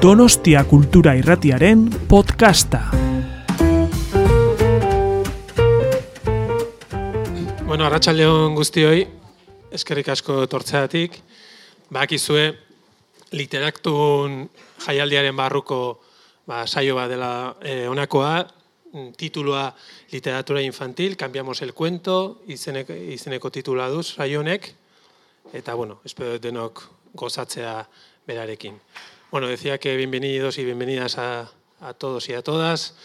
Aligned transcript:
Donostia 0.00 0.64
Kultura 0.64 1.12
Irratiaren 1.12 1.82
podcasta. 2.08 2.78
Bueno, 7.66 7.84
arratsaldeon 7.84 8.56
guztioi, 8.56 9.02
eskerrik 9.76 10.08
asko 10.08 10.38
etortzeatik. 10.46 11.18
Bakizue 11.92 12.46
literaktun 13.36 14.40
jaialdiaren 14.86 15.36
barruko 15.36 15.82
ba, 16.48 16.64
saio 16.64 16.96
bat 16.96 17.12
dela 17.12 17.30
eh, 17.60 17.84
honakoa, 17.92 18.48
titulua 19.20 19.68
literatura 20.16 20.64
infantil, 20.64 21.18
cambiamos 21.20 21.60
el 21.60 21.74
cuento, 21.74 22.40
izeneko, 22.48 22.96
izeneko 22.96 23.52
titula 23.52 23.92
duz 23.92 24.14
saio 24.16 24.40
honek, 24.40 24.72
eta 25.52 25.76
bueno, 25.76 26.00
espero 26.08 26.38
denok 26.40 26.86
gozatzea 27.12 27.82
berarekin. 28.24 28.80
Bueno, 29.30 29.46
decía 29.46 29.78
que 29.78 29.96
bienvenidos 29.96 30.58
y 30.58 30.64
bienvenidas 30.64 31.16
a, 31.16 31.48
todos 31.98 32.28
y 32.28 32.32
a 32.32 32.42
todas. 32.42 32.96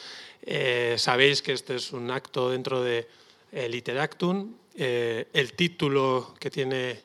Eh, 0.41 0.95
sabéis 0.97 1.43
que 1.43 1.53
este 1.53 1.75
es 1.75 1.93
un 1.93 2.09
acto 2.09 2.49
dentro 2.49 2.81
de 2.81 3.07
eh, 3.51 3.69
Literactum. 3.69 4.55
Eh, 4.75 5.27
el 5.33 5.53
título 5.53 6.33
que 6.39 6.49
tiene 6.49 6.99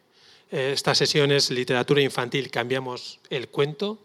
eh, 0.51 0.71
esta 0.73 0.95
sesión 0.95 1.33
es 1.33 1.51
Literatura 1.51 2.01
infantil, 2.01 2.51
cambiamos 2.51 3.21
el 3.29 3.49
cuento. 3.49 3.99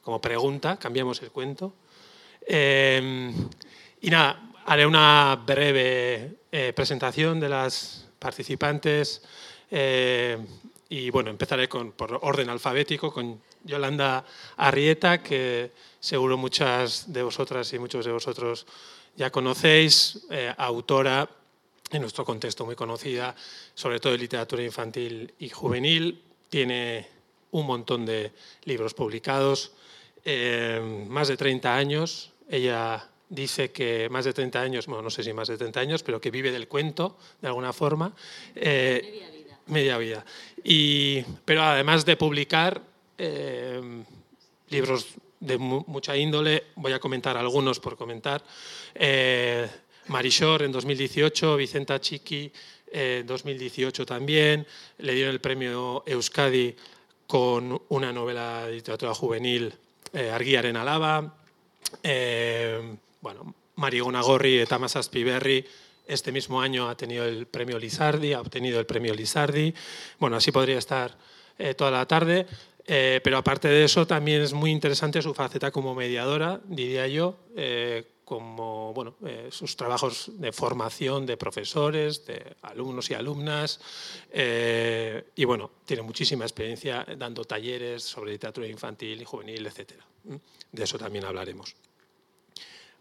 Como 0.00 0.18
pregunta, 0.18 0.78
cambiamos 0.78 1.20
el 1.20 1.30
cuento. 1.30 1.74
Y 2.48 4.10
nada, 4.10 4.50
haré 4.64 4.86
una 4.86 5.42
breve 5.44 6.38
presentación 6.74 7.38
de 7.38 7.50
las 7.50 8.08
participantes. 8.18 9.20
Y 10.88 11.10
bueno, 11.10 11.28
empezaré 11.28 11.68
con, 11.68 11.92
por 11.92 12.18
orden 12.22 12.48
alfabético 12.48 13.12
con 13.12 13.42
Yolanda 13.64 14.24
Arrieta, 14.56 15.22
que 15.22 15.72
seguro 16.00 16.36
muchas 16.36 17.12
de 17.12 17.22
vosotras 17.22 17.72
y 17.72 17.78
muchos 17.78 18.04
de 18.04 18.12
vosotros 18.12 18.66
ya 19.16 19.30
conocéis, 19.30 20.26
eh, 20.30 20.54
autora 20.56 21.28
en 21.90 22.02
nuestro 22.02 22.24
contexto 22.24 22.64
muy 22.64 22.76
conocida, 22.76 23.34
sobre 23.74 23.98
todo 23.98 24.12
de 24.12 24.18
literatura 24.18 24.62
infantil 24.62 25.34
y 25.38 25.48
juvenil. 25.48 26.22
Tiene 26.48 27.08
un 27.50 27.66
montón 27.66 28.04
de 28.06 28.32
libros 28.64 28.94
publicados, 28.94 29.72
eh, 30.24 30.80
más 31.08 31.28
de 31.28 31.36
30 31.36 31.74
años. 31.74 32.32
Ella 32.48 33.08
dice 33.28 33.72
que 33.72 34.08
más 34.10 34.24
de 34.24 34.32
30 34.32 34.60
años, 34.60 34.86
bueno, 34.86 35.02
no 35.02 35.10
sé 35.10 35.22
si 35.22 35.32
más 35.32 35.48
de 35.48 35.58
30 35.58 35.80
años, 35.80 36.02
pero 36.02 36.20
que 36.20 36.30
vive 36.30 36.50
del 36.50 36.68
cuento 36.68 37.16
de 37.40 37.48
alguna 37.48 37.72
forma. 37.72 38.14
Eh, 38.54 39.00
Media 39.02 39.30
vida. 39.30 39.58
media 39.66 39.98
vida. 39.98 40.24
Y, 40.62 41.22
pero 41.44 41.62
además 41.62 42.04
de 42.04 42.16
publicar 42.16 42.82
eh, 43.18 44.04
libros 44.70 45.06
de 45.40 45.58
mu 45.58 45.84
mucha 45.86 46.16
índole, 46.16 46.64
voy 46.76 46.92
a 46.92 46.98
comentar 46.98 47.36
algunos 47.36 47.80
por 47.80 47.96
comentar. 47.96 48.42
Eh, 48.94 49.68
Marishor 50.08 50.62
en 50.62 50.72
2018, 50.72 51.56
Vicenta 51.56 52.00
Chiqui 52.00 52.50
en 52.90 53.26
2018 53.26 54.06
también, 54.06 54.66
le 54.98 55.14
dieron 55.14 55.32
el 55.34 55.40
premio 55.40 56.02
Euskadi 56.06 56.74
con 57.26 57.80
una 57.90 58.12
novela 58.12 58.66
de 58.66 58.72
literatura 58.72 59.14
juvenil, 59.14 59.74
eh, 60.14 60.30
Argiaren 60.30 60.76
Alaba. 60.76 61.36
Eh, 62.02 62.96
bueno, 63.20 63.54
Marigona 63.76 64.22
Gorri, 64.22 64.64
Tamas 64.66 64.96
Aspiberri, 64.96 65.64
este 66.06 66.32
mismo 66.32 66.60
año 66.60 66.88
ha 66.88 66.96
tenido 66.96 67.26
el 67.26 67.46
premio 67.46 67.78
Lizardi, 67.78 68.32
ha 68.32 68.40
obtenido 68.40 68.80
el 68.80 68.86
premio 68.86 69.14
Lizardi. 69.14 69.74
Bueno, 70.18 70.36
así 70.36 70.50
podría 70.50 70.78
estar 70.78 71.16
eh, 71.58 71.74
toda 71.74 71.90
la 71.90 72.06
tarde. 72.06 72.46
Eh, 72.90 73.20
pero 73.22 73.36
aparte 73.36 73.68
de 73.68 73.84
eso, 73.84 74.06
también 74.06 74.40
es 74.40 74.54
muy 74.54 74.70
interesante 74.70 75.20
su 75.20 75.34
faceta 75.34 75.70
como 75.70 75.94
mediadora, 75.94 76.58
diría 76.64 77.06
yo, 77.06 77.36
eh, 77.54 78.02
como 78.24 78.94
bueno, 78.94 79.16
eh, 79.26 79.48
sus 79.50 79.76
trabajos 79.76 80.30
de 80.40 80.52
formación 80.52 81.26
de 81.26 81.36
profesores, 81.36 82.24
de 82.24 82.56
alumnos 82.62 83.10
y 83.10 83.14
alumnas. 83.14 83.78
y 84.32 85.44
bueno, 85.44 85.70
tiene 85.84 86.02
muchísima 86.02 86.46
experiencia 86.46 87.06
dando 87.18 87.44
talleres 87.44 88.02
sobre 88.04 88.32
literatura 88.32 88.66
infantil 88.66 89.20
y 89.20 89.24
juvenil, 89.24 89.66
etc. 89.66 89.92
De 90.72 90.84
eso 90.84 90.98
también 90.98 91.26
hablaremos. 91.26 91.76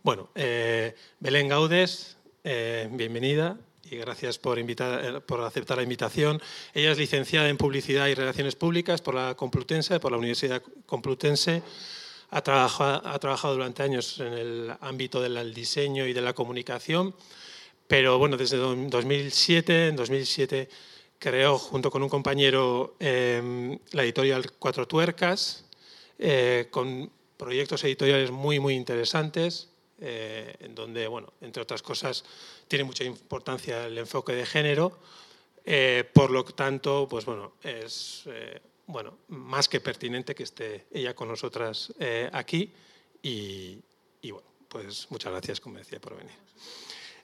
Bueno, 0.03 0.29
Belén 0.33 1.47
Gaudes, 1.47 2.17
bienvenida 2.43 3.57
y 3.89 3.97
gracias 3.97 4.37
por, 4.37 4.59
invitar, 4.59 5.03
eh, 5.03 5.21
por 5.21 5.41
aceptar 5.41 5.77
la 5.77 5.83
invitación. 5.83 6.41
Ella 6.73 6.91
es 6.91 6.97
licenciada 6.97 7.49
en 7.49 7.57
Publicidad 7.57 8.07
y 8.07 8.13
Relaciones 8.15 8.55
Públicas 8.55 9.01
por 9.01 9.15
la 9.15 9.35
Complutense, 9.35 9.99
por 9.99 10.11
la 10.11 10.17
Universidad 10.17 10.61
Complutense. 10.85 11.61
Ha 12.29 12.41
trabajado, 12.41 13.07
ha 13.07 13.17
trabajado 13.19 13.53
durante 13.53 13.83
años 13.83 14.19
en 14.19 14.33
el 14.33 14.73
ámbito 14.81 15.21
del 15.21 15.53
diseño 15.53 16.05
y 16.05 16.13
de 16.13 16.21
la 16.21 16.33
comunicación, 16.33 17.15
pero 17.87 18.17
bueno, 18.17 18.35
desde 18.35 18.57
do- 18.57 18.75
2007, 18.75 19.87
en 19.87 19.95
2007 19.95 20.69
creó 21.19 21.57
junto 21.57 21.89
con 21.89 22.03
un 22.03 22.09
compañero 22.09 22.95
eh, 22.99 23.79
la 23.93 24.03
editorial 24.03 24.51
Cuatro 24.59 24.87
Tuercas, 24.87 25.63
eh, 26.19 26.67
con 26.69 27.09
proyectos 27.37 27.83
editoriales 27.85 28.29
muy, 28.31 28.59
muy 28.59 28.73
interesantes, 28.75 29.69
eh, 29.99 30.55
en 30.59 30.75
donde, 30.75 31.07
bueno, 31.07 31.33
entre 31.41 31.61
otras 31.63 31.81
cosas, 31.81 32.23
tiene 32.67 32.83
mucha 32.83 33.03
importancia 33.03 33.85
el 33.87 33.97
enfoque 33.97 34.33
de 34.33 34.45
género. 34.45 34.99
eh, 35.69 36.03
por 36.13 36.31
lo 36.31 36.45
tanto, 36.45 37.07
pues 37.09 37.25
bueno, 37.25 37.53
es 37.61 38.23
eh, 38.27 38.61
bueno, 38.85 39.17
más 39.27 39.67
que 39.67 39.81
pertinente 39.81 40.33
que 40.33 40.43
esté 40.43 40.85
ella 40.91 41.13
con 41.13 41.27
nosotras 41.27 41.91
eh, 41.99 42.29
aquí. 42.31 42.71
Y, 43.21 43.77
y, 44.21 44.31
bueno, 44.31 44.47
pues 44.69 45.07
muchas 45.09 45.31
gracias, 45.33 45.59
como 45.59 45.77
decía, 45.77 45.99
por 45.99 46.15
venir. 46.15 46.31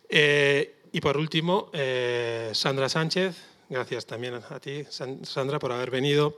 Eh, 0.10 0.82
y 0.92 1.00
por 1.02 1.18
último, 1.18 1.70
eh, 1.74 2.52
Sandra 2.54 2.90
Sánchez, 2.90 3.36
gracias 3.70 4.06
también 4.06 4.34
a 4.36 4.60
ti, 4.60 4.84
San- 4.90 5.26
Sandra, 5.26 5.60
por 5.60 5.72
haber 5.72 5.90
venido. 5.92 6.38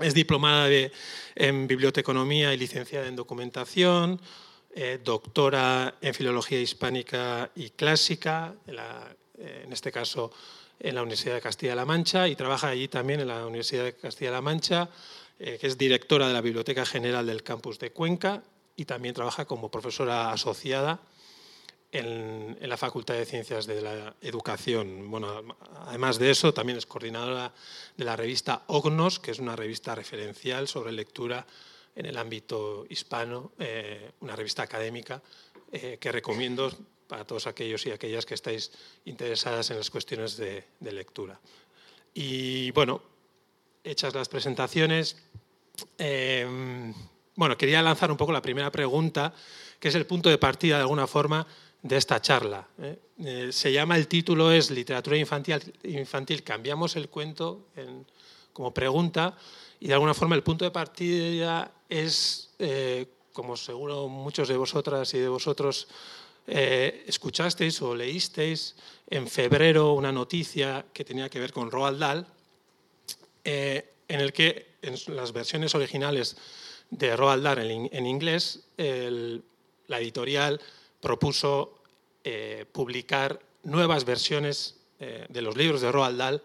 Es 0.00 0.14
diplomada 0.14 0.66
de- 0.66 0.90
en 1.36 1.66
biblioteconomía 1.68 2.52
y 2.52 2.56
licenciada 2.56 3.06
en 3.06 3.16
documentación, 3.16 4.20
eh, 4.76 4.98
doctora 5.04 5.94
en 6.00 6.12
filología 6.14 6.60
hispánica 6.60 7.48
y 7.54 7.70
clásica, 7.70 8.54
eh, 8.66 9.62
en 9.64 9.72
este 9.72 9.92
caso 9.92 10.32
en 10.80 10.96
la 10.96 11.02
Universidad 11.02 11.34
de 11.34 11.40
Castilla-La 11.40 11.84
Mancha, 11.84 12.26
y 12.26 12.34
trabaja 12.34 12.68
allí 12.68 12.88
también 12.88 13.20
en 13.20 13.28
la 13.28 13.46
Universidad 13.46 13.84
de 13.84 13.94
Castilla-La 13.94 14.40
Mancha, 14.40 14.88
eh, 15.38 15.58
que 15.60 15.68
es 15.68 15.78
directora 15.78 16.26
de 16.26 16.32
la 16.32 16.40
Biblioteca 16.40 16.84
General 16.84 17.24
del 17.24 17.44
Campus 17.44 17.78
de 17.78 17.92
Cuenca, 17.92 18.42
y 18.74 18.84
también 18.84 19.14
trabaja 19.14 19.44
como 19.44 19.70
profesora 19.70 20.32
asociada 20.32 20.98
en, 21.92 22.58
en 22.60 22.68
la 22.68 22.76
Facultad 22.76 23.14
de 23.14 23.26
Ciencias 23.26 23.66
de 23.66 23.80
la 23.80 24.16
Educación. 24.22 25.08
Bueno, 25.08 25.56
además 25.86 26.18
de 26.18 26.32
eso, 26.32 26.52
también 26.52 26.78
es 26.78 26.86
coordinadora 26.86 27.52
de 27.96 28.04
la 28.04 28.16
revista 28.16 28.64
OGNOS, 28.66 29.20
que 29.20 29.30
es 29.30 29.38
una 29.38 29.54
revista 29.54 29.94
referencial 29.94 30.66
sobre 30.66 30.90
lectura 30.90 31.46
en 31.96 32.06
el 32.06 32.16
ámbito 32.18 32.86
hispano, 32.88 33.52
eh, 33.58 34.12
una 34.20 34.34
revista 34.36 34.62
académica 34.62 35.22
eh, 35.70 35.98
que 36.00 36.12
recomiendo 36.12 36.72
para 37.06 37.24
todos 37.24 37.46
aquellos 37.46 37.84
y 37.86 37.90
aquellas 37.90 38.26
que 38.26 38.34
estáis 38.34 38.72
interesadas 39.04 39.70
en 39.70 39.76
las 39.76 39.90
cuestiones 39.90 40.36
de, 40.36 40.64
lectura. 40.80 41.38
Y 42.14 42.70
bueno, 42.72 43.02
hechas 43.82 44.14
las 44.14 44.28
presentaciones, 44.28 45.16
eh, 45.98 46.92
bueno, 47.36 47.56
quería 47.56 47.82
lanzar 47.82 48.10
un 48.10 48.16
poco 48.16 48.32
la 48.32 48.42
primera 48.42 48.70
pregunta, 48.70 49.34
que 49.78 49.88
es 49.88 49.94
el 49.94 50.06
punto 50.06 50.28
de 50.28 50.38
partida 50.38 50.76
de 50.76 50.82
alguna 50.82 51.06
forma 51.06 51.46
de 51.82 51.96
esta 51.96 52.20
charla. 52.22 52.66
se 53.50 53.72
llama, 53.72 53.96
el 53.96 54.08
título 54.08 54.50
es 54.50 54.70
Literatura 54.70 55.18
infantil, 55.18 55.60
infantil 55.82 56.42
cambiamos 56.42 56.96
el 56.96 57.08
cuento 57.10 57.66
en- 57.76 58.06
como 58.54 58.72
pregunta, 58.72 59.36
y 59.80 59.88
de 59.88 59.94
alguna 59.94 60.14
forma 60.14 60.34
el 60.36 60.42
punto 60.42 60.64
de 60.64 60.70
partida 60.70 61.72
es, 61.88 62.50
eh, 62.58 63.06
como 63.32 63.56
seguro 63.56 64.08
muchos 64.08 64.48
de 64.48 64.56
vosotras 64.56 65.12
y 65.14 65.18
de 65.18 65.28
vosotros 65.28 65.88
eh, 66.46 67.04
escuchasteis 67.06 67.80
o 67.82 67.94
leísteis 67.94 68.76
en 69.10 69.26
febrero 69.28 69.92
una 69.94 70.12
noticia 70.12 70.86
que 70.92 71.04
tenía 71.04 71.28
que 71.28 71.40
ver 71.40 71.52
con 71.52 71.70
Roald 71.70 71.98
Dahl, 71.98 72.26
eh, 73.44 73.92
en 74.08 74.20
el 74.20 74.32
que 74.32 74.74
en 74.82 74.94
las 75.16 75.32
versiones 75.32 75.74
originales 75.74 76.36
de 76.90 77.16
Roald 77.16 77.42
Dahl 77.44 77.58
en, 77.58 77.70
in- 77.70 77.90
en 77.92 78.06
inglés, 78.06 78.60
la 78.76 79.98
editorial 80.00 80.60
propuso 81.00 81.82
publicar 82.72 83.40
nuevas 83.64 84.04
versiones 84.04 84.76
de 84.98 85.42
los 85.42 85.56
libros 85.56 85.80
de 85.80 85.90
Roald 85.92 86.18
Dahl, 86.18 86.42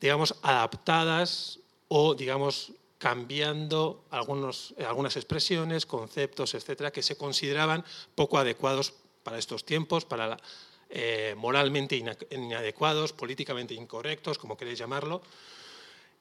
digamos, 0.00 0.34
adaptadas 0.42 1.58
o, 1.88 2.14
digamos, 2.14 2.72
cambiando 2.98 4.04
algunos, 4.10 4.74
eh, 4.76 4.84
algunas 4.84 5.16
expresiones, 5.16 5.86
conceptos, 5.86 6.54
etcétera, 6.54 6.90
que 6.90 7.02
se 7.02 7.16
consideraban 7.16 7.84
poco 8.14 8.38
adecuados 8.38 8.92
para 9.22 9.38
estos 9.38 9.64
tiempos, 9.64 10.04
para 10.04 10.36
eh, 10.90 11.34
moralmente 11.36 11.96
ina- 11.96 12.16
inadecuados, 12.30 13.12
políticamente 13.12 13.74
incorrectos, 13.74 14.38
como 14.38 14.56
queréis 14.56 14.78
llamarlo. 14.78 15.22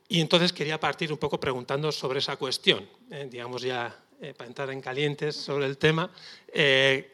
Y 0.09 0.21
entonces 0.21 0.53
quería 0.53 0.79
partir 0.79 1.11
un 1.11 1.17
poco 1.17 1.39
preguntando 1.39 1.91
sobre 1.91 2.19
esa 2.19 2.37
cuestión, 2.37 2.87
eh, 3.11 3.27
digamos 3.29 3.61
ya 3.61 3.93
eh, 4.21 4.33
para 4.33 4.47
entrar 4.47 4.69
en 4.71 4.79
calientes 4.81 5.35
sobre 5.35 5.65
el 5.65 5.77
tema, 5.77 6.09
eh, 6.53 7.13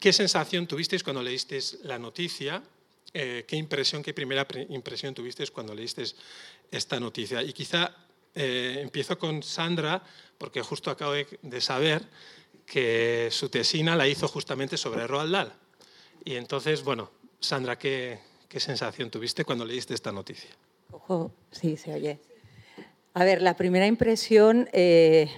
¿qué 0.00 0.12
sensación 0.12 0.66
tuvisteis 0.66 1.02
cuando 1.04 1.22
leísteis 1.22 1.78
la 1.82 1.98
noticia? 1.98 2.62
¿Qué 3.12 3.44
impresión, 3.52 4.02
qué 4.02 4.12
primera 4.12 4.44
impresión 4.70 5.14
tuvisteis 5.14 5.48
cuando 5.52 5.72
leísteis 5.72 6.16
esta 6.76 7.00
noticia? 7.00 7.42
Y 7.42 7.52
quizá 7.52 7.94
empiezo 8.34 9.18
con 9.18 9.42
Sandra, 9.42 10.02
porque 10.38 10.60
justo 10.62 10.90
acabo 10.90 11.12
de, 11.12 11.60
saber 11.60 12.02
que 12.66 13.28
su 13.30 13.48
tesina 13.48 13.94
la 13.94 14.08
hizo 14.08 14.26
justamente 14.26 14.76
sobre 14.76 15.06
Roald 15.06 15.32
Dahl. 15.32 15.52
Y 16.24 16.34
entonces, 16.34 16.82
bueno, 16.82 17.10
Sandra, 17.38 17.78
¿qué, 17.78 18.18
qué 18.48 18.58
sensación 18.58 19.10
tuviste 19.10 19.44
cuando 19.44 19.64
leíste 19.64 19.94
esta 19.94 20.10
noticia? 20.10 20.50
Ojo, 20.90 21.32
sí, 21.50 21.76
se 21.76 21.92
oye. 21.92 22.18
A 23.16 23.24
ver, 23.24 23.42
la 23.42 23.56
primera 23.56 23.86
impresión, 23.86 24.68
eh, 24.72 25.30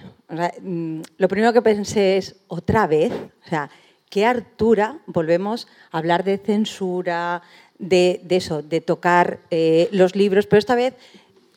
mm, 0.61 1.01
lo 1.17 1.27
primero 1.27 1.53
que 1.53 1.61
pensé 1.61 2.17
es, 2.17 2.35
otra 2.47 2.87
vez, 2.87 3.11
o 3.11 3.49
sea, 3.49 3.69
qué 4.09 4.25
hartura, 4.25 4.99
volvemos 5.05 5.67
a 5.91 5.99
hablar 5.99 6.23
de 6.23 6.39
censura, 6.39 7.43
de, 7.77 8.21
eso, 8.29 8.63
de 8.63 8.81
tocar 8.81 9.41
eh, 9.51 9.89
los 9.91 10.15
libros, 10.15 10.47
pero 10.47 10.57
esta 10.57 10.73
vez 10.73 10.95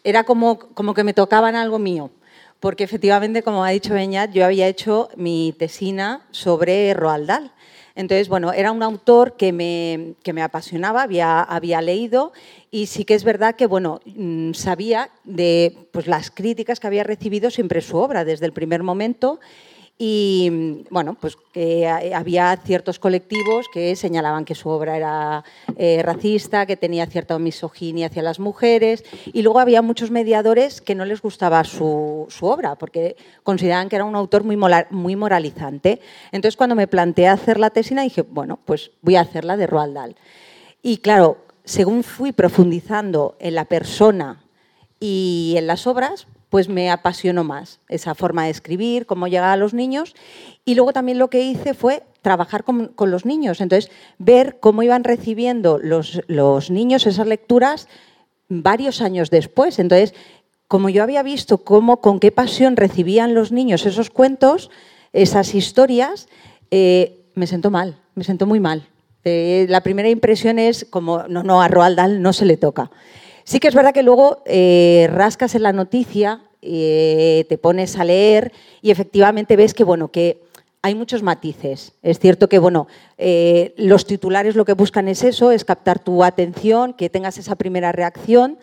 era 0.04 0.24
como, 0.24 0.58
como 0.58 0.94
que 0.94 1.04
me 1.04 1.14
tocaban 1.14 1.56
algo 1.56 1.78
mío, 1.78 2.10
porque 2.60 2.84
efectivamente, 2.84 3.42
como 3.42 3.64
ha 3.64 3.70
dicho 3.70 3.94
Beñat, 3.94 4.32
yo 4.32 4.44
había 4.44 4.68
hecho 4.68 5.08
mi 5.16 5.54
tesina 5.58 6.26
sobre 6.30 6.92
Roald 6.94 7.26
Dahl. 7.26 7.52
Entonces, 7.96 8.28
bueno, 8.28 8.52
era 8.52 8.72
un 8.72 8.82
autor 8.82 9.36
que 9.36 9.52
me, 9.52 10.14
que 10.22 10.32
me 10.32 10.42
apasionaba, 10.42 11.02
había, 11.02 11.42
había 11.42 11.82
leído 11.82 12.32
y 12.70 12.86
sí 12.86 13.04
que 13.04 13.14
es 13.14 13.24
verdad 13.24 13.56
que, 13.56 13.66
bueno, 13.66 14.00
mm, 14.06 14.52
sabía 14.52 15.10
de 15.24 15.76
pues, 15.90 16.06
las 16.06 16.30
críticas 16.30 16.80
que 16.80 16.86
había 16.86 17.04
recibido 17.04 17.50
siempre 17.50 17.80
su 17.80 17.96
obra 17.96 18.24
desde 18.24 18.46
el 18.46 18.52
primer 18.52 18.82
momento 18.82 19.40
y 20.02 20.86
bueno, 20.88 21.14
pues 21.20 21.36
que 21.52 21.86
había 21.86 22.56
ciertos 22.64 22.98
colectivos 22.98 23.66
que 23.70 23.94
señalaban 23.96 24.46
que 24.46 24.54
su 24.54 24.70
obra 24.70 24.96
era 24.96 25.44
eh, 25.76 26.00
racista, 26.02 26.64
que 26.64 26.78
tenía 26.78 27.04
cierta 27.04 27.38
misoginia 27.38 28.06
hacia 28.06 28.22
las 28.22 28.40
mujeres, 28.40 29.04
y 29.26 29.42
luego 29.42 29.60
había 29.60 29.82
muchos 29.82 30.10
mediadores 30.10 30.80
que 30.80 30.94
no 30.94 31.04
les 31.04 31.20
gustaba 31.20 31.62
su, 31.64 32.26
obra, 32.40 32.76
porque 32.76 33.14
consideraban 33.42 33.90
que 33.90 33.96
era 33.96 34.06
un 34.06 34.16
autor 34.16 34.42
muy, 34.42 34.56
muy 34.88 35.16
moralizante. 35.16 36.00
Entonces, 36.32 36.56
cuando 36.56 36.76
me 36.76 36.86
planteé 36.88 37.28
hacer 37.28 37.58
la 37.58 37.68
tesina, 37.68 38.00
dije, 38.00 38.22
bueno, 38.22 38.58
pues 38.64 38.92
voy 39.02 39.16
a 39.16 39.20
hacerla 39.20 39.58
de 39.58 39.66
Roald 39.66 39.92
Dahl. 39.92 40.16
Y 40.80 40.96
claro, 40.96 41.44
según 41.64 42.04
fui 42.04 42.32
profundizando 42.32 43.36
en 43.38 43.54
la 43.54 43.66
persona 43.66 44.42
y 44.98 45.56
en 45.58 45.66
las 45.66 45.86
obras, 45.86 46.26
pues 46.50 46.68
me 46.68 46.90
apasionó 46.90 47.44
más 47.44 47.80
esa 47.88 48.14
forma 48.14 48.44
de 48.44 48.50
escribir, 48.50 49.06
cómo 49.06 49.28
llegaba 49.28 49.52
a 49.52 49.56
los 49.56 49.72
niños. 49.72 50.14
Y 50.64 50.74
luego 50.74 50.92
también 50.92 51.18
lo 51.18 51.30
que 51.30 51.42
hice 51.42 51.74
fue 51.74 52.02
trabajar 52.22 52.64
con, 52.64 52.92
los 52.98 53.24
niños, 53.24 53.60
entonces 53.60 53.90
ver 54.18 54.58
cómo 54.60 54.82
iban 54.82 55.04
recibiendo 55.04 55.78
los, 55.78 56.70
niños 56.70 57.06
esas 57.06 57.26
lecturas 57.26 57.88
varios 58.48 59.00
años 59.00 59.30
después. 59.30 59.78
Entonces, 59.78 60.12
como 60.66 60.88
yo 60.90 61.04
había 61.04 61.22
visto 61.22 61.58
cómo, 61.58 62.00
con 62.00 62.18
qué 62.20 62.32
pasión 62.32 62.76
recibían 62.76 63.32
los 63.32 63.52
niños 63.52 63.86
esos 63.86 64.10
cuentos, 64.10 64.70
esas 65.12 65.54
historias, 65.54 66.28
eh, 66.72 67.26
me 67.34 67.46
sentó 67.46 67.70
mal, 67.70 67.96
me 68.16 68.24
sentó 68.24 68.46
muy 68.46 68.58
mal. 68.58 68.88
Eh, 69.24 69.66
la 69.68 69.82
primera 69.82 70.08
impresión 70.08 70.58
es 70.58 70.84
como, 70.88 71.24
no, 71.28 71.42
no, 71.42 71.62
a 71.62 71.68
Roald 71.68 71.96
Dahl 71.96 72.22
no 72.22 72.32
se 72.32 72.44
le 72.44 72.56
toca. 72.56 72.90
Sí 73.44 73.60
que 73.60 73.68
es 73.68 73.74
verdad 73.74 73.94
que 73.94 74.02
luego 74.02 74.42
eh, 74.46 75.08
rascas 75.12 75.54
en 75.54 75.62
la 75.62 75.72
noticia, 75.72 76.42
eh, 76.62 77.46
te 77.48 77.58
pones 77.58 77.96
a 77.96 78.04
leer 78.04 78.52
y 78.82 78.90
efectivamente 78.90 79.56
ves 79.56 79.74
que, 79.74 79.84
bueno, 79.84 80.08
que 80.08 80.42
hay 80.82 80.94
muchos 80.94 81.22
matices. 81.22 81.92
Es 82.02 82.18
cierto 82.18 82.48
que 82.48 82.58
bueno, 82.58 82.86
eh, 83.18 83.74
los 83.76 84.06
titulares 84.06 84.56
lo 84.56 84.64
que 84.64 84.72
buscan 84.72 85.08
es 85.08 85.24
eso, 85.24 85.52
es 85.52 85.64
captar 85.64 85.98
tu 85.98 86.24
atención, 86.24 86.94
que 86.94 87.10
tengas 87.10 87.38
esa 87.38 87.56
primera 87.56 87.92
reacción. 87.92 88.58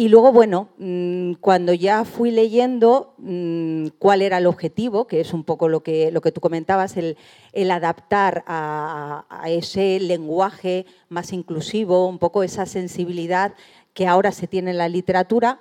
Y 0.00 0.10
luego, 0.10 0.32
bueno, 0.32 0.68
mm, 0.78 1.32
cuando 1.40 1.74
ya 1.74 2.04
fui 2.04 2.30
leyendo 2.30 3.14
mm, 3.18 3.88
cuál 3.98 4.22
era 4.22 4.38
el 4.38 4.46
objetivo, 4.46 5.08
que 5.08 5.20
es 5.20 5.32
un 5.32 5.42
poco 5.42 5.68
lo 5.68 5.82
que, 5.82 6.12
lo 6.12 6.20
que 6.20 6.30
tú 6.30 6.40
comentabas, 6.40 6.96
el, 6.96 7.16
adaptar 7.72 8.44
a, 8.46 9.24
ese 9.48 9.98
lenguaje 9.98 10.86
más 11.08 11.32
inclusivo, 11.32 12.06
un 12.06 12.20
poco 12.20 12.44
esa 12.44 12.64
sensibilidad 12.66 13.54
que 13.98 14.06
ahora 14.06 14.30
se 14.30 14.46
tiene 14.46 14.70
en 14.70 14.78
la 14.78 14.88
literatura, 14.88 15.58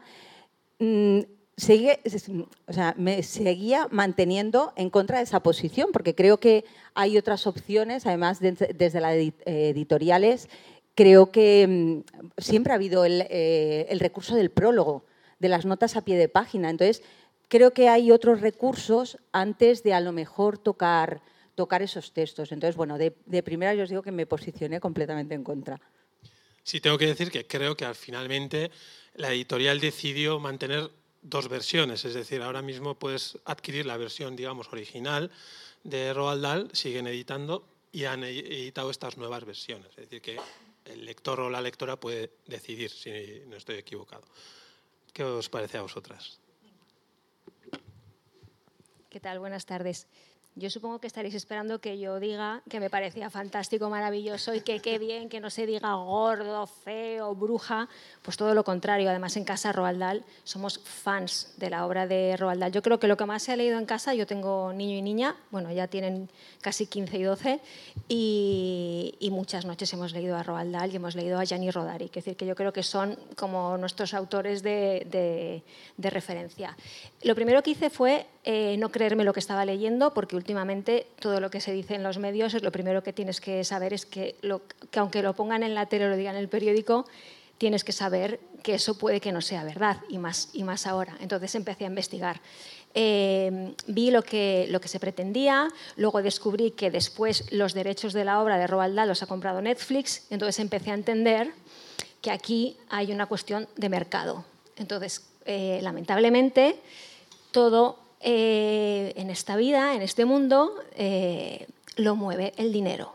mm, 0.78 1.22
me 2.98 3.24
seguía 3.24 3.88
manteniendo 3.90 4.74
en 4.76 4.92
contra 4.92 5.18
de 5.18 5.24
esa 5.24 5.42
posición, 5.42 5.90
porque 5.92 6.14
creo 6.14 6.40
que 6.40 6.64
hay 6.94 7.18
otras 7.18 7.48
opciones, 7.48 8.06
además 8.06 8.40
desde 8.40 9.02
las 9.02 9.16
editoriales, 9.16 10.50
creo 10.94 11.32
que 11.32 11.66
mm, 11.68 12.40
siempre 12.40 12.74
ha 12.74 12.76
habido 12.76 13.06
eh, 13.06 13.88
el, 13.90 14.00
recurso 14.00 14.36
del 14.36 14.52
prólogo, 14.52 15.04
de 15.40 15.50
las 15.50 15.66
notas 15.66 15.96
a 15.96 16.02
pie 16.02 16.16
de 16.16 16.30
página. 16.30 16.70
Entonces, 16.70 17.02
creo 17.48 17.74
que 17.74 17.90
hay 17.90 18.12
otros 18.12 18.42
recursos 18.42 19.18
antes 19.32 19.82
de 19.82 19.96
a 19.96 20.00
lo 20.00 20.12
mejor 20.12 20.60
tocar, 20.60 21.24
tocar 21.56 21.82
esos 21.82 22.14
textos. 22.14 22.52
Entonces, 22.52 22.76
bueno, 22.76 23.00
de, 23.00 23.16
de 23.26 23.42
primera 23.42 23.74
yo 23.74 23.82
os 23.82 23.90
digo 23.90 24.04
que 24.04 24.12
me 24.12 24.28
posicioné 24.28 24.80
completamente 24.80 25.34
en 25.34 25.44
contra. 25.44 25.82
Sí, 26.68 26.82
tengo 26.82 26.98
que 26.98 27.08
decir 27.08 27.32
que 27.32 27.48
creo 27.48 27.78
que 27.78 27.86
al 27.86 27.96
finalmente 27.96 28.72
la 29.14 29.32
editorial 29.32 29.80
decidió 29.80 30.38
mantener 30.38 30.92
dos 31.22 31.48
versiones, 31.48 32.04
es 32.04 32.14
decir, 32.14 32.42
ahora 32.42 32.62
mismo 32.62 33.00
puedes 33.00 33.38
adquirir 33.46 33.86
la 33.86 33.96
versión, 33.96 34.36
digamos, 34.36 34.68
original 34.74 35.32
de 35.86 36.14
Roald 36.14 36.42
Dahl, 36.42 36.70
siguen 36.74 37.08
editando 37.08 37.66
y 37.94 38.04
han 38.04 38.26
e-, 38.26 38.40
editado 38.40 38.92
estas 38.92 39.16
nuevas 39.16 39.46
versiones, 39.46 39.88
es 39.92 40.10
decir, 40.10 40.22
que 40.22 40.42
el 40.84 41.06
lector 41.06 41.40
o 41.40 41.50
la 41.50 41.62
lectora 41.62 41.96
puede 41.96 42.34
decidir 42.48 42.90
si 42.92 43.44
no 43.48 43.56
estoy 43.56 43.78
equivocado. 43.78 44.24
¿Qué 45.14 45.24
os 45.24 45.48
parece 45.48 45.78
a 45.78 45.84
vosotras? 45.84 46.38
¿Qué 49.10 49.22
tal? 49.22 49.40
Buenas 49.40 49.66
tardes. 49.66 50.06
Yo 50.58 50.72
supongo 50.72 50.98
que 50.98 51.06
estaréis 51.06 51.36
esperando 51.36 51.78
que 51.78 52.00
yo 52.00 52.20
diga 52.20 52.64
que 52.68 52.80
me 52.80 52.90
parecía 52.90 53.30
fantástico, 53.30 53.92
maravilloso 53.92 54.56
y 54.56 54.62
que 54.62 54.80
qué 54.80 54.98
bien 54.98 55.30
que 55.30 55.40
no 55.40 55.52
se 55.52 55.68
diga 55.68 55.94
gordo, 55.94 56.66
feo, 56.66 57.36
bruja. 57.36 57.88
Pues 58.24 58.38
todo 58.38 58.56
lo 58.56 58.64
contrario. 58.64 59.08
Además, 59.08 59.38
en 59.38 59.44
casa 59.44 59.72
Roald 59.72 60.00
Dahl 60.00 60.26
somos 60.44 60.80
fans 60.80 61.54
de 61.58 61.70
la 61.70 61.86
obra 61.86 62.08
de 62.08 62.36
Roald 62.38 62.60
Dahl. 62.60 62.72
Yo 62.72 62.82
creo 62.82 63.00
que 63.00 63.08
lo 63.08 63.18
que 63.18 63.26
más 63.28 63.44
se 63.44 63.52
ha 63.52 63.56
leído 63.56 63.78
en 63.78 63.86
casa, 63.86 64.16
yo 64.16 64.26
tengo 64.26 64.74
niño 64.74 64.98
y 64.98 65.04
niña, 65.04 65.36
bueno, 65.52 65.72
ya 65.72 65.88
tienen 65.88 66.28
casi 66.60 66.88
15 66.88 67.18
y 67.20 67.24
12, 67.24 67.62
y, 68.08 69.30
muchas 69.32 69.66
noches 69.66 69.94
hemos 69.94 70.14
leído 70.14 70.36
a 70.36 70.42
Roald 70.42 70.74
Dahl 70.74 70.92
y 70.92 70.96
hemos 70.96 71.14
leído 71.14 71.38
a 71.38 71.44
Gianni 71.44 71.70
Rodari. 71.70 72.06
Es 72.06 72.12
decir, 72.12 72.36
que 72.36 72.48
yo 72.48 72.56
creo 72.56 72.74
que 72.74 72.82
son 72.82 73.16
como 73.36 73.78
nuestros 73.78 74.16
autores 74.16 74.64
de, 74.64 75.64
de 75.98 76.10
referencia. 76.10 76.76
Lo 77.22 77.36
primero 77.36 77.62
que 77.62 77.72
hice 77.72 77.92
fue 77.92 78.26
eh, 78.50 78.78
no 78.78 78.94
creerme 78.94 79.26
lo 79.26 79.34
que 79.34 79.42
estaba 79.42 79.66
leyendo, 79.66 80.14
porque 80.14 80.38
últimamente 80.38 81.06
todo 81.20 81.42
lo 81.42 81.52
que 81.52 81.60
se 81.60 81.74
dice 81.74 81.96
en 81.96 82.04
los 82.04 82.18
medios, 82.18 82.54
es 82.54 82.64
lo 82.64 82.72
primero 82.72 83.04
que 83.04 83.12
tienes 83.12 83.42
que 83.42 83.66
saber 83.66 83.92
es 83.92 84.06
que, 84.06 84.38
aunque 84.96 85.22
lo 85.22 85.34
pongan 85.34 85.64
en 85.64 85.76
la 85.76 85.88
tele 85.88 86.06
o 86.06 86.08
lo 86.08 86.16
digan 86.16 86.36
en 86.36 86.44
el 86.44 86.48
periódico, 86.48 87.06
tienes 87.58 87.84
que 87.84 87.92
saber 87.92 88.40
que 88.64 88.76
eso 88.76 88.98
puede 88.98 89.20
que 89.20 89.34
no 89.34 89.42
sea 89.42 89.66
verdad, 89.66 89.98
y 90.08 90.18
más, 90.18 90.48
y 90.54 90.64
más 90.64 90.88
ahora. 90.88 91.18
Entonces 91.20 91.56
empecé 91.56 91.84
a 91.84 91.88
investigar. 91.88 92.40
Eh, 92.94 93.74
vi 93.88 94.12
lo 94.12 94.22
que, 94.22 94.66
lo 94.70 94.80
que 94.80 94.88
se 94.88 95.02
pretendía, 95.02 95.68
luego 95.98 96.22
descubrí 96.22 96.72
que 96.72 96.90
después 96.90 97.52
los 97.52 97.74
derechos 97.74 98.14
de 98.14 98.24
la 98.24 98.42
obra 98.42 98.58
de 98.58 98.66
Roald 98.66 98.96
Dahl 98.96 99.10
los 99.10 99.22
ha 99.24 99.28
comprado 99.28 99.62
Netflix, 99.62 100.26
entonces 100.30 100.60
empecé 100.60 100.92
a 100.92 100.94
entender 100.94 101.52
que 102.22 102.32
aquí 102.32 102.78
hay 102.88 103.12
una 103.12 103.26
cuestión 103.26 103.68
de 103.76 103.90
mercado. 103.90 104.46
Entonces, 104.78 105.28
eh, 105.44 105.82
lamentablemente, 105.84 106.80
todo 107.52 108.07
eh, 108.20 109.14
en 109.16 109.30
esta 109.30 109.56
vida, 109.56 109.94
en 109.94 110.02
este 110.02 110.26
mundo, 110.26 110.74
eh, 110.96 111.68
lo 111.98 112.16
mueve 112.16 112.54
el 112.58 112.72
dinero. 112.74 113.14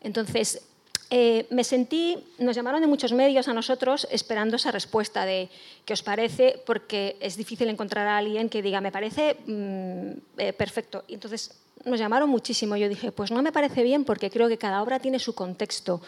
Entonces, 0.00 0.62
eh, 1.10 1.46
me 1.50 1.64
sentí, 1.64 2.16
nos 2.38 2.56
llamaron 2.56 2.80
de 2.80 2.86
muchos 2.86 3.12
medios 3.12 3.46
a 3.48 3.52
nosotros 3.52 4.08
esperando 4.10 4.56
esa 4.56 4.70
respuesta 4.70 5.26
de 5.26 5.50
qué 5.84 5.92
os 5.92 6.02
parece, 6.02 6.62
porque 6.64 7.18
es 7.20 7.36
difícil 7.36 7.68
encontrar 7.68 8.06
a 8.06 8.16
alguien 8.16 8.48
que 8.48 8.62
diga, 8.62 8.80
me 8.80 8.90
parece 8.90 9.36
mm, 9.46 10.52
perfecto. 10.56 11.04
Entonces 11.08 11.54
nos 11.84 12.00
llamaron 12.00 12.30
muchísimo. 12.30 12.76
Yo 12.76 12.88
dije, 12.88 13.12
pues 13.12 13.30
no 13.30 13.42
me 13.42 13.52
parece 13.52 13.82
bien 13.82 14.04
porque 14.04 14.30
creo 14.30 14.48
que 14.48 14.56
cada 14.56 14.82
obra 14.82 14.98
tiene 14.98 15.18
su 15.18 15.34
contexto, 15.34 16.00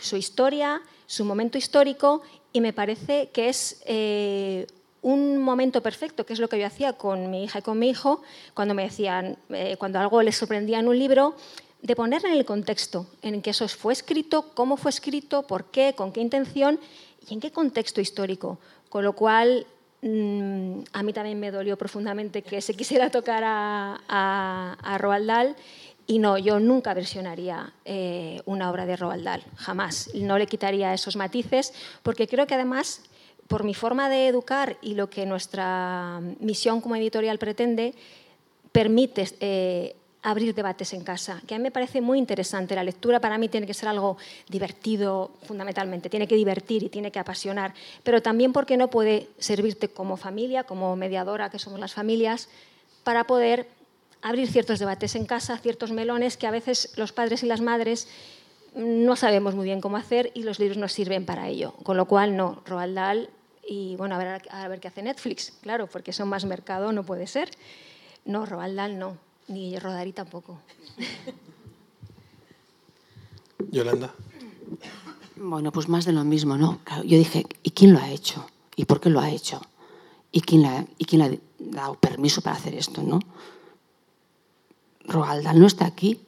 su 0.00 0.16
historia, 0.16 0.80
su 1.06 1.26
momento 1.26 1.58
histórico 1.58 2.22
y 2.52 2.62
me 2.62 2.72
parece 2.72 3.28
que 3.34 3.50
es 3.50 3.82
un 5.06 5.38
momento 5.38 5.82
perfecto, 5.82 6.26
que 6.26 6.32
es 6.32 6.40
lo 6.40 6.48
que 6.48 6.58
yo 6.58 6.66
hacía 6.66 6.94
con 6.94 7.30
mi 7.30 7.44
hija 7.44 7.60
y 7.60 7.62
con 7.62 7.78
mi 7.78 7.88
hijo, 7.88 8.22
cuando 8.54 8.74
me 8.74 8.82
decían, 8.82 9.38
eh, 9.50 9.76
cuando 9.78 10.00
algo 10.00 10.20
les 10.20 10.36
sorprendía 10.36 10.80
en 10.80 10.88
un 10.88 10.98
libro, 10.98 11.36
de 11.80 11.94
poner 11.94 12.24
en 12.24 12.32
el 12.32 12.44
contexto 12.44 13.06
en 13.22 13.40
que 13.40 13.50
eso 13.50 13.68
fue 13.68 13.92
escrito, 13.92 14.50
cómo 14.54 14.76
fue 14.76 14.90
escrito, 14.90 15.46
por 15.46 15.66
qué, 15.66 15.94
con 15.96 16.10
qué 16.10 16.20
intención 16.20 16.80
y 17.28 17.34
en 17.34 17.40
qué 17.40 17.52
contexto 17.52 18.00
histórico. 18.00 18.58
Con 18.88 19.04
lo 19.04 19.12
cual 19.12 19.64
mm, 20.02 20.80
a 20.92 21.02
mí 21.04 21.12
también 21.12 21.38
me 21.38 21.52
dolió 21.52 21.78
profundamente 21.78 22.42
que 22.42 22.60
se 22.60 22.74
quisiera 22.74 23.08
tocar 23.08 23.44
a, 23.46 24.00
a, 24.82 24.98
Roald 24.98 25.28
Dahl 25.28 25.56
y 26.08 26.18
no, 26.18 26.36
yo 26.36 26.58
nunca 26.58 26.94
versionaría 26.94 27.72
eh, 27.84 28.42
una 28.44 28.72
obra 28.72 28.86
de 28.86 28.96
Roald 28.96 29.22
Dahl, 29.22 29.44
jamás. 29.54 30.10
No 30.14 30.36
le 30.36 30.48
quitaría 30.48 30.92
esos 30.92 31.14
matices, 31.14 31.72
porque 32.02 32.26
creo 32.26 32.48
que 32.48 32.54
además, 32.54 33.02
por 33.48 33.64
mi 33.64 33.74
forma 33.74 34.08
de 34.08 34.28
educar 34.28 34.76
y 34.82 34.94
lo 34.94 35.08
que 35.08 35.26
nuestra 35.26 36.20
misión 36.40 36.80
como 36.80 36.96
editorial 36.96 37.38
pretende, 37.38 37.94
permite 38.72 39.28
eh, 39.40 39.96
abrir 40.22 40.54
debates 40.54 40.92
en 40.92 41.04
casa, 41.04 41.40
que 41.46 41.54
a 41.54 41.58
mí 41.58 41.62
me 41.62 41.70
parece 41.70 42.00
muy 42.00 42.18
interesante. 42.18 42.74
La 42.74 42.82
lectura 42.82 43.20
para 43.20 43.38
mí 43.38 43.48
tiene 43.48 43.66
que 43.66 43.74
ser 43.74 43.88
algo 43.88 44.16
divertido 44.48 45.30
fundamentalmente, 45.44 46.10
tiene 46.10 46.26
que 46.26 46.34
divertir 46.34 46.82
y 46.82 46.88
tiene 46.88 47.12
que 47.12 47.20
apasionar, 47.20 47.74
pero 48.02 48.20
también 48.20 48.52
porque 48.52 48.76
no 48.76 48.88
puede 48.88 49.28
servirte 49.38 49.88
como 49.88 50.16
familia, 50.16 50.64
como 50.64 50.96
mediadora 50.96 51.48
que 51.48 51.60
somos 51.60 51.78
las 51.78 51.94
familias, 51.94 52.48
para 53.04 53.24
poder 53.24 53.68
abrir 54.20 54.50
ciertos 54.50 54.80
debates 54.80 55.14
en 55.14 55.26
casa, 55.26 55.58
ciertos 55.58 55.92
melones 55.92 56.36
que 56.36 56.48
a 56.48 56.50
veces 56.50 56.92
los 56.96 57.12
padres 57.12 57.44
y 57.44 57.46
las 57.46 57.60
madres 57.60 58.08
no 58.76 59.16
sabemos 59.16 59.54
muy 59.54 59.64
bien 59.64 59.80
cómo 59.80 59.96
hacer 59.96 60.30
y 60.34 60.42
los 60.42 60.58
libros 60.58 60.76
nos 60.76 60.92
sirven 60.92 61.24
para 61.24 61.48
ello. 61.48 61.72
Con 61.82 61.96
lo 61.96 62.06
cual, 62.06 62.36
no, 62.36 62.62
Roald 62.66 62.94
Dahl 62.94 63.30
y 63.66 63.96
bueno, 63.96 64.14
a 64.14 64.18
ver, 64.18 64.42
a 64.50 64.68
ver 64.68 64.80
qué 64.80 64.88
hace 64.88 65.02
Netflix, 65.02 65.54
claro, 65.62 65.88
porque 65.88 66.12
son 66.12 66.28
más 66.28 66.44
mercado, 66.44 66.92
no 66.92 67.02
puede 67.02 67.26
ser. 67.26 67.50
No, 68.26 68.44
Roald 68.44 68.76
Dahl 68.76 68.98
no. 68.98 69.16
Ni 69.48 69.78
Rodari 69.78 70.12
tampoco. 70.12 70.60
Yolanda. 73.70 74.14
Bueno, 75.36 75.72
pues 75.72 75.88
más 75.88 76.04
de 76.04 76.12
lo 76.12 76.24
mismo, 76.24 76.56
¿no? 76.56 76.80
yo 77.04 77.18
dije, 77.18 77.46
¿y 77.62 77.70
quién 77.70 77.92
lo 77.92 77.98
ha 77.98 78.10
hecho? 78.10 78.46
¿Y 78.74 78.84
por 78.84 79.00
qué 79.00 79.10
lo 79.10 79.20
ha 79.20 79.30
hecho? 79.30 79.60
¿Y 80.32 80.40
quién, 80.40 80.62
le, 80.62 80.86
¿Y 80.98 81.04
quién 81.04 81.20
le 81.20 81.26
ha 81.26 81.38
dado 81.58 81.94
permiso 81.94 82.42
para 82.42 82.56
hacer 82.56 82.74
esto, 82.74 83.02
no? 83.02 83.20
Roald 85.04 85.44
Dahl 85.44 85.60
no 85.60 85.66
está 85.66 85.86
aquí. 85.86 86.20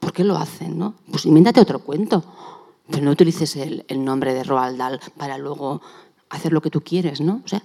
¿Por 0.00 0.12
qué 0.12 0.24
lo 0.24 0.36
hacen, 0.36 0.78
no? 0.78 0.94
Pues 1.10 1.26
invéntate 1.26 1.60
otro 1.60 1.78
cuento. 1.78 2.24
Pero 2.90 3.04
no 3.04 3.12
utilices 3.12 3.54
el, 3.54 3.84
nombre 4.04 4.34
de 4.34 4.42
Roald 4.42 4.76
Dahl 4.76 5.00
para 5.16 5.38
luego 5.38 5.80
hacer 6.28 6.52
lo 6.52 6.60
que 6.60 6.70
tú 6.70 6.80
quieres, 6.80 7.20
¿no? 7.20 7.40
O 7.44 7.48
sea, 7.48 7.62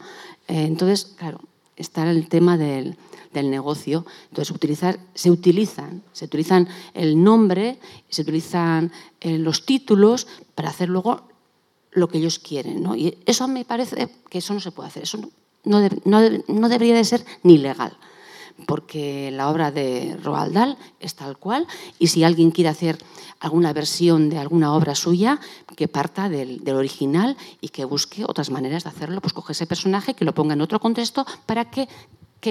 eh, 0.47 0.65
entonces, 0.65 1.15
claro, 1.17 1.39
está 1.75 2.07
el 2.09 2.29
tema 2.29 2.57
del, 2.57 2.95
del 3.33 3.49
negocio. 3.49 4.05
Entonces, 4.29 4.53
utilizar, 4.55 4.99
se, 5.13 5.31
utilizan, 5.31 6.03
se 6.13 6.25
utilizan 6.25 6.67
el 6.93 7.23
nombre, 7.23 7.79
se 8.09 8.21
utilizan 8.21 8.91
eh, 9.21 9.37
los 9.37 9.65
títulos 9.65 10.27
para 10.53 10.69
hacer 10.69 10.89
luego 10.89 11.23
lo 11.91 12.07
que 12.07 12.17
ellos 12.17 12.39
quieren. 12.39 12.83
¿no? 12.83 12.95
Y 12.95 13.17
eso 13.25 13.47
me 13.47 13.65
parece 13.65 14.09
que 14.29 14.39
eso 14.39 14.53
no 14.53 14.59
se 14.59 14.71
puede 14.71 14.89
hacer. 14.89 15.03
Eso 15.03 15.19
no, 15.63 15.81
no, 16.05 16.69
debería 16.69 16.95
de 16.95 17.03
ser 17.03 17.25
ni 17.43 17.57
legal 17.57 17.97
porque 18.65 19.31
la 19.31 19.49
obra 19.49 19.71
de 19.71 20.17
Roald 20.23 20.53
Dahl 20.53 20.77
es 20.99 21.15
tal 21.15 21.37
cual 21.37 21.67
y 21.99 22.07
si 22.07 22.23
alguien 22.23 22.51
quiere 22.51 22.69
hacer 22.69 22.97
alguna 23.39 23.73
versión 23.73 24.29
de 24.29 24.37
alguna 24.37 24.73
obra 24.73 24.95
suya, 24.95 25.39
que 25.75 25.87
parta 25.87 26.29
del, 26.29 26.63
del, 26.63 26.75
original 26.75 27.35
y 27.61 27.69
que 27.69 27.85
busque 27.85 28.23
otras 28.25 28.49
maneras 28.49 28.83
de 28.85 28.89
hacerlo, 28.89 29.21
pues 29.21 29.33
coge 29.33 29.51
ese 29.51 29.67
personaje, 29.67 30.13
que 30.13 30.25
lo 30.25 30.33
ponga 30.33 30.53
en 30.53 30.61
otro 30.61 30.79
contexto 30.79 31.25
para 31.45 31.69
que 31.69 31.87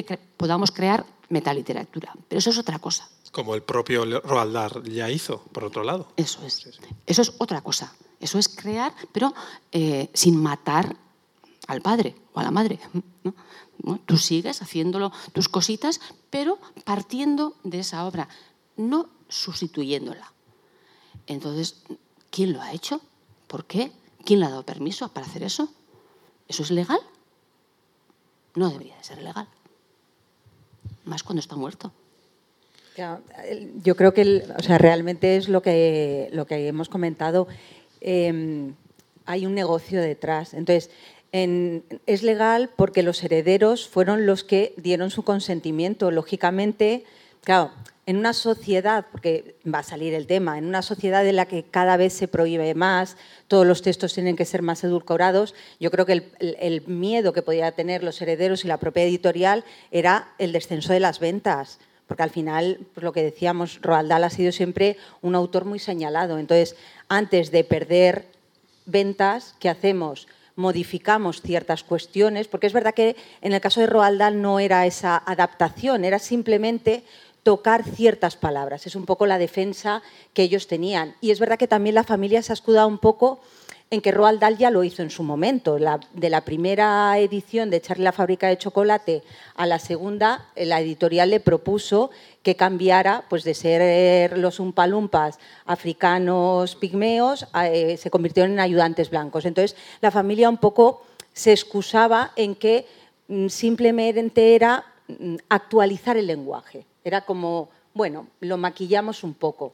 que 0.03 0.19
podamos 0.37 0.71
crear 0.71 1.07
metaliteratura. 1.29 2.13
Pero 2.29 2.39
eso 2.39 2.51
es 2.51 2.59
otra 2.59 2.79
cosa. 2.79 3.09
Como 3.31 3.55
el 3.55 3.63
propio 3.63 4.05
Roald 4.21 4.53
Dahl 4.53 4.85
ya 4.85 5.11
hizo, 5.11 5.43
por 5.53 5.65
otro 5.65 5.83
lado. 5.83 6.09
Eso 6.17 6.45
es. 6.47 6.71
Eso 7.07 7.23
es 7.23 7.33
otra 7.39 7.61
cosa. 7.61 7.95
Eso 8.21 8.39
es 8.39 8.49
crear, 8.49 8.95
pero 9.13 9.35
eh, 9.73 10.09
sin 10.15 10.41
matar 10.41 10.97
al 11.67 11.81
padre 11.81 12.15
o 12.33 12.41
a 12.41 12.43
la 12.43 12.51
madre. 12.51 12.79
Tú 14.07 14.17
sigues 14.17 14.63
haciéndolo 14.63 15.13
tus 15.33 15.49
cositas, 15.49 16.01
pero 16.31 16.59
partiendo 16.85 17.57
de 17.65 17.81
esa 17.81 18.07
obra, 18.07 18.29
no 18.77 19.09
sustituyéndola. 19.29 20.33
Entonces, 21.27 21.83
¿quién 22.31 22.53
lo 22.53 22.61
ha 22.63 22.73
hecho? 22.73 23.01
¿Por 23.47 23.65
qué? 23.65 23.93
¿Quién 24.25 24.41
le 24.41 24.47
ha 24.47 24.51
dado 24.51 24.65
permiso 24.65 25.09
para 25.09 25.27
hacer 25.27 25.43
eso? 25.43 25.69
¿Eso 26.49 26.63
es 26.63 26.71
legal? 26.71 27.01
No 28.55 28.71
debería 28.71 28.97
de 28.97 29.05
ser 29.05 29.23
legal 29.23 29.49
más 31.05 31.23
cuando 31.23 31.41
está 31.41 31.57
muerto. 31.57 31.93
Yo 33.83 33.97
creo 33.97 34.15
que 34.15 34.45
o 34.57 34.63
sea, 34.63 34.79
realmente 34.79 35.37
es 35.37 35.49
lo 35.49 35.63
que, 35.63 36.29
lo 36.33 36.47
que 36.47 36.69
hemos 36.69 36.89
comentado. 36.89 37.49
Em, 38.01 38.75
hay 39.27 39.47
un 39.47 39.55
negocio 39.55 40.01
detrás. 40.01 40.55
Entonces, 40.55 40.91
es 41.35 42.23
legal 42.23 42.71
porque 42.77 43.03
los 43.03 43.25
herederos 43.25 43.89
fueron 43.89 44.25
los 44.25 44.45
que 44.45 44.73
dieron 44.77 45.11
su 45.11 45.25
consentimiento. 45.25 46.13
Lógicamente, 46.13 47.03
claro, 47.43 47.73
en 48.07 48.19
una 48.19 48.33
sociedad, 48.35 49.07
porque 49.11 49.57
va 49.67 49.81
a 49.81 49.83
salir 49.83 50.15
el 50.15 50.29
tema, 50.29 50.59
en 50.59 50.67
una 50.67 50.83
sociedad 50.83 51.27
en 51.27 51.35
la 51.35 51.47
que 51.47 51.65
cada 51.65 51.97
vez 51.97 52.13
se 52.13 52.29
prohíbe 52.29 52.75
más, 52.75 53.17
todos 53.49 53.67
los 53.67 53.83
textos 53.83 54.15
tienen 54.15 54.37
que 54.37 54.45
ser 54.45 54.63
más 54.63 54.85
edulcorados, 54.85 55.57
yo 55.81 55.91
creo 55.91 56.07
que 56.07 56.31
el, 56.39 56.87
miedo 56.87 57.33
que 57.33 57.43
podían 57.43 57.75
tener 57.75 58.05
los 58.05 58.23
herederos 58.23 58.65
y 58.65 58.69
la 58.69 58.77
propia 58.77 59.03
editorial 59.03 59.65
era 59.91 60.29
el 60.39 60.53
descenso 60.53 60.93
de 60.93 61.01
las 61.01 61.19
ventas, 61.19 61.81
porque 62.07 62.23
al 62.23 62.31
final, 62.31 62.79
pues 62.95 63.03
lo 63.03 63.13
que 63.13 63.25
decíamos, 63.25 63.81
Roald 63.83 64.09
Dahl 64.09 64.23
ha 64.23 64.31
sido 64.31 64.53
siempre 64.53 64.99
un 65.21 65.35
autor 65.35 65.65
muy 65.65 65.81
señalado. 65.81 66.39
Entonces, 66.39 66.77
antes 67.09 67.51
de 67.51 67.65
perder 67.65 68.27
ventas, 68.85 69.57
¿qué 69.59 69.71
hacemos? 69.71 70.29
Modificamos 70.57 71.41
ciertas 71.43 71.83
cuestiones, 71.83 72.49
porque 72.49 72.67
es 72.67 72.73
verdad 72.73 72.95
que 72.95 73.17
en 73.41 73.53
el 73.53 73.61
caso 73.61 73.81
de 73.81 73.87
Roald 73.87 74.19
Dahl 74.19 74.41
no 74.41 74.61
era 74.61 74.87
esa 74.87 75.17
adaptación, 75.17 76.05
era 76.05 76.19
simplemente 76.19 77.05
tocar 77.43 77.85
ciertas 77.85 78.37
palabras. 78.37 78.87
Es 78.87 78.97
un 78.97 79.05
poco 79.05 79.27
la 79.27 79.39
defensa 79.39 80.03
que 80.33 80.43
ellos 80.43 80.67
tenían. 80.67 81.15
Y 81.21 81.31
es 81.31 81.39
verdad 81.39 81.59
que 81.59 81.69
también 81.69 81.95
la 81.95 82.05
familia 82.05 82.43
se 82.43 82.53
ha 82.53 82.55
escudado 82.55 82.89
un 82.89 82.99
poco 82.99 83.41
en 83.95 84.01
que 84.01 84.11
Roald 84.11 84.41
Dahl 84.41 84.59
ya 84.59 84.71
lo 84.71 84.85
hizo 84.85 85.03
en 85.03 85.11
su 85.11 85.23
momento. 85.23 85.77
de 85.77 86.31
la 86.31 86.41
primera 86.43 87.17
edición 87.19 87.71
de 87.71 87.81
Charlie 87.81 88.05
la 88.05 88.13
fábrica 88.13 88.49
de 88.49 88.59
chocolate 88.59 89.23
a 89.55 89.67
la 89.67 89.79
segunda, 89.79 90.49
la 90.57 90.81
editorial 90.81 91.31
le 91.31 91.41
propuso 91.41 92.11
que 92.43 92.57
cambiara 92.57 93.25
pues, 93.31 93.45
de 93.45 93.55
ser 93.55 94.37
los 94.37 94.61
umpalumpas 94.61 95.39
africanos 95.65 96.75
pigmeos, 96.77 97.47
eh, 97.65 97.97
se 97.97 98.11
convirtieron 98.11 98.53
en 98.53 98.61
ayudantes 98.61 99.11
blancos. 99.11 99.45
Entonces, 99.45 99.77
la 100.01 100.11
familia 100.11 100.51
un 100.51 100.59
poco 100.59 101.03
se 101.33 101.53
excusaba 101.53 102.33
en 102.37 102.55
que 102.55 102.87
mm, 103.29 103.49
simplemente 103.49 104.55
era 104.55 104.85
mm, 105.09 105.37
actualizar 105.49 106.17
el 106.17 106.27
lenguaje. 106.27 106.85
Era 107.05 107.25
como, 107.25 107.69
bueno, 107.95 108.27
lo 108.41 108.57
maquillamos 108.57 109.25
un 109.25 109.35
poco. 109.35 109.73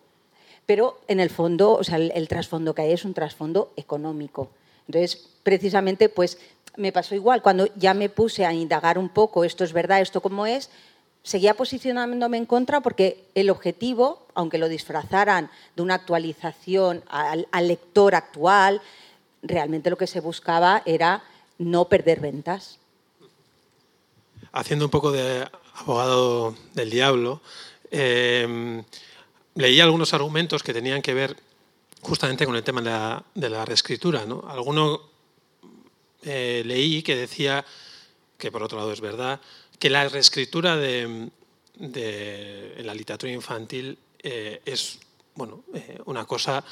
Pero 0.71 1.01
en 1.09 1.19
el 1.19 1.31
fondo, 1.31 1.73
o 1.73 1.83
sea, 1.83 1.97
el, 1.97 2.29
trasfondo 2.29 2.77
que 2.77 2.83
hay 2.83 2.93
es 2.93 3.05
un 3.05 3.13
trasfondo 3.13 3.73
económico. 3.75 4.51
Entonces, 4.87 5.27
precisamente, 5.43 6.09
pues 6.09 6.39
me 6.77 6.93
pasó 6.93 7.17
igual. 7.17 7.43
Cuando 7.43 7.67
ya 7.75 7.93
me 7.93 8.09
puse 8.09 8.47
a 8.47 8.53
indagar 8.53 8.97
un 8.97 9.09
poco, 9.09 9.43
esto 9.43 9.65
es 9.65 9.73
verdad, 9.73 10.01
esto 10.01 10.21
cómo 10.21 10.47
es, 10.47 10.71
seguía 11.25 11.55
posicionándome 11.55 12.37
en 12.37 12.47
contra 12.47 12.83
porque 12.83 13.25
el 13.35 13.51
objetivo, 13.51 14.25
aunque 14.35 14.59
lo 14.59 14.69
disfrazaran 14.69 15.51
de 15.75 15.83
una 15.83 15.97
actualización 15.97 17.03
al, 17.09 17.49
lector 17.67 18.15
actual, 18.15 18.81
realmente 19.43 19.91
lo 19.91 19.99
que 19.99 20.07
se 20.07 20.21
buscaba 20.21 20.83
era 20.87 21.25
no 21.59 21.87
perder 21.87 22.21
ventas. 22.21 22.79
Haciendo 24.53 24.85
un 24.85 24.93
poco 24.93 25.11
de 25.11 25.49
abogado 25.75 26.55
del 26.75 26.91
diablo, 26.91 27.41
eh, 27.91 28.85
leí 29.61 29.81
algunos 29.81 30.15
argumentos 30.15 30.63
que 30.63 30.73
tenían 30.73 31.03
que 31.03 31.15
ver 31.15 31.37
justamente 32.01 32.47
con 32.47 32.57
el 32.57 32.63
tema 32.63 33.25
de 33.35 33.51
la, 33.51 33.65
reescritura. 33.65 34.25
¿no? 34.25 34.45
Alguno 34.49 35.03
eh, 36.23 36.63
leí 36.65 37.03
que 37.03 37.17
decía, 37.17 37.65
que 38.39 38.51
por 38.51 38.63
otro 38.63 38.79
lado 38.79 38.93
es 38.93 39.01
verdad, 39.01 39.41
que 39.79 39.91
la 39.91 40.09
reescritura 40.09 40.77
de, 40.77 41.31
en 41.79 42.87
la 42.87 42.95
literatura 42.95 43.33
infantil 43.33 43.99
eh, 44.23 44.61
es 44.65 44.99
bueno, 45.35 45.65
una 46.05 46.27
cosa 46.27 46.65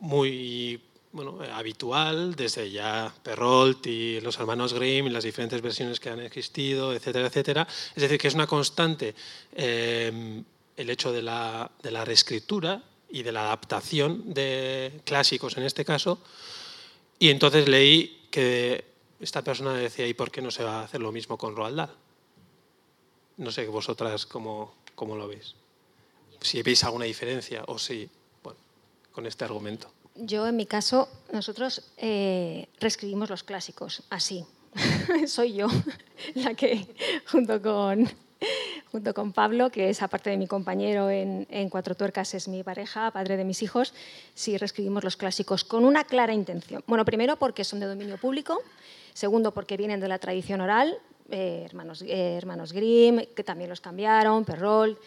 muy 0.00 0.80
eh, 1.12 1.50
habitual 1.52 2.36
desde 2.36 2.70
ya 2.70 3.12
Perrault 3.24 3.84
y 3.88 4.20
los 4.20 4.38
hermanos 4.38 4.72
Grimm 4.72 5.08
y 5.08 5.10
las 5.10 5.24
diferentes 5.24 5.60
versiones 5.60 5.98
que 5.98 6.08
han 6.08 6.20
existido, 6.20 6.92
etcétera, 6.92 7.26
etcétera. 7.26 7.66
Es 7.96 8.02
decir, 8.02 8.16
que 8.16 8.28
es 8.28 8.34
una 8.34 8.46
constante 8.46 9.16
eh, 9.52 10.42
el 10.80 10.90
hecho 10.90 11.12
de 11.12 11.22
la, 11.22 11.70
de 11.82 11.90
la, 11.90 12.04
reescritura 12.04 12.82
y 13.08 13.22
de 13.22 13.32
la 13.32 13.42
adaptación 13.42 14.32
de 14.32 15.00
clásicos 15.04 15.56
en 15.56 15.64
este 15.64 15.84
caso. 15.84 16.18
Y 17.18 17.30
entonces 17.30 17.68
leí 17.68 18.26
que 18.30 18.84
esta 19.20 19.42
persona 19.42 19.74
decía, 19.74 20.06
¿y 20.06 20.14
por 20.14 20.30
qué 20.30 20.40
no 20.40 20.50
se 20.50 20.64
va 20.64 20.80
a 20.80 20.84
hacer 20.84 21.00
lo 21.00 21.12
mismo 21.12 21.36
con 21.36 21.54
Roald 21.54 21.76
Dahl? 21.76 21.90
No 23.36 23.50
sé 23.50 23.66
vosotras 23.66 24.26
cómo, 24.26 24.74
cómo 24.94 25.16
lo 25.16 25.28
veis. 25.28 25.54
Si 26.40 26.62
veis 26.62 26.84
alguna 26.84 27.04
diferencia 27.04 27.64
o 27.66 27.78
si, 27.78 28.08
bueno, 28.42 28.58
con 29.12 29.26
este 29.26 29.44
argumento 29.44 29.92
yo 30.14 30.46
en 30.46 30.56
mi 30.56 30.66
caso, 30.66 31.08
nosotros 31.32 31.82
eh, 31.96 32.68
reescribimos 32.78 33.30
los 33.30 33.42
clásicos, 33.42 34.02
así. 34.10 34.44
Soy 35.26 35.54
yo 35.54 35.68
la 36.34 36.54
que, 36.54 36.86
junto 37.26 37.60
con, 37.60 38.08
junto 38.90 39.14
con 39.14 39.32
Pablo, 39.32 39.70
que 39.70 39.90
es 39.90 40.02
aparte 40.02 40.30
de 40.30 40.36
mi 40.36 40.46
compañero 40.46 41.10
en, 41.10 41.68
Cuatro 41.70 41.94
Tuercas, 41.94 42.34
es 42.34 42.48
mi 42.48 42.62
pareja, 42.62 43.10
padre 43.10 43.36
de 43.36 43.44
mis 43.44 43.62
hijos, 43.62 43.94
sí 44.34 44.56
reescribimos 44.58 45.04
los 45.04 45.16
clásicos 45.16 45.64
con 45.64 45.84
una 45.84 46.04
clara 46.04 46.34
intención. 46.34 46.82
Bueno, 46.86 47.04
primero 47.04 47.36
porque 47.36 47.64
son 47.64 47.80
de 47.80 47.86
dominio 47.86 48.18
público, 48.18 48.58
segundo 49.12 49.52
porque 49.52 49.76
vienen 49.76 50.00
de 50.00 50.08
la 50.08 50.18
tradición 50.18 50.60
oral, 50.60 50.98
eh, 51.30 51.62
hermanos, 51.64 52.02
eh, 52.02 52.36
hermanos 52.36 52.72
Grimm, 52.72 53.20
que 53.36 53.44
también 53.44 53.70
los 53.70 53.80
cambiaron, 53.80 54.44
Perrol, 54.44 54.98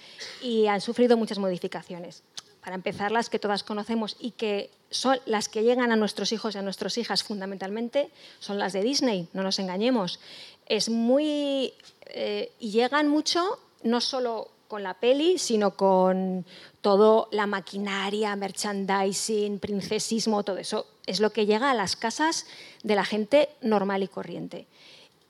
y 0.42 0.68
han 0.68 0.80
sufrido 0.80 1.18
muchas 1.18 1.38
modificaciones. 1.38 2.24
Para 2.64 2.76
empezar, 2.76 3.12
las 3.12 3.30
que 3.30 3.40
todas 3.40 3.64
conocemos 3.64 4.16
y 4.22 4.32
que 4.32 4.70
son 4.90 5.20
las 5.26 5.50
que 5.50 5.64
llegan 5.64 5.92
a 5.92 5.98
nuestros 5.98 6.32
hijos 6.32 6.56
y 6.56 6.60
a 6.60 6.62
nuestras 6.62 6.98
hijas 6.98 7.24
fundamentalmente, 7.24 8.10
son 8.40 8.58
las 8.58 8.72
de 8.72 8.82
Disney, 8.82 9.28
no 9.34 9.44
nos 9.44 9.60
engañemos. 9.60 10.22
Es 10.66 10.88
muy... 10.88 11.74
Eh, 12.08 12.54
y 12.60 12.72
llegan 12.72 13.10
mucho, 13.10 13.60
no 13.84 14.02
solo 14.02 14.50
con 14.68 14.82
la 14.82 14.96
peli, 14.96 15.38
sino 15.38 15.76
con 15.76 16.46
toda 16.82 17.28
la 17.32 17.46
maquinaria, 17.46 18.36
merchandising, 18.36 19.60
princesismo, 19.60 20.44
todo 20.44 20.58
eso. 20.58 20.88
Es 21.06 21.20
lo 21.20 21.32
que 21.32 21.46
llega 21.46 21.70
a 21.70 21.76
las 21.76 21.96
casas 21.96 22.48
de 22.82 22.96
la 22.96 23.06
gente 23.06 23.50
normal 23.62 24.04
y 24.04 24.08
corriente. 24.08 24.66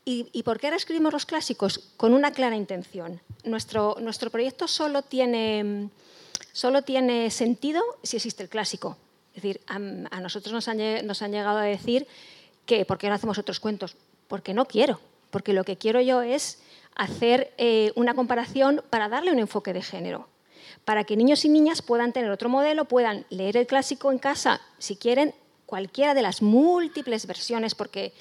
¿Y, 0.06 0.44
por 0.44 0.60
qué 0.60 0.68
ahora 0.68 0.78
escribimos 0.78 1.14
los 1.14 1.26
clásicos? 1.26 1.80
Con 1.96 2.14
una 2.14 2.32
clara 2.32 2.58
intención. 2.58 3.22
Nuestro, 3.46 3.96
nuestro 4.02 4.30
proyecto 4.30 4.68
solo 4.68 5.02
tiene, 5.02 5.90
solo 6.52 6.82
tiene 6.82 7.32
sentido 7.32 7.82
si 8.04 8.18
existe 8.18 8.44
el 8.44 8.50
clásico. 8.50 8.98
Es 9.34 9.42
decir, 9.44 9.62
a, 9.68 9.80
nosotros 9.80 10.54
nos 10.54 10.68
han, 10.68 11.08
nos 11.08 11.22
han, 11.22 11.32
llegado 11.32 11.58
a 11.58 11.64
decir 11.64 12.06
que 12.66 12.86
¿por 12.86 12.98
qué 12.98 13.08
no 13.08 13.16
hacemos 13.16 13.38
otros 13.38 13.62
cuentos? 13.62 13.96
Porque 14.28 14.54
no 14.54 14.66
quiero, 14.66 15.00
porque 15.32 15.54
lo 15.54 15.64
que 15.64 15.78
quiero 15.78 16.02
yo 16.02 16.22
es 16.22 16.60
hacer 16.96 17.54
eh, 17.58 17.92
una 17.96 18.14
comparación 18.14 18.84
para 18.90 19.10
darle 19.10 19.32
un 19.32 19.40
enfoque 19.40 19.74
de 19.74 19.82
género, 19.82 20.28
para 20.86 21.04
que 21.04 21.18
niños 21.18 21.46
y 21.46 21.50
niñas 21.50 21.82
puedan 21.82 22.14
tener 22.14 22.32
otro 22.32 22.50
modelo, 22.50 22.86
puedan 22.86 23.26
leer 23.30 23.58
el 23.58 23.68
clásico 23.68 24.12
en 24.12 24.20
casa, 24.20 24.62
si 24.78 24.96
quieren, 24.96 25.34
cualquiera 25.66 26.14
de 26.14 26.22
las 26.22 26.42
múltiples 26.42 27.26
versiones, 27.26 27.74
porque 27.74 28.14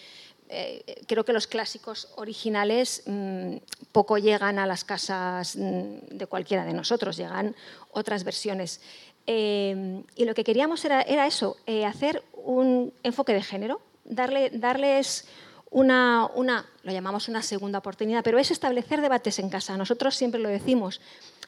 eh, 0.48 1.02
creo 1.06 1.24
que 1.24 1.32
los 1.32 1.46
clásicos 1.46 2.08
originales 2.16 3.02
mm, 3.06 3.56
poco 3.90 4.18
llegan 4.18 4.58
a 4.58 4.66
las 4.66 4.84
casas 4.84 5.56
mm, 5.56 6.16
de 6.16 6.26
cualquiera 6.26 6.64
de 6.64 6.74
nosotros, 6.74 7.16
llegan 7.16 7.56
otras 7.90 8.22
versiones. 8.22 8.80
Eh, 9.26 10.02
y 10.16 10.24
lo 10.24 10.34
que 10.34 10.44
queríamos 10.44 10.84
era, 10.84 11.00
eso, 11.02 11.56
eh, 11.66 11.84
hacer 11.84 12.22
un 12.34 12.92
enfoque 13.02 13.32
de 13.32 13.42
género, 13.42 13.80
darle, 14.04 14.50
darles 14.50 15.26
una, 15.72 16.30
una, 16.34 16.66
lo 16.82 16.92
llamamos 16.92 17.28
una 17.28 17.42
segunda 17.42 17.78
oportunidad, 17.78 18.22
pero 18.22 18.38
es 18.38 18.50
establecer 18.50 19.00
debates 19.00 19.38
en 19.38 19.48
casa. 19.48 19.76
Nosotros 19.76 20.14
siempre 20.14 20.40
lo 20.40 20.48
decimos, 20.48 21.00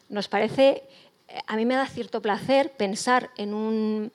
nos 0.09 0.29
parece, 0.29 0.83
a 1.47 1.57
mí 1.57 1.67
me 1.67 1.77
da 1.77 1.87
cierto 1.87 2.21
placer 2.21 2.73
pensar 2.73 3.31
en 3.37 3.55
un, 3.55 4.11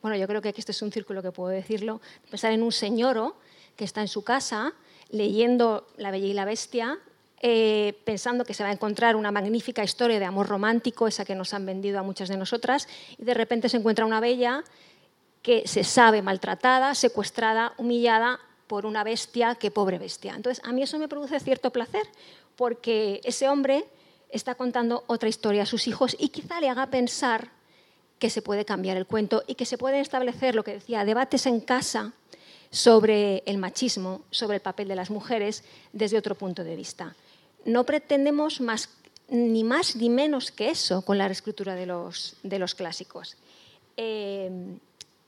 bueno, 0.00 0.16
yo 0.16 0.26
creo 0.26 0.40
que 0.40 0.52
este 0.56 0.72
es 0.72 0.82
un 0.82 0.90
círculo 0.90 1.22
que 1.22 1.32
puedo 1.32 1.50
decirlo, 1.50 2.00
pensar 2.30 2.52
en 2.52 2.62
un 2.62 2.72
señoro 2.72 3.36
que 3.76 3.84
está 3.84 4.00
en 4.00 4.08
su 4.08 4.24
casa 4.24 4.72
leyendo 5.10 5.86
La 5.98 6.10
Bella 6.10 6.26
y 6.26 6.32
la 6.32 6.46
Bestia, 6.46 6.98
eh, 7.42 8.00
pensando 8.04 8.44
que 8.44 8.54
se 8.54 8.62
va 8.62 8.70
a 8.70 8.72
encontrar 8.72 9.16
una 9.16 9.32
magnífica 9.32 9.84
historia 9.84 10.18
de 10.18 10.24
amor 10.24 10.48
romántico, 10.48 11.06
esa 11.06 11.26
que 11.26 11.34
nos 11.34 11.52
han 11.52 11.66
vendido 11.66 11.98
a 11.98 12.02
muchas 12.02 12.30
de 12.30 12.38
nosotras, 12.38 12.88
y 13.18 13.24
de 13.24 13.34
repente 13.34 13.68
se 13.68 13.76
encuentra 13.76 14.06
una 14.06 14.20
bella 14.20 14.64
que 15.42 15.64
se 15.66 15.84
sabe 15.84 16.22
maltratada, 16.22 16.94
secuestrada, 16.94 17.74
humillada 17.76 18.40
por 18.72 18.86
una 18.86 19.04
bestia, 19.04 19.54
qué 19.56 19.70
pobre 19.70 19.98
bestia. 19.98 20.32
Entonces, 20.34 20.64
a 20.64 20.72
mí 20.72 20.82
eso 20.82 20.98
me 20.98 21.06
produce 21.06 21.38
cierto 21.40 21.68
placer, 21.68 22.04
porque 22.56 23.20
ese 23.22 23.46
hombre 23.46 23.84
está 24.30 24.54
contando 24.54 25.04
otra 25.08 25.28
historia 25.28 25.64
a 25.64 25.66
sus 25.66 25.86
hijos 25.86 26.16
y 26.18 26.30
quizá 26.30 26.58
le 26.58 26.70
haga 26.70 26.86
pensar 26.86 27.50
que 28.18 28.30
se 28.30 28.40
puede 28.40 28.64
cambiar 28.64 28.96
el 28.96 29.04
cuento 29.04 29.44
y 29.46 29.56
que 29.56 29.66
se 29.66 29.76
pueden 29.76 30.00
establecer, 30.00 30.54
lo 30.54 30.64
que 30.64 30.72
decía, 30.72 31.04
debates 31.04 31.44
en 31.44 31.60
casa 31.60 32.14
sobre 32.70 33.42
el 33.44 33.58
machismo, 33.58 34.22
sobre 34.30 34.54
el 34.54 34.62
papel 34.62 34.88
de 34.88 34.96
las 34.96 35.10
mujeres 35.10 35.64
desde 35.92 36.16
otro 36.16 36.34
punto 36.34 36.64
de 36.64 36.74
vista. 36.74 37.14
No 37.66 37.84
pretendemos 37.84 38.62
más, 38.62 38.88
ni 39.28 39.64
más 39.64 39.96
ni 39.96 40.08
menos 40.08 40.50
que 40.50 40.70
eso 40.70 41.02
con 41.02 41.18
la 41.18 41.28
reescritura 41.28 41.74
de 41.74 41.84
los, 41.84 42.36
de 42.42 42.58
los 42.58 42.74
clásicos. 42.74 43.36
Eh, 43.98 44.78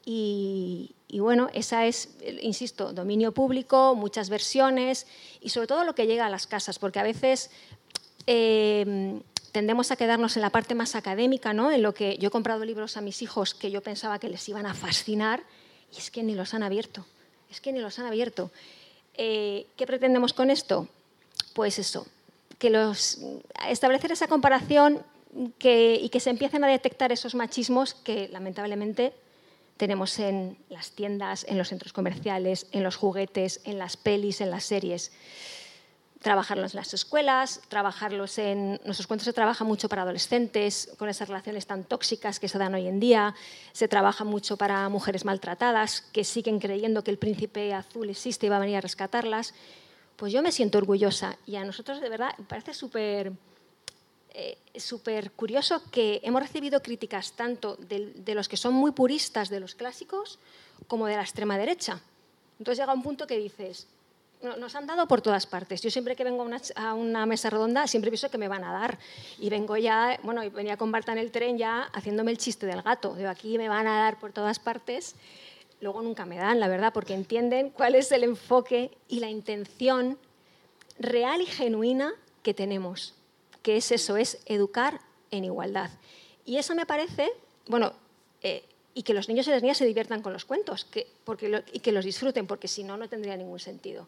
y, 0.07 0.94
bueno, 1.20 1.48
esa 1.53 1.87
es, 1.87 2.16
insisto, 2.42 2.92
dominio 2.92 3.33
público, 3.33 3.94
muchas 3.94 4.29
versiones 4.29 5.07
y 5.40 5.50
sobre 5.50 5.66
todo 5.66 5.85
lo 5.85 5.94
que 5.94 6.07
llega 6.07 6.27
a 6.27 6.31
las 6.31 6.46
casas, 6.46 6.79
porque 6.79 6.98
a 6.98 7.05
veces 7.05 7.50
eh, 8.27 9.20
tendemos 9.53 9.90
a 9.90 9.96
quedarnos 9.96 10.37
en 10.37 10.42
la 10.42 10.50
parte 10.50 10.74
más 10.74 10.94
académica, 10.94 11.53
¿no? 11.53 11.70
en 11.70 11.83
lo 11.83 11.94
que 11.94 12.18
yo 12.18 12.29
he 12.29 12.31
comprado 12.31 12.64
libros 12.64 12.96
a 12.96 13.00
mis 13.00 13.22
hijos 13.22 13.55
que 13.55 13.70
yo 13.70 13.81
pensaba 13.81 14.18
que 14.18 14.29
les 14.29 14.48
iban 14.48 14.66
a 14.66 14.74
fascinar 14.74 15.42
y 15.94 15.98
es 15.98 16.11
que 16.11 16.22
ni 16.22 16.35
los 16.35 16.55
han 16.55 16.62
abierto 16.62 17.07
es 17.55 17.61
que 17.61 17.72
ni 17.72 17.81
los 17.81 17.98
han 17.98 18.07
abierto. 18.07 18.50
Eh, 19.14 19.66
¿Qué 19.77 19.87
pretendemos 19.87 20.33
con 20.33 20.50
esto? 20.50 20.88
Pues 21.55 21.79
eso, 21.79 22.07
que 22.59 22.68
los, 22.68 23.18
establecer 23.68 24.11
esa 24.11 24.27
comparación 24.27 25.03
y 25.37 26.09
que 26.09 26.20
se 26.20 26.31
empiecen 26.31 26.64
a 26.64 26.68
detectar 26.68 27.12
esos 27.12 27.35
machismos 27.35 27.94
que 27.94 28.29
lamentablemente 28.29 29.12
tenemos 29.76 30.18
en 30.18 30.58
las 30.68 30.92
tiendas, 30.92 31.44
en 31.48 31.58
los 31.58 31.68
centros 31.68 31.92
comerciales, 31.92 32.66
en 32.72 32.82
los 32.82 32.96
juguetes, 32.96 33.60
en 33.64 33.78
las 33.78 33.96
pelis, 33.96 34.40
en 34.40 34.50
las 34.50 34.64
series 34.64 35.12
trabajarlos 36.24 36.72
en 36.72 36.78
las 36.78 36.94
escuelas, 36.94 37.60
trabajarlos 37.68 38.38
en... 38.38 38.80
Nuestros 38.87 39.06
cuentos 39.06 39.26
se 39.26 39.34
trabaja 39.34 39.62
mucho 39.62 39.90
para 39.90 40.02
adolescentes, 40.02 40.90
con 40.96 41.10
esas 41.10 41.28
relaciones 41.28 41.66
tan 41.66 41.84
tóxicas 41.84 42.40
que 42.40 42.48
se 42.48 42.58
dan 42.58 42.74
hoy 42.74 42.88
en 42.88 42.98
día, 42.98 43.34
se 43.72 43.88
trabaja 43.88 44.24
mucho 44.24 44.56
para 44.56 44.88
mujeres 44.88 45.26
maltratadas, 45.26 46.00
que 46.00 46.24
siguen 46.24 46.60
creyendo 46.60 47.04
que 47.04 47.10
el 47.10 47.18
príncipe 47.18 47.74
azul 47.74 48.08
existe 48.08 48.46
y 48.46 48.48
va 48.48 48.56
a 48.56 48.60
venir 48.60 48.76
a 48.78 48.80
rescatarlas. 48.80 49.52
Pues 50.16 50.32
yo 50.32 50.40
me 50.40 50.50
siento 50.50 50.78
orgullosa 50.78 51.37
y 51.44 51.56
a 51.56 51.64
nosotros 51.64 52.00
de 52.00 52.08
verdad 52.08 52.30
me 52.38 52.44
parece 52.46 52.72
súper... 52.72 53.32
Eh, 54.37 54.59
súper 54.75 55.31
curioso 55.31 55.81
que 55.92 56.20
hemos 56.25 56.42
recibido 56.42 56.83
críticas 56.83 57.35
tanto 57.35 57.77
de, 57.77 58.35
los 58.35 58.49
que 58.49 58.57
son 58.57 58.75
muy 58.75 58.90
puristas 58.90 59.49
de 59.49 59.61
los 59.61 59.77
clásicos 59.77 60.40
como 60.88 61.07
de 61.07 61.14
la 61.14 61.23
extrema 61.23 61.57
derecha. 61.57 62.01
Entonces 62.59 62.83
llega 62.83 62.92
un 62.92 63.05
punto 63.05 63.29
que 63.29 63.38
dices, 63.38 63.87
nos 64.42 64.75
han 64.75 64.88
dado 64.88 65.07
por 65.07 65.23
todas 65.23 65.47
partes. 65.47 65.81
Yo 65.83 65.88
siempre 65.88 66.16
que 66.16 66.25
vengo 66.25 66.44
a 66.75 66.94
una, 66.94 67.27
mesa 67.27 67.49
redonda, 67.49 67.87
siempre 67.87 68.11
pienso 68.11 68.29
que 68.29 68.37
me 68.37 68.49
van 68.49 68.64
a 68.64 68.73
dar. 68.73 68.99
Y 69.38 69.51
vengo 69.51 69.77
ya, 69.77 70.18
bueno, 70.25 70.42
venía 70.51 70.77
con 70.77 70.90
Barta 70.90 71.12
en 71.12 71.18
el 71.18 71.31
tren 71.31 71.57
ya 71.57 71.83
haciéndome 71.92 72.33
el 72.33 72.38
chiste 72.38 72.66
del 72.66 72.83
gato. 72.83 73.14
Digo, 73.14 73.29
aquí 73.29 73.57
me 73.57 73.68
van 73.68 73.87
a 73.87 74.01
dar 74.01 74.18
por 74.18 74.33
todas 74.33 74.59
partes. 74.59 75.14
Luego 75.81 76.03
nunca 76.03 76.27
me 76.27 76.38
dan, 76.38 76.59
la 76.59 76.66
verdad, 76.66 76.92
porque 76.92 77.14
entienden 77.14 77.70
cuál 77.70 77.94
es 77.94 78.11
el 78.11 78.25
enfoque 78.25 78.90
y 79.07 79.20
la 79.20 79.31
intención 79.31 80.18
real 80.99 81.40
y 81.40 81.47
genuina 81.47 82.12
que 82.42 82.53
tenemos, 82.53 83.14
que 83.64 83.79
es 83.79 83.90
eso, 83.90 84.18
es 84.18 84.38
educar 84.44 85.00
en 85.31 85.44
igualdad. 85.44 85.90
Y 86.44 86.59
eso 86.59 86.74
me 86.74 86.85
parece, 86.85 87.31
bueno, 87.66 87.94
eh, 88.42 88.62
y 88.92 89.03
que 89.03 89.14
los 89.14 89.27
niños 89.27 89.48
y 89.48 89.50
las 89.50 89.62
niñas 89.62 89.79
se 89.79 89.87
diviertan 89.87 90.20
con 90.20 90.35
los 90.35 90.44
cuentos 90.44 90.85
que, 90.85 91.09
porque 91.24 91.64
y 91.72 91.81
que 91.81 91.90
los 91.90 92.05
disfruten, 92.05 92.46
porque 92.46 92.68
si 92.68 92.85
no, 92.85 92.98
no 92.98 93.09
tendría 93.09 93.37
ningún 93.37 93.59
sentido. 93.59 94.07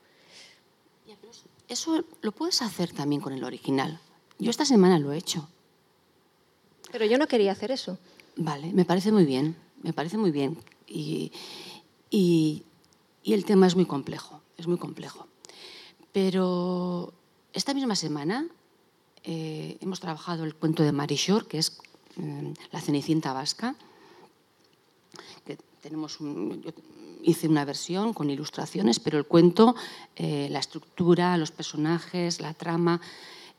Eso 1.69 2.05
lo 2.21 2.33
puedes 2.33 2.61
hacer 2.61 2.93
también 2.93 3.23
con 3.23 3.33
el 3.33 3.43
original. 3.43 3.99
Yo 4.39 4.51
esta 4.51 4.67
semana 4.67 4.99
lo 4.99 5.13
he 5.13 5.17
hecho. 5.17 5.49
Pero 6.93 7.07
yo 7.07 7.17
no 7.17 7.27
quería 7.27 7.53
hacer 7.53 7.71
eso. 7.71 7.99
Vale, 8.37 8.73
me 8.75 8.85
parece 8.85 9.11
muy 9.11 9.25
bien, 9.25 9.57
me 9.83 9.95
parece 9.95 10.19
muy 10.19 10.33
bien. 10.33 10.59
Y, 10.87 11.33
y, 12.11 12.63
el 13.25 13.47
tema 13.47 13.67
es 13.67 13.75
muy 13.75 13.87
complejo, 13.87 14.43
es 14.59 14.67
muy 14.67 14.77
complejo. 14.77 15.27
Pero 16.13 17.15
esta 17.55 17.73
misma 17.73 17.97
semana 17.97 18.47
eh, 19.29 19.77
hemos 19.81 19.99
trabajado 19.99 20.45
el 20.45 20.55
cuento 20.55 20.85
de 20.85 20.93
Marichor, 20.93 21.49
que 21.49 21.59
es 21.59 21.79
mm, 22.17 22.53
La 22.71 22.81
Cenicienta 22.81 23.33
Vasca. 23.33 23.75
Tenemos 25.83 26.21
un, 26.21 26.65
hice 27.23 27.49
una 27.49 27.65
versión 27.65 28.13
con 28.13 28.31
ilustraciones, 28.31 28.99
pero 28.99 29.19
el 29.19 29.25
cuento, 29.25 29.75
eh, 30.15 30.49
la 30.51 30.61
estructura, 30.61 31.37
los 31.37 31.51
personajes, 31.51 32.41
la 32.41 32.55
trama, 32.55 33.01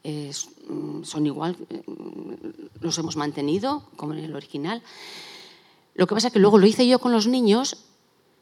mm, 0.04 1.04
son 1.04 1.26
igual, 1.26 1.56
los 2.80 2.98
hemos 2.98 3.18
mantenido 3.18 3.84
como 3.98 4.14
en 4.14 4.20
el 4.20 4.36
original. 4.36 4.82
Lo 5.96 6.08
que 6.08 6.16
pasa 6.16 6.28
es 6.28 6.34
que 6.34 6.40
luego 6.40 6.58
lo 6.58 6.68
hice 6.68 6.88
yo 6.88 7.00
con 7.00 7.12
los 7.12 7.28
niños 7.28 7.78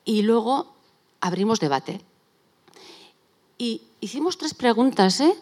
y 0.04 0.22
luego 0.22 0.74
abrimos 1.22 1.60
debate. 1.60 2.02
Y 3.58 3.82
hicimos 4.00 4.38
tres 4.38 4.54
preguntas. 4.54 5.22
¿eh? 5.22 5.34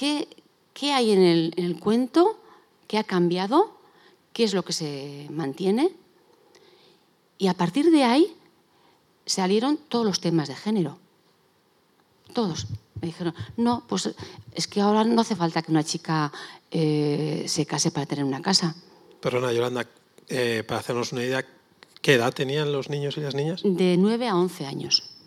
¿Qué, 0.00 0.26
¿Qué, 0.72 0.94
hay 0.94 1.10
en 1.10 1.22
el, 1.22 1.52
en 1.58 1.64
el 1.66 1.78
cuento? 1.78 2.40
¿Qué 2.88 2.96
ha 2.96 3.04
cambiado? 3.04 3.76
¿Qué 4.32 4.44
es 4.44 4.54
lo 4.54 4.62
que 4.62 4.72
se 4.72 5.26
mantiene? 5.28 5.92
Y 7.36 7.48
a 7.48 7.52
partir 7.52 7.90
de 7.90 8.04
ahí 8.04 8.34
salieron 9.26 9.76
todos 9.76 10.06
los 10.06 10.18
temas 10.18 10.48
de 10.48 10.56
género. 10.56 10.96
Todos. 12.32 12.66
Me 13.02 13.08
dijeron, 13.08 13.34
no, 13.58 13.84
pues 13.90 14.14
es 14.54 14.66
que 14.68 14.80
ahora 14.80 15.04
no 15.04 15.20
hace 15.20 15.36
falta 15.36 15.60
que 15.60 15.70
una 15.70 15.84
chica 15.84 16.32
eh, 16.70 17.44
se 17.46 17.66
case 17.66 17.90
para 17.90 18.06
tener 18.06 18.24
una 18.24 18.40
casa. 18.40 18.74
Perdona, 19.20 19.52
Yolanda, 19.52 19.86
eh, 20.30 20.64
para 20.66 20.80
hacernos 20.80 21.12
una 21.12 21.24
idea, 21.24 21.44
¿qué 22.00 22.14
edad 22.14 22.32
tenían 22.32 22.72
los 22.72 22.88
niños 22.88 23.18
y 23.18 23.20
las 23.20 23.34
niñas? 23.34 23.60
De 23.64 23.98
9 23.98 24.28
a 24.28 24.36
11 24.36 24.64
años. 24.64 25.19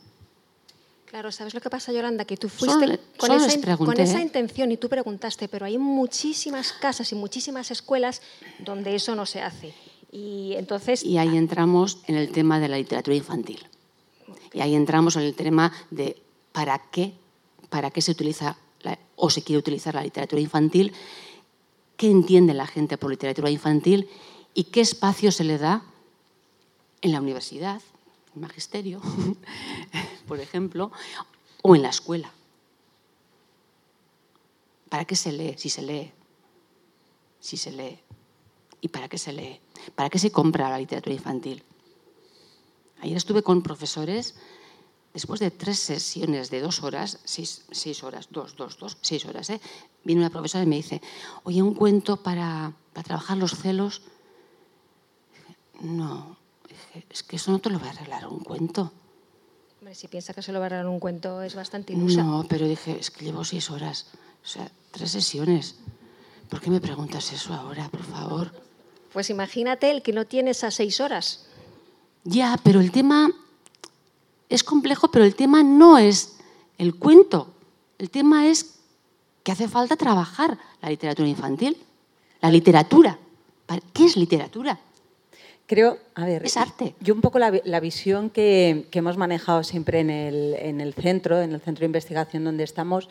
Claro, 1.14 1.32
¿sabes 1.32 1.54
lo 1.54 1.62
que 1.62 1.70
pasa, 1.70 1.92
Yolanda? 1.94 2.26
Que 2.26 2.38
tú 2.38 2.50
fuiste 2.50 2.98
con, 3.18 3.30
solo 3.30 3.36
esa, 3.36 3.46
les 3.46 3.56
in- 3.58 3.62
pregunté, 3.62 3.94
con 3.94 4.02
esa 4.04 4.18
¿eh? 4.18 4.24
intención 4.24 4.72
y 4.72 4.78
tú 4.78 4.90
preguntaste, 4.90 5.48
pero 5.48 5.64
hay 5.68 5.78
muchísimas 5.78 6.74
casas 6.74 7.12
y 7.12 7.16
muchísimas 7.16 7.70
escuelas 7.70 8.24
donde 8.58 8.96
eso 8.96 9.14
no 9.14 9.28
se 9.28 9.40
hace. 9.44 9.76
Y 10.12 10.54
entonces, 10.56 11.04
Y 11.04 11.20
ahí 11.20 11.38
entramos 11.38 12.00
en 12.08 12.16
el 12.16 12.32
tema 12.32 12.60
de 12.60 12.68
la 12.68 12.78
literatura 12.78 13.16
infantil. 13.16 13.64
Y 14.54 14.62
ahí 14.62 14.74
entramos 14.74 15.16
en 15.16 15.22
el 15.22 15.36
tema 15.36 15.72
de 15.92 16.20
para 16.52 16.80
qué, 16.90 17.14
para 17.70 17.92
qué 17.92 18.02
se 18.02 18.10
utiliza 18.10 18.58
la- 18.82 18.98
o 19.16 19.30
se 19.30 19.44
quiere 19.44 19.60
utilizar 19.60 19.94
la 19.94 20.02
literatura 20.02 20.42
infantil, 20.42 20.94
qué 21.96 22.10
entiende 22.10 22.56
la 22.56 22.66
gente 22.66 22.98
por 22.98 23.12
literatura 23.12 23.52
infantil 23.52 24.10
y 24.56 24.64
qué 24.64 24.82
espacio 24.82 25.32
se 25.32 25.44
le 25.44 25.60
da 25.60 25.84
en 27.02 27.12
la 27.12 27.22
universidad, 27.22 27.84
magisterio, 28.36 29.02
por 30.28 30.40
ejemplo, 30.40 30.92
o 31.62 31.76
en 31.76 31.82
la 31.82 31.90
escuela. 31.90 32.32
¿Para 34.90 35.06
qué 35.06 35.16
se 35.16 35.32
lee? 35.32 35.56
Si 35.58 35.70
se 35.70 35.82
lee. 35.82 36.12
Si 37.40 37.58
se 37.58 37.72
lee. 37.72 38.00
¿Y 38.82 38.90
para 38.90 39.08
qué 39.08 39.18
se 39.18 39.34
lee? 39.34 39.60
¿Para 39.96 40.10
qué 40.10 40.20
se 40.20 40.32
compra 40.32 40.70
la 40.70 40.78
literatura 40.78 41.16
infantil? 41.16 41.64
Ayer 43.02 43.18
estuve 43.18 43.44
con 43.44 43.64
profesores, 43.64 44.36
después 45.14 45.40
de 45.40 45.52
tres 45.52 45.80
sesiones 45.80 46.50
de 46.50 46.62
dos 46.62 46.84
horas, 46.84 47.20
seis, 47.24 47.66
seis 47.72 48.04
horas, 48.04 48.28
dos, 48.32 48.56
dos, 48.56 48.78
dos, 48.78 48.98
seis 49.02 49.26
horas, 49.26 49.50
¿eh? 49.50 49.60
viene 50.04 50.22
una 50.22 50.30
profesora 50.30 50.64
y 50.64 50.68
me 50.68 50.78
dice, 50.78 51.02
oye, 51.44 51.62
un 51.62 51.74
cuento 51.74 52.18
para, 52.18 52.74
para 52.94 53.04
trabajar 53.04 53.38
los 53.38 53.56
celos. 53.56 54.02
No, 55.82 56.38
es 57.10 57.24
que 57.24 57.36
eso 57.38 57.52
no 57.52 57.60
te 57.60 57.70
lo 57.70 57.80
va 57.80 57.88
a 57.88 57.90
arreglar 57.92 58.28
un 58.28 58.40
cuento. 58.40 58.92
hombre, 59.80 59.96
si 59.96 60.08
piensa 60.08 60.34
que 60.34 60.42
se 60.42 60.52
lo 60.52 60.60
va 60.60 60.68
a 60.68 60.70
dar 60.70 60.88
un 60.88 61.00
cuento, 61.00 61.42
es 61.42 61.56
bastante 61.56 61.94
ilusa. 61.94 62.24
No, 62.24 62.46
pero 62.48 62.66
dije, 62.68 62.98
es 63.00 63.12
que 63.12 63.26
llevo 63.26 63.44
seis 63.44 63.70
horas, 63.70 64.08
o 64.44 64.48
sea, 64.48 64.70
tres 64.92 65.12
sesiones. 65.12 65.76
¿Por 66.50 66.62
qué 66.62 66.70
me 66.70 66.80
preguntas 66.82 67.32
eso 67.34 67.54
ahora, 67.54 67.90
por 67.90 68.04
favor? 68.04 68.52
Pues 69.12 69.30
imagínate 69.30 69.92
el 69.92 70.02
que 70.02 70.14
no 70.14 70.26
tiene 70.26 70.52
esas 70.52 70.76
seis 70.76 71.00
horas. 71.00 71.46
Ya, 72.24 72.58
pero 72.64 72.80
el 72.80 72.92
tema 72.92 73.32
es 74.50 74.64
complejo, 74.64 75.10
pero 75.12 75.26
el 75.26 75.36
tema 75.36 75.64
no 75.64 75.98
es 75.98 76.38
el 76.78 76.96
cuento. 76.96 77.54
El 77.98 78.10
tema 78.10 78.48
es 78.48 78.76
que 79.44 79.52
hace 79.52 79.68
falta 79.68 79.96
trabajar 79.98 80.58
la 80.82 80.90
literatura 80.90 81.28
infantil. 81.28 81.78
La 82.42 82.50
literatura. 82.50 83.18
¿Para- 83.66 83.82
¿Qué 83.94 84.06
es 84.06 84.16
literatura? 84.18 84.80
Creo, 85.66 85.98
a 86.16 86.26
ver, 86.26 86.46
Es 86.46 86.58
arte. 86.58 86.94
Yo 87.00 87.14
un 87.14 87.22
poco 87.22 87.40
la, 87.40 87.52
la 87.64 87.80
visión 87.80 88.30
que, 88.30 88.86
que 88.92 89.00
hemos 89.00 89.16
manejado 89.18 89.64
siempre 89.64 90.02
en 90.02 90.10
el, 90.10 90.56
en 90.60 90.82
el 90.82 90.94
centro, 90.94 91.42
en 91.42 91.54
el 91.54 91.62
centro 91.62 91.82
de 91.82 91.86
investigación 91.86 92.44
donde 92.44 92.64
estamos, 92.64 93.10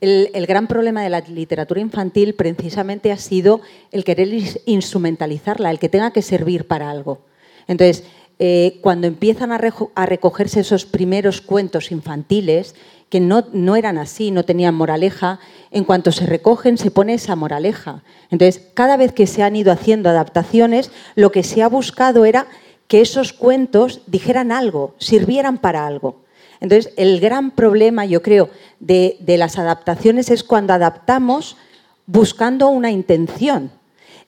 el, 0.00 0.30
el 0.34 0.46
gran 0.46 0.66
problema 0.66 1.02
de 1.02 1.10
la 1.10 1.20
literatura 1.20 1.80
infantil 1.80 2.34
precisamente 2.34 3.12
ha 3.12 3.16
sido 3.16 3.60
el 3.92 4.02
querer 4.02 4.28
instrumentalizarla, 4.66 5.70
el 5.70 5.78
que 5.78 5.88
tenga 5.88 6.12
que 6.12 6.22
servir 6.22 6.66
para 6.66 6.90
algo. 6.90 7.20
Entonces, 7.68 8.04
eh, 8.44 8.80
cuando 8.80 9.06
empiezan 9.06 9.52
a, 9.52 10.04
recogerse 10.04 10.58
esos 10.58 10.84
primeros 10.84 11.40
cuentos 11.40 11.92
infantiles, 11.92 12.74
que 13.08 13.20
no, 13.20 13.44
no 13.52 13.76
eran 13.76 13.98
así, 13.98 14.32
no 14.32 14.44
tenían 14.44 14.74
moraleja, 14.74 15.38
en 15.70 15.84
cuanto 15.84 16.10
se 16.10 16.26
recogen 16.26 16.76
se 16.76 16.90
pone 16.90 17.14
esa 17.14 17.36
moraleja. 17.36 18.02
Entonces, 18.32 18.60
cada 18.74 18.96
vez 18.96 19.12
que 19.12 19.28
se 19.28 19.44
han 19.44 19.54
ido 19.54 19.70
haciendo 19.70 20.08
adaptaciones, 20.10 20.90
lo 21.14 21.30
que 21.30 21.44
se 21.44 21.62
ha 21.62 21.68
buscado 21.68 22.24
era 22.24 22.48
que 22.88 23.00
esos 23.00 23.32
cuentos 23.32 24.00
dijeran 24.08 24.50
algo, 24.50 24.96
sirvieran 24.98 25.58
para 25.58 25.86
algo. 25.86 26.24
Entonces, 26.58 26.92
el 26.96 27.20
gran 27.20 27.52
problema, 27.52 28.06
yo 28.06 28.22
creo, 28.22 28.50
de, 28.80 29.18
de 29.20 29.36
las 29.36 29.56
adaptaciones 29.56 30.30
es 30.30 30.42
cuando 30.42 30.72
adaptamos 30.72 31.56
buscando 32.06 32.70
una 32.70 32.90
intención. 32.90 33.70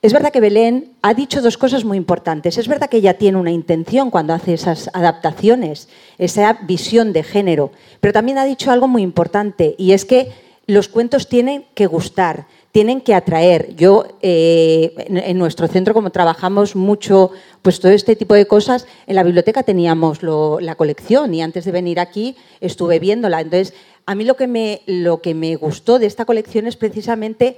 Es 0.05 0.13
verdad 0.13 0.33
que 0.33 0.41
Belén 0.43 0.93
ha 1.01 1.15
dicho 1.15 1.41
dos 1.41 1.57
cosas 1.57 1.83
muy 1.83 1.97
importantes. 1.97 2.59
Es 2.59 2.69
verdad 2.69 2.91
que 2.91 2.99
ella 2.99 3.15
tiene 3.17 3.39
una 3.39 3.53
intención 3.53 4.11
cuando 4.11 4.35
hace 4.35 4.53
esas 4.53 4.91
adaptaciones, 4.93 5.89
esa 6.19 6.53
visión 6.65 7.15
de 7.15 7.23
género, 7.23 7.71
pero 8.03 8.13
también 8.13 8.37
ha 8.37 8.45
dicho 8.45 8.71
algo 8.71 8.87
muy 8.87 9.01
importante 9.01 9.75
y 9.79 9.93
es 9.93 10.05
que 10.05 10.31
los 10.67 10.89
cuentos 10.89 11.27
tienen 11.31 11.65
que 11.73 11.87
gustar, 11.87 12.45
tienen 12.71 13.01
que 13.01 13.15
atraer. 13.15 13.77
Yo, 13.77 14.05
eh, 14.21 14.93
en, 15.09 15.39
nuestro 15.39 15.69
centro, 15.69 15.95
como 15.95 16.11
trabajamos 16.11 16.77
mucho, 16.77 17.31
pues 17.63 17.81
todo 17.81 17.93
este 17.93 18.15
tipo 18.15 18.35
de 18.35 18.47
cosas, 18.47 18.87
en 19.07 19.17
la 19.17 19.23
biblioteca 19.23 19.63
teníamos 19.63 20.19
la 20.23 20.75
colección 20.75 21.33
y 21.33 21.41
antes 21.41 21.65
de 21.65 21.73
venir 21.73 21.99
aquí 21.99 22.37
estuve 22.61 22.99
viéndola. 22.99 23.41
Entonces, 23.41 23.73
a 24.05 24.15
mí 24.15 24.25
lo 24.25 24.37
que, 24.37 24.49
me, 24.49 24.83
lo 24.85 25.23
que 25.23 25.33
me 25.33 25.57
gustó 25.57 25.99
de 25.99 26.05
esta 26.05 26.27
colección 26.27 26.67
es 26.67 26.77
precisamente 26.77 27.57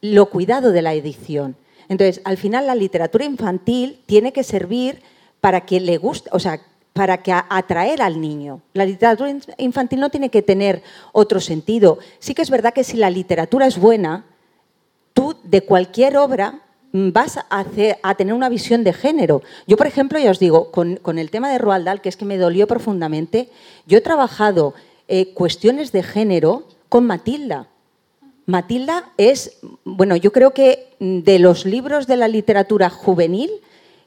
lo 0.00 0.30
cuidado 0.30 0.72
de 0.72 0.80
la 0.80 0.94
edición. 0.94 1.56
Entonces, 1.92 2.22
al 2.24 2.38
final 2.38 2.66
la 2.66 2.74
literatura 2.74 3.24
infantil 3.26 4.00
tiene 4.06 4.32
que 4.32 4.42
servir 4.44 5.02
para 5.42 5.60
que 5.66 5.78
le 5.78 5.98
guste, 5.98 6.30
o 6.32 6.38
sea, 6.38 6.58
para 6.94 7.22
que 7.22 7.32
atraer 7.32 8.00
al 8.00 8.18
niño. 8.20 8.62
La 8.72 8.86
literatura 8.86 9.28
in- 9.28 9.42
infantil 9.58 10.00
no 10.00 10.08
tiene 10.10 10.30
que 10.30 10.40
tener 10.42 10.82
otro 11.12 11.38
sentido. 11.40 11.98
Sí 12.18 12.34
que 12.34 12.40
es 12.42 12.48
verdad 12.50 12.72
que 12.72 12.82
si 12.84 12.96
la 12.96 13.10
literatura 13.10 13.66
es 13.66 13.76
buena, 13.78 14.24
tú 15.12 15.36
de 15.44 15.60
cualquier 15.62 16.16
obra 16.16 16.60
mm, 16.92 17.10
vas 17.12 17.36
a, 17.36 17.46
hacer- 17.50 17.98
a 18.02 18.14
tener 18.14 18.32
una 18.34 18.48
visión 18.48 18.84
de 18.84 18.92
género. 18.94 19.42
Yo, 19.66 19.76
por 19.76 19.86
ejemplo, 19.86 20.18
ya 20.18 20.30
os 20.30 20.38
digo, 20.38 20.70
con, 20.70 20.96
con 20.96 21.18
el 21.18 21.30
tema 21.30 21.50
de 21.50 21.58
Roald 21.58 21.84
Dahl, 21.84 22.00
que 22.00 22.08
es 22.08 22.16
que 22.16 22.24
me 22.24 22.38
dolió 22.38 22.66
profundamente, 22.66 23.50
yo 23.86 23.98
he 23.98 24.02
trabajado 24.02 24.72
eh, 25.08 25.34
cuestiones 25.34 25.92
de 25.92 26.02
género 26.02 26.64
con 26.88 27.04
Matilda. 27.06 27.68
Matilda 28.46 29.10
es, 29.16 29.58
bueno, 29.84 30.16
yo 30.16 30.32
creo 30.32 30.52
que 30.52 30.88
de 30.98 31.38
los 31.38 31.64
libros 31.64 32.06
de 32.06 32.16
la 32.16 32.28
literatura 32.28 32.90
juvenil 32.90 33.50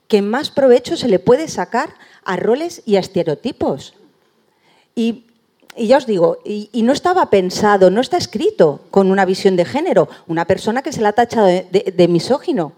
que 0.08 0.21
más 0.21 0.52
provecho 0.52 0.98
se 0.98 1.08
le 1.08 1.19
puede 1.19 1.48
sacar 1.48 1.89
a 2.24 2.36
roles 2.36 2.82
y 2.86 2.98
a 2.98 3.00
estereotipos. 3.00 3.93
Y, 4.95 5.26
ya 5.78 5.98
os 5.98 6.06
digo, 6.06 6.39
y, 6.45 6.69
no 6.84 6.93
estaba 6.93 7.30
pensado, 7.30 7.89
no 7.89 8.02
está 8.02 8.17
escrito 8.17 8.82
con 8.91 9.12
una 9.12 9.26
visión 9.26 9.56
de 9.56 9.65
género, 9.65 10.08
una 10.28 10.45
persona 10.45 10.82
que 10.82 10.93
se 10.93 11.02
la 11.02 11.10
ha 11.10 11.13
tachado 11.13 11.48
de, 11.48 12.08
misógino. 12.08 12.74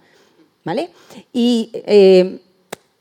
¿Vale? 0.64 0.90
Y 1.32 1.70
eh, 1.74 2.42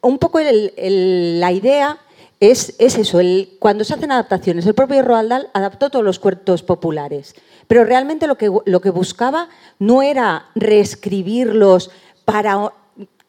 un 0.01 0.19
poco 0.19 0.38
la 0.40 1.53
idea 1.53 1.99
es, 2.38 2.75
es 2.79 2.99
eso, 2.99 3.19
cuando 3.59 3.83
se 3.83 3.95
hacen 3.95 4.12
adaptaciones, 4.12 4.66
el 4.66 4.75
propio 4.75 5.03
Roald 5.03 5.31
Dahl 5.31 5.49
adaptó 5.55 5.90
todos 5.90 6.05
los 6.05 6.19
cuentos 6.19 6.62
populares, 6.62 7.35
pero 7.66 7.85
realmente 7.85 8.26
lo 8.26 8.37
que, 8.37 8.50
lo 8.64 8.81
que 8.81 8.90
buscaba 8.90 9.48
no 9.79 10.02
era 10.02 10.46
reescribirlos 10.55 11.90
para 12.24 12.72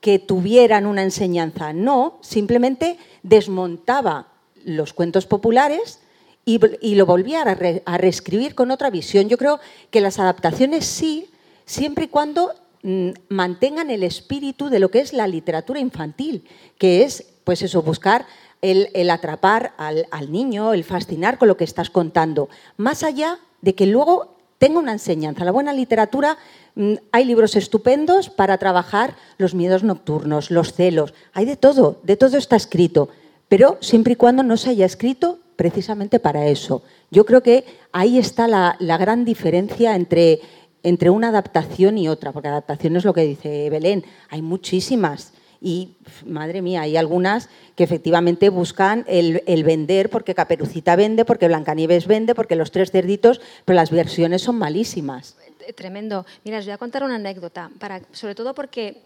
que 0.01 0.19
tuvieran 0.19 0.85
una 0.85 1.03
enseñanza, 1.03 1.73
no, 1.73 2.19
simplemente 2.21 2.97
desmontaba 3.23 4.27
los 4.63 4.93
cuentos 4.93 5.25
populares 5.25 5.99
y, 6.45 6.95
lo 6.95 7.05
volvía 7.05 7.41
a 7.41 7.97
reescribir 7.97 8.55
con 8.55 8.71
otra 8.71 8.89
visión. 8.89 9.27
Yo 9.27 9.37
creo 9.37 9.59
que 9.91 9.99
las 9.99 10.17
adaptaciones 10.17 10.85
sí, 10.85 11.29
siempre 11.65 12.05
y 12.05 12.07
cuando 12.07 12.53
mm, 12.83 13.09
mantengan 13.27 13.89
el 13.89 14.03
espíritu 14.03 14.69
de 14.69 14.79
lo 14.79 14.89
que 14.89 15.01
es 15.01 15.11
la 15.11 15.27
literatura 15.27 15.81
infantil, 15.81 16.45
que 16.77 17.03
es, 17.03 17.25
pues 17.43 17.61
eso, 17.63 17.81
buscar 17.81 18.25
el, 18.61 19.09
atrapar 19.09 19.73
al, 19.77 20.07
al 20.11 20.31
niño, 20.31 20.73
el 20.73 20.83
fascinar 20.83 21.37
con 21.37 21.47
lo 21.47 21.57
que 21.57 21.63
estás 21.63 21.89
contando, 21.89 22.49
más 22.77 23.03
allá 23.03 23.39
de 23.61 23.75
que 23.75 23.85
luego 23.85 24.37
tenga 24.57 24.79
una 24.79 24.93
enseñanza. 24.93 25.45
La 25.45 25.51
buena 25.51 25.73
literatura, 25.73 26.37
mm, 26.75 26.93
hay 27.11 27.25
libros 27.25 27.55
estupendos 27.55 28.29
para 28.29 28.57
trabajar 28.57 29.15
los 29.37 29.53
miedos 29.53 29.83
nocturnos, 29.83 30.51
los 30.51 30.73
celos, 30.73 31.13
hay 31.33 31.45
de 31.45 31.57
todo, 31.57 31.99
de 32.03 32.17
todo 32.17 32.37
está 32.37 32.55
escrito, 32.55 33.09
pero 33.47 33.77
siempre 33.81 34.13
y 34.13 34.15
cuando 34.15 34.43
no 34.43 34.57
se 34.57 34.71
haya 34.71 34.85
escrito 34.85 35.39
precisamente 35.55 36.19
para 36.19 36.47
eso. 36.47 36.83
Yo 37.09 37.25
creo 37.25 37.41
que 37.41 37.65
ahí 37.91 38.17
está 38.19 38.47
la, 38.47 38.75
la 38.79 38.97
gran 38.97 39.25
diferencia 39.25 39.95
entre, 39.95 40.41
entre 40.83 41.09
una 41.09 41.29
adaptación 41.29 41.97
y 41.97 42.09
otra, 42.09 42.31
porque 42.31 42.47
adaptación 42.49 42.95
es 42.95 43.05
lo 43.05 43.13
que 43.13 43.21
dice 43.21 43.69
Belén, 43.69 44.03
hay 44.29 44.41
muchísimas. 44.41 45.33
Y, 45.61 45.95
madre 46.25 46.61
mía, 46.61 46.81
hay 46.81 46.97
algunas 46.97 47.49
que 47.75 47.83
efectivamente 47.83 48.49
buscan 48.49 49.05
el, 49.07 49.43
el 49.47 49.63
vender, 49.63 50.09
porque 50.09 50.35
Caperucita 50.35 50.95
vende, 50.95 51.25
porque 51.25 51.47
Blancanieves 51.47 52.07
vende, 52.07 52.35
porque 52.35 52.55
los 52.55 52.71
tres 52.71 52.91
cerditos, 52.91 53.41
pero 53.65 53.75
las 53.75 53.91
versiones 53.91 54.41
son 54.43 54.57
malísimas. 54.57 55.35
Eh, 55.67 55.73
Tremendo. 55.73 56.25
Mira, 56.45 56.59
os 56.59 56.65
voy 56.65 56.73
a 56.73 56.77
contar 56.77 57.03
una 57.03 57.15
anécdota, 57.15 57.69
para, 57.79 58.01
sobre 58.11 58.35
todo 58.35 58.53
porque 58.53 59.01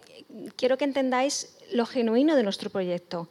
quiero 0.56 0.78
que 0.78 0.86
entendáis 0.86 1.58
lo 1.74 1.86
genuino 1.86 2.36
de 2.36 2.44
nuestro 2.44 2.70
proyecto. 2.70 3.30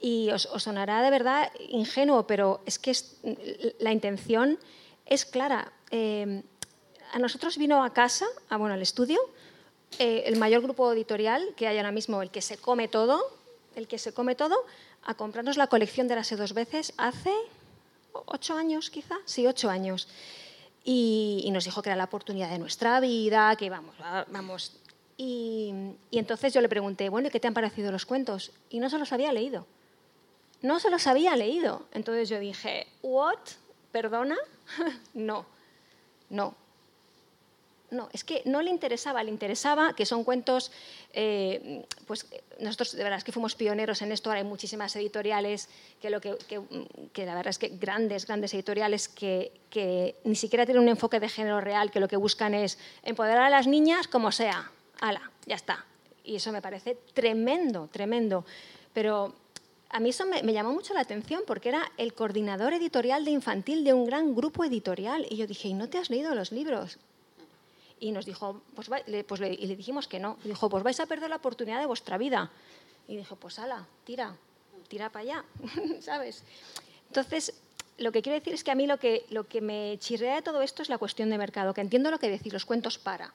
Y 0.00 0.30
os, 0.30 0.48
sonará 0.56 1.02
de 1.02 1.10
verdad 1.10 1.50
ingenuo, 1.68 2.26
pero 2.26 2.62
es 2.64 2.78
que 2.78 2.92
la 3.80 3.92
intención 3.92 4.58
es 5.06 5.26
clara. 5.26 5.72
Eh, 5.90 6.42
a 7.12 7.18
nosotros 7.18 7.58
vino 7.58 7.84
a 7.84 7.92
casa, 7.92 8.24
a, 8.48 8.56
bueno, 8.56 8.74
al 8.74 8.82
estudio, 8.82 9.18
eh, 9.98 10.24
el 10.26 10.36
mayor 10.36 10.62
grupo 10.62 10.92
editorial 10.92 11.54
que 11.56 11.66
hay 11.66 11.76
ahora 11.76 11.92
mismo, 11.92 12.22
el 12.22 12.30
que 12.30 12.42
se 12.42 12.56
come 12.56 12.88
todo, 12.88 13.20
el 13.74 13.88
que 13.88 13.98
se 13.98 14.12
come 14.12 14.34
todo, 14.34 14.56
a 15.04 15.14
comprarnos 15.14 15.56
la 15.56 15.66
colección 15.66 16.08
de 16.08 16.16
las 16.16 16.36
dos 16.36 16.52
veces 16.52 16.92
hace 16.96 17.32
ocho 18.12 18.56
años 18.56 18.90
quizá, 18.90 19.16
sí, 19.24 19.46
ocho 19.46 19.70
años. 19.70 20.08
Y, 20.82 21.48
nos 21.52 21.64
dijo 21.64 21.82
que 21.82 21.90
era 21.90 21.96
la 21.96 22.04
oportunidad 22.04 22.50
de 22.50 22.58
nuestra 22.58 23.00
vida, 23.00 23.54
que 23.56 23.68
vamos, 23.68 23.94
vamos. 24.28 24.72
Y, 25.18 25.72
y 26.10 26.18
entonces 26.18 26.54
yo 26.54 26.60
le 26.62 26.68
pregunté, 26.70 27.10
bueno, 27.10 27.28
¿y 27.28 27.30
qué 27.30 27.38
te 27.38 27.48
han 27.48 27.54
parecido 27.54 27.92
los 27.92 28.06
cuentos? 28.06 28.52
Y 28.70 28.80
no 28.80 28.88
se 28.88 28.98
los 28.98 29.12
había 29.12 29.32
leído 29.32 29.66
no 30.62 30.78
se 30.80 30.90
los 30.90 31.06
había 31.06 31.36
leído. 31.36 31.86
Entonces 31.92 32.28
yo 32.28 32.38
dije, 32.38 32.86
¿what? 33.02 33.38
¿Perdona? 33.92 34.36
no, 35.14 35.46
no. 36.28 36.54
No, 37.90 38.08
es 38.12 38.22
que 38.24 38.42
no 38.44 38.62
le 38.62 38.70
interesaba, 38.70 39.22
le 39.22 39.30
interesaba 39.30 39.94
que 39.94 40.06
son 40.06 40.22
cuentos, 40.22 40.70
eh, 41.12 41.84
pues 42.06 42.26
nosotros 42.60 42.92
de 42.92 43.02
verdad 43.02 43.18
es 43.18 43.24
que 43.24 43.32
fuimos 43.32 43.54
pioneros 43.56 44.00
en 44.02 44.12
esto, 44.12 44.30
ahora 44.30 44.40
hay 44.40 44.46
muchísimas 44.46 44.94
editoriales, 44.94 45.68
que, 46.00 46.08
lo 46.10 46.20
que, 46.20 46.36
que, 47.12 47.26
la 47.26 47.34
verdad 47.34 47.50
es 47.50 47.58
que 47.58 47.68
grandes, 47.68 48.26
grandes 48.26 48.54
editoriales 48.54 49.08
que, 49.08 49.52
que, 49.70 50.16
ni 50.24 50.36
siquiera 50.36 50.64
tienen 50.64 50.84
un 50.84 50.88
enfoque 50.88 51.18
de 51.18 51.28
género 51.28 51.60
real, 51.60 51.90
que 51.90 51.98
lo 51.98 52.06
que 52.06 52.16
buscan 52.16 52.54
es 52.54 52.78
empoderar 53.02 53.42
a 53.42 53.50
las 53.50 53.66
niñas 53.66 54.06
como 54.06 54.30
sea, 54.30 54.70
ala, 55.00 55.30
ya 55.46 55.56
está. 55.56 55.84
Y 56.22 56.36
eso 56.36 56.52
me 56.52 56.62
parece 56.62 56.96
tremendo, 57.12 57.88
tremendo. 57.90 58.44
Pero 58.92 59.34
a 59.88 59.98
mí 59.98 60.10
eso 60.10 60.24
me, 60.26 60.52
llamó 60.52 60.72
mucho 60.72 60.94
la 60.94 61.00
atención 61.00 61.42
porque 61.46 61.68
era 61.68 61.90
el 61.96 62.14
coordinador 62.14 62.72
editorial 62.72 63.24
de 63.24 63.32
infantil 63.32 63.82
de 63.84 63.92
un 63.92 64.06
gran 64.06 64.34
grupo 64.34 64.64
editorial. 64.64 65.26
Y 65.28 65.36
yo 65.36 65.46
dije, 65.46 65.68
¿y 65.68 65.74
no 65.74 65.88
te 65.88 65.98
has 65.98 66.10
leído 66.10 66.34
los 66.34 66.52
libros? 66.52 66.98
Y 68.00 68.12
nos 68.12 68.26
dijo, 68.26 68.62
pues, 68.74 68.88
pues 69.26 69.40
le, 69.40 69.52
y 69.52 69.66
le 69.66 69.76
dijimos 69.76 70.08
que 70.08 70.18
no. 70.18 70.38
Y 70.44 70.48
dijo, 70.48 70.68
pues 70.68 70.82
vais 70.82 70.98
a 70.98 71.06
perder 71.06 71.30
la 71.30 71.36
oportunidad 71.36 71.78
de 71.78 71.86
vuestra 71.86 72.18
vida. 72.18 72.50
Y 73.06 73.16
dijo, 73.16 73.36
pues 73.36 73.58
ala, 73.58 73.86
tira, 74.04 74.34
tira 74.88 75.10
para 75.10 75.22
allá, 75.22 75.44
¿sabes? 76.00 76.42
Entonces, 77.08 77.54
lo 77.98 78.12
que 78.12 78.22
quiero 78.22 78.38
decir 78.38 78.54
es 78.54 78.64
que 78.64 78.70
a 78.70 78.74
mí 78.74 78.86
lo 78.86 78.98
que, 78.98 79.26
lo 79.30 79.46
que 79.46 79.60
me 79.60 79.98
chirrea 79.98 80.36
de 80.36 80.42
todo 80.42 80.62
esto 80.62 80.82
es 80.82 80.88
la 80.88 80.98
cuestión 80.98 81.28
de 81.30 81.38
mercado, 81.38 81.74
que 81.74 81.80
entiendo 81.80 82.10
lo 82.10 82.18
que 82.18 82.30
decís, 82.30 82.52
los 82.52 82.64
cuentos 82.64 82.98
para. 82.98 83.32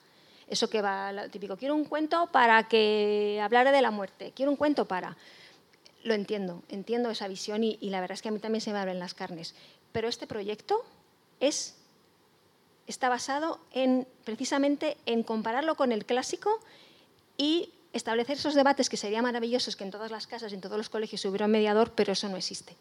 Eso 0.48 0.68
que 0.68 0.82
va, 0.82 1.28
típico, 1.30 1.56
quiero 1.56 1.74
un 1.74 1.84
cuento 1.84 2.28
para 2.32 2.68
que 2.68 3.40
hablara 3.42 3.72
de 3.72 3.82
la 3.82 3.90
muerte, 3.90 4.32
quiero 4.34 4.50
un 4.50 4.56
cuento 4.56 4.86
para 4.86 5.16
lo 6.06 6.14
entiendo, 6.14 6.62
entiendo 6.68 7.10
esa 7.10 7.28
visión 7.28 7.64
y, 7.64 7.78
la 7.82 8.00
verdad 8.00 8.14
es 8.14 8.22
que 8.22 8.28
a 8.28 8.32
mí 8.32 8.38
también 8.38 8.60
se 8.60 8.72
me 8.72 8.78
abren 8.78 8.98
las 8.98 9.14
carnes. 9.14 9.54
Pero 9.92 10.08
este 10.08 10.26
proyecto 10.26 10.84
es, 11.40 11.76
está 12.86 13.08
basado 13.08 13.58
en, 13.72 14.06
precisamente 14.24 14.96
en 15.06 15.22
compararlo 15.22 15.74
con 15.74 15.92
el 15.92 16.04
clásico 16.04 16.60
y 17.36 17.70
establecer 17.92 18.36
esos 18.36 18.54
debates 18.54 18.88
que 18.88 18.96
sería 18.96 19.22
maravillosos 19.22 19.76
que 19.76 19.84
en 19.84 19.90
todas 19.90 20.10
las 20.10 20.26
casas, 20.26 20.52
en 20.52 20.60
todos 20.60 20.76
los 20.76 20.88
colegios 20.88 21.24
hubiera 21.24 21.46
un 21.46 21.52
mediador, 21.52 21.92
pero 21.92 22.12
eso 22.12 22.28
no 22.28 22.36
existe. 22.36 22.76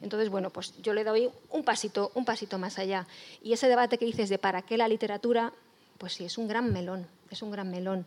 Entonces, 0.00 0.30
bueno, 0.30 0.50
pues 0.50 0.74
yo 0.82 0.94
le 0.94 1.04
doy 1.04 1.30
un 1.50 1.64
pasito, 1.64 2.10
un 2.14 2.24
pasito 2.24 2.58
más 2.58 2.78
allá. 2.78 3.06
Y 3.42 3.52
ese 3.52 3.68
debate 3.68 3.98
que 3.98 4.04
dices 4.04 4.28
de 4.28 4.38
para 4.38 4.62
qué 4.62 4.76
la 4.76 4.88
literatura, 4.88 5.52
pues 5.98 6.14
sí, 6.14 6.24
es 6.24 6.38
un 6.38 6.48
gran 6.48 6.72
melón, 6.72 7.06
es 7.30 7.42
un 7.42 7.50
gran 7.50 7.70
melón. 7.70 8.04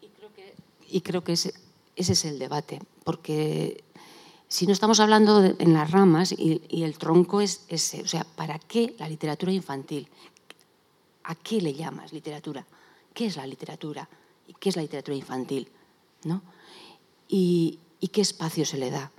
Y 0.00 0.08
creo 0.08 0.34
que, 0.34 0.54
y 0.88 1.00
creo 1.02 1.22
que 1.22 1.32
es 1.32 1.52
ese 1.98 2.12
es 2.12 2.24
el 2.24 2.38
debate, 2.38 2.80
porque 3.02 3.82
si 4.46 4.66
no 4.66 4.72
estamos 4.72 5.00
hablando 5.00 5.44
en 5.44 5.74
las 5.74 5.90
ramas 5.90 6.32
y, 6.32 6.62
el 6.70 6.96
tronco 6.96 7.40
es 7.40 7.64
ese, 7.68 8.02
o 8.02 8.08
sea, 8.08 8.24
¿para 8.36 8.58
qué 8.60 8.94
la 8.98 9.08
literatura 9.08 9.52
infantil? 9.52 10.08
¿A 11.28 11.34
qué 11.34 11.60
le 11.60 11.74
llamas 11.74 12.14
literatura? 12.14 12.66
¿Qué 13.12 13.26
es 13.26 13.36
la 13.36 13.46
literatura? 13.46 14.08
¿Y 14.46 14.54
qué 14.54 14.70
es 14.70 14.76
la 14.76 14.82
literatura 14.82 15.14
infantil? 15.14 15.68
¿No? 16.24 16.42
Y, 17.28 17.78
qué 18.10 18.22
espacio 18.22 18.64
se 18.64 18.78
le 18.78 18.90
da? 18.90 19.12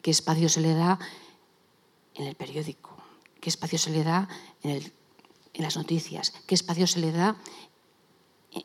¿Qué 0.00 0.10
espacio 0.10 0.48
se 0.48 0.62
le 0.62 0.72
da 0.72 0.98
en 2.14 2.26
el 2.26 2.36
periódico? 2.36 2.96
¿Qué 3.38 3.50
espacio 3.50 3.78
se 3.78 3.90
le 3.90 4.02
da 4.02 4.28
en, 4.62 4.92
las 5.56 5.76
noticias? 5.76 6.32
¿Qué 6.46 6.54
espacio 6.54 6.86
se 6.86 7.00
le 7.00 7.12
da 7.12 7.36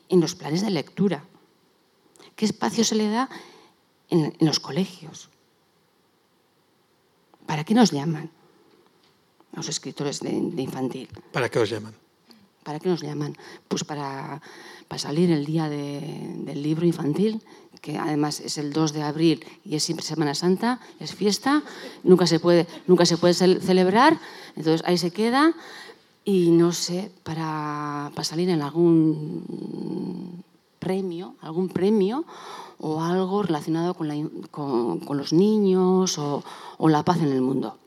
en 0.08 0.22
los 0.22 0.36
planes 0.36 0.62
de 0.62 0.70
lectura? 0.70 1.26
¿Qué 2.38 2.46
espacio 2.46 2.86
se 2.86 2.96
le 2.96 3.10
da 3.10 3.30
en, 4.10 4.34
los 4.40 4.62
colegios? 4.62 5.30
¿Para 7.46 7.66
qué 7.66 7.74
nos 7.74 7.92
llaman 7.92 8.32
los 9.52 9.68
escritores 9.68 10.22
de, 10.22 10.32
infantil? 10.32 11.10
¿Para 11.34 11.50
qué 11.50 11.60
os 11.60 11.70
llaman? 11.70 12.07
¿Para 12.68 12.82
qué 12.82 12.90
nos 12.90 13.02
llaman? 13.02 13.34
Pues 13.70 13.86
para, 13.86 14.42
para 14.90 15.00
salir 15.00 15.32
el 15.32 15.46
día 15.46 15.70
del 15.70 16.62
libro 16.62 16.86
infantil, 16.86 17.42
que 17.80 17.98
además 17.98 18.42
es 18.42 18.58
el 18.58 18.74
2 18.74 18.92
de 18.92 19.04
abril 19.04 19.46
y 19.64 19.78
es 19.78 19.84
siempre 19.84 20.06
Semana 20.06 20.36
Santa, 20.36 20.82
es 21.00 21.16
fiesta, 21.16 21.64
nunca 22.04 22.28
se 22.28 22.42
puede, 22.42 22.68
nunca 22.86 23.06
se 23.06 23.16
puede 23.16 23.36
celebrar, 23.36 24.20
entonces 24.58 24.86
ahí 24.86 24.98
se 24.98 25.12
queda 25.12 25.54
y 26.26 26.52
no 26.52 26.74
sé, 26.74 27.10
para, 27.24 28.12
para 28.14 28.26
salir 28.26 28.50
en 28.50 28.62
algún 28.62 30.44
premio, 30.78 31.36
algún 31.40 31.70
premio 31.70 32.26
o 32.80 33.02
algo 33.02 33.44
relacionado 33.44 33.94
con, 33.94 34.10
los 35.18 35.32
niños 35.32 36.18
o, 36.18 36.44
la 36.90 37.04
paz 37.04 37.20
en 37.20 37.32
el 37.32 37.42
mundo. 37.42 37.78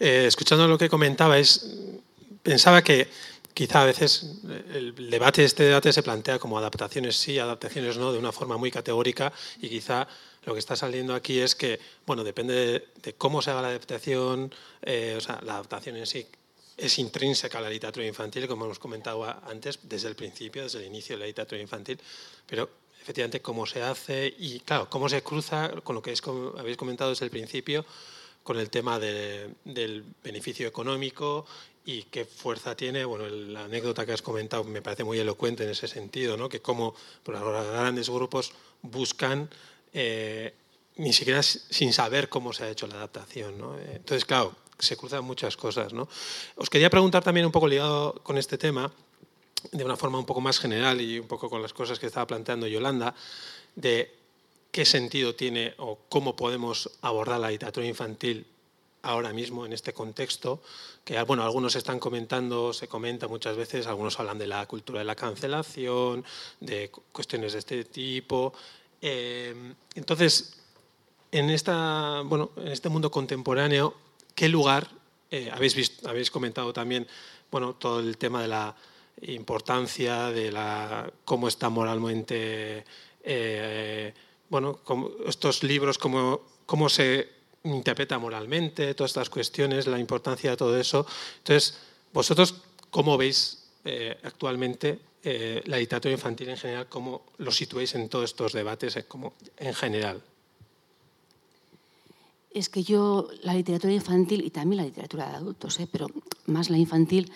Eh, 0.00 0.26
escuchando 0.26 0.68
lo 0.68 0.78
que 0.78 0.88
comentabais, 0.88 1.66
pensaba 2.42 2.82
que 2.82 3.08
quizá 3.52 3.82
a 3.82 3.86
veces 3.86 4.42
el 4.72 5.10
debate, 5.10 5.44
este 5.44 5.64
debate 5.64 5.92
se 5.92 6.04
plantea 6.04 6.38
como 6.38 6.56
adaptaciones 6.56 7.16
sí, 7.16 7.38
adaptaciones 7.38 7.96
no, 7.96 8.12
de 8.12 8.18
una 8.18 8.30
forma 8.30 8.56
muy 8.56 8.70
categórica 8.70 9.32
y 9.60 9.68
quizá 9.68 10.06
lo 10.44 10.52
que 10.52 10.60
está 10.60 10.76
saliendo 10.76 11.14
aquí 11.14 11.40
es 11.40 11.56
que, 11.56 11.80
bueno, 12.06 12.22
depende 12.22 12.86
de, 13.02 13.14
cómo 13.14 13.42
se 13.42 13.50
haga 13.50 13.62
la 13.62 13.68
adaptación, 13.68 14.54
eh, 14.82 15.14
o 15.18 15.20
sea, 15.20 15.40
la 15.42 15.54
adaptación 15.54 15.96
en 15.96 16.06
sí 16.06 16.26
es 16.76 16.98
intrínseca 17.00 17.58
a 17.58 17.60
la 17.60 17.68
literatura 17.68 18.06
infantil, 18.06 18.46
como 18.46 18.64
hemos 18.64 18.78
comentado 18.78 19.24
antes, 19.24 19.80
desde 19.82 20.08
el 20.08 20.14
principio, 20.14 20.62
desde 20.62 20.78
el 20.78 20.86
inicio 20.86 21.16
de 21.16 21.20
la 21.20 21.26
literatura 21.26 21.60
infantil, 21.60 21.98
pero 22.46 22.70
efectivamente 23.02 23.42
cómo 23.42 23.66
se 23.66 23.82
hace 23.82 24.32
y, 24.38 24.60
claro, 24.60 24.88
cómo 24.88 25.08
se 25.08 25.22
cruza 25.22 25.72
con 25.82 25.96
lo 25.96 26.02
que 26.02 26.14
habéis 26.56 26.76
comentado 26.76 27.10
desde 27.10 27.24
el 27.24 27.32
principio, 27.32 27.84
con 28.48 28.58
el 28.58 28.70
tema 28.70 28.98
del 28.98 30.04
beneficio 30.24 30.66
económico 30.66 31.44
y 31.84 32.04
qué 32.04 32.24
fuerza 32.24 32.74
tiene. 32.74 33.04
Bueno, 33.04 33.28
la 33.28 33.64
anécdota 33.64 34.06
que 34.06 34.12
has 34.12 34.22
comentado 34.22 34.64
me 34.64 34.80
parece 34.80 35.04
muy 35.04 35.18
elocuente 35.18 35.64
en 35.64 35.68
ese 35.68 35.86
sentido, 35.86 36.38
¿no? 36.38 36.48
que 36.48 36.62
cómo 36.62 36.94
los 37.26 37.66
grandes 37.66 38.08
grupos 38.08 38.52
buscan... 38.80 39.50
Eh, 39.92 40.54
ni 40.96 41.12
siquiera 41.12 41.42
sin 41.42 41.92
saber 41.92 42.30
cómo 42.30 42.54
se 42.54 42.64
ha 42.64 42.70
hecho 42.70 42.86
la 42.86 42.94
adaptación. 42.94 43.58
¿no? 43.58 43.78
Entonces, 43.78 44.24
claro, 44.24 44.56
se 44.78 44.96
cruzan 44.96 45.24
muchas 45.24 45.54
cosas. 45.58 45.92
¿no? 45.92 46.08
Os 46.56 46.70
quería 46.70 46.88
preguntar 46.88 47.22
también 47.22 47.44
un 47.44 47.52
poco 47.52 47.68
ligado 47.68 48.14
con 48.22 48.38
este 48.38 48.56
tema, 48.56 48.90
de 49.72 49.84
una 49.84 49.98
forma 49.98 50.18
un 50.18 50.24
poco 50.24 50.40
más 50.40 50.58
general 50.58 51.02
y 51.02 51.18
un 51.18 51.28
poco 51.28 51.50
con 51.50 51.60
las 51.60 51.74
cosas 51.74 51.98
que 51.98 52.06
estaba 52.06 52.26
planteando 52.26 52.66
Yolanda, 52.66 53.14
de 53.76 54.17
qué 54.70 54.84
sentido 54.84 55.34
tiene 55.34 55.74
o 55.78 55.98
cómo 56.08 56.36
podemos 56.36 56.90
abordar 57.02 57.40
la 57.40 57.50
literatura 57.50 57.86
infantil 57.86 58.46
ahora 59.02 59.32
mismo 59.32 59.64
en 59.64 59.72
este 59.72 59.92
contexto, 59.92 60.60
que 61.04 61.22
bueno, 61.22 61.42
algunos 61.42 61.76
están 61.76 61.98
comentando, 61.98 62.72
se 62.72 62.88
comenta 62.88 63.28
muchas 63.28 63.56
veces, 63.56 63.86
algunos 63.86 64.18
hablan 64.18 64.38
de 64.38 64.46
la 64.46 64.66
cultura 64.66 64.98
de 64.98 65.04
la 65.04 65.14
cancelación, 65.14 66.24
de 66.60 66.90
cuestiones 67.12 67.52
de 67.52 67.58
este 67.60 67.84
tipo. 67.84 68.52
Eh, 69.00 69.74
entonces, 69.94 70.60
en, 71.30 71.48
esta, 71.50 72.22
bueno, 72.24 72.50
en 72.56 72.68
este 72.68 72.88
mundo 72.88 73.10
contemporáneo, 73.10 73.94
¿Qué 74.38 74.48
lugar 74.48 74.88
eh, 75.32 75.50
habéis, 75.52 75.98
habéis 76.04 76.30
comentado 76.30 76.72
también 76.72 77.08
bueno, 77.50 77.74
todo 77.74 77.98
el 77.98 78.16
tema 78.16 78.40
de 78.40 78.46
la 78.46 78.76
importancia, 79.22 80.30
de 80.30 80.52
la, 80.52 81.12
cómo 81.24 81.48
está 81.48 81.68
moralmente, 81.70 82.84
eh, 83.24 84.14
bueno, 84.50 84.80
estos 85.26 85.62
libros, 85.62 85.98
cómo, 85.98 86.40
cómo 86.66 86.88
se 86.88 87.28
interpreta 87.64 88.18
moralmente, 88.18 88.94
todas 88.94 89.10
estas 89.10 89.30
cuestiones, 89.30 89.86
la 89.86 89.98
importancia 89.98 90.50
de 90.50 90.56
todo 90.56 90.78
eso. 90.78 91.06
Entonces, 91.38 91.78
vosotros, 92.12 92.54
¿cómo 92.90 93.16
veis 93.16 93.64
eh, 93.84 94.18
actualmente 94.22 95.00
la 95.66 95.76
literatura 95.76 96.12
infantil 96.12 96.48
en 96.48 96.56
general? 96.56 96.88
¿Cómo 96.88 97.22
lo 97.36 97.50
situáis 97.50 97.94
en 97.94 98.08
todos 98.08 98.30
estos 98.30 98.54
debates 98.54 99.04
como 99.06 99.34
en 99.58 99.74
general? 99.74 100.22
Es 102.50 102.68
que 102.68 102.82
yo 102.82 103.28
la 103.42 103.54
literatura 103.54 103.92
infantil 103.92 104.44
y 104.44 104.50
también 104.50 104.78
la 104.78 104.84
literatura 104.84 105.28
de 105.28 105.36
adultos, 105.36 105.78
¿eh? 105.80 105.88
pero 105.90 106.06
más 106.46 106.70
la 106.70 106.78
infantil, 106.78 107.30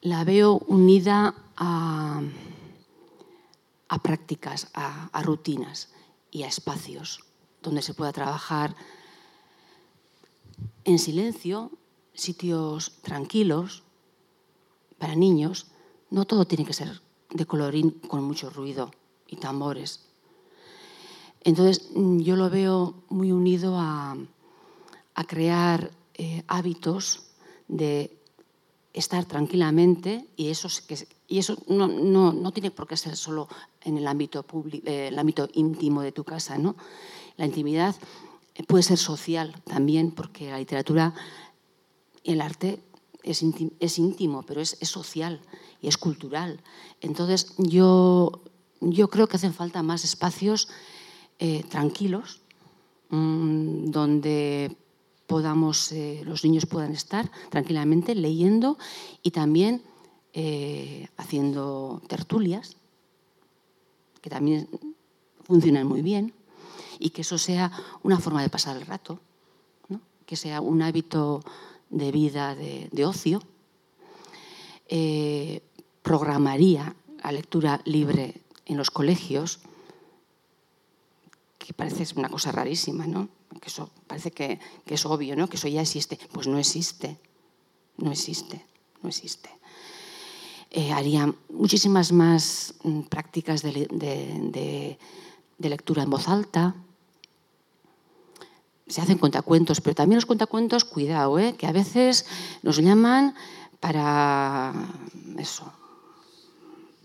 la 0.00 0.24
veo 0.24 0.58
unida 0.66 1.34
a, 1.56 2.22
prácticas, 4.02 4.68
a, 4.74 5.22
rutinas 5.22 5.88
y 6.30 6.42
a 6.42 6.48
espacios. 6.48 7.20
donde 7.60 7.82
se 7.82 7.92
pueda 7.92 8.12
trabajar 8.12 8.76
en 10.84 11.00
silencio, 11.00 11.72
sitios 12.14 12.92
tranquilos 13.02 13.82
para 14.98 15.16
niños. 15.16 15.66
No 16.08 16.24
todo 16.24 16.46
tiene 16.46 16.64
que 16.64 16.72
ser 16.72 17.02
de 17.30 17.46
colorín 17.46 17.90
con 17.90 18.22
mucho 18.22 18.48
ruido 18.50 18.92
y 19.26 19.36
tambores. 19.36 20.08
Entonces, 21.42 21.90
mm, 21.94 22.20
yo 22.20 22.36
lo 22.36 22.50
veo 22.50 22.94
muy 23.08 23.32
unido 23.32 23.78
a, 23.78 24.16
crear 25.26 25.90
eh, 26.14 26.44
hábitos 26.46 27.24
de 27.66 28.16
estar 28.92 29.24
tranquilamente 29.24 30.28
y 30.36 30.48
eso, 30.48 30.68
y 31.26 31.38
eso 31.38 31.56
no, 31.66 32.52
tiene 32.52 32.70
por 32.70 32.86
qué 32.86 32.96
ser 32.96 33.16
solo 33.16 33.48
en 33.82 33.98
el 33.98 34.06
ámbito, 34.06 34.44
eh, 34.84 35.08
el 35.08 35.18
ámbito 35.18 35.48
íntimo 35.54 36.02
de 36.02 36.12
tu 36.12 36.24
casa. 36.24 36.58
¿no? 36.58 36.76
La 37.36 37.46
intimidad 37.46 37.94
puede 38.66 38.82
ser 38.82 38.98
social 38.98 39.54
también, 39.64 40.10
porque 40.10 40.50
la 40.50 40.58
literatura 40.58 41.14
y 42.22 42.32
el 42.32 42.40
arte 42.40 42.80
es, 43.22 43.98
íntimo, 43.98 44.42
pero 44.42 44.60
es, 44.60 44.76
social 44.82 45.40
y 45.80 45.88
es 45.88 45.96
cultural. 45.96 46.60
Entonces, 47.00 47.54
yo, 47.58 48.40
yo 48.80 49.08
creo 49.08 49.26
que 49.28 49.36
hacen 49.36 49.54
falta 49.54 49.82
más 49.82 50.04
espacios 50.04 50.68
eh, 51.38 51.64
tranquilos, 51.68 52.40
mm, 53.10 53.90
donde 53.90 54.76
podamos, 55.26 55.92
eh, 55.92 56.22
los 56.24 56.42
niños 56.42 56.66
puedan 56.66 56.92
estar 56.92 57.30
tranquilamente 57.50 58.14
leyendo 58.14 58.78
y 59.22 59.30
también 59.30 59.82
eh, 60.32 61.08
haciendo 61.16 62.02
tertulias, 62.08 62.76
que 64.28 64.34
también 64.34 64.68
funcionan 65.44 65.86
muy 65.86 66.02
bien, 66.02 66.34
y 66.98 67.10
que 67.10 67.22
eso 67.22 67.38
sea 67.38 67.72
una 68.02 68.20
forma 68.20 68.42
de 68.42 68.50
pasar 68.50 68.76
el 68.76 68.84
rato, 68.84 69.20
que 70.26 70.36
sea 70.36 70.60
un 70.60 70.82
hábito 70.82 71.42
de 71.88 72.12
vida 72.12 72.54
de, 72.54 73.06
ocio. 73.06 73.40
programaría 76.02 76.94
la 77.24 77.32
lectura 77.32 77.80
libre 77.84 78.42
en 78.66 78.76
los 78.76 78.90
colegios 78.90 79.60
que 81.58 81.72
parece 81.72 82.04
una 82.16 82.28
cosa 82.28 82.52
rarísima, 82.52 83.06
¿no? 83.06 83.28
Que 83.60 83.68
eso 83.68 83.90
parece 84.06 84.30
que, 84.30 84.60
es 84.86 85.06
obvio, 85.06 85.36
¿no? 85.36 85.48
Que 85.48 85.56
eso 85.56 85.68
ya 85.68 85.80
existe. 85.80 86.18
Pues 86.32 86.46
no 86.46 86.58
existe, 86.58 87.18
no 87.96 88.12
existe, 88.12 88.66
no 89.02 89.08
existe. 89.08 89.57
Eh, 90.70 90.92
haría 90.92 91.32
muchísimas 91.48 92.12
más 92.12 92.74
mm, 92.82 93.02
prácticas 93.02 93.62
de, 93.62 94.98
lectura 95.58 96.02
en 96.02 96.10
voz 96.10 96.28
alta. 96.28 96.74
Se 98.86 99.00
hacen 99.00 99.18
cuentacuentos, 99.18 99.80
pero 99.80 99.94
también 99.94 100.16
los 100.16 100.26
cuentacuentos, 100.26 100.84
cuidado, 100.84 101.38
¿eh? 101.38 101.54
que 101.56 101.66
a 101.66 101.72
veces 101.72 102.26
nos 102.62 102.78
llaman 102.78 103.34
para 103.80 104.72
eso. 105.38 105.72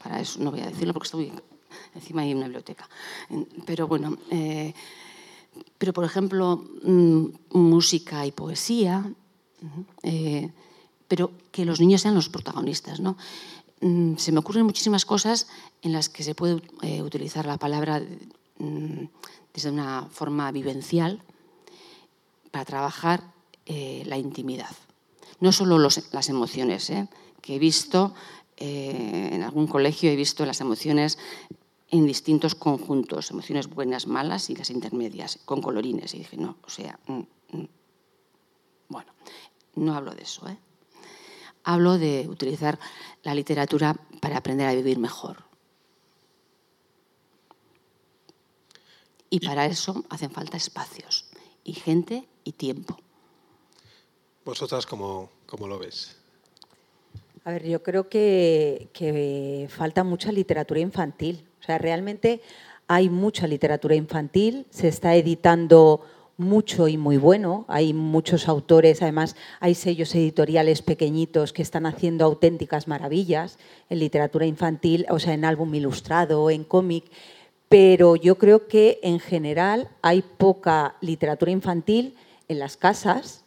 Para 0.02 0.20
eso, 0.20 0.40
no 0.40 0.52
voy 0.52 0.62
a 0.62 0.68
decirlo 0.68 0.94
porque 0.94 1.08
estoy 1.08 1.32
encima 1.96 2.22
hay 2.22 2.34
una 2.34 2.46
biblioteca. 2.46 2.88
Pero 3.66 3.88
bueno, 3.88 4.18
eh, 4.30 4.74
pero 5.78 5.94
por 5.94 6.06
ejemplo, 6.06 6.64
mm, 6.84 7.26
música 7.52 8.26
y 8.26 8.32
poesía, 8.32 9.12
eh, 10.02 10.50
pero 11.14 11.30
que 11.52 11.64
los 11.64 11.80
niños 11.80 12.02
sean 12.02 12.16
los 12.16 12.28
protagonistas. 12.28 13.00
¿no? 13.00 13.18
Mm, 13.82 14.16
se 14.18 14.32
me 14.32 14.40
ocurren 14.40 14.66
muchísimas 14.66 15.06
cosas 15.06 15.46
en 15.84 15.94
las 15.94 16.10
que 16.10 16.24
se 16.24 16.34
puede 16.34 16.60
eh, 16.82 17.04
utilizar 17.04 17.46
la 17.46 17.60
palabra 17.60 18.02
mm, 18.58 19.06
desde 19.54 19.70
una 19.70 20.08
forma 20.10 20.52
vivencial 20.52 21.22
para 22.50 22.66
trabajar 22.66 23.32
la 23.68 24.18
intimidad. 24.18 24.76
No 25.40 25.52
solo 25.52 25.78
las 25.78 26.30
emociones, 26.30 26.92
que 27.42 27.56
he 27.56 27.60
visto 27.60 28.14
en 28.58 29.42
algún 29.42 29.68
colegio, 29.68 30.12
he 30.12 30.18
visto 30.18 30.46
las 30.46 30.60
emociones 30.60 31.18
en 31.92 32.06
distintos 32.08 32.56
conjuntos, 32.56 33.30
emociones 33.30 33.70
buenas, 33.70 34.08
malas 34.08 34.50
y 34.50 34.56
las 34.56 34.72
intermedias, 34.72 35.40
con 35.46 35.62
colorines. 35.62 36.14
Y 36.16 36.18
dije, 36.18 36.38
no, 36.38 36.58
o 36.66 36.70
sea, 36.70 37.00
mm". 37.08 37.22
bueno, 38.90 39.14
no 39.76 39.96
hablo 39.96 40.14
de 40.16 40.24
eso. 40.24 40.50
¿eh? 40.50 40.58
Hablo 41.64 41.98
de 41.98 42.28
utilizar 42.28 42.80
la 43.24 43.34
literatura 43.34 43.96
para 44.22 44.38
aprender 44.38 44.68
a 44.68 44.74
vivir 44.74 44.98
mejor. 44.98 45.44
Y 49.30 49.40
para 49.40 49.66
eso 49.66 50.04
hacen 50.10 50.30
falta 50.30 50.58
espacios 50.58 51.26
y 51.64 51.74
gente 51.74 52.28
y 52.44 52.52
tiempo. 52.52 52.98
¿Vosotras 54.46 54.86
cómo, 54.86 55.32
cómo 55.46 55.68
lo 55.68 55.80
ves? 55.80 56.18
A 57.46 57.52
ver, 57.52 57.66
yo 57.68 57.82
creo 57.82 58.10
que, 58.10 58.90
que 58.94 59.68
falta 59.70 60.04
mucha 60.04 60.32
literatura 60.32 60.80
infantil. 60.80 61.48
O 61.60 61.64
sea, 61.64 61.78
realmente 61.78 62.42
hay 62.88 63.10
mucha 63.10 63.48
literatura 63.48 63.96
infantil, 63.96 64.68
se 64.70 64.88
está 64.88 65.16
editando 65.16 66.06
mucho 66.38 66.88
y 66.88 66.98
muy 66.98 67.18
bueno. 67.18 67.66
Hay 67.68 67.94
muchos 67.94 68.48
autores, 68.48 69.02
además 69.02 69.36
hay 69.60 69.76
sellos 69.76 70.14
editoriales 70.16 70.82
pequeñitos 70.82 71.54
que 71.54 71.62
están 71.62 71.86
haciendo 71.86 72.26
auténticas 72.26 72.88
maravillas 72.88 73.58
en 73.90 74.00
literatura 74.00 74.46
infantil, 74.46 75.06
o 75.10 75.20
sea, 75.20 75.34
en 75.34 75.46
álbum 75.46 75.74
ilustrado, 75.76 76.50
en 76.50 76.64
cómic. 76.64 77.06
Pero 77.70 78.16
yo 78.16 78.38
creo 78.38 78.68
que 78.68 79.00
en 79.04 79.20
general 79.20 79.90
hay 80.02 80.22
poca 80.22 80.96
literatura 81.02 81.52
infantil 81.52 82.16
en 82.48 82.60
las 82.60 82.78
casas, 82.78 83.44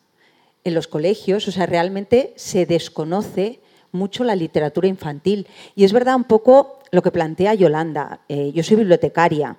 en 0.64 0.74
los 0.74 0.88
colegios, 0.88 1.46
o 1.46 1.52
sea, 1.52 1.66
realmente 1.66 2.32
se 2.36 2.66
desconoce 2.66 3.60
mucho 3.92 4.24
la 4.24 4.36
literatura 4.36 4.88
infantil. 4.88 5.46
Y 5.74 5.84
es 5.84 5.92
verdad 5.92 6.16
un 6.16 6.24
poco 6.24 6.80
lo 6.90 7.02
que 7.02 7.10
plantea 7.10 7.54
Yolanda. 7.54 8.20
Eh, 8.28 8.52
yo 8.52 8.62
soy 8.62 8.76
bibliotecaria. 8.76 9.56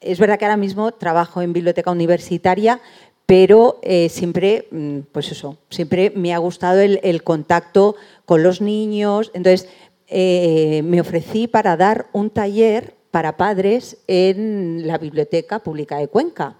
Es 0.00 0.18
verdad 0.18 0.38
que 0.38 0.44
ahora 0.44 0.56
mismo 0.56 0.92
trabajo 0.92 1.42
en 1.42 1.52
biblioteca 1.52 1.90
universitaria, 1.90 2.80
pero 3.26 3.78
eh, 3.82 4.08
siempre, 4.08 4.66
mm, 4.70 5.00
pues 5.12 5.30
eso, 5.30 5.58
siempre 5.68 6.10
me 6.10 6.34
ha 6.34 6.38
gustado 6.38 6.80
el, 6.80 7.22
contacto 7.22 7.96
con 8.24 8.42
los 8.42 8.60
niños. 8.60 9.30
Entonces, 9.34 9.68
eh, 10.08 10.82
me 10.84 11.00
ofrecí 11.00 11.46
para 11.46 11.76
dar 11.76 12.06
un 12.12 12.30
taller 12.30 12.94
para 13.10 13.36
padres 13.36 13.98
en 14.06 14.86
la 14.86 14.98
Biblioteca 14.98 15.60
Pública 15.60 15.98
de 15.98 16.08
Cuenca, 16.08 16.56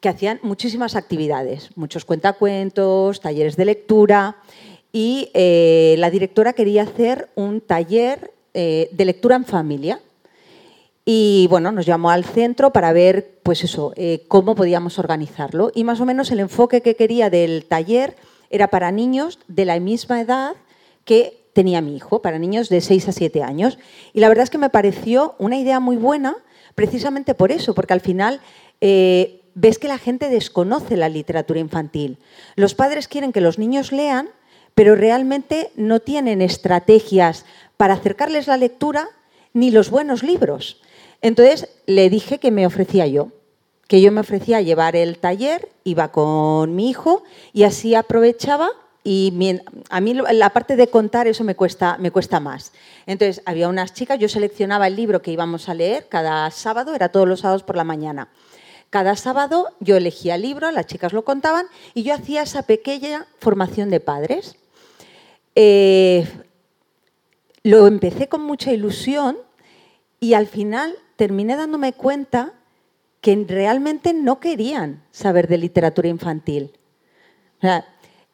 que 0.00 0.08
hacían 0.08 0.38
muchísimas 0.42 0.94
actividades, 0.94 1.70
muchos 1.76 2.04
cuentacuentos, 2.04 3.20
talleres 3.20 3.56
de 3.56 3.64
lectura, 3.64 4.36
y 4.92 5.30
la 5.34 6.10
directora 6.10 6.54
quería 6.54 6.82
hacer 6.82 7.28
un 7.34 7.60
taller 7.60 8.32
eh, 8.60 8.88
de 8.90 9.04
lectura 9.04 9.36
en 9.36 9.44
familia. 9.44 10.00
Y 11.10 11.46
bueno, 11.48 11.72
nos 11.72 11.86
llamó 11.86 12.10
al 12.10 12.22
centro 12.22 12.70
para 12.70 12.92
ver, 12.92 13.40
pues 13.42 13.64
eso, 13.64 13.94
eh, 13.96 14.26
cómo 14.28 14.54
podíamos 14.54 14.98
organizarlo. 14.98 15.72
Y 15.74 15.84
más 15.84 16.02
o 16.02 16.04
menos 16.04 16.30
el 16.30 16.38
enfoque 16.38 16.82
que 16.82 16.96
quería 16.96 17.30
del 17.30 17.64
taller 17.64 18.14
era 18.50 18.68
para 18.68 18.92
niños 18.92 19.38
de 19.48 19.64
la 19.64 19.80
misma 19.80 20.20
edad 20.20 20.52
que 21.06 21.46
tenía 21.54 21.80
mi 21.80 21.96
hijo, 21.96 22.20
para 22.20 22.38
niños 22.38 22.68
de 22.68 22.82
6 22.82 23.08
a 23.08 23.12
7 23.12 23.42
años. 23.42 23.78
Y 24.12 24.20
la 24.20 24.28
verdad 24.28 24.42
es 24.42 24.50
que 24.50 24.58
me 24.58 24.68
pareció 24.68 25.34
una 25.38 25.56
idea 25.56 25.80
muy 25.80 25.96
buena, 25.96 26.36
precisamente 26.74 27.34
por 27.34 27.52
eso, 27.52 27.74
porque 27.74 27.94
al 27.94 28.02
final 28.02 28.42
eh, 28.82 29.40
ves 29.54 29.78
que 29.78 29.88
la 29.88 29.96
gente 29.96 30.28
desconoce 30.28 30.98
la 30.98 31.08
literatura 31.08 31.58
infantil. 31.58 32.18
Los 32.54 32.74
padres 32.74 33.08
quieren 33.08 33.32
que 33.32 33.40
los 33.40 33.58
niños 33.58 33.92
lean, 33.92 34.28
pero 34.74 34.94
realmente 34.94 35.70
no 35.74 36.00
tienen 36.00 36.42
estrategias 36.42 37.46
para 37.78 37.94
acercarles 37.94 38.46
la 38.46 38.58
lectura 38.58 39.08
ni 39.54 39.70
los 39.70 39.88
buenos 39.88 40.22
libros. 40.22 40.82
Entonces 41.20 41.68
le 41.86 42.10
dije 42.10 42.38
que 42.38 42.50
me 42.50 42.66
ofrecía 42.66 43.06
yo, 43.06 43.28
que 43.88 44.00
yo 44.00 44.12
me 44.12 44.20
ofrecía 44.20 44.58
a 44.58 44.62
llevar 44.62 44.96
el 44.96 45.18
taller, 45.18 45.68
iba 45.84 46.12
con 46.12 46.74
mi 46.74 46.90
hijo 46.90 47.24
y 47.52 47.64
así 47.64 47.94
aprovechaba 47.94 48.70
y 49.02 49.32
a 49.88 50.00
mí 50.00 50.14
la 50.14 50.50
parte 50.50 50.76
de 50.76 50.88
contar 50.88 51.26
eso 51.26 51.42
me 51.42 51.54
cuesta, 51.54 51.96
me 51.98 52.10
cuesta 52.10 52.40
más. 52.40 52.72
Entonces 53.06 53.42
había 53.46 53.68
unas 53.68 53.94
chicas, 53.94 54.18
yo 54.18 54.28
seleccionaba 54.28 54.86
el 54.86 54.96
libro 54.96 55.22
que 55.22 55.32
íbamos 55.32 55.68
a 55.68 55.74
leer 55.74 56.08
cada 56.08 56.50
sábado, 56.50 56.94
era 56.94 57.08
todos 57.08 57.26
los 57.26 57.40
sábados 57.40 57.62
por 57.62 57.76
la 57.76 57.84
mañana. 57.84 58.28
Cada 58.90 59.16
sábado 59.16 59.68
yo 59.80 59.96
elegía 59.96 60.34
el 60.34 60.42
libro, 60.42 60.70
las 60.70 60.86
chicas 60.86 61.12
lo 61.12 61.24
contaban 61.24 61.66
y 61.94 62.02
yo 62.02 62.14
hacía 62.14 62.42
esa 62.42 62.62
pequeña 62.62 63.26
formación 63.38 63.88
de 63.88 64.00
padres. 64.00 64.56
Eh, 65.54 66.26
lo 67.62 67.86
empecé 67.86 68.28
con 68.28 68.42
mucha 68.42 68.72
ilusión 68.72 69.38
y 70.20 70.34
al 70.34 70.46
final 70.46 70.94
terminé 71.16 71.56
dándome 71.56 71.92
cuenta 71.92 72.54
que 73.20 73.44
realmente 73.48 74.12
no 74.12 74.40
querían 74.40 75.02
saber 75.10 75.48
de 75.48 75.58
literatura 75.58 76.08
infantil. 76.08 76.72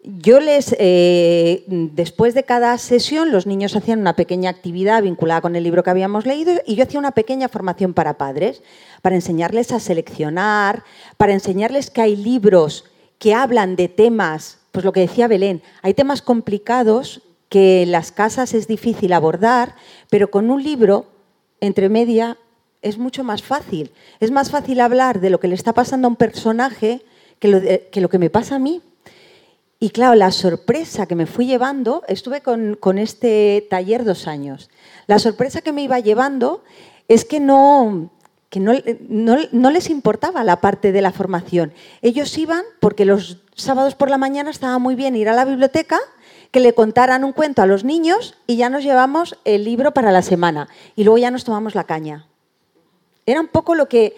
yo 0.02 0.38
les, 0.40 0.76
eh, 0.78 1.64
después 1.66 2.34
de 2.34 2.42
cada 2.42 2.76
sesión, 2.76 3.32
los 3.32 3.46
niños 3.46 3.74
hacían 3.74 4.00
una 4.00 4.16
pequeña 4.16 4.50
actividad 4.50 5.02
vinculada 5.02 5.40
con 5.40 5.56
el 5.56 5.64
libro 5.64 5.82
que 5.82 5.90
habíamos 5.90 6.26
leído 6.26 6.52
y 6.66 6.74
yo 6.74 6.84
hacía 6.84 7.00
una 7.00 7.12
pequeña 7.12 7.48
formación 7.48 7.94
para 7.94 8.18
padres, 8.18 8.62
para 9.00 9.16
enseñarles 9.16 9.72
a 9.72 9.80
seleccionar, 9.80 10.84
para 11.16 11.32
enseñarles 11.32 11.90
que 11.90 12.02
hay 12.02 12.16
libros 12.16 12.84
que 13.18 13.32
hablan 13.32 13.76
de 13.76 13.88
temas, 13.88 14.58
pues 14.72 14.84
lo 14.84 14.92
que 14.92 15.00
decía 15.00 15.28
Belén, 15.28 15.62
hay 15.80 15.94
temas 15.94 16.20
complicados 16.20 17.22
que 17.48 17.82
en 17.84 17.92
las 17.92 18.12
casas 18.12 18.52
es 18.52 18.66
difícil 18.66 19.12
abordar, 19.12 19.76
pero 20.10 20.30
con 20.30 20.50
un 20.50 20.62
libro, 20.62 21.06
entre 21.60 21.88
media, 21.88 22.38
es 22.82 22.98
mucho 22.98 23.24
más 23.24 23.42
fácil. 23.42 23.90
Es 24.20 24.30
más 24.30 24.50
fácil 24.50 24.80
hablar 24.80 25.20
de 25.20 25.30
lo 25.30 25.40
que 25.40 25.48
le 25.48 25.54
está 25.54 25.72
pasando 25.72 26.06
a 26.06 26.10
un 26.10 26.16
personaje 26.16 27.02
que 27.38 27.48
lo, 28.00 28.08
que, 28.08 28.18
me 28.18 28.30
pasa 28.30 28.56
a 28.56 28.58
mí. 28.58 28.82
Y 29.80 29.90
claro, 29.90 30.14
la 30.14 30.30
sorpresa 30.30 31.06
que 31.06 31.14
me 31.14 31.26
fui 31.26 31.46
llevando, 31.46 32.02
estuve 32.08 32.40
con, 32.40 32.98
este 32.98 33.66
taller 33.68 34.04
dos 34.04 34.26
años, 34.26 34.70
la 35.06 35.18
sorpresa 35.18 35.60
que 35.60 35.72
me 35.72 35.82
iba 35.82 35.98
llevando 35.98 36.62
es 37.08 37.24
que 37.24 37.40
no, 37.40 38.10
que 38.48 38.60
no, 38.60 38.72
no, 39.08 39.70
les 39.70 39.90
importaba 39.90 40.44
la 40.44 40.60
parte 40.60 40.92
de 40.92 41.02
la 41.02 41.12
formación. 41.12 41.72
Ellos 42.00 42.36
iban 42.38 42.62
porque 42.80 43.04
los 43.04 43.42
sábados 43.54 43.94
por 43.94 44.08
la 44.08 44.16
mañana 44.16 44.50
estaba 44.50 44.78
muy 44.78 44.94
bien 44.94 45.16
ir 45.16 45.28
a 45.28 45.34
la 45.34 45.44
biblioteca, 45.44 45.98
que 46.54 46.60
le 46.60 46.72
contaran 46.72 47.24
un 47.24 47.32
cuento 47.32 47.62
a 47.62 47.66
los 47.66 47.82
niños 47.82 48.36
y 48.46 48.54
ya 48.54 48.70
nos 48.70 48.84
llevamos 48.84 49.36
el 49.44 49.64
libro 49.64 49.92
para 49.92 50.12
la 50.12 50.22
semana. 50.22 50.68
Y 50.94 51.02
luego 51.02 51.18
ya 51.18 51.32
nos 51.32 51.42
tomamos 51.42 51.74
la 51.74 51.82
caña. 51.82 52.28
Era 53.26 53.40
un 53.40 53.48
poco 53.48 53.74
lo 53.74 53.88
que... 53.88 54.14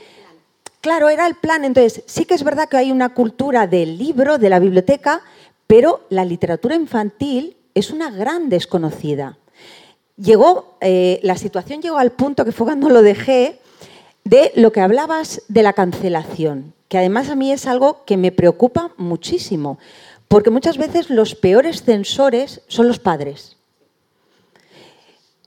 Claro, 0.82 1.08
era 1.08 1.26
el 1.26 1.36
plan. 1.36 1.64
Entonces, 1.64 2.02
sí 2.04 2.26
que 2.26 2.34
es 2.34 2.44
verdad 2.44 2.68
que 2.68 2.76
hay 2.76 2.92
una 2.92 3.14
cultura 3.14 3.66
del 3.66 3.96
libro, 3.96 4.36
de 4.36 4.50
la 4.50 4.58
biblioteca, 4.58 5.22
pero 5.66 6.04
la 6.10 6.26
literatura 6.26 6.74
infantil 6.74 7.56
es 7.74 7.90
una 7.90 8.10
gran 8.10 8.50
desconocida. 8.50 9.38
Llegó, 10.18 10.76
eh, 10.82 11.20
la 11.22 11.38
situación 11.38 11.80
llegó 11.80 11.96
al 11.96 12.12
punto 12.12 12.44
que 12.44 12.52
fue 12.52 12.66
cuando 12.66 12.90
lo 12.90 13.00
dejé, 13.00 13.60
de 14.24 14.52
lo 14.56 14.72
que 14.72 14.82
hablabas 14.82 15.40
de 15.48 15.62
la 15.62 15.72
cancelación, 15.72 16.74
que 16.88 16.98
además 16.98 17.30
a 17.30 17.34
mí 17.34 17.50
es 17.50 17.66
algo 17.66 18.04
que 18.04 18.18
me 18.18 18.30
preocupa 18.30 18.90
muchísimo, 18.98 19.78
porque 20.28 20.50
muchas 20.50 20.78
veces 20.78 21.10
los 21.10 21.34
peores 21.34 21.82
censores 21.82 22.62
son 22.68 22.88
los 22.88 22.98
padres. 22.98 23.56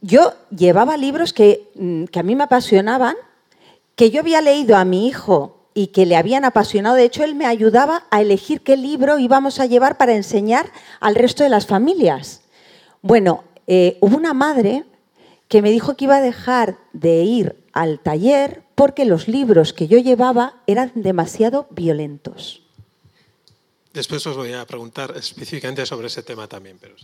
Yo 0.01 0.33
llevaba 0.49 0.97
libros 0.97 1.33
que, 1.33 1.69
mm, 1.75 2.05
que 2.05 2.19
a 2.19 2.23
mí 2.23 2.35
me 2.35 2.43
apasionaban 2.43 3.15
que 3.95 4.11
yo 4.11 4.21
había 4.21 4.41
leído 4.41 4.77
a 4.77 4.85
mi 4.85 5.07
hijo 5.07 5.59
y 5.73 5.87
que 5.87 6.05
le 6.05 6.15
habían 6.15 6.45
apasionado. 6.45 6.95
De 6.95 7.03
hecho, 7.03 7.23
él 7.23 7.35
me 7.35 7.45
ayudaba 7.45 8.05
a 8.11 8.21
elegir 8.21 8.61
qué 8.61 8.77
libro 8.77 9.19
íbamos 9.19 9.59
a 9.59 9.65
llevar 9.65 9.97
para 9.97 10.15
enseñar 10.15 10.71
al 10.99 11.15
resto 11.15 11.43
de 11.43 11.49
las 11.49 11.67
familias. 11.67 12.41
Bueno, 13.01 13.43
eh, 13.67 13.97
hubo 14.01 14.15
una 14.17 14.33
madre 14.33 14.85
que 15.49 15.61
me 15.61 15.71
dijo 15.71 15.95
que 15.95 16.05
iba 16.05 16.17
a 16.17 16.21
dejar 16.21 16.77
de 16.93 17.23
ir 17.23 17.55
al 17.73 17.99
taller 17.99 18.63
porque 18.75 19.05
los 19.05 19.27
libros 19.27 19.73
que 19.73 19.87
yo 19.87 19.97
llevaba 19.97 20.55
eran 20.67 20.91
demasiado 20.95 21.67
violentos. 21.69 22.58
Después 23.93 24.25
os 24.27 24.37
voy 24.37 24.53
a 24.53 24.65
preguntar 24.65 25.13
específicamente 25.17 25.85
sobre 25.85 26.07
ese 26.07 26.23
tema 26.23 26.47
también, 26.47 26.77
pero 26.79 26.95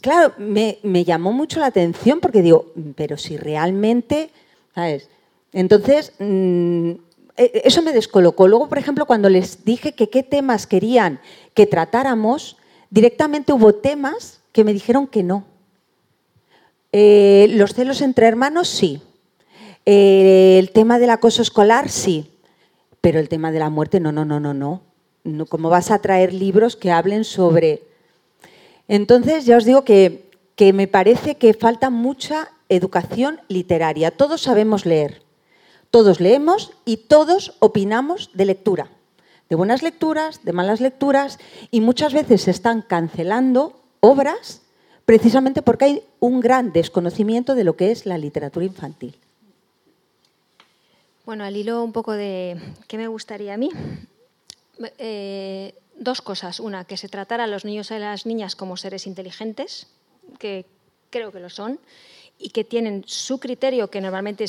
Claro, 0.00 0.32
me, 0.38 0.78
llamó 1.04 1.32
mucho 1.32 1.60
la 1.60 1.66
atención 1.66 2.20
porque 2.20 2.40
digo, 2.40 2.72
pero 2.96 3.18
si 3.18 3.36
realmente, 3.36 4.30
¿sabes? 4.74 5.10
Entonces, 5.52 6.14
mm, 6.18 6.90
e, 7.36 7.62
eso 7.64 7.82
me 7.82 7.92
descolocó. 7.92 8.48
Luego, 8.48 8.68
por 8.68 8.78
ejemplo, 8.78 9.04
cuando 9.04 9.28
les 9.28 9.64
dije 9.64 9.92
que 9.92 10.08
qué 10.08 10.22
temas 10.22 10.66
querían 10.66 11.20
que 11.52 11.66
tratáramos, 11.66 12.56
directamente 12.88 13.52
hubo 13.52 13.74
temas 13.74 14.40
que 14.52 14.64
me 14.64 14.72
dijeron 14.72 15.06
que 15.06 15.22
no. 15.22 15.44
Eh, 16.92 17.48
los 17.50 17.74
celos 17.74 18.00
entre 18.00 18.26
hermanos, 18.26 18.68
sí. 18.68 19.02
Eh, 19.84 20.56
el 20.58 20.70
tema 20.70 20.98
del 20.98 21.10
acoso 21.10 21.42
escolar, 21.42 21.90
sí. 21.90 22.30
Pero 23.02 23.18
el 23.20 23.28
tema 23.28 23.52
de 23.52 23.58
la 23.58 23.68
muerte, 23.68 24.00
no, 24.00 24.12
no, 24.12 24.24
no, 24.24 24.40
no, 24.40 24.54
no. 24.54 24.82
No 25.24 25.46
¿Cómo 25.46 25.68
vas 25.68 25.90
a 25.90 26.00
traer 26.00 26.32
libros 26.32 26.76
que 26.76 26.90
hablen 26.90 27.24
sobre...? 27.24 27.82
Entonces, 28.88 29.46
ya 29.46 29.56
os 29.56 29.64
digo 29.64 29.84
que, 29.84 30.30
que 30.56 30.72
me 30.72 30.88
parece 30.88 31.36
que 31.36 31.54
falta 31.54 31.90
mucha 31.90 32.50
educación 32.68 33.40
literaria. 33.48 34.10
Todos 34.10 34.42
sabemos 34.42 34.84
leer 34.84 35.22
todos 35.90 36.20
leemos 36.20 36.72
y 36.84 36.98
todos 36.98 37.54
opinamos 37.58 38.30
de 38.32 38.44
lectura, 38.44 38.88
de 39.48 39.56
buenas 39.56 39.82
lecturas, 39.82 40.44
de 40.44 40.52
malas 40.52 40.80
lecturas, 40.80 41.38
y 41.70 41.80
muchas 41.80 42.14
veces 42.14 42.42
se 42.42 42.52
están 42.52 42.82
cancelando 42.82 43.80
obras 43.98 44.62
precisamente 45.04 45.62
porque 45.62 45.84
hay 45.84 46.02
un 46.20 46.40
gran 46.40 46.72
desconocimiento 46.72 47.56
de 47.56 47.64
lo 47.64 47.76
que 47.76 47.90
es 47.90 48.06
la 48.06 48.18
literatura 48.18 48.64
infantil. 48.64 49.16
Bueno, 51.26 51.44
al 51.44 51.56
hilo 51.56 51.82
un 51.82 51.92
poco 51.92 52.12
de 52.12 52.60
qué 52.86 52.96
me 52.96 53.08
gustaría 53.08 53.54
a 53.54 53.56
mí, 53.56 53.70
eh, 54.98 55.74
dos 55.96 56.22
cosas. 56.22 56.60
Una, 56.60 56.84
que 56.84 56.96
se 56.96 57.08
tratara 57.08 57.44
a 57.44 57.46
los 57.46 57.64
niños 57.64 57.90
y 57.90 57.98
las 57.98 58.26
niñas 58.26 58.56
como 58.56 58.76
seres 58.76 59.06
inteligentes, 59.06 59.86
que 60.38 60.66
creo 61.10 61.32
que 61.32 61.40
lo 61.40 61.50
son, 61.50 61.78
y 62.38 62.50
que 62.50 62.64
tienen 62.64 63.04
su 63.06 63.38
criterio, 63.38 63.90
que 63.90 64.00
normalmente 64.00 64.46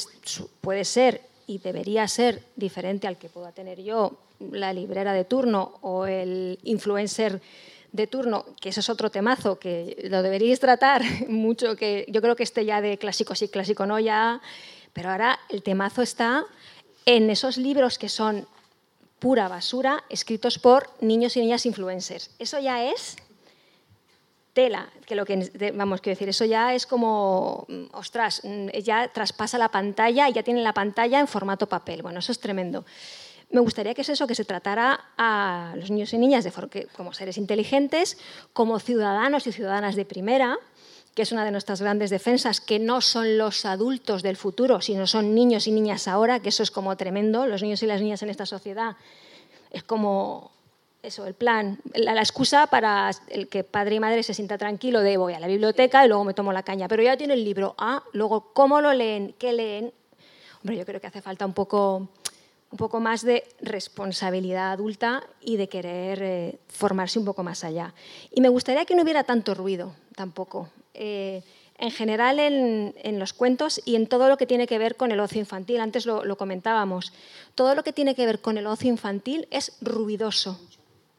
puede 0.62 0.86
ser 0.86 1.22
y 1.48 1.58
debería 1.58 2.08
ser 2.08 2.44
diferente 2.56 3.08
al 3.08 3.18
que 3.18 3.28
pueda 3.28 3.52
tener 3.52 3.82
yo, 3.82 4.18
la 4.52 4.74
librera 4.74 5.14
de 5.14 5.26
turno 5.26 5.74
o 5.82 6.06
el 6.06 6.58
influencer 6.64 7.42
de 7.92 8.08
turno, 8.08 8.46
que 8.60 8.70
eso 8.70 8.80
es 8.80 8.90
otro 8.90 9.10
temazo 9.10 9.60
que 9.60 10.08
lo 10.10 10.24
deberíais 10.24 10.60
tratar 10.60 11.04
mucho, 11.28 11.76
que 11.76 12.06
yo 12.08 12.22
creo 12.22 12.36
que 12.36 12.44
este 12.44 12.64
ya 12.64 12.80
de 12.82 12.98
clásico 12.98 13.36
sí, 13.36 13.50
clásico 13.50 13.86
no 13.86 14.00
ya, 14.00 14.42
pero 14.94 15.10
ahora 15.10 15.40
el 15.50 15.62
temazo 15.62 16.02
está 16.02 16.46
en 17.06 17.30
esos 17.30 17.58
libros 17.58 17.98
que 17.98 18.10
son 18.10 18.48
pura 19.22 19.48
basura 19.48 20.04
escritos 20.10 20.58
por 20.58 20.90
niños 21.00 21.38
y 21.38 21.42
niñas 21.42 21.68
influencers. 21.68 22.32
Eso 22.40 22.60
ya 22.60 22.84
es 22.84 23.18
tela, 24.54 24.90
que 25.06 25.16
lo 25.16 25.26
que 25.26 25.72
vamos 25.76 26.02
quiero 26.02 26.16
decir, 26.16 26.28
eso 26.28 26.44
ya 26.44 26.74
es 26.74 26.88
como, 26.88 27.66
mm, 27.70 27.84
ostras, 27.94 28.42
mm, 28.44 28.70
ya 28.84 29.08
traspasa 29.10 29.60
la 29.60 29.70
pantalla 29.70 30.28
y 30.28 30.34
ya 30.34 30.42
tiene 30.42 30.64
la 30.64 30.74
pantalla 30.74 31.20
en 31.20 31.28
formato 31.28 31.68
papel. 31.68 32.02
Bueno, 32.02 32.18
eso 32.18 32.32
es 32.32 32.40
tremendo. 32.40 32.84
Me 33.52 33.60
gustaría 33.60 33.94
que 33.94 34.02
es 34.02 34.10
eso, 34.10 34.26
que 34.26 34.34
se 34.34 34.44
tratara 34.44 35.00
a 35.18 35.74
los 35.76 35.92
niños 35.92 36.12
y 36.14 36.18
niñas 36.18 36.44
de 36.44 36.52
como 36.96 37.14
seres 37.14 37.38
inteligentes, 37.38 38.18
como 38.54 38.80
ciudadanos 38.80 39.46
y 39.46 39.52
ciudadanas 39.52 39.96
de 39.96 40.06
primera, 40.06 40.58
que 41.16 41.24
es 41.24 41.32
una 41.32 41.44
de 41.44 41.52
nuestras 41.52 41.82
grandes 41.82 42.10
defensas, 42.10 42.62
que 42.62 42.80
no 42.80 43.02
son 43.02 43.38
los 43.38 43.66
adultos 43.66 44.24
del 44.24 44.38
futuro, 44.38 44.82
sino 44.82 45.08
son 45.08 45.36
niños 45.36 45.68
y 45.68 45.72
niñas 45.72 46.08
ahora, 46.08 46.40
que 46.40 46.50
eso 46.50 46.64
es 46.64 46.72
como 46.72 46.96
tremendo. 46.96 47.48
Los 47.48 47.62
niños 47.62 47.84
y 47.84 47.88
las 47.88 48.02
niñas 48.02 48.24
en 48.24 48.30
esta 48.30 48.46
sociedad 48.46 48.96
es 49.72 49.84
como 49.84 50.52
eso, 51.04 51.26
el 51.26 51.34
plan, 51.34 51.80
la, 51.96 52.14
excusa 52.20 52.68
para 52.68 53.10
el 53.30 53.48
que 53.48 53.64
padre 53.64 53.96
y 53.96 54.00
madre 54.00 54.24
se 54.24 54.34
sienta 54.34 54.58
tranquilo 54.58 55.02
de 55.02 55.18
voy 55.18 55.34
a 55.34 55.40
la 55.40 55.48
biblioteca 55.48 56.06
y 56.06 56.08
luego 56.08 56.24
me 56.24 56.34
tomo 56.34 56.54
la 56.54 56.64
caña. 56.64 56.88
Pero 56.88 57.04
ya 57.04 57.18
tiene 57.18 57.34
el 57.34 57.44
libro. 57.44 57.76
Ah, 57.78 58.04
luego, 58.14 58.52
¿cómo 58.54 58.82
lo 58.82 58.94
leen? 58.94 59.34
¿Qué 59.40 59.52
leen? 59.52 59.92
Hombre, 60.62 60.78
yo 60.78 60.86
creo 60.86 61.02
que 61.02 61.08
hace 61.08 61.22
falta 61.22 61.46
un 61.46 61.54
poco, 61.54 62.08
un 62.70 62.78
poco 62.78 63.00
más 63.00 63.24
de 63.24 63.44
responsabilidad 63.62 64.72
adulta 64.72 65.24
y 65.42 65.58
de 65.58 65.68
querer 65.68 66.22
eh, 66.22 66.60
formarse 66.68 67.18
un 67.18 67.26
poco 67.26 67.42
más 67.42 67.64
allá. 67.64 67.94
Y 68.32 68.42
me 68.42 68.50
gustaría 68.50 68.86
que 68.86 68.94
no 68.96 69.02
hubiera 69.02 69.24
tanto 69.24 69.56
ruido 69.56 69.96
tampoco. 70.16 70.70
Eh, 70.94 71.42
en 71.78 71.90
general 71.90 72.40
en, 72.40 73.20
los 73.20 73.34
cuentos 73.34 73.82
y 73.86 73.96
en 73.96 74.06
todo 74.06 74.30
lo 74.30 74.38
que 74.38 74.46
tiene 74.46 74.68
que 74.68 74.78
ver 74.78 74.96
con 74.96 75.12
el 75.12 75.20
ocio 75.20 75.40
infantil. 75.40 75.80
Antes 75.80 76.06
lo, 76.06 76.38
comentábamos. 76.38 77.12
Todo 77.56 77.74
lo 77.74 77.84
que 77.84 77.92
tiene 77.92 78.14
que 78.14 78.26
ver 78.28 78.40
con 78.40 78.60
el 78.60 78.68
ocio 78.68 78.88
infantil 78.88 79.48
es 79.50 79.76
ruidoso 79.82 80.60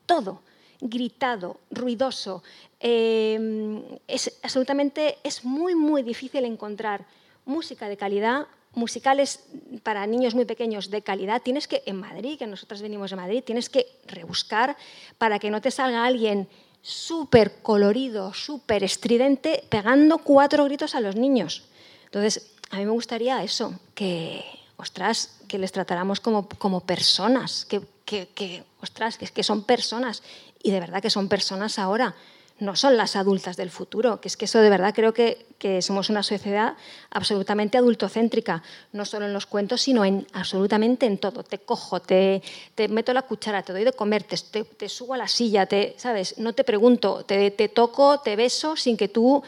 todo, 0.06 0.42
gritado, 0.80 1.58
ruidoso. 1.70 2.42
Em, 2.80 3.82
es 4.06 4.38
absolutamente, 4.42 5.18
es 5.24 5.44
muy, 5.44 5.74
muy 5.74 6.02
difícil 6.02 6.44
encontrar 6.44 7.06
música 7.46 7.88
de 7.88 7.96
calidad, 7.96 8.46
musicales 8.74 9.44
para 9.82 10.06
niños 10.06 10.34
muy 10.34 10.44
pequeños 10.44 10.90
de 10.90 11.02
calidad. 11.02 11.42
Tienes 11.42 11.66
que, 11.66 11.82
en 11.86 11.96
Madrid, 11.96 12.38
que 12.38 12.46
nosotros 12.46 12.82
venimos 12.82 13.10
de 13.10 13.16
Madrid, 13.16 13.42
tienes 13.42 13.68
que 13.68 13.86
rebuscar 14.06 14.76
para 15.18 15.38
que 15.38 15.50
no 15.50 15.60
te 15.60 15.70
salga 15.70 16.04
alguien 16.04 16.48
súper 16.83 17.62
colorido, 17.62 18.35
súper 18.35 18.83
estridente, 18.83 19.64
pegando 19.68 20.18
cuatro 20.18 20.64
gritos 20.64 20.95
a 20.95 21.01
los 21.01 21.16
niños. 21.16 21.62
Entonces, 22.05 22.51
a 22.70 22.76
mí 22.76 22.85
me 22.85 22.91
gustaría 22.91 23.43
eso, 23.43 23.78
que, 23.95 24.45
ostras, 24.76 25.39
que 25.49 25.59
les 25.59 25.72
tratáramos 25.72 26.20
como, 26.20 26.49
como 26.59 26.80
personas, 26.80 27.64
que, 27.64 27.80
que, 28.05 28.64
ostras, 28.80 29.16
que, 29.16 29.26
que 29.26 29.43
son 29.43 29.62
personas 29.62 30.22
y 30.62 30.70
de 30.70 30.80
verdad 30.80 31.01
que 31.01 31.11
son 31.11 31.28
personas 31.28 31.78
ahora. 31.78 32.14
No 32.62 32.76
son 32.76 32.96
las 32.96 33.16
adultas 33.16 33.56
del 33.56 33.70
futuro, 33.70 34.20
que 34.20 34.28
es 34.28 34.36
que 34.36 34.44
eso 34.44 34.60
de 34.60 34.70
verdad 34.70 34.94
creo 34.94 35.12
que, 35.12 35.46
somos 35.80 36.10
una 36.10 36.24
sociedad 36.24 36.74
absolutamente 37.10 37.78
adultocéntrica, 37.78 38.64
no 38.92 39.04
solo 39.04 39.26
en 39.26 39.32
los 39.32 39.46
cuentos, 39.46 39.82
sino 39.82 40.04
en 40.04 40.26
absolutamente 40.32 41.06
en 41.06 41.18
todo. 41.18 41.44
Te 41.44 41.58
cojo, 41.58 42.00
te, 42.00 42.42
te 42.74 42.88
meto 42.88 43.12
la 43.12 43.22
cuchara, 43.22 43.62
te 43.62 43.72
doy 43.72 43.84
de 43.84 43.92
comer, 43.92 44.24
te, 44.24 44.64
te, 44.64 44.88
subo 44.88 45.14
a 45.14 45.18
la 45.18 45.28
silla, 45.28 45.66
te, 45.66 45.94
¿sabes? 45.98 46.38
No 46.38 46.52
te 46.52 46.64
pregunto, 46.64 47.24
te, 47.24 47.52
te 47.52 47.68
toco, 47.68 48.20
te 48.20 48.34
beso 48.34 48.76
sin 48.76 48.96
que 48.96 49.08
tú... 49.08 49.42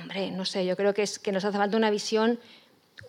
Hombre, 0.00 0.30
no 0.30 0.44
sé, 0.44 0.64
yo 0.64 0.76
creo 0.76 0.94
que, 0.94 1.02
es, 1.02 1.18
que 1.18 1.32
nos 1.32 1.44
hace 1.44 1.58
falta 1.58 1.76
una 1.76 1.90
visión, 1.90 2.38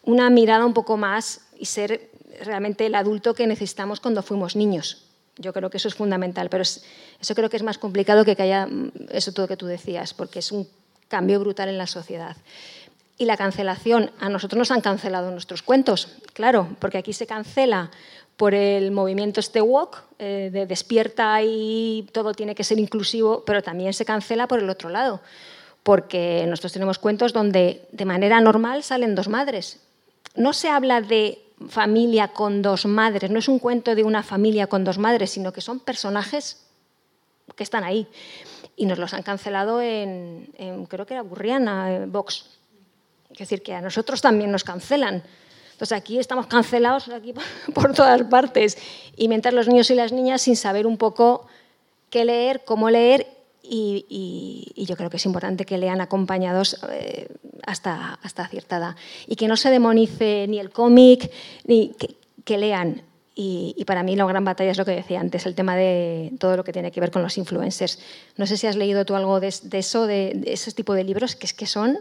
una 0.01 0.31
mirada 0.31 0.65
un 0.65 0.73
poco 0.73 0.97
más 0.97 1.41
y 1.59 1.65
ser 1.65 2.09
realmente 2.41 2.87
el 2.87 2.95
adulto 2.95 3.35
que 3.35 3.45
necesitamos 3.45 3.99
cuando 3.99 4.23
fuimos 4.23 4.55
niños. 4.55 5.08
Yo 5.39 5.53
creo 5.53 5.69
que 5.69 5.77
eso 5.77 5.87
es 5.87 5.95
fundamental, 5.95 6.49
pero 6.49 6.63
eso 6.63 7.35
creo 7.35 7.49
que 7.49 7.57
es 7.57 7.63
más 7.63 7.77
complicado 7.77 8.25
que 8.25 8.35
que 8.35 8.43
haya 8.43 8.67
mm, 8.67 8.91
eso 9.09 9.31
todo 9.31 9.47
que 9.47 9.57
tú 9.57 9.65
decías, 9.65 10.13
porque 10.13 10.39
es 10.39 10.51
un 10.51 10.67
cambio 11.07 11.39
brutal 11.39 11.69
en 11.69 11.77
la 11.77 11.87
sociedad. 11.87 12.35
Y 13.17 13.25
la 13.25 13.35
cancelación, 13.35 14.11
a 14.19 14.29
nosotros 14.29 14.57
nos 14.57 14.71
han 14.71 14.81
cancelado 14.81 15.31
nuestros 15.31 15.61
cuentos, 15.61 16.09
claro, 16.33 16.69
porque 16.79 16.97
aquí 16.97 17.13
se 17.13 17.25
cancela 17.25 17.91
por 18.37 18.53
el 18.53 18.91
movimiento 18.91 19.41
este 19.41 19.61
walk, 19.61 20.03
eh, 20.17 20.49
de 20.53 20.65
despierta 20.65 21.41
y 21.43 22.07
todo 22.13 22.33
tiene 22.33 22.55
que 22.55 22.63
ser 22.63 22.79
inclusivo, 22.79 23.43
pero 23.45 23.61
también 23.61 23.93
se 23.93 24.05
cancela 24.05 24.47
por 24.47 24.59
el 24.59 24.69
otro 24.69 24.89
lado, 24.89 25.19
porque 25.83 26.45
nosotros 26.47 26.71
tenemos 26.71 26.99
cuentos 26.99 27.33
donde 27.33 27.85
de 27.91 28.05
manera 28.05 28.39
normal 28.39 28.83
salen 28.83 29.15
dos 29.15 29.27
madres. 29.27 29.81
No 30.35 30.53
se 30.53 30.69
habla 30.69 31.01
de 31.01 31.41
familia 31.67 32.29
con 32.29 32.61
dos 32.61 32.85
madres, 32.85 33.29
no 33.29 33.39
es 33.39 33.47
un 33.47 33.59
cuento 33.59 33.95
de 33.95 34.03
una 34.03 34.23
familia 34.23 34.67
con 34.67 34.83
dos 34.83 34.97
madres, 34.97 35.31
sino 35.31 35.51
que 35.51 35.61
son 35.61 35.79
personajes 35.79 36.65
que 37.55 37.63
están 37.63 37.83
ahí. 37.83 38.07
Y 38.75 38.85
nos 38.85 38.97
los 38.97 39.13
han 39.13 39.23
cancelado 39.23 39.81
en, 39.81 40.49
creo 40.87 41.05
que 41.05 41.13
era 41.15 41.23
Burriana, 41.23 42.05
Vox. 42.07 42.45
Es 43.31 43.37
decir, 43.37 43.61
que 43.61 43.73
a 43.73 43.81
nosotros 43.81 44.21
también 44.21 44.51
nos 44.51 44.63
cancelan. 44.63 45.23
Entonces 45.73 45.97
aquí 45.97 46.17
estamos 46.19 46.47
cancelados 46.47 47.09
aquí 47.09 47.33
por 47.73 47.93
todas 47.93 48.23
partes. 48.23 48.77
Y 49.17 49.27
mientras 49.27 49.53
los 49.53 49.67
niños 49.67 49.89
y 49.91 49.95
las 49.95 50.11
niñas 50.11 50.41
sin 50.41 50.55
saber 50.55 50.87
un 50.87 50.97
poco 50.97 51.47
qué 52.09 52.25
leer, 52.25 52.63
cómo 52.65 52.89
leer 52.89 53.27
y, 53.61 54.85
yo 54.87 54.95
creo 54.95 55.09
que 55.09 55.17
es 55.17 55.25
importante 55.25 55.65
que 55.65 55.77
lean 55.77 56.01
acompañados 56.01 56.77
eh, 56.89 57.27
hasta, 57.65 58.15
hasta 58.23 58.47
cierta 58.47 58.77
edad. 58.77 58.95
Y 59.27 59.35
que 59.35 59.47
no 59.47 59.57
se 59.57 59.69
demonice 59.69 60.47
ni 60.47 60.59
el 60.59 60.71
cómic, 60.71 61.31
ni 61.65 61.95
que, 62.45 62.57
lean. 62.57 63.03
Y, 63.35 63.83
para 63.85 64.03
mí 64.03 64.15
la 64.15 64.25
gran 64.25 64.43
batalla 64.43 64.71
es 64.71 64.77
lo 64.77 64.85
que 64.85 64.91
decía 64.91 65.19
antes, 65.19 65.45
el 65.45 65.55
tema 65.55 65.75
de 65.75 66.33
todo 66.39 66.57
lo 66.57 66.63
que 66.63 66.73
tiene 66.73 66.91
que 66.91 66.99
ver 66.99 67.11
con 67.11 67.21
los 67.21 67.37
influencers. 67.37 67.99
No 68.37 68.45
sé 68.47 68.57
si 68.57 68.67
has 68.67 68.75
leído 68.75 69.05
tú 69.05 69.15
algo 69.15 69.39
de, 69.39 69.47
eso, 69.47 70.07
de, 70.07 70.41
ese 70.45 70.71
tipo 70.71 70.93
de 70.93 71.03
libros, 71.03 71.35
que 71.35 71.45
es 71.45 71.53
que 71.53 71.65
son... 71.65 71.99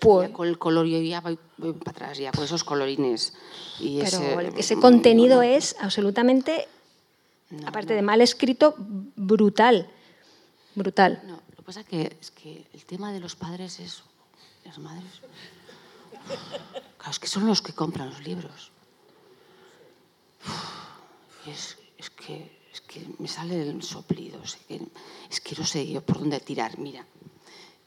Pues, 0.00 0.30
con 0.30 0.48
el 0.48 0.58
color, 0.58 0.86
yo 0.86 1.00
ya 1.00 1.20
voy, 1.20 1.38
para 1.56 1.90
atrás, 1.90 2.18
ya 2.18 2.32
con 2.32 2.44
esos 2.44 2.64
colorines. 2.64 3.32
Y 3.80 4.00
Pero 4.00 4.40
ese, 4.58 4.76
contenido 4.76 5.40
es 5.40 5.76
absolutamente, 5.80 6.66
aparte 7.64 7.94
de 7.94 8.02
mal 8.02 8.20
escrito, 8.20 8.74
brutal 8.76 9.88
brutal. 10.74 11.22
No, 11.24 11.42
lo 11.48 11.56
que 11.56 11.62
pasa 11.62 11.80
es 11.90 12.30
que, 12.30 12.66
el 12.72 12.84
tema 12.84 13.12
de 13.12 13.20
los 13.20 13.36
padres 13.36 13.80
es 13.80 14.02
las 14.64 14.78
madres. 14.78 15.20
Claro, 16.96 17.10
es 17.10 17.18
que 17.18 17.26
son 17.26 17.46
los 17.46 17.60
que 17.60 17.72
compran 17.72 18.10
los 18.10 18.22
libros. 18.24 18.70
Es, 21.46 21.76
es, 21.98 22.10
que, 22.10 22.60
es 22.72 22.80
que 22.80 23.06
me 23.18 23.28
sale 23.28 23.60
el 23.60 23.82
soplido. 23.82 24.42
Es 24.42 24.56
que, 24.56 24.80
es 25.30 25.40
que 25.40 25.54
no 25.56 25.66
sé 25.66 25.86
yo 25.86 26.00
por 26.00 26.18
dónde 26.18 26.40
tirar. 26.40 26.78
Mira, 26.78 27.04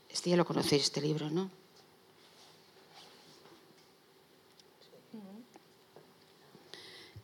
este 0.09 0.29
ya 0.29 0.37
lo 0.37 0.45
conocéis, 0.45 0.83
este 0.83 1.01
libro, 1.01 1.29
¿no? 1.29 1.49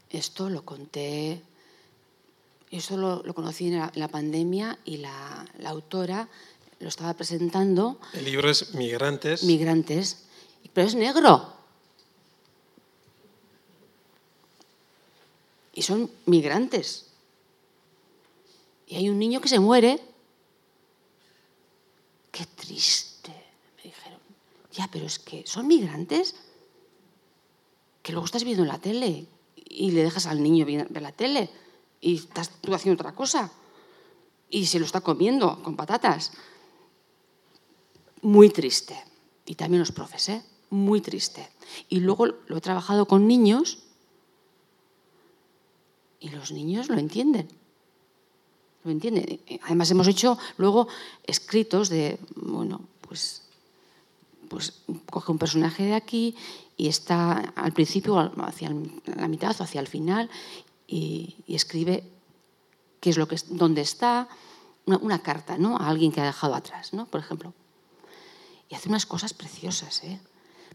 Esto 0.09 0.47
lo 0.47 0.64
conté 0.64 1.41
yo 2.74 2.82
solo 2.82 3.21
lo 3.24 3.36
conocí 3.36 3.67
en 3.67 3.78
la, 3.93 4.07
pandemia 4.07 4.80
y 4.84 4.97
la, 4.97 5.45
autora 5.65 6.28
lo 6.80 6.88
estaba 6.88 7.13
presentando. 7.13 7.99
El 8.13 8.26
libro 8.26 8.49
es 8.49 8.74
Migrantes. 8.74 9.43
Migrantes, 9.43 10.24
pero 10.74 10.88
es 10.88 10.95
negro. 10.95 11.53
Y 15.76 15.84
son 15.84 16.09
migrantes. 16.26 17.11
Y 18.88 18.95
hay 18.95 19.07
un 19.07 19.19
niño 19.19 19.39
que 19.39 19.49
se 19.49 19.59
muere. 19.59 19.99
Qué 22.32 22.47
triste, 22.55 23.32
me 23.78 23.84
dijeron. 23.84 24.19
Ya, 24.71 24.89
pero 24.91 25.05
es 25.05 25.19
que 25.19 25.45
son 25.45 25.67
migrantes. 25.67 26.34
Que 28.01 28.13
luego 28.13 28.26
estás 28.26 28.43
viendo 28.43 28.63
en 28.63 28.69
la 28.69 28.80
tele 28.80 29.28
y 29.55 29.91
le 29.91 30.01
dejas 30.01 30.26
al 30.26 30.41
niño 30.41 30.65
ver 30.65 31.01
la 31.03 31.11
tele 31.11 31.51
y 32.03 32.15
estás 32.15 32.49
tú 32.61 32.75
haciendo 32.75 33.01
otra 33.01 33.15
cosa. 33.15 33.49
Y 34.49 34.65
se 34.65 34.77
lo 34.77 34.85
está 34.85 35.01
comiendo 35.01 35.63
con 35.63 35.75
patatas. 35.75 36.33
Muy 38.21 38.49
triste. 38.49 39.01
Y 39.45 39.55
también 39.55 39.79
los 39.79 39.91
profes, 39.91 40.29
¿eh? 40.29 40.43
Muy 40.69 40.99
triste. 40.99 41.49
Y 41.87 42.01
luego 42.01 42.25
lo 42.25 42.57
he 42.57 42.61
trabajado 42.61 43.07
con 43.07 43.25
niños 43.25 43.79
y 46.19 46.29
los 46.29 46.51
niños 46.51 46.89
lo 46.89 46.97
entienden. 46.97 47.47
Lo 48.83 48.91
entienden. 48.91 49.39
Además 49.63 49.89
hemos 49.91 50.07
hecho 50.07 50.37
luego 50.57 50.87
escritos 51.25 51.87
de, 51.87 52.19
bueno, 52.35 52.81
pues, 53.01 53.43
pues 54.49 54.83
coge 55.09 55.31
un 55.31 55.37
personaje 55.37 55.83
de 55.83 55.95
aquí 55.95 56.35
y 56.75 56.89
está 56.89 57.53
al 57.55 57.71
principio, 57.71 58.19
hacia 58.19 58.71
la 59.15 59.27
mitad 59.29 59.55
o 59.59 59.63
hacia 59.63 59.79
el 59.79 59.87
final, 59.87 60.29
y, 60.93 61.55
escribe 61.55 62.03
qué 62.99 63.09
es 63.09 63.17
lo 63.17 63.27
que, 63.27 63.37
dónde 63.49 63.81
está, 63.81 64.27
una, 64.85 65.19
carta 65.19 65.57
¿no? 65.57 65.77
a 65.77 65.87
alguien 65.89 66.11
que 66.11 66.21
ha 66.21 66.25
dejado 66.25 66.55
atrás, 66.55 66.93
¿no? 66.93 67.05
por 67.07 67.19
ejemplo. 67.19 67.53
Y 68.69 68.75
hace 68.75 68.89
unas 68.89 69.05
cosas 69.05 69.33
preciosas. 69.33 70.03
¿eh? 70.03 70.19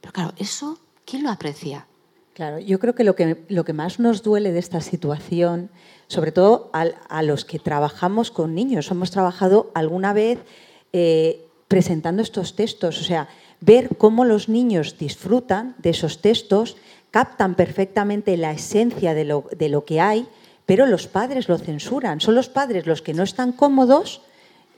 Pero 0.01 0.13
claro, 0.13 0.33
eso, 0.37 0.79
¿quién 1.05 1.23
lo 1.23 1.31
aprecia? 1.31 1.87
Claro, 2.35 2.59
yo 2.59 2.79
creo 2.79 2.95
que 2.95 3.05
lo 3.05 3.17
que, 3.17 3.45
lo 3.49 3.65
que 3.65 3.73
más 3.73 3.99
nos 3.99 4.23
duele 4.23 4.53
de 4.53 4.61
esta 4.61 4.81
situación, 4.81 5.71
sobre 6.07 6.33
todo 6.33 6.71
a, 6.73 7.23
los 7.23 7.45
que 7.45 7.59
trabajamos 7.59 8.31
con 8.31 8.55
niños, 8.55 8.91
hemos 8.91 9.11
trabajado 9.11 9.71
alguna 9.75 10.13
vez 10.13 10.39
eh, 10.93 11.45
presentando 11.67 12.23
estos 12.23 12.55
textos, 12.55 13.01
o 13.01 13.05
sea, 13.05 13.29
ver 13.61 13.97
cómo 13.97 14.25
los 14.25 14.49
niños 14.49 14.99
disfrutan 14.99 15.75
de 15.79 15.91
esos 15.91 16.21
textos 16.21 16.77
captan 17.11 17.55
perfectamente 17.55 18.37
la 18.37 18.53
esencia 18.53 19.15
de 19.15 19.25
lo, 19.25 19.45
de 19.57 19.69
lo 19.69 19.85
que 19.85 20.01
hay, 20.01 20.27
pero 20.67 20.87
los 20.87 21.07
padres 21.07 21.49
lo 21.49 21.57
censuran. 21.57 22.21
Son 22.21 22.35
los 22.35 22.49
padres 22.49 22.87
los 22.87 23.01
que 23.01 23.15
no 23.15 23.23
están 23.23 23.53
cómodos 23.53 24.21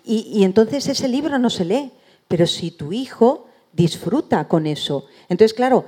y, 0.04 0.44
entonces 0.44 0.88
ese 0.88 1.08
libro 1.08 1.38
no 1.38 1.50
se 1.50 1.64
lee. 1.64 1.90
Pero 2.28 2.46
si 2.46 2.70
tu 2.70 2.92
hijo 2.92 3.48
disfruta 3.72 4.46
con 4.46 4.66
eso, 4.66 5.06
entonces 5.28 5.52
claro, 5.52 5.84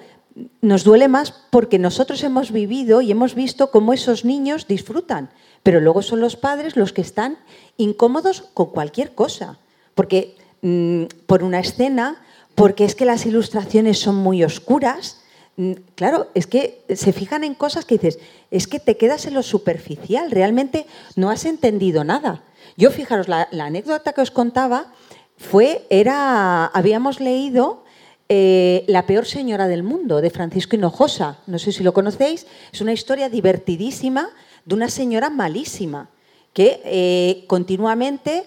nos 0.60 0.82
duele 0.82 1.06
más 1.06 1.32
porque 1.50 1.78
nosotros 1.78 2.22
hemos 2.24 2.50
vivido 2.50 3.00
y 3.00 3.12
hemos 3.12 3.34
visto 3.34 3.70
cómo 3.70 3.92
esos 3.92 4.24
niños 4.24 4.66
disfrutan, 4.66 5.30
pero 5.62 5.80
luego 5.80 6.02
son 6.02 6.20
los 6.20 6.36
padres 6.36 6.76
los 6.76 6.92
que 6.92 7.02
están 7.02 7.38
incómodos 7.76 8.42
con 8.54 8.70
cualquier 8.70 9.14
cosa, 9.14 9.58
porque 9.94 10.36
mm, 10.62 11.04
por 11.26 11.44
una 11.44 11.60
escena, 11.60 12.22
porque 12.56 12.84
es 12.84 12.96
que 12.96 13.04
las 13.04 13.24
ilustraciones 13.24 14.00
son 14.00 14.16
muy 14.16 14.42
oscuras, 14.42 15.21
claro, 15.94 16.28
es 16.34 16.46
que 16.46 16.84
se 16.94 17.12
fijan 17.12 17.44
en 17.44 17.54
cosas 17.54 17.84
que 17.84 17.98
dices, 17.98 18.18
es 18.50 18.66
que 18.66 18.80
te 18.80 18.96
quedas 18.96 19.26
en 19.26 19.34
lo 19.34 19.42
superficial, 19.42 20.30
realmente 20.30 20.86
no 21.16 21.30
has 21.30 21.44
entendido 21.44 22.04
nada. 22.04 22.44
Yo, 22.76 22.90
fijaros, 22.90 23.28
la, 23.28 23.48
anécdota 23.52 24.12
que 24.12 24.20
os 24.20 24.30
contaba 24.30 24.92
fue, 25.36 25.86
era, 25.90 26.66
habíamos 26.66 27.20
leído 27.20 27.84
eh, 28.28 28.84
La 28.86 29.06
peor 29.06 29.26
señora 29.26 29.68
del 29.68 29.82
mundo, 29.82 30.20
de 30.20 30.30
Francisco 30.30 30.76
Hinojosa. 30.76 31.38
No 31.46 31.58
sé 31.58 31.72
si 31.72 31.82
lo 31.82 31.92
conocéis, 31.92 32.46
es 32.72 32.80
una 32.80 32.92
historia 32.92 33.28
divertidísima 33.28 34.30
de 34.64 34.74
una 34.74 34.88
señora 34.88 35.28
malísima, 35.28 36.08
que 36.54 36.80
eh, 36.84 37.44
continuamente 37.46 38.44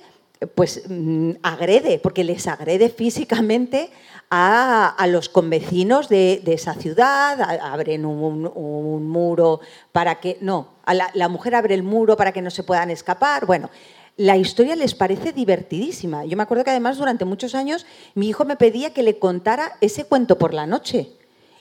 pues 0.54 0.84
mm, 0.88 1.32
agrede, 1.44 2.00
porque 2.00 2.24
les 2.24 2.48
agrede 2.48 2.90
físicamente 2.90 3.90
a, 4.30 5.06
los 5.08 5.30
convecinos 5.30 6.10
de, 6.10 6.42
esa 6.46 6.74
ciudad, 6.74 7.42
abren 7.62 8.06
un, 8.06 9.08
muro 9.08 9.60
para 9.92 10.20
que... 10.20 10.38
No, 10.42 10.70
la, 11.14 11.30
mujer 11.30 11.56
abre 11.56 11.76
el 11.76 11.84
muro 11.84 12.18
para 12.18 12.32
que 12.32 12.42
no 12.42 12.50
se 12.50 12.64
puedan 12.64 12.92
escapar. 12.92 13.46
Bueno, 13.46 13.70
la 14.18 14.38
historia 14.38 14.76
les 14.76 14.96
parece 14.96 15.34
divertidísima. 15.34 16.26
Yo 16.26 16.38
me 16.38 16.44
acuerdo 16.44 16.64
que 16.64 16.72
además 16.72 16.98
durante 16.98 17.26
muchos 17.26 17.56
años 17.56 17.86
mi 18.14 18.30
hijo 18.30 18.46
me 18.46 18.56
pedía 18.56 18.94
que 18.94 19.04
le 19.04 19.20
contara 19.20 19.74
ese 19.82 20.06
cuento 20.06 20.38
por 20.38 20.54
la 20.54 20.66
noche. 20.66 21.12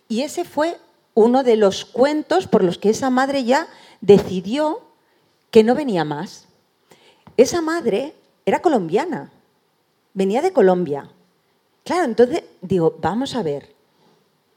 Y 0.09 0.23
ese 0.23 0.45
fue 0.45 0.77
uno 1.15 1.43
de 1.43 1.57
los 1.57 1.85
cuentos 1.85 2.47
por 2.47 2.65
los 2.65 2.79
que 2.79 2.91
esa 2.91 3.11
madre 3.11 3.45
ya 3.45 3.69
decidió 4.01 4.83
que 5.51 5.63
no 5.65 5.75
venía 5.75 6.05
más. 6.05 6.47
Esa 7.37 7.61
madre 7.61 8.15
era 8.47 8.61
colombiana 8.61 9.31
venía 10.15 10.41
de 10.41 10.53
Colombia. 10.53 11.11
Claro, 11.85 12.05
entonces 12.05 12.43
digo, 12.63 12.97
vamos 13.01 13.37
a 13.37 13.43
ver, 13.43 13.75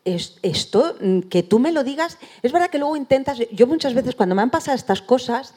esto, 0.05 0.95
mm, 1.01 1.19
que 1.21 1.43
tú 1.43 1.59
me 1.59 1.73
lo 1.73 1.84
digas, 1.84 2.17
es 2.41 2.51
verdad 2.51 2.69
que 2.69 2.78
luego 2.78 2.95
intentas, 2.95 3.39
yo 3.51 3.67
muchas 3.67 3.93
veces 3.93 4.15
cuando 4.15 4.36
me 4.36 4.41
han 4.41 4.49
pasado 4.49 4.75
estas 4.75 5.01
cosas, 5.01 5.53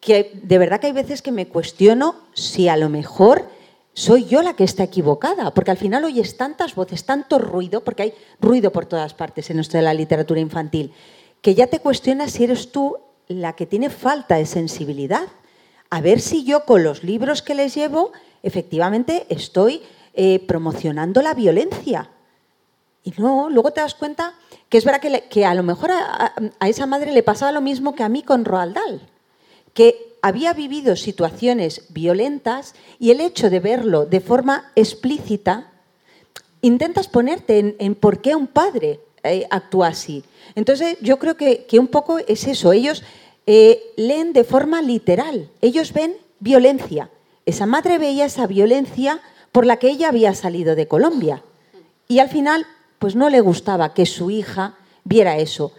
que 0.00 0.32
de 0.42 0.58
verdad 0.58 0.80
que 0.80 0.88
hay 0.88 0.92
veces 0.92 1.22
que 1.22 1.30
me 1.30 1.46
cuestiono 1.46 2.16
si 2.34 2.68
a 2.68 2.76
lo 2.76 2.88
mejor 2.88 3.48
soy 3.94 4.24
yo 4.24 4.42
la 4.42 4.54
que 4.54 4.64
está 4.64 4.82
equivocada, 4.82 5.54
porque 5.54 5.70
al 5.70 5.76
final 5.76 6.04
oyes 6.04 6.36
tantas 6.36 6.74
voces, 6.74 7.04
tanto 7.04 7.38
ruido, 7.38 7.84
porque 7.84 8.02
hay 8.02 8.14
ruido 8.40 8.72
por 8.72 8.86
todas 8.86 9.14
partes 9.14 9.50
en 9.50 9.60
esto 9.60 9.76
de 9.76 9.84
la 9.84 9.94
literatura 9.94 10.40
infantil, 10.40 10.92
que 11.40 11.54
ya 11.54 11.68
te 11.68 11.78
cuestionas 11.78 12.32
si 12.32 12.44
eres 12.44 12.72
tú 12.72 12.96
la 13.28 13.52
que 13.52 13.66
tiene 13.66 13.90
falta 13.90 14.36
de 14.36 14.46
sensibilidad. 14.46 15.28
A 15.90 16.00
ver 16.00 16.20
si 16.20 16.42
yo 16.42 16.64
con 16.64 16.82
los 16.82 17.04
libros 17.04 17.42
que 17.42 17.54
les 17.54 17.74
llevo 17.74 18.12
efectivamente 18.42 19.26
estoy 19.28 19.82
eh, 20.14 20.40
promocionando 20.46 21.22
la 21.22 21.34
violencia. 21.34 22.10
Y 23.04 23.12
no, 23.16 23.50
luego 23.50 23.72
te 23.72 23.80
das 23.80 23.94
cuenta 23.94 24.34
que 24.68 24.78
es 24.78 24.84
verdad 24.84 25.00
que, 25.28 25.44
a 25.44 25.54
lo 25.54 25.62
mejor 25.62 25.90
a, 25.90 26.34
esa 26.68 26.86
madre 26.86 27.12
le 27.12 27.22
pasaba 27.22 27.52
lo 27.52 27.60
mismo 27.60 27.94
que 27.94 28.02
a 28.02 28.08
mí 28.08 28.22
con 28.22 28.44
Roald 28.44 28.74
Dahl, 28.74 29.00
que 29.74 30.16
había 30.22 30.52
vivido 30.52 30.96
situaciones 30.96 31.86
violentas 31.88 32.74
y 32.98 33.10
el 33.10 33.20
hecho 33.20 33.50
de 33.50 33.60
verlo 33.60 34.06
de 34.06 34.20
forma 34.20 34.70
explícita, 34.76 35.72
intentas 36.60 37.08
ponerte 37.08 37.76
en, 37.78 37.94
por 37.94 38.20
qué 38.20 38.36
un 38.36 38.46
padre 38.46 39.00
eh, 39.24 39.46
actúa 39.50 39.88
así. 39.88 40.24
Entonces 40.54 40.96
yo 41.00 41.18
creo 41.18 41.36
que, 41.36 41.66
un 41.78 41.88
poco 41.88 42.18
es 42.18 42.46
eso, 42.46 42.72
ellos 42.72 43.02
eh, 43.46 43.82
leen 43.96 44.32
de 44.32 44.44
forma 44.44 44.80
literal, 44.80 45.50
ellos 45.60 45.92
ven 45.92 46.16
violencia. 46.38 47.10
Esa 47.46 47.66
madre 47.66 47.98
veía 47.98 48.26
esa 48.26 48.46
violencia 48.46 49.20
por 49.52 49.66
la 49.66 49.76
que 49.76 49.90
ella 49.90 50.08
había 50.08 50.34
salido 50.34 50.74
de 50.74 50.88
Colombia 50.88 51.42
y 52.08 52.18
al 52.18 52.28
final 52.28 52.66
pues 52.98 53.14
no 53.14 53.30
le 53.30 53.40
gustaba 53.40 53.94
que 53.94 54.06
su 54.06 54.30
hija 54.30 54.74
viera 55.04 55.36
eso, 55.36 55.72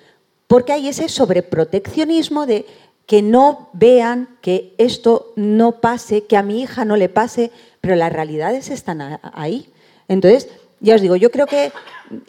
porque 0.48 0.74
hay 0.74 0.88
ese 0.90 1.10
sobreproteccionismo 1.10 2.46
de 2.46 2.66
que 3.06 3.22
no 3.22 3.70
vean 3.74 4.38
que 4.42 4.74
esto 4.78 5.34
no 5.36 5.82
pase, 5.82 6.26
que 6.26 6.38
a 6.38 6.44
mi 6.44 6.62
hija 6.62 6.86
no 6.86 6.96
le 6.96 7.10
pase, 7.10 7.52
pero 7.82 7.96
las 7.96 8.14
realidades 8.14 8.70
están 8.70 9.20
ahí. 9.34 9.70
Entonces, 10.08 10.50
ya 10.80 10.96
os 10.96 11.02
digo, 11.02 11.16
yo 11.16 11.32
creo 11.32 11.48
que 11.48 11.72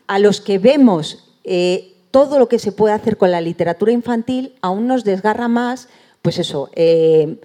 a 0.07 0.19
los 0.19 0.41
que 0.41 0.59
vemos 0.59 1.33
eh, 1.45 1.95
todo 2.11 2.39
lo 2.39 2.49
que 2.49 2.59
se 2.59 2.73
puede 2.73 2.95
hacer 2.95 3.17
con 3.17 3.31
la 3.31 3.41
literatura 3.41 3.93
infantil, 3.93 4.55
aún 4.63 4.87
nos 4.87 5.05
desgarra 5.05 5.49
más, 5.49 5.89
pues 6.23 6.39
eso, 6.39 6.71
eh, 6.75 7.37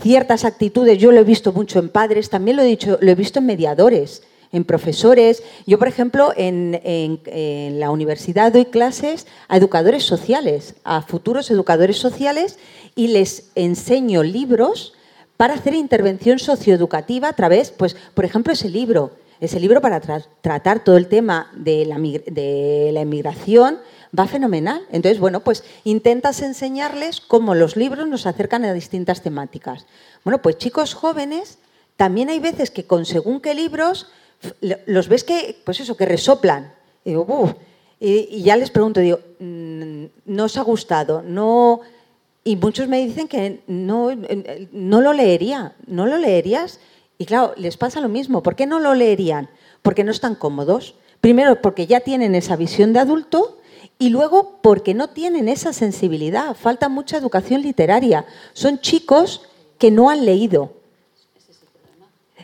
ciertas 0.00 0.44
actitudes, 0.44 0.98
yo 0.98 1.12
lo 1.12 1.20
he 1.20 1.24
visto 1.24 1.52
mucho 1.52 1.78
en 1.78 1.88
padres, 1.88 2.30
también 2.30 2.56
lo 2.56 2.62
he, 2.62 2.66
dicho, 2.66 2.98
lo 3.00 3.10
he 3.10 3.14
visto 3.14 3.38
en 3.38 3.46
mediadores 3.46 4.22
en 4.52 4.64
profesores. 4.64 5.42
Yo, 5.66 5.78
por 5.78 5.88
ejemplo, 5.88 6.32
en, 6.36 6.80
la 7.78 7.90
universidad 7.90 8.52
doy 8.52 8.66
clases 8.66 9.26
a 9.48 9.56
educadores 9.56 10.04
sociales, 10.04 10.74
a 10.84 11.02
futuros 11.02 11.50
educadores 11.50 11.98
sociales, 11.98 12.58
y 12.94 13.08
les 13.08 13.50
enseño 13.54 14.22
libros 14.22 14.94
para 15.36 15.54
hacer 15.54 15.74
intervención 15.74 16.38
socioeducativa 16.38 17.28
a 17.28 17.32
través, 17.32 17.70
pues, 17.70 17.96
por 18.14 18.24
ejemplo, 18.24 18.52
ese 18.52 18.68
libro, 18.68 19.12
ese 19.40 19.58
libro 19.58 19.80
para 19.80 20.00
tratar 20.00 20.84
todo 20.84 20.96
el 20.96 21.06
tema 21.06 21.50
de 21.54 21.86
la, 21.86 21.98
de 21.98 22.90
la 22.92 23.00
inmigración 23.02 23.78
va 24.16 24.26
fenomenal. 24.26 24.82
Entonces, 24.90 25.20
bueno, 25.20 25.40
pues 25.40 25.64
intentas 25.84 26.42
enseñarles 26.42 27.20
cómo 27.20 27.54
los 27.54 27.76
libros 27.76 28.08
nos 28.08 28.26
acercan 28.26 28.64
a 28.64 28.72
distintas 28.72 29.22
temáticas. 29.22 29.86
Bueno, 30.24 30.42
pues 30.42 30.58
chicos 30.58 30.94
jóvenes, 30.94 31.58
también 31.96 32.28
hay 32.28 32.40
veces 32.40 32.70
que 32.70 32.84
con 32.84 33.06
según 33.06 33.40
qué 33.40 33.54
libros 33.54 34.08
los 34.86 35.08
ves 35.08 35.24
que, 35.24 35.60
pues 35.64 35.80
eso, 35.80 35.96
que 35.96 36.06
resoplan. 36.06 36.72
Y, 37.04 38.42
ya 38.42 38.56
les 38.56 38.70
pregunto, 38.70 39.00
digo, 39.00 39.20
mm, 39.38 40.04
¿no 40.26 40.44
os 40.44 40.56
ha 40.56 40.62
gustado? 40.62 41.22
No... 41.22 41.80
Y 42.42 42.56
muchos 42.56 42.88
me 42.88 43.04
dicen 43.04 43.28
que 43.28 43.60
no, 43.66 44.08
no 44.72 45.00
lo 45.02 45.12
leería, 45.12 45.74
no 45.86 46.06
lo 46.06 46.16
leerías. 46.16 46.80
Y 47.18 47.26
claro, 47.26 47.52
les 47.58 47.76
pasa 47.76 48.00
lo 48.00 48.08
mismo. 48.08 48.42
¿Por 48.42 48.56
qué 48.56 48.64
no 48.64 48.80
lo 48.80 48.94
leerían? 48.94 49.50
Porque 49.82 50.04
no 50.04 50.10
están 50.10 50.34
cómodos. 50.34 50.94
Primero, 51.20 51.60
porque 51.60 51.86
ya 51.86 52.00
tienen 52.00 52.34
esa 52.34 52.56
visión 52.56 52.94
de 52.94 53.00
adulto 53.00 53.59
y 54.00 54.08
luego 54.08 54.58
porque 54.62 54.94
no 54.94 55.10
tienen 55.10 55.46
esa 55.46 55.74
sensibilidad. 55.74 56.56
Falta 56.56 56.88
mucha 56.88 57.18
educación 57.18 57.60
literaria. 57.60 58.24
Son 58.54 58.80
chicos 58.80 59.42
que 59.78 59.90
no 59.90 60.08
han 60.08 60.24
leído. 60.24 60.72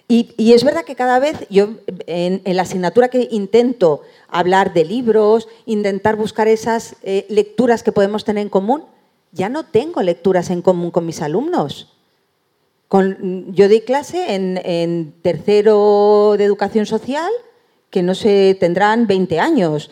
Y, 0.06 0.52
es 0.52 0.62
verdad 0.64 0.84
que 0.84 0.94
cada 0.94 1.18
vez 1.18 1.46
yo 1.48 1.70
en, 2.06 2.42
la 2.44 2.62
asignatura 2.62 3.08
que 3.08 3.26
intento 3.30 4.02
hablar 4.28 4.74
de 4.74 4.84
libros, 4.84 5.48
intentar 5.64 6.14
buscar 6.14 6.46
esas 6.46 6.94
eh, 7.02 7.24
lecturas 7.30 7.82
que 7.82 7.90
podemos 7.90 8.24
tener 8.24 8.42
en 8.42 8.50
común, 8.50 8.84
ya 9.32 9.48
no 9.48 9.64
tengo 9.64 10.02
lecturas 10.02 10.50
en 10.50 10.60
común 10.60 10.90
con 10.90 11.06
mis 11.06 11.22
alumnos. 11.22 11.88
Yo 12.90 13.68
di 13.68 13.80
clase 13.80 14.34
en, 14.34 15.14
tercero 15.22 16.34
de 16.36 16.44
educación 16.44 16.84
social, 16.84 17.30
que 17.88 18.02
no 18.02 18.14
sé, 18.14 18.56
tendrán 18.60 19.06
20 19.06 19.40
años. 19.40 19.90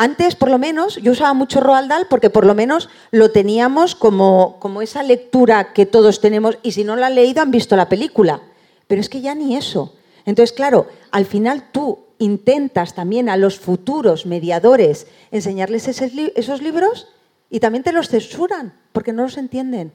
Antes, 0.00 0.36
por 0.36 0.48
lo 0.48 0.58
menos, 0.58 0.94
yo 0.98 1.10
usaba 1.10 1.34
mucho 1.34 1.58
Roald 1.58 1.88
Dahl 1.88 2.06
porque 2.08 2.30
por 2.30 2.46
lo 2.46 2.54
menos 2.54 2.88
lo 3.10 3.32
teníamos 3.32 3.96
como, 3.96 4.60
como 4.60 4.80
esa 4.80 5.02
lectura 5.02 5.72
que 5.72 5.86
todos 5.86 6.20
tenemos 6.20 6.56
y 6.62 6.70
si 6.70 6.84
no 6.84 6.94
la 6.94 7.08
han 7.08 7.16
leído 7.16 7.42
han 7.42 7.50
visto 7.50 7.74
la 7.74 7.88
película. 7.88 8.40
Pero 8.86 9.00
es 9.00 9.08
que 9.08 9.20
ya 9.20 9.34
ni 9.34 9.56
eso. 9.56 9.96
Entonces, 10.24 10.54
claro, 10.54 10.86
al 11.10 11.26
final 11.26 11.72
tú 11.72 11.98
intentas 12.18 12.94
también 12.94 13.28
a 13.28 13.36
los 13.36 13.58
futuros 13.58 14.24
mediadores 14.24 15.08
enseñarles 15.32 15.88
esos 15.88 16.62
libros 16.62 17.08
y 17.50 17.58
también 17.58 17.82
te 17.82 17.90
los 17.90 18.08
censuran 18.08 18.74
porque 18.92 19.12
no 19.12 19.24
los 19.24 19.36
entienden, 19.36 19.92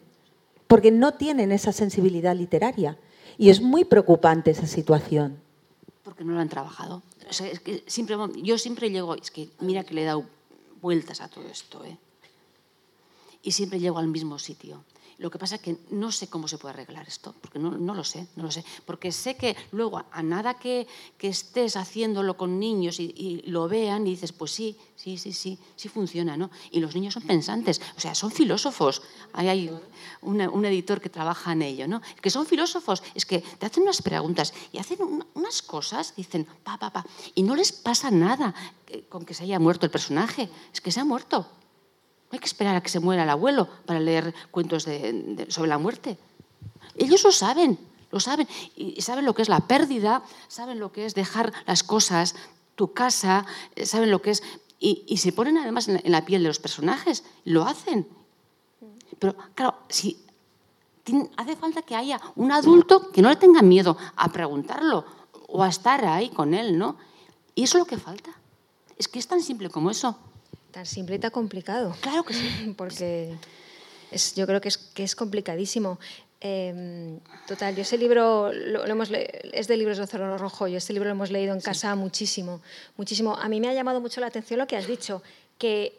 porque 0.68 0.92
no 0.92 1.14
tienen 1.14 1.54
esa 1.54 1.72
sensibilidad 1.72 2.36
literaria. 2.36 2.98
Y 3.38 3.52
es 3.52 3.62
muy 3.62 3.86
preocupante 3.86 4.52
esa 4.52 4.68
situación. 4.68 5.40
Porque 6.04 6.26
no 6.26 6.34
lo 6.34 6.42
han 6.42 6.50
trabajado. 6.50 7.04
Siempre, 7.32 8.18
yo 8.42 8.58
siempre 8.58 8.90
llego, 8.90 9.16
es 9.16 9.32
que 9.32 9.50
mira 9.60 9.84
que 9.84 9.94
le 9.94 10.04
he 10.04 10.06
dado 10.06 10.26
vueltas 10.82 11.22
a 11.22 11.30
todo 11.30 11.46
esto, 11.48 11.84
¿eh? 11.86 11.98
y 13.42 13.52
siempre 13.52 13.80
llego 13.80 14.00
al 14.00 14.08
mismo 14.08 14.40
sitio. 14.40 14.84
Lo 15.18 15.30
que 15.30 15.40
pasa 15.40 15.56
es 15.56 15.62
que 15.62 15.78
no 15.92 16.12
sé 16.12 16.28
cómo 16.28 16.48
se 16.48 16.58
puede 16.58 16.74
arreglar 16.74 17.08
esto, 17.08 17.34
porque 17.40 17.60
no, 17.60 17.72
lo 17.72 18.04
sé, 18.04 18.28
no 18.36 18.44
lo 18.44 18.52
sé. 18.52 18.64
Porque 18.86 19.12
sé 19.12 19.36
que 19.36 19.56
luego, 19.72 20.04
a 20.12 20.24
nada 20.24 20.56
que, 20.56 20.88
estés 21.20 21.78
haciéndolo 21.78 22.36
con 22.36 22.60
niños 22.60 23.00
y, 23.00 23.42
lo 23.46 23.68
vean 23.68 24.06
y 24.06 24.12
dices, 24.12 24.34
pues 24.34 24.52
sí, 24.52 24.76
sí, 24.96 25.18
sí, 25.18 25.32
sí, 25.32 25.58
sí 25.76 25.90
funciona, 25.90 26.36
¿no? 26.36 26.52
Y 26.72 26.80
los 26.80 26.94
niños 26.96 27.14
son 27.14 27.24
pensantes, 27.24 27.82
o 27.96 28.00
sea, 28.00 28.14
son 28.14 28.30
filósofos. 28.32 29.02
Hay, 29.32 29.48
hay 29.48 29.72
un 30.22 30.66
editor 30.66 31.00
que 31.00 31.10
trabaja 31.10 31.54
en 31.54 31.62
ello, 31.62 31.88
¿no? 31.88 32.02
Que 32.22 32.30
son 32.30 32.46
filósofos, 32.46 33.02
es 33.16 33.26
que 33.26 33.40
te 33.40 33.66
hacen 33.66 33.84
unas 33.84 34.02
preguntas 34.02 34.54
y 34.72 34.80
hacen 34.80 34.98
unas 35.34 35.62
cosas, 35.62 36.14
dicen, 36.16 36.46
pa, 36.64 36.78
pa, 36.78 36.92
pa, 36.92 37.06
y 37.36 37.44
no 37.44 37.56
les 37.56 37.72
pasa 37.72 38.12
nada 38.12 38.54
eh, 38.88 39.06
con 39.10 39.26
que 39.26 39.34
se 39.34 39.44
haya 39.44 39.60
muerto 39.60 39.86
el 39.86 39.92
personaje, 39.92 40.50
es 40.74 40.82
que 40.82 40.92
se 40.92 41.00
ha 41.00 41.06
muerto 41.06 41.48
hay 42.34 42.40
que 42.40 42.46
esperar 42.46 42.76
a 42.76 42.82
que 42.82 42.90
se 42.90 43.00
muera 43.00 43.24
el 43.24 43.30
abuelo 43.30 43.68
para 43.86 44.00
leer 44.00 44.34
cuentos 44.52 44.84
sobre 45.50 45.70
la 45.70 45.78
muerte. 45.78 46.18
Ellos 46.96 47.24
lo 47.24 47.32
saben, 47.32 47.78
lo 48.12 48.20
saben. 48.20 48.48
Y 48.76 49.02
saben 49.02 49.26
lo 49.26 49.34
que 49.34 49.42
es 49.42 49.50
la 49.50 49.62
pérdida, 49.68 50.24
saben 50.48 50.80
lo 50.80 50.92
que 50.92 51.06
es 51.06 51.16
dejar 51.16 51.54
las 51.66 51.84
cosas, 51.84 52.36
tu 52.76 52.94
casa, 52.94 53.46
eh, 53.76 53.86
saben 53.86 54.12
lo 54.12 54.22
que 54.22 54.32
es... 54.32 54.44
Y, 54.80 55.16
se 55.16 55.32
ponen 55.32 55.58
además 55.58 55.88
en 55.88 56.12
la, 56.12 56.26
piel 56.26 56.42
de 56.42 56.50
los 56.50 56.60
personajes, 56.60 57.24
lo 57.46 57.64
hacen. 57.64 58.06
Pero 59.18 59.34
claro, 59.56 59.76
si 59.88 60.18
hace 61.38 61.56
falta 61.56 61.84
que 61.84 61.96
haya 61.96 62.20
un 62.36 62.52
adulto 62.52 63.10
que 63.12 63.22
no 63.22 63.30
le 63.30 63.38
tenga 63.38 63.62
miedo 63.62 63.96
a 64.18 64.30
preguntarlo 64.34 65.06
o 65.48 65.64
a 65.64 65.70
estar 65.70 66.04
ahí 66.04 66.30
con 66.32 66.54
él, 66.54 66.78
¿no? 66.78 66.98
Y 67.56 67.64
eso 67.64 67.78
es 67.78 67.84
lo 67.84 67.86
que 67.86 67.98
falta. 67.98 68.32
Es 68.98 69.08
que 69.08 69.20
es 69.20 69.28
tan 69.28 69.42
simple 69.42 69.70
como 69.70 69.90
eso. 69.90 70.18
Tan 70.74 70.88
simple 70.88 71.18
y 71.18 71.20
tan 71.20 71.30
complicado. 71.30 71.96
Claro 72.02 72.24
que 72.24 72.34
sí. 72.34 72.74
Porque 72.78 73.36
es, 74.12 74.34
yo 74.34 74.48
creo 74.48 74.60
que 74.60 74.70
es, 74.70 74.78
que 74.78 75.04
es 75.04 75.16
complicadísimo. 75.16 76.00
Em, 76.42 77.20
total, 77.48 77.76
yo 77.76 77.84
ese 77.84 77.98
libro 77.98 78.52
lo, 78.52 78.84
hemos 78.86 79.10
es 79.12 79.68
de 79.68 79.78
libros 79.78 80.00
de 80.00 80.08
Zorro 80.08 80.38
Rojo, 80.38 80.68
yo 80.68 80.78
este 80.78 80.92
libro 80.92 81.08
lo 81.08 81.16
hemos 81.16 81.32
leído 81.32 81.54
en 81.54 81.62
casa 81.62 81.96
muchísimo, 81.96 82.60
muchísimo. 82.98 83.38
A 83.38 83.48
mí 83.48 83.62
me 83.62 83.70
ha 83.70 83.74
llamado 83.74 84.02
mucho 84.02 84.20
la 84.20 84.28
atención 84.28 84.60
lo 84.60 84.68
que 84.68 84.76
has 84.76 84.88
dicho, 84.88 85.22
que 85.58 85.94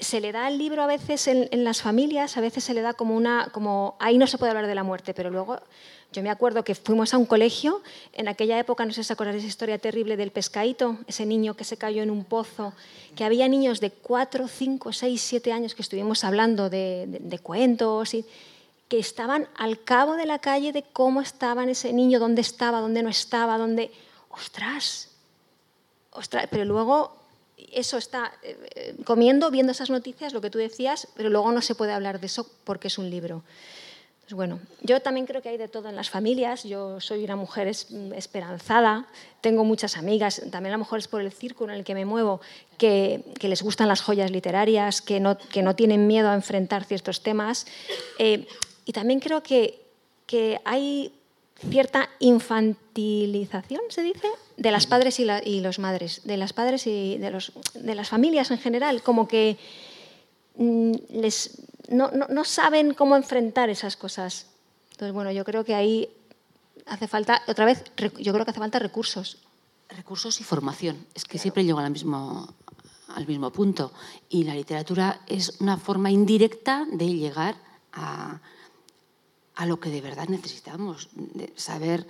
se 0.00 0.20
le 0.20 0.32
da 0.32 0.48
el 0.48 0.58
libro 0.58 0.82
a 0.82 0.86
veces 0.86 1.28
en, 1.28 1.48
en, 1.52 1.62
las 1.62 1.82
familias, 1.82 2.36
a 2.36 2.40
veces 2.40 2.64
se 2.64 2.74
le 2.74 2.80
da 2.80 2.94
como 2.94 3.14
una, 3.14 3.50
como 3.52 3.96
ahí 4.00 4.18
no 4.18 4.26
se 4.26 4.38
puede 4.38 4.50
hablar 4.50 4.66
de 4.66 4.74
la 4.74 4.82
muerte, 4.82 5.14
pero 5.14 5.30
luego 5.30 5.60
yo 6.14 6.22
me 6.22 6.30
acuerdo 6.30 6.62
que 6.62 6.76
fuimos 6.76 7.12
a 7.12 7.18
un 7.18 7.26
colegio, 7.26 7.82
en 8.12 8.28
aquella 8.28 8.56
época, 8.56 8.86
no 8.86 8.92
sé 8.92 9.02
si 9.02 9.12
acordáis 9.12 9.38
esa 9.38 9.48
historia 9.48 9.78
terrible 9.78 10.16
del 10.16 10.30
pescadito, 10.30 10.96
ese 11.08 11.26
niño 11.26 11.54
que 11.54 11.64
se 11.64 11.76
cayó 11.76 12.04
en 12.04 12.10
un 12.10 12.24
pozo, 12.24 12.72
que 13.16 13.24
había 13.24 13.48
niños 13.48 13.80
de 13.80 13.90
4, 13.90 14.46
5, 14.46 14.92
6, 14.92 15.20
7 15.20 15.52
años 15.52 15.74
que 15.74 15.82
estuvimos 15.82 16.22
hablando 16.22 16.70
de, 16.70 17.40
cuentos 17.42 18.14
y 18.14 18.24
que 18.86 19.00
estaban 19.00 19.48
al 19.56 19.82
cabo 19.82 20.14
de 20.14 20.26
la 20.26 20.38
calle 20.38 20.70
de 20.70 20.84
cómo 20.84 21.20
estaba 21.20 21.64
ese 21.64 21.92
niño, 21.92 22.20
dónde 22.20 22.42
estaba, 22.42 22.80
dónde 22.80 23.02
no 23.02 23.08
estaba, 23.08 23.58
dónde... 23.58 23.90
¡Ostras! 24.30 25.10
¡Ostras! 26.12 26.46
Pero 26.48 26.64
luego 26.64 27.16
eso 27.72 27.96
está 27.98 28.32
eh, 28.42 28.56
eh, 28.76 28.96
comiendo, 29.04 29.50
viendo 29.50 29.72
esas 29.72 29.90
noticias, 29.90 30.32
lo 30.32 30.40
que 30.40 30.50
tú 30.50 30.58
decías, 30.58 31.08
pero 31.16 31.28
luego 31.28 31.50
no 31.50 31.60
se 31.60 31.74
puede 31.74 31.92
hablar 31.92 32.20
de 32.20 32.26
eso 32.26 32.48
porque 32.62 32.86
es 32.86 32.98
un 32.98 33.10
libro. 33.10 33.42
Pues 34.24 34.32
bueno, 34.36 34.58
yo 34.80 35.00
también 35.00 35.26
creo 35.26 35.42
que 35.42 35.50
hay 35.50 35.58
de 35.58 35.68
todo 35.68 35.90
en 35.90 35.96
las 35.96 36.08
familias. 36.08 36.64
Yo 36.64 36.98
soy 36.98 37.24
una 37.24 37.36
mujer 37.36 37.68
esperanzada, 37.68 39.06
tengo 39.42 39.64
muchas 39.64 39.98
amigas, 39.98 40.40
también 40.50 40.72
a 40.72 40.76
lo 40.76 40.84
mejor 40.84 40.98
es 40.98 41.08
por 41.08 41.20
el 41.20 41.30
círculo 41.30 41.72
en 41.74 41.80
el 41.80 41.84
que 41.84 41.94
me 41.94 42.06
muevo, 42.06 42.40
que, 42.78 43.22
les 43.42 43.62
gustan 43.62 43.86
las 43.86 44.00
joyas 44.00 44.30
literarias, 44.30 45.02
que 45.02 45.20
no, 45.20 45.36
tienen 45.76 46.06
miedo 46.06 46.30
a 46.30 46.34
enfrentar 46.34 46.84
ciertos 46.84 47.22
temas. 47.22 47.66
Eh, 48.18 48.46
y 48.86 48.92
también 48.92 49.20
creo 49.20 49.42
que, 49.42 49.80
hay 50.64 51.12
cierta 51.70 52.08
infantilización, 52.18 53.82
se 53.88 54.02
dice, 54.02 54.26
de 54.56 54.70
las 54.70 54.86
padres 54.86 55.20
y, 55.20 55.26
y 55.44 55.60
los 55.60 55.78
madres, 55.78 56.22
de 56.24 56.38
las 56.38 56.54
padres 56.54 56.86
y 56.86 57.18
de, 57.18 57.30
los, 57.30 57.52
las 57.74 58.08
familias 58.08 58.50
en 58.50 58.58
general, 58.58 59.02
como 59.02 59.28
que 59.28 59.58
mm, 60.56 60.92
les 61.10 61.60
no, 61.88 62.10
no, 62.10 62.44
saben 62.44 62.94
cómo 62.94 63.16
enfrentar 63.16 63.70
esas 63.70 63.96
cosas. 63.96 64.46
Entonces, 64.92 65.12
bueno, 65.12 65.32
yo 65.32 65.44
creo 65.44 65.64
que 65.64 65.74
ahí 65.74 66.08
hace 66.86 67.08
falta, 67.08 67.42
otra 67.48 67.64
vez, 67.64 67.84
yo 68.18 68.32
creo 68.32 68.44
que 68.44 68.50
hace 68.50 68.60
falta 68.60 68.78
recursos. 68.78 69.38
Recursos 69.88 70.40
y 70.40 70.44
formación. 70.44 71.06
Es 71.14 71.24
que 71.24 71.38
siempre 71.38 71.64
llego 71.64 71.78
al 71.78 71.90
mismo, 71.90 72.54
al 73.08 73.26
mismo 73.26 73.50
punto. 73.50 73.92
Y 74.28 74.44
la 74.44 74.54
literatura 74.54 75.20
es 75.26 75.60
una 75.60 75.76
forma 75.76 76.10
indirecta 76.10 76.86
de 76.90 77.08
llegar 77.14 77.56
a, 77.92 78.40
a 79.54 79.66
lo 79.66 79.78
que 79.78 79.90
de 79.90 80.00
verdad 80.00 80.28
necesitamos, 80.28 81.08
de 81.14 81.52
saber 81.56 82.06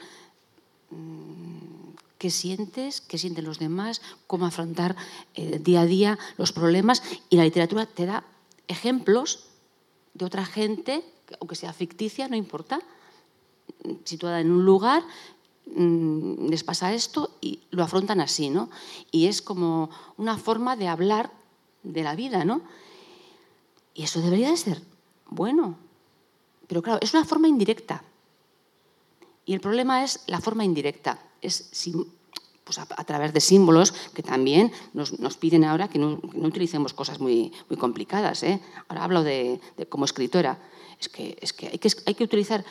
mm, 0.90 1.94
qué 2.18 2.30
sientes, 2.30 3.00
qué 3.00 3.18
sienten 3.18 3.44
los 3.44 3.58
demás, 3.58 4.00
cómo 4.26 4.46
afrontar 4.46 4.96
eh, 5.34 5.58
día 5.58 5.82
a 5.82 5.86
día 5.86 6.18
los 6.38 6.52
problemas. 6.52 7.02
Y 7.28 7.36
la 7.36 7.44
literatura 7.44 7.86
te 7.86 8.06
da 8.06 8.24
ejemplos 8.68 9.43
de 10.14 10.24
otra 10.24 10.44
gente, 10.44 11.04
aunque 11.40 11.56
sea 11.56 11.72
ficticia, 11.72 12.28
no 12.28 12.36
importa, 12.36 12.80
situada 14.04 14.40
en 14.40 14.50
un 14.50 14.64
lugar, 14.64 15.02
mm, 15.66 16.48
les 16.48 16.64
pasa 16.64 16.94
esto 16.94 17.36
y 17.40 17.60
lo 17.70 17.82
afrontan 17.82 18.20
así, 18.20 18.50
¿no? 18.50 18.70
Y 19.10 19.26
es 19.26 19.42
como 19.42 19.90
una 20.16 20.38
forma 20.38 20.76
de 20.76 20.88
hablar 20.88 21.30
de 21.82 22.02
la 22.02 22.14
vida, 22.14 22.44
¿no? 22.44 22.62
Y 23.94 24.04
eso 24.04 24.20
debería 24.20 24.50
de 24.50 24.56
ser 24.56 24.82
bueno. 25.26 25.76
Pero 26.66 26.82
claro, 26.82 26.98
es 27.02 27.12
una 27.14 27.24
forma 27.24 27.48
indirecta. 27.48 28.02
Y 29.46 29.52
el 29.52 29.60
problema 29.60 30.02
es 30.02 30.22
la 30.26 30.40
forma 30.40 30.64
indirecta. 30.64 31.18
Es 31.42 31.68
pues 32.64 32.78
a, 32.78 33.04
través 33.04 33.32
de 33.32 33.40
símbolos 33.40 33.92
que 33.92 34.22
también 34.22 34.72
nos, 34.94 35.36
piden 35.36 35.64
ahora 35.64 35.88
que 35.88 35.98
no, 35.98 36.18
utilicemos 36.34 36.94
cosas 36.94 37.20
muy, 37.20 37.52
muy 37.68 37.78
complicadas. 37.78 38.42
¿eh? 38.42 38.60
Ahora 38.88 39.04
hablo 39.04 39.22
de, 39.22 39.60
como 39.88 40.06
escritora. 40.06 40.58
Es 40.98 41.08
que, 41.08 41.36
es 41.40 41.52
que, 41.52 41.68
hay, 41.68 41.78
que 41.78 41.88
hay 42.06 42.14
que 42.14 42.24
utilizar 42.24 42.64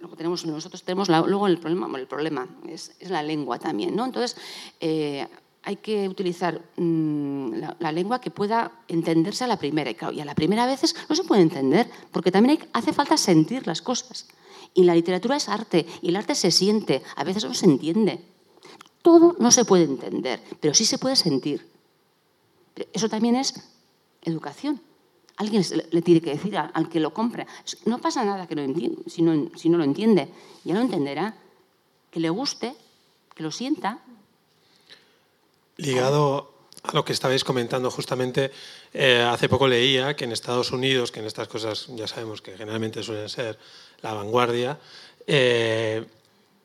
lo 0.00 0.08
que 0.10 0.16
tenemos 0.16 0.46
nosotros 0.46 0.84
tenemos 0.84 1.08
luego 1.08 1.48
el 1.48 1.58
problema 1.58 1.98
el 1.98 2.06
problema 2.06 2.46
es, 2.68 2.94
la 3.00 3.20
lengua 3.20 3.58
también 3.58 3.96
no 3.96 4.04
entonces 4.04 4.36
eh, 4.78 5.26
hay 5.64 5.76
que 5.76 6.08
utilizar 6.08 6.62
mm, 6.76 7.54
la, 7.80 7.90
lengua 7.90 8.20
que 8.20 8.30
pueda 8.30 8.70
entenderse 8.86 9.42
a 9.42 9.48
la 9.48 9.58
primera 9.58 9.90
y, 9.90 10.20
a 10.20 10.24
la 10.24 10.36
primera 10.36 10.64
a 10.64 10.66
veces 10.68 10.94
no 11.08 11.16
se 11.16 11.24
puede 11.24 11.42
entender 11.42 11.90
porque 12.12 12.30
también 12.30 12.60
hace 12.72 12.92
falta 12.92 13.16
sentir 13.16 13.66
las 13.66 13.82
cosas 13.82 14.28
y 14.72 14.84
la 14.84 14.94
literatura 14.94 15.36
es 15.36 15.48
arte 15.48 15.84
y 16.00 16.10
el 16.10 16.16
arte 16.16 16.36
se 16.36 16.52
siente 16.52 17.02
a 17.16 17.24
veces 17.24 17.44
no 17.44 17.54
se 17.54 17.66
entiende 17.66 18.22
todo 19.08 19.36
no 19.38 19.50
se 19.50 19.64
puede 19.64 19.84
entender, 19.84 20.38
pero 20.60 20.74
sí 20.74 20.84
se 20.84 20.98
puede 20.98 21.16
sentir. 21.16 21.66
Eso 22.92 23.08
también 23.08 23.36
es 23.36 23.54
educación. 24.20 24.82
Alguien 25.38 25.64
le 25.90 26.02
tiene 26.02 26.20
que 26.20 26.32
decir 26.36 26.58
al 26.58 26.88
que 26.90 27.00
lo 27.00 27.14
compra. 27.14 27.46
No 27.86 27.98
pasa 27.98 28.22
nada 28.22 28.46
que 28.46 28.54
lo 28.54 28.60
entienda, 28.60 29.00
si, 29.06 29.22
no, 29.22 29.50
si 29.56 29.70
no 29.70 29.78
lo 29.78 29.84
entiende. 29.84 30.28
Ya 30.64 30.74
lo 30.74 30.80
entenderá. 30.80 31.34
Que 32.10 32.20
le 32.20 32.28
guste, 32.28 32.74
que 33.34 33.42
lo 33.42 33.50
sienta. 33.50 34.00
Ligado 35.78 36.52
a 36.82 36.92
lo 36.92 37.04
que 37.04 37.14
estabais 37.14 37.44
comentando 37.44 37.90
justamente, 37.90 38.50
eh, 38.92 39.22
hace 39.22 39.48
poco 39.48 39.68
leía 39.68 40.16
que 40.16 40.24
en 40.24 40.32
Estados 40.32 40.70
Unidos, 40.72 41.12
que 41.12 41.20
en 41.20 41.26
estas 41.26 41.48
cosas 41.48 41.86
ya 41.96 42.06
sabemos 42.06 42.42
que 42.42 42.56
generalmente 42.58 43.02
suelen 43.02 43.28
ser 43.28 43.58
la 44.02 44.12
vanguardia, 44.12 44.78
eh, 45.26 46.04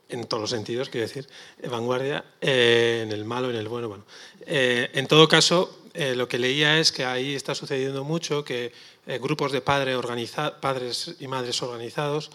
en 0.09 0.25
todos 0.25 0.41
los 0.41 0.49
sentidos, 0.49 0.89
quiero 0.89 1.07
decir, 1.07 1.27
vanguardia, 1.69 2.23
eh, 2.41 3.01
en 3.03 3.11
el 3.11 3.25
malo, 3.25 3.49
en 3.49 3.55
el 3.55 3.67
bueno. 3.67 3.89
bueno. 3.89 4.05
Eh, 4.45 4.89
en 4.93 5.07
todo 5.07 5.27
caso, 5.27 5.79
eh, 5.93 6.15
lo 6.15 6.27
que 6.27 6.39
leía 6.39 6.79
es 6.79 6.91
que 6.91 7.05
ahí 7.05 7.35
está 7.35 7.55
sucediendo 7.55 8.03
mucho 8.03 8.43
que 8.43 8.71
grupos 9.19 9.51
de 9.51 9.61
padres 9.61 11.15
y 11.19 11.27
madres 11.27 11.61
organizados 11.61 12.31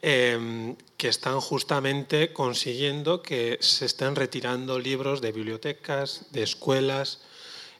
que 0.00 1.08
están 1.08 1.40
justamente 1.40 2.32
consiguiendo 2.32 3.22
que 3.22 3.58
se 3.60 3.86
estén 3.86 4.14
retirando 4.14 4.78
libros 4.78 5.20
de 5.20 5.32
bibliotecas, 5.32 6.26
de 6.30 6.42
escuelas, 6.42 7.20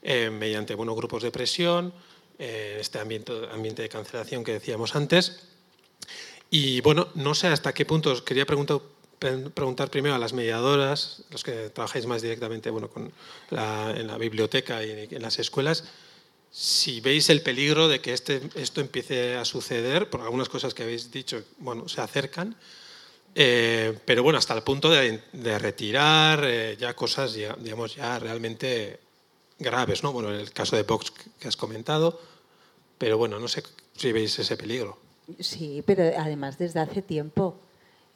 mediante 0.02 0.74
bueno, 0.74 0.94
grupos 0.94 1.22
de 1.22 1.30
presión, 1.30 1.94
este 2.38 2.98
ambiente, 2.98 3.32
ambiente 3.52 3.82
de 3.82 3.88
cancelación 3.88 4.44
que 4.44 4.52
decíamos 4.52 4.96
antes. 4.96 5.46
Y 6.50 6.80
bueno, 6.80 7.08
no 7.14 7.34
sé 7.34 7.48
hasta 7.48 7.72
qué 7.72 7.84
punto, 7.84 8.12
os 8.12 8.22
quería 8.22 8.46
preguntar 8.46 8.80
preguntar 9.18 9.90
primero 9.90 10.14
a 10.14 10.18
las 10.18 10.32
mediadoras, 10.32 11.22
los 11.30 11.42
que 11.42 11.70
trabajáis 11.70 12.06
más 12.06 12.22
directamente 12.22 12.70
bueno, 12.70 12.88
con 12.88 13.12
en 13.50 14.06
la 14.06 14.18
biblioteca 14.18 14.84
y 14.84 15.08
en 15.10 15.22
las 15.22 15.38
escuelas, 15.38 15.84
si 16.50 17.00
veis 17.00 17.28
el 17.28 17.42
peligro 17.42 17.86
de 17.88 18.00
que 18.00 18.12
este, 18.12 18.40
esto 18.54 18.80
empiece 18.80 19.36
a 19.36 19.44
suceder, 19.44 20.08
por 20.08 20.22
algunas 20.22 20.48
cosas 20.48 20.72
que 20.72 20.84
habéis 20.84 21.10
dicho, 21.10 21.42
bueno, 21.58 21.88
se 21.88 22.00
acercan, 22.00 22.56
eh, 23.34 23.98
pero 24.06 24.22
bueno, 24.22 24.38
hasta 24.38 24.54
el 24.54 24.62
punto 24.62 24.90
de, 24.90 25.20
retirar 25.58 26.42
eh, 26.44 26.76
ya 26.80 26.94
cosas, 26.94 27.34
ya, 27.34 27.54
digamos, 27.60 27.94
ya 27.94 28.18
realmente 28.18 28.98
graves, 29.58 30.02
¿no? 30.02 30.12
Bueno, 30.12 30.32
en 30.32 30.40
el 30.40 30.52
caso 30.52 30.76
de 30.76 30.84
Vox 30.84 31.12
que 31.38 31.48
has 31.48 31.56
comentado, 31.56 32.18
pero 32.96 33.18
bueno, 33.18 33.38
no 33.38 33.48
sé 33.48 33.62
si 33.94 34.12
veis 34.12 34.38
ese 34.38 34.56
peligro. 34.56 34.98
Sí, 35.38 35.82
pero 35.84 36.04
además 36.18 36.56
desde 36.56 36.80
hace 36.80 37.02
tiempo. 37.02 37.60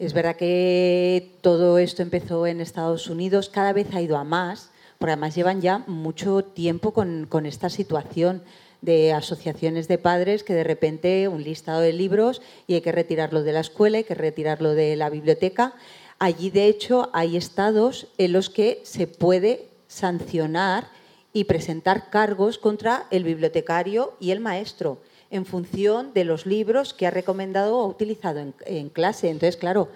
Es 0.00 0.14
verdad 0.14 0.36
que 0.36 1.36
todo 1.42 1.76
esto 1.76 2.00
empezó 2.00 2.46
en 2.46 2.62
Estados 2.62 3.08
Unidos, 3.08 3.50
cada 3.50 3.74
vez 3.74 3.86
ha 3.92 4.00
ido 4.00 4.16
a 4.16 4.24
más, 4.24 4.70
porque 4.96 5.12
además 5.12 5.34
llevan 5.34 5.60
ya 5.60 5.84
mucho 5.86 6.42
tiempo 6.42 6.94
con, 6.94 7.44
esta 7.44 7.68
situación 7.68 8.42
de 8.80 9.12
asociaciones 9.12 9.88
de 9.88 9.98
padres 9.98 10.42
que 10.42 10.54
de 10.54 10.64
repente 10.64 11.28
un 11.28 11.44
listado 11.44 11.82
de 11.82 11.92
libros 11.92 12.40
y 12.66 12.76
hay 12.76 12.80
que 12.80 12.92
retirarlo 12.92 13.42
de 13.42 13.52
la 13.52 13.60
escuela, 13.60 13.98
hay 13.98 14.04
que 14.04 14.14
retirarlo 14.14 14.72
de 14.72 14.96
la 14.96 15.10
biblioteca. 15.10 15.74
Allí, 16.18 16.48
de 16.48 16.64
hecho, 16.64 17.10
hay 17.12 17.36
estados 17.36 18.06
en 18.16 18.32
los 18.32 18.48
que 18.48 18.80
se 18.84 19.06
puede 19.06 19.68
sancionar 19.86 20.88
y 21.34 21.44
presentar 21.44 22.08
cargos 22.08 22.56
contra 22.56 23.06
el 23.10 23.24
bibliotecario 23.24 24.14
y 24.18 24.30
el 24.30 24.40
maestro 24.40 24.96
en 25.30 25.46
función 25.46 26.12
de 26.12 26.24
los 26.24 26.46
libros 26.46 26.92
que 26.92 27.06
ha 27.06 27.10
recomendado 27.10 27.78
o 27.78 27.86
utilizado 27.86 28.40
en, 28.66 28.88
clase. 28.90 29.30
Entonces, 29.30 29.56
claro, 29.56 29.88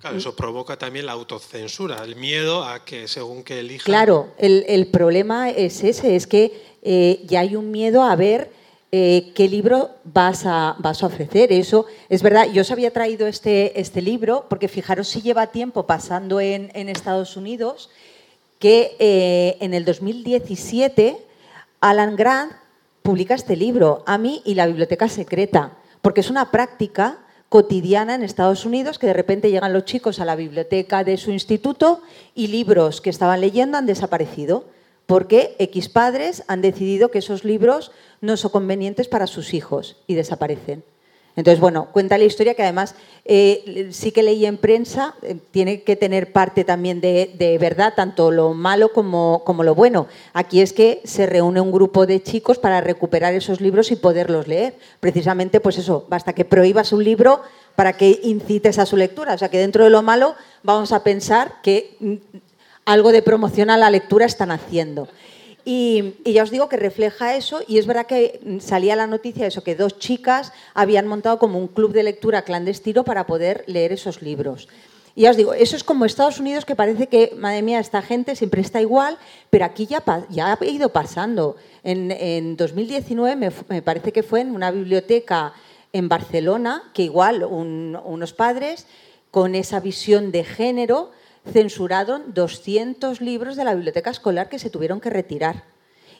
Claro, 0.00 0.16
eso 0.16 0.34
provoca 0.34 0.78
también 0.78 1.04
la 1.04 1.12
autocensura, 1.12 2.02
el 2.02 2.16
miedo 2.16 2.64
a 2.64 2.86
que 2.86 3.06
según 3.06 3.42
que 3.42 3.60
elija. 3.60 3.84
Claro, 3.84 4.28
el, 4.38 4.86
problema 4.86 5.50
es 5.50 5.84
ese, 5.84 6.16
es 6.16 6.26
que 6.26 6.78
eh, 6.80 7.20
ya 7.26 7.40
hay 7.40 7.54
un 7.54 7.70
miedo 7.70 8.02
a 8.02 8.16
ver 8.16 8.50
eh, 8.92 9.30
qué 9.36 9.46
libro 9.46 9.90
vas 10.04 10.46
a, 10.46 10.74
vas 10.78 11.02
a 11.02 11.06
ofrecer. 11.06 11.52
Eso 11.52 11.84
es 12.08 12.22
verdad, 12.22 12.50
yo 12.50 12.62
os 12.62 12.70
había 12.70 12.92
traído 12.92 13.26
este, 13.26 13.78
este 13.78 14.02
libro, 14.02 14.46
porque 14.48 14.68
fijaros 14.68 15.06
si 15.06 15.20
lleva 15.22 15.48
tiempo 15.48 15.86
pasando 15.86 16.40
en, 16.40 16.70
Estados 16.88 17.36
Unidos, 17.36 17.90
que 18.58 18.96
eh, 18.98 19.58
en 19.60 19.74
el 19.74 19.84
2017 19.84 21.18
Alan 21.80 22.16
Grant 22.16 22.52
publica 23.10 23.34
este 23.34 23.56
libro, 23.56 24.04
A 24.06 24.18
mí 24.18 24.40
y 24.44 24.54
la 24.54 24.68
biblioteca 24.68 25.08
secreta, 25.08 25.72
porque 26.00 26.20
es 26.20 26.30
una 26.30 26.52
práctica 26.52 27.18
cotidiana 27.48 28.14
en 28.14 28.22
Estados 28.22 28.64
Unidos 28.64 29.00
que 29.00 29.08
de 29.08 29.14
repente 29.14 29.50
llegan 29.50 29.72
los 29.72 29.84
chicos 29.84 30.20
a 30.20 30.24
la 30.24 30.36
biblioteca 30.36 31.02
de 31.02 31.16
su 31.16 31.32
instituto 31.32 32.02
y 32.36 32.46
libros 32.46 33.00
que 33.00 33.10
estaban 33.10 33.40
leyendo 33.40 33.76
han 33.78 33.86
desaparecido 33.86 34.66
porque 35.06 35.56
X 35.58 35.88
padres 35.88 36.44
han 36.46 36.62
decidido 36.62 37.10
que 37.10 37.18
esos 37.18 37.42
libros 37.42 37.90
no 38.20 38.36
son 38.36 38.52
convenientes 38.52 39.08
para 39.08 39.26
sus 39.26 39.54
hijos 39.54 39.96
y 40.06 40.14
desaparecen. 40.14 40.84
Entonces, 41.36 41.60
bueno, 41.60 41.88
cuenta 41.92 42.18
la 42.18 42.24
historia 42.24 42.54
que 42.54 42.62
además 42.62 42.94
eh, 43.24 43.88
sí 43.92 44.10
que 44.10 44.22
leí 44.22 44.46
en 44.46 44.58
prensa, 44.58 45.14
eh, 45.22 45.36
tiene 45.50 45.82
que 45.82 45.96
tener 45.96 46.32
parte 46.32 46.64
también 46.64 47.00
de, 47.00 47.56
verdad, 47.60 47.94
tanto 47.94 48.30
lo 48.30 48.52
malo 48.52 48.92
como, 48.92 49.42
como, 49.44 49.62
lo 49.62 49.74
bueno. 49.74 50.08
Aquí 50.32 50.60
es 50.60 50.72
que 50.72 51.00
se 51.04 51.26
reúne 51.26 51.60
un 51.60 51.70
grupo 51.70 52.06
de 52.06 52.22
chicos 52.22 52.58
para 52.58 52.80
recuperar 52.80 53.32
esos 53.34 53.60
libros 53.60 53.92
y 53.92 53.96
poderlos 53.96 54.48
leer. 54.48 54.74
Precisamente, 54.98 55.60
pues 55.60 55.78
eso, 55.78 56.04
basta 56.08 56.32
que 56.32 56.44
prohíbas 56.44 56.92
un 56.92 57.04
libro 57.04 57.42
para 57.76 57.92
que 57.94 58.20
incites 58.24 58.78
a 58.78 58.86
su 58.86 58.96
lectura. 58.96 59.34
O 59.34 59.38
sea, 59.38 59.48
que 59.48 59.58
dentro 59.58 59.84
de 59.84 59.90
lo 59.90 60.02
malo 60.02 60.34
vamos 60.62 60.92
a 60.92 61.04
pensar 61.04 61.62
que 61.62 61.96
mm, 62.00 62.14
algo 62.84 63.12
de 63.12 63.22
promoción 63.22 63.70
a 63.70 63.76
la 63.76 63.90
lectura 63.90 64.26
están 64.26 64.50
haciendo. 64.50 65.08
Y, 65.64 66.14
ya 66.24 66.42
os 66.42 66.50
digo 66.50 66.68
que 66.68 66.76
refleja 66.76 67.36
eso 67.36 67.60
y 67.66 67.78
es 67.78 67.86
verdad 67.86 68.06
que 68.06 68.40
salía 68.60 68.96
la 68.96 69.06
noticia 69.06 69.42
de 69.42 69.48
eso, 69.48 69.62
que 69.62 69.74
dos 69.74 69.98
chicas 69.98 70.52
habían 70.74 71.06
montado 71.06 71.38
como 71.38 71.58
un 71.58 71.68
club 71.68 71.92
de 71.92 72.02
lectura 72.02 72.42
clandestino 72.42 73.04
para 73.04 73.26
poder 73.26 73.64
leer 73.66 73.92
esos 73.92 74.22
libros. 74.22 74.68
Y 75.14 75.22
ya 75.22 75.30
os 75.30 75.36
digo, 75.36 75.54
eso 75.54 75.76
es 75.76 75.84
como 75.84 76.04
Estados 76.04 76.38
Unidos 76.38 76.64
que 76.64 76.76
parece 76.76 77.08
que, 77.08 77.34
madre 77.36 77.62
mía, 77.62 77.80
esta 77.80 78.00
gente 78.00 78.36
siempre 78.36 78.60
está 78.60 78.80
igual, 78.80 79.18
pero 79.50 79.64
aquí 79.64 79.86
ya, 79.86 80.02
ya 80.30 80.52
ha 80.52 80.64
ido 80.64 80.90
pasando. 80.90 81.56
En, 81.82 82.56
2019 82.56 83.52
me, 83.68 83.82
parece 83.82 84.12
que 84.12 84.22
fue 84.22 84.40
en 84.40 84.54
una 84.54 84.70
biblioteca 84.70 85.52
en 85.92 86.08
Barcelona, 86.08 86.90
que 86.94 87.02
igual 87.02 87.44
unos 87.44 88.32
padres 88.32 88.86
con 89.30 89.54
esa 89.54 89.80
visión 89.80 90.30
de 90.32 90.44
género 90.44 91.10
censuraron 91.52 92.34
200 92.34 93.20
libros 93.20 93.56
de 93.56 93.64
la 93.64 93.74
biblioteca 93.74 94.10
escolar 94.10 94.48
que 94.48 94.58
se 94.58 94.70
tuvieron 94.70 95.00
que 95.00 95.10
retirar. 95.10 95.64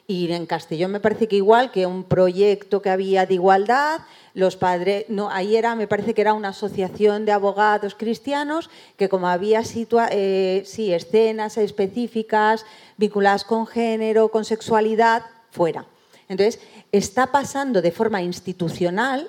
Y 0.07 0.33
en 0.33 0.47
Castellón 0.47 0.91
me 0.91 0.99
parece 0.99 1.29
que 1.29 1.37
igual 1.37 1.71
que 1.71 1.87
un 1.87 2.03
proyecto 2.03 2.83
que 2.83 2.91
había 2.91 3.27
de 3.27 3.35
igualdad, 3.35 4.01
los 4.35 4.57
padres, 4.57 5.05
no, 5.09 5.31
ahí 5.31 5.55
era, 5.55 5.77
me 5.77 5.87
parece 5.87 6.15
que 6.15 6.21
era 6.21 6.35
una 6.35 6.49
asociación 6.49 7.25
de 7.25 7.33
abogados 7.33 7.95
cristianos 7.95 8.71
que 8.97 9.09
como 9.09 9.29
había 9.29 9.63
situa 9.63 10.09
eh, 10.11 10.65
escenas 10.65 11.57
específicas 11.59 12.67
vinculadas 12.97 13.45
con 13.45 13.69
género, 13.69 14.31
con 14.31 14.45
sexualidad, 14.45 15.23
fuera. 15.51 15.87
Entonces, 16.29 16.61
está 16.91 17.29
pasando 17.29 17.83
de 17.83 17.93
forma 17.93 18.23
institucional 18.23 19.29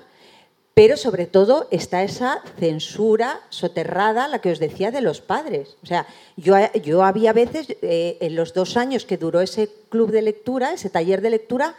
pero 0.74 0.96
sobre 0.96 1.26
todo 1.26 1.68
está 1.70 2.02
esa 2.02 2.42
censura 2.58 3.40
soterrada, 3.50 4.26
la 4.28 4.40
que 4.40 4.52
os 4.52 4.58
decía, 4.58 4.90
de 4.90 5.02
los 5.02 5.20
padres. 5.20 5.76
O 5.82 5.86
sea, 5.86 6.06
yo, 6.36 6.54
yo 6.82 7.04
había 7.04 7.32
veces, 7.32 7.76
eh, 7.82 8.16
en 8.20 8.36
los 8.36 8.54
dos 8.54 8.76
años 8.76 9.04
que 9.04 9.18
duró 9.18 9.40
ese 9.42 9.68
club 9.90 10.10
de 10.10 10.22
lectura, 10.22 10.72
ese 10.72 10.88
taller 10.88 11.20
de 11.20 11.30
lectura, 11.30 11.74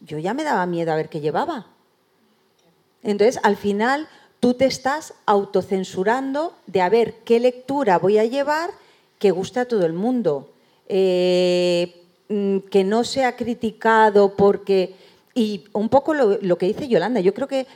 yo 0.00 0.18
ya 0.18 0.34
me 0.34 0.42
daba 0.42 0.66
miedo 0.66 0.92
a 0.92 0.96
ver 0.96 1.08
qué 1.08 1.20
llevaba. 1.20 1.66
Entonces, 3.04 3.40
al 3.44 3.56
final, 3.56 4.08
tú 4.40 4.54
te 4.54 4.66
estás 4.66 5.14
autocensurando 5.24 6.54
de 6.66 6.80
a 6.80 6.88
ver 6.88 7.14
qué 7.24 7.38
lectura 7.38 7.98
voy 7.98 8.18
a 8.18 8.24
llevar 8.24 8.70
que 9.20 9.30
guste 9.30 9.60
a 9.60 9.68
todo 9.68 9.86
el 9.86 9.92
mundo. 9.92 10.50
Eh, 10.88 11.94
mm, 12.28 12.58
que 12.70 12.82
no 12.82 13.04
sea 13.04 13.36
criticado 13.36 14.34
porque... 14.34 14.96
Y 15.34 15.64
un 15.72 15.88
poco 15.88 16.12
lo, 16.12 16.38
lo 16.42 16.58
que 16.58 16.66
dice 16.66 16.88
Yolanda, 16.88 17.20
yo 17.20 17.32
creo 17.32 17.48
que 17.48 17.66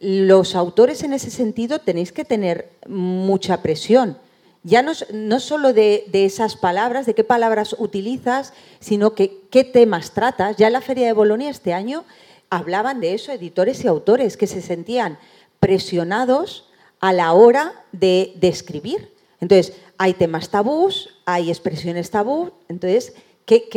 los 0.00 0.54
autores 0.54 1.02
en 1.02 1.12
ese 1.12 1.30
sentido 1.30 1.80
tenéis 1.80 2.12
que 2.12 2.24
tener 2.24 2.70
mucha 2.86 3.62
presión. 3.62 4.18
Ya 4.62 4.82
no, 4.82 4.92
no 5.12 5.40
solo 5.40 5.72
de, 5.72 6.04
esas 6.12 6.56
palabras, 6.56 7.06
de 7.06 7.14
qué 7.14 7.24
palabras 7.24 7.76
utilizas, 7.78 8.52
sino 8.80 9.14
que 9.14 9.42
qué 9.50 9.64
temas 9.64 10.12
tratas. 10.12 10.56
Ya 10.56 10.66
en 10.66 10.72
la 10.72 10.80
Feria 10.80 11.06
de 11.06 11.12
Bolonia 11.12 11.50
este 11.50 11.72
año 11.72 12.04
hablaban 12.50 13.00
de 13.00 13.14
eso 13.14 13.32
editores 13.32 13.84
y 13.84 13.88
autores 13.88 14.36
que 14.36 14.46
se 14.46 14.60
sentían 14.60 15.18
presionados 15.60 16.68
a 17.00 17.12
la 17.12 17.32
hora 17.32 17.84
de, 17.92 18.36
escribir. 18.42 19.14
Entonces, 19.40 19.74
hay 19.98 20.14
temas 20.14 20.48
tabús, 20.50 21.10
hay 21.26 21.48
expresiones 21.48 22.10
tabú. 22.10 22.50
Entonces, 22.68 23.14
¿qué, 23.44 23.68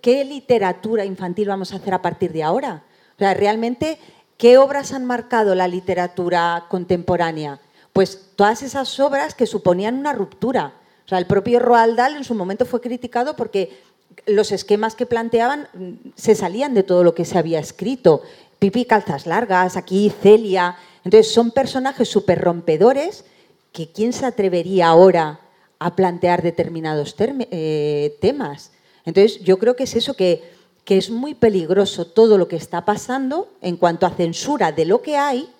qué 0.00 0.24
literatura 0.24 1.04
infantil 1.04 1.48
vamos 1.48 1.72
a 1.72 1.76
hacer 1.76 1.92
a 1.92 2.02
partir 2.02 2.32
de 2.32 2.44
ahora? 2.44 2.84
O 3.16 3.18
sea, 3.18 3.34
realmente 3.34 3.98
¿Qué 4.36 4.58
obras 4.58 4.92
han 4.92 5.04
marcado 5.06 5.54
la 5.54 5.66
literatura 5.66 6.66
contemporánea? 6.68 7.60
Pues 7.92 8.32
todas 8.36 8.62
esas 8.62 9.00
obras 9.00 9.34
que 9.34 9.46
suponían 9.46 9.96
una 9.96 10.12
ruptura. 10.12 10.74
O 11.06 11.08
sea, 11.08 11.18
el 11.18 11.26
propio 11.26 11.58
Roald 11.58 11.96
Dahl 11.96 12.16
en 12.16 12.24
su 12.24 12.34
momento 12.34 12.66
fue 12.66 12.82
criticado 12.82 13.36
porque 13.36 13.80
los 14.26 14.52
esquemas 14.52 14.94
que 14.94 15.06
planteaban 15.06 15.68
mm, 15.72 16.10
se 16.16 16.34
salían 16.34 16.74
de 16.74 16.82
todo 16.82 17.02
lo 17.02 17.14
que 17.14 17.24
se 17.24 17.38
había 17.38 17.60
escrito. 17.60 18.22
Pipi 18.58 18.84
Calzas 18.84 19.26
Largas, 19.26 19.76
aquí 19.76 20.12
Celia. 20.22 20.76
Entonces 21.04 21.32
son 21.32 21.50
personajes 21.50 22.08
súper 22.08 22.40
rompedores 22.40 23.24
que 23.72 23.90
quién 23.92 24.12
se 24.12 24.26
atrevería 24.26 24.88
ahora 24.88 25.40
a 25.78 25.96
plantear 25.96 26.42
determinados 26.42 27.14
eh, 27.18 28.18
temas. 28.20 28.72
Entonces 29.04 29.40
yo 29.40 29.58
creo 29.58 29.76
que 29.76 29.84
es 29.84 29.94
eso 29.94 30.14
que 30.14 30.55
que 30.86 30.96
es 30.96 31.10
muy 31.10 31.34
peligroso 31.34 32.06
todo 32.06 32.38
lo 32.38 32.46
que 32.46 32.54
está 32.54 32.84
pasando 32.84 33.48
en 33.60 33.76
cuanto 33.76 34.06
a 34.06 34.10
censura 34.10 34.70
de 34.70 34.84
lo 34.84 35.02
que 35.02 35.16
hay, 35.16 35.52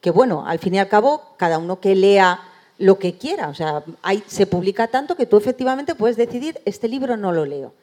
que 0.00 0.12
bueno, 0.12 0.46
al 0.46 0.60
fin 0.60 0.76
y 0.76 0.78
al 0.78 0.86
cabo, 0.86 1.34
cada 1.36 1.58
uno 1.58 1.80
que 1.80 1.96
lea 1.96 2.40
lo 2.78 2.96
que 2.96 3.18
quiera, 3.18 3.48
o 3.48 3.54
sea, 3.54 3.82
se 4.28 4.46
publica 4.46 4.86
tanto 4.86 5.16
que 5.16 5.26
tú 5.26 5.36
efectivamente 5.36 5.96
puedes 5.96 6.16
decidir, 6.16 6.60
este 6.64 6.86
libro 6.86 7.16
no 7.16 7.32
lo 7.32 7.44
leo. 7.44 7.74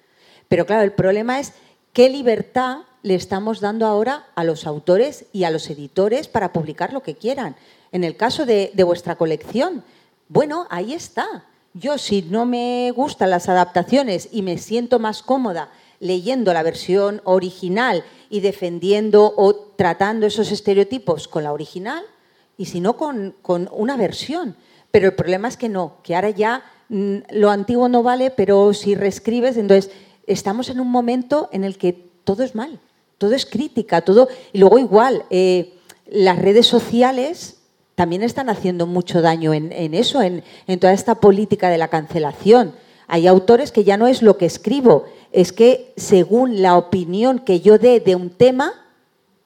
Pero 0.47 0.65
claro, 0.65 0.83
el 0.83 0.93
problema 0.93 1.37
es 1.37 1.51
qué 1.91 2.09
libertad 2.09 2.83
le 3.03 3.15
estamos 3.15 3.59
dando 3.59 3.85
ahora 3.87 4.27
a 4.33 4.45
los 4.45 4.65
autores 4.65 5.25
y 5.33 5.43
a 5.43 5.51
los 5.51 5.69
editores 5.69 6.29
para 6.29 6.53
publicar 6.53 6.93
lo 6.93 7.03
que 7.03 7.15
quieran. 7.15 7.57
En 7.91 8.05
el 8.05 8.15
caso 8.15 8.45
de, 8.45 8.71
de 8.73 8.83
vuestra 8.85 9.17
colección, 9.17 9.83
bueno, 10.29 10.65
ahí 10.69 10.93
está. 10.93 11.43
Yo 11.73 11.97
si 11.97 12.21
no 12.21 12.45
me 12.45 12.89
gustan 12.95 13.31
las 13.31 13.49
adaptaciones 13.49 14.29
y 14.31 14.43
me 14.43 14.57
siento 14.57 14.97
más 14.97 15.23
cómoda 15.23 15.71
leyendo 15.99 16.53
la 16.53 16.63
versión 16.63 17.21
original 17.23 18.03
y 18.29 18.39
defendiendo 18.39 19.33
o 19.35 19.55
tratando 19.55 20.25
esos 20.25 20.51
estereotipos 20.51 21.27
con 21.27 21.43
la 21.43 21.53
original 21.53 22.03
y 22.57 22.65
si 22.65 22.79
no 22.79 22.97
con, 22.97 23.35
una 23.71 23.97
versión. 23.97 24.55
Pero 24.91 25.07
el 25.07 25.13
problema 25.13 25.47
es 25.47 25.57
que 25.57 25.69
no, 25.69 25.97
que 26.03 26.15
ahora 26.15 26.29
ya 26.29 26.63
mm, 26.89 27.17
lo 27.31 27.49
antiguo 27.49 27.89
no 27.89 28.03
vale, 28.03 28.31
pero 28.31 28.73
si 28.73 28.95
reescribes, 28.95 29.57
entonces 29.57 29.91
estamos 30.27 30.69
en 30.69 30.79
un 30.79 30.89
momento 30.89 31.49
en 31.51 31.63
el 31.63 31.77
que 31.77 31.93
todo 32.23 32.43
es 32.43 32.55
mal, 32.55 32.79
todo 33.17 33.33
es 33.33 33.45
crítica, 33.45 34.01
todo... 34.01 34.27
Y 34.53 34.59
luego 34.59 34.79
igual, 34.79 35.23
eh, 35.29 35.73
las 36.07 36.39
redes 36.39 36.67
sociales 36.67 37.57
también 37.95 38.23
están 38.23 38.49
haciendo 38.49 38.87
mucho 38.87 39.21
daño 39.21 39.53
en, 39.53 39.93
eso, 39.93 40.21
en 40.21 40.43
toda 40.79 40.91
esta 40.91 41.15
política 41.15 41.69
de 41.69 41.77
la 41.77 41.87
cancelación. 41.87 42.73
Hay 43.07 43.27
autores 43.27 43.71
que 43.71 43.83
ya 43.83 43.97
no 43.97 44.07
es 44.07 44.21
lo 44.21 44.37
que 44.37 44.45
escribo, 44.45 45.05
es 45.31 45.51
que 45.51 45.93
según 45.95 46.61
la 46.61 46.77
opinión 46.77 47.39
que 47.39 47.61
yo 47.61 47.77
dé 47.77 47.99
de 47.99 48.15
un 48.15 48.29
tema, 48.29 48.73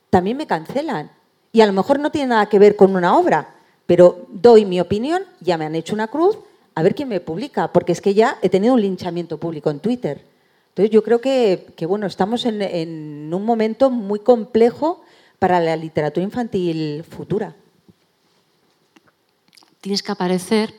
también 0.10 0.38
me 0.38 0.47
cancelan. 0.47 1.12
Y 1.51 1.62
a 1.62 1.68
lo 1.68 1.74
mejor 1.74 1.99
no 1.99 2.12
tiene 2.12 2.28
nada 2.28 2.47
que 2.47 2.60
ver 2.60 2.76
con 2.76 2.95
una 2.95 3.18
obra, 3.18 3.55
pero 3.86 4.26
doy 4.30 4.66
mi 4.66 4.80
opinión, 4.80 5.24
ya 5.39 5.57
me 5.57 5.66
han 5.66 5.76
hecho 5.76 5.95
una 5.95 6.07
cruz, 6.07 6.38
a 6.76 6.84
ver 6.84 6.95
quién 6.95 7.10
me 7.10 7.20
publica, 7.20 7.74
porque 7.74 7.91
es 7.91 8.01
que 8.01 8.14
ya 8.14 8.38
he 8.41 8.49
tenido 8.49 8.76
un 8.76 8.82
linchamiento 8.82 9.38
público 9.38 9.70
en 9.70 9.80
Twitter. 9.80 10.24
Entonces 10.70 10.91
yo 10.91 11.03
creo 11.03 11.20
que, 11.20 11.66
bueno, 11.88 12.07
estamos 12.07 12.45
en, 12.45 12.62
en 12.62 13.34
un 13.34 13.43
momento 13.43 13.89
muy 13.89 14.20
complejo 14.20 15.01
para 15.39 15.60
la 15.60 15.76
literatura 15.76 16.24
infantil 16.24 17.03
futura. 17.03 17.55
Tienes 19.82 20.03
que 20.03 20.12
aparecer 20.12 20.74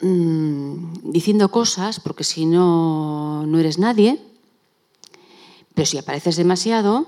Mm, 0.00 1.10
diciendo 1.10 1.50
cosas, 1.50 1.98
porque 1.98 2.22
si 2.22 2.46
no, 2.46 3.44
no 3.46 3.58
eres 3.58 3.78
nadie, 3.78 4.22
pero 5.74 5.86
si 5.86 5.98
apareces 5.98 6.36
demasiado 6.36 7.06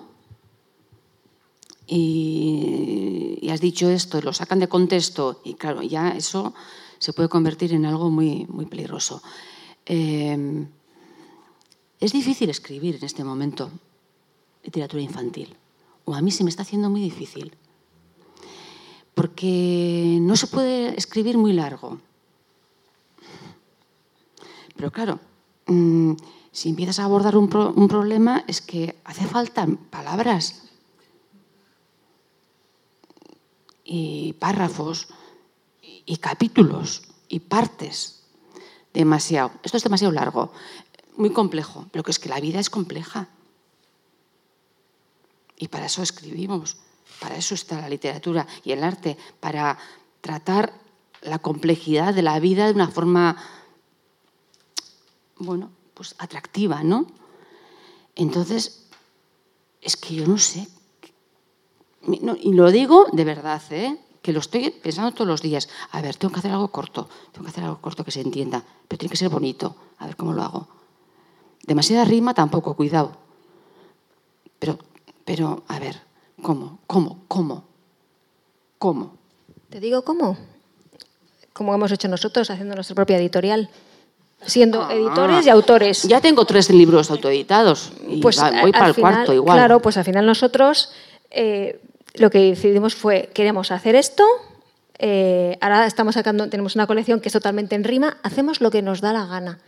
y, 1.86 3.48
has 3.50 3.60
dicho 3.60 3.88
esto, 3.88 4.20
lo 4.22 4.32
sacan 4.32 4.58
de 4.58 4.68
contexto, 4.68 5.40
y 5.44 5.54
claro, 5.54 5.82
ya 5.82 6.10
eso 6.10 6.52
se 6.98 7.12
puede 7.12 7.28
convertir 7.28 7.72
en 7.72 7.84
algo 7.84 8.10
muy, 8.10 8.46
muy 8.48 8.66
peligroso. 8.66 9.22
Em, 9.86 10.68
es 12.00 12.12
difícil 12.12 12.50
escribir 12.50 12.96
en 12.96 13.04
este 13.04 13.22
momento 13.22 13.70
literatura 14.64 15.02
infantil, 15.02 15.54
o 16.04 16.14
a 16.14 16.22
mí 16.22 16.30
se 16.30 16.42
me 16.42 16.50
está 16.50 16.62
haciendo 16.62 16.90
muy 16.90 17.00
difícil, 17.00 17.54
porque 19.14 20.18
no 20.20 20.34
se 20.36 20.48
puede 20.48 20.96
escribir 20.96 21.38
muy 21.38 21.52
largo 21.52 21.98
pero 24.80 24.92
claro, 24.92 25.20
mm, 25.66 26.14
si 26.52 26.70
empiezas 26.70 27.00
a 27.00 27.04
abordar 27.04 27.36
un, 27.36 27.50
problema 27.50 28.44
es 28.46 28.62
que 28.62 28.98
hace 29.04 29.26
falta 29.26 29.68
palabras 29.90 30.70
y 33.84 34.32
párrafos 34.38 35.08
y 35.82 36.16
capítulos 36.16 37.02
y 37.28 37.40
partes. 37.40 38.22
Demasiado. 38.94 39.50
Esto 39.62 39.76
es 39.76 39.82
demasiado 39.82 40.14
largo, 40.14 40.50
muy 41.14 41.30
complejo, 41.30 41.84
pero 41.92 42.02
que 42.02 42.12
es 42.12 42.18
que 42.18 42.30
la 42.30 42.40
vida 42.40 42.58
es 42.58 42.70
compleja. 42.70 43.28
Y 45.58 45.68
para 45.68 45.84
eso 45.84 46.02
escribimos. 46.02 46.78
para 47.20 47.36
eso 47.36 47.54
está 47.54 47.82
la 47.82 47.90
literatura 47.90 48.46
y 48.64 48.72
el 48.72 48.82
arte, 48.82 49.18
para 49.40 49.76
tratar 50.22 50.72
la 51.20 51.38
complejidad 51.38 52.14
de 52.14 52.22
la 52.22 52.40
vida 52.40 52.64
de 52.64 52.72
una 52.72 52.88
forma, 52.88 53.36
bueno, 55.40 55.70
pues 55.94 56.14
atractiva, 56.18 56.82
¿no? 56.84 57.06
Entonces, 58.14 58.86
es 59.80 59.96
que 59.96 60.14
yo 60.14 60.26
no 60.26 60.38
sé. 60.38 60.68
y 62.06 62.52
lo 62.52 62.70
digo 62.70 63.06
de 63.12 63.24
verdad, 63.24 63.62
¿eh? 63.70 63.98
que 64.22 64.32
lo 64.32 64.40
estoy 64.40 64.70
pensando 64.70 65.12
todos 65.12 65.26
los 65.26 65.42
días. 65.42 65.68
A 65.92 66.02
ver, 66.02 66.16
tengo 66.16 66.32
que 66.32 66.40
hacer 66.40 66.52
algo 66.52 66.68
corto, 66.68 67.08
tengo 67.32 67.44
que 67.44 67.50
hacer 67.50 67.64
algo 67.64 67.80
corto 67.80 68.04
que 68.04 68.10
se 68.10 68.20
entienda, 68.20 68.62
pero 68.86 68.98
tiene 68.98 69.10
que 69.10 69.16
ser 69.16 69.30
bonito. 69.30 69.74
A 69.98 70.06
ver 70.06 70.16
cómo 70.16 70.32
lo 70.32 70.42
hago. 70.42 70.68
Demasiada 71.66 72.04
rima 72.04 72.34
tampoco, 72.34 72.74
cuidado. 72.74 73.16
Pero, 74.58 74.78
pero 75.24 75.62
a 75.68 75.78
ver, 75.78 76.02
¿cómo? 76.42 76.78
¿Cómo? 76.86 77.24
¿Cómo? 77.28 77.64
¿Cómo? 78.78 79.14
¿Te 79.70 79.80
digo 79.80 80.02
cómo? 80.02 80.36
Como 81.52 81.74
hemos 81.74 81.92
hecho 81.92 82.08
nosotros, 82.08 82.50
haciendo 82.50 82.74
nuestra 82.74 82.94
propia 82.94 83.18
editorial 83.18 83.70
siendo 84.46 84.82
ah. 84.82 84.94
editores 84.94 85.46
y 85.46 85.50
autores. 85.50 86.02
Ya 86.04 86.20
tengo 86.20 86.44
tres 86.44 86.70
libros 86.70 87.10
autoeditados 87.10 87.92
y 88.08 88.20
pues 88.20 88.40
voy 88.62 88.72
para 88.72 88.88
el 88.88 88.94
cuarto 88.94 89.32
igual. 89.32 89.56
Claro, 89.56 89.80
pues 89.80 89.96
al 89.96 90.04
final 90.04 90.26
nosotros 90.26 90.92
eh, 91.30 91.80
lo 92.14 92.30
que 92.30 92.38
decidimos 92.38 92.94
fue, 92.94 93.30
queremos 93.34 93.70
hacer 93.70 93.94
esto, 93.94 94.24
eh, 94.98 95.56
ahora 95.60 95.86
estamos 95.86 96.14
sacando, 96.14 96.48
tenemos 96.48 96.74
una 96.74 96.86
colección 96.86 97.20
que 97.20 97.28
es 97.28 97.32
totalmente 97.32 97.74
en 97.74 97.84
rima, 97.84 98.18
hacemos 98.22 98.60
lo 98.60 98.70
que 98.70 98.82
nos 98.82 99.00
da 99.00 99.12
la 99.12 99.26
gana. 99.26 99.58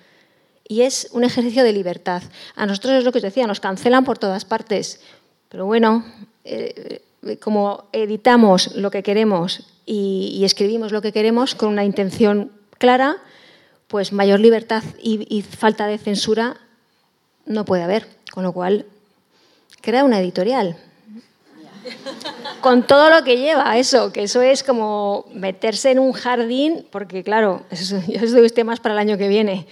Y 0.66 0.82
es 0.82 1.08
un 1.12 1.24
ejercicio 1.24 1.64
de 1.64 1.72
libertad. 1.72 2.22
A 2.54 2.66
nosotros 2.66 2.94
es 2.94 3.04
lo 3.04 3.12
que 3.12 3.18
os 3.18 3.22
decía, 3.22 3.46
nos 3.46 3.60
cancelan 3.60 4.04
por 4.04 4.18
todas 4.18 4.44
partes. 4.44 5.00
Pero 5.48 5.66
bueno, 5.66 6.04
eh, 6.44 7.02
como 7.40 7.84
editamos 7.92 8.74
lo 8.76 8.90
que 8.90 9.02
queremos 9.02 9.66
y, 9.84 10.32
y 10.34 10.44
escribimos 10.44 10.92
lo 10.92 11.02
que 11.02 11.12
queremos 11.12 11.54
con 11.54 11.68
una 11.68 11.84
intención 11.84 12.52
clara, 12.78 13.18
pues 13.92 14.10
mayor 14.10 14.40
libertad 14.40 14.82
y, 15.02 15.42
falta 15.42 15.86
de 15.86 15.98
censura 15.98 16.56
no 17.44 17.66
puede 17.66 17.82
haber. 17.82 18.08
Con 18.32 18.42
lo 18.42 18.54
cual, 18.54 18.86
crea 19.82 20.02
una 20.02 20.18
editorial 20.18 20.78
con 22.62 22.84
todo 22.86 23.10
lo 23.10 23.22
que 23.24 23.36
lleva 23.36 23.76
eso, 23.76 24.12
que 24.12 24.22
eso 24.22 24.40
es 24.40 24.62
como 24.62 25.26
meterse 25.34 25.90
en 25.90 25.98
un 25.98 26.12
jardín, 26.12 26.86
porque 26.90 27.22
claro, 27.22 27.62
eso, 27.70 28.00
yo 28.08 28.26
doy 28.30 28.48
temas 28.48 28.80
para 28.80 28.94
el 28.94 28.98
año 28.98 29.18
que 29.18 29.28
viene. 29.28 29.66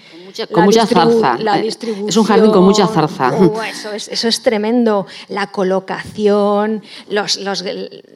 Con 0.53 0.65
mucha, 0.65 0.87
zarza. 0.87 1.39
La 1.39 1.59
eh, 1.59 1.69
es 1.69 2.17
un 2.17 2.25
jardín 2.25 2.51
con 2.51 2.65
mucha 2.65 2.87
zarza. 2.87 3.33
Uh, 3.33 3.63
eso, 3.63 3.93
es, 3.93 4.09
eso, 4.09 4.29
es, 4.29 4.43
tremendo. 4.43 5.07
La 5.29 5.47
colocación, 5.47 6.83
los, 7.09 7.37
los, 7.37 7.65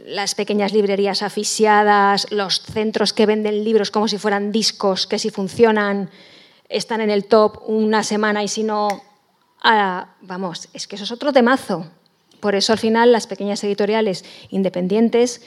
las 0.07 0.35
pequeñas 0.35 0.72
librerías 0.72 1.22
asfixiadas, 1.22 2.31
los 2.31 2.61
centros 2.61 3.12
que 3.12 3.25
venden 3.25 3.64
libros 3.64 3.91
como 3.91 4.09
si 4.09 4.18
fueran 4.18 4.53
discos, 4.53 5.07
que 5.07 5.18
si 5.18 5.31
funcionan, 5.31 6.11
están 6.68 7.01
en 7.01 7.11
el 7.11 7.25
top 7.25 7.62
una 7.66 8.03
semana 8.03 8.43
y 8.43 8.49
si 8.49 8.64
no... 8.64 8.89
vamos, 10.22 10.68
es 10.75 10.87
que 10.87 10.97
eso 10.97 11.05
es 11.05 11.12
otro 11.12 11.33
temazo. 11.33 11.87
Por 12.45 12.55
eso 12.55 12.75
al 12.75 12.79
final 12.79 13.11
las 13.11 13.27
pequeñas 13.27 13.65
editoriales 13.65 14.23
independientes 14.51 15.41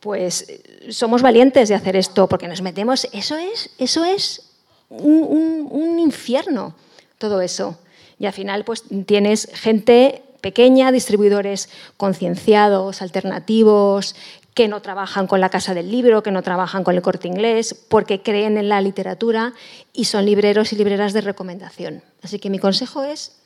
pues 0.00 0.60
somos 0.90 1.22
valientes 1.22 1.68
de 1.68 1.76
hacer 1.76 1.94
esto 1.94 2.26
porque 2.26 2.48
nos 2.48 2.62
metemos, 2.62 3.06
eso 3.12 3.36
es, 3.36 3.70
eso 3.78 4.04
es 4.04 4.50
un, 4.88 6.00
infierno, 6.00 6.74
todo 7.18 7.42
eso. 7.42 7.78
Y 8.18 8.26
al 8.26 8.32
final 8.32 8.64
pues 8.64 8.82
tienes 9.06 9.50
gente 9.54 10.24
pequeña, 10.40 10.90
distribuidores 10.90 11.68
concienciados, 11.96 13.02
alternativos, 13.02 14.16
que 14.52 14.66
no 14.66 14.82
trabajan 14.82 15.28
con 15.28 15.40
la 15.40 15.48
Casa 15.48 15.74
del 15.74 15.92
Libro, 15.92 16.24
que 16.24 16.32
no 16.32 16.42
trabajan 16.42 16.82
con 16.82 16.96
el 16.96 17.02
corte 17.02 17.28
inglés, 17.28 17.72
porque 17.88 18.20
creen 18.20 18.58
en 18.58 18.68
la 18.68 18.80
literatura 18.80 19.52
y 19.92 20.06
son 20.06 20.26
libreros 20.26 20.72
y 20.72 20.76
libreras 20.76 21.12
de 21.12 21.20
recomendación. 21.20 22.02
Así 22.20 22.40
que 22.40 22.50
mi 22.50 22.58
consejo 22.58 23.04
es, 23.04 23.36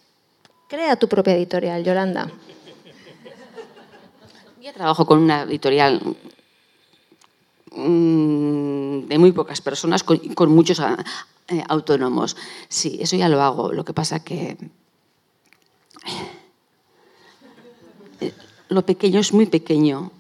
crea 0.67 0.97
tu 0.97 1.09
propia 1.09 1.35
editorial, 1.35 1.85
Yolanda. 1.85 2.31
Yo 4.67 4.73
trabajo 4.73 5.07
con 5.07 5.21
una 5.21 5.43
editorial 5.43 6.01
mm, 7.71 9.07
de 9.07 9.17
muy 9.17 9.31
pocas 9.31 9.61
personas, 9.61 10.03
con, 10.03 10.51
muchos 10.51 10.81
ah, 10.81 10.97
eh, 11.47 11.63
autónomos. 11.69 12.37
Sí, 12.69 12.99
eso 13.01 13.15
ya 13.15 13.29
lo 13.29 13.41
hago. 13.41 13.73
Lo 13.73 13.85
que 13.85 13.93
pasa 13.93 14.25
que 14.25 14.57
eh, 18.21 18.33
lo 18.69 18.85
pequeño 18.85 19.21
es 19.21 19.33
muy 19.33 19.47
pequeño. 19.47 20.11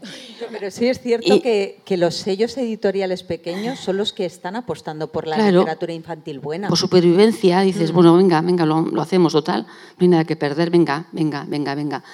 Pero 0.52 0.70
sí 0.70 0.86
es 0.86 1.00
cierto 1.00 1.42
que, 1.42 1.82
los 1.96 2.14
sellos 2.14 2.56
editoriales 2.56 3.24
pequeños 3.24 3.80
son 3.80 3.96
los 3.96 4.12
que 4.12 4.26
están 4.26 4.54
apostando 4.54 5.08
por 5.08 5.26
la 5.26 5.38
literatura 5.38 5.92
infantil 5.92 6.38
buena. 6.38 6.68
Por 6.68 6.78
supervivencia 6.78 7.62
dices, 7.62 7.90
mm. 7.90 7.94
bueno, 7.96 8.16
venga, 8.16 8.40
venga, 8.42 8.64
lo, 8.64 8.82
lo 8.82 9.02
hacemos 9.02 9.32
total, 9.32 9.62
no 9.64 10.04
hay 10.04 10.08
nada 10.08 10.24
que 10.24 10.36
perder, 10.36 10.70
venga, 10.70 11.08
venga, 11.10 11.44
venga, 11.48 11.74
venga. 11.74 12.04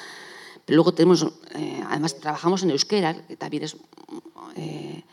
Luego 0.72 0.92
tenemos, 0.94 1.26
eh, 1.54 1.84
además 1.86 2.18
trabajamos 2.18 2.62
en 2.62 2.70
euskera, 2.70 3.14
que 3.26 3.36
también 3.36 3.64
es 3.64 3.76
eh, 4.56 5.04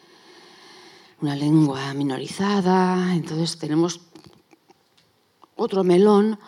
una 1.22 1.36
lengua 1.36 1.94
minorizada, 1.94 3.14
entonces 3.14 3.58
tenemos 3.60 4.00
otro 5.58 5.84
melón 5.84 6.40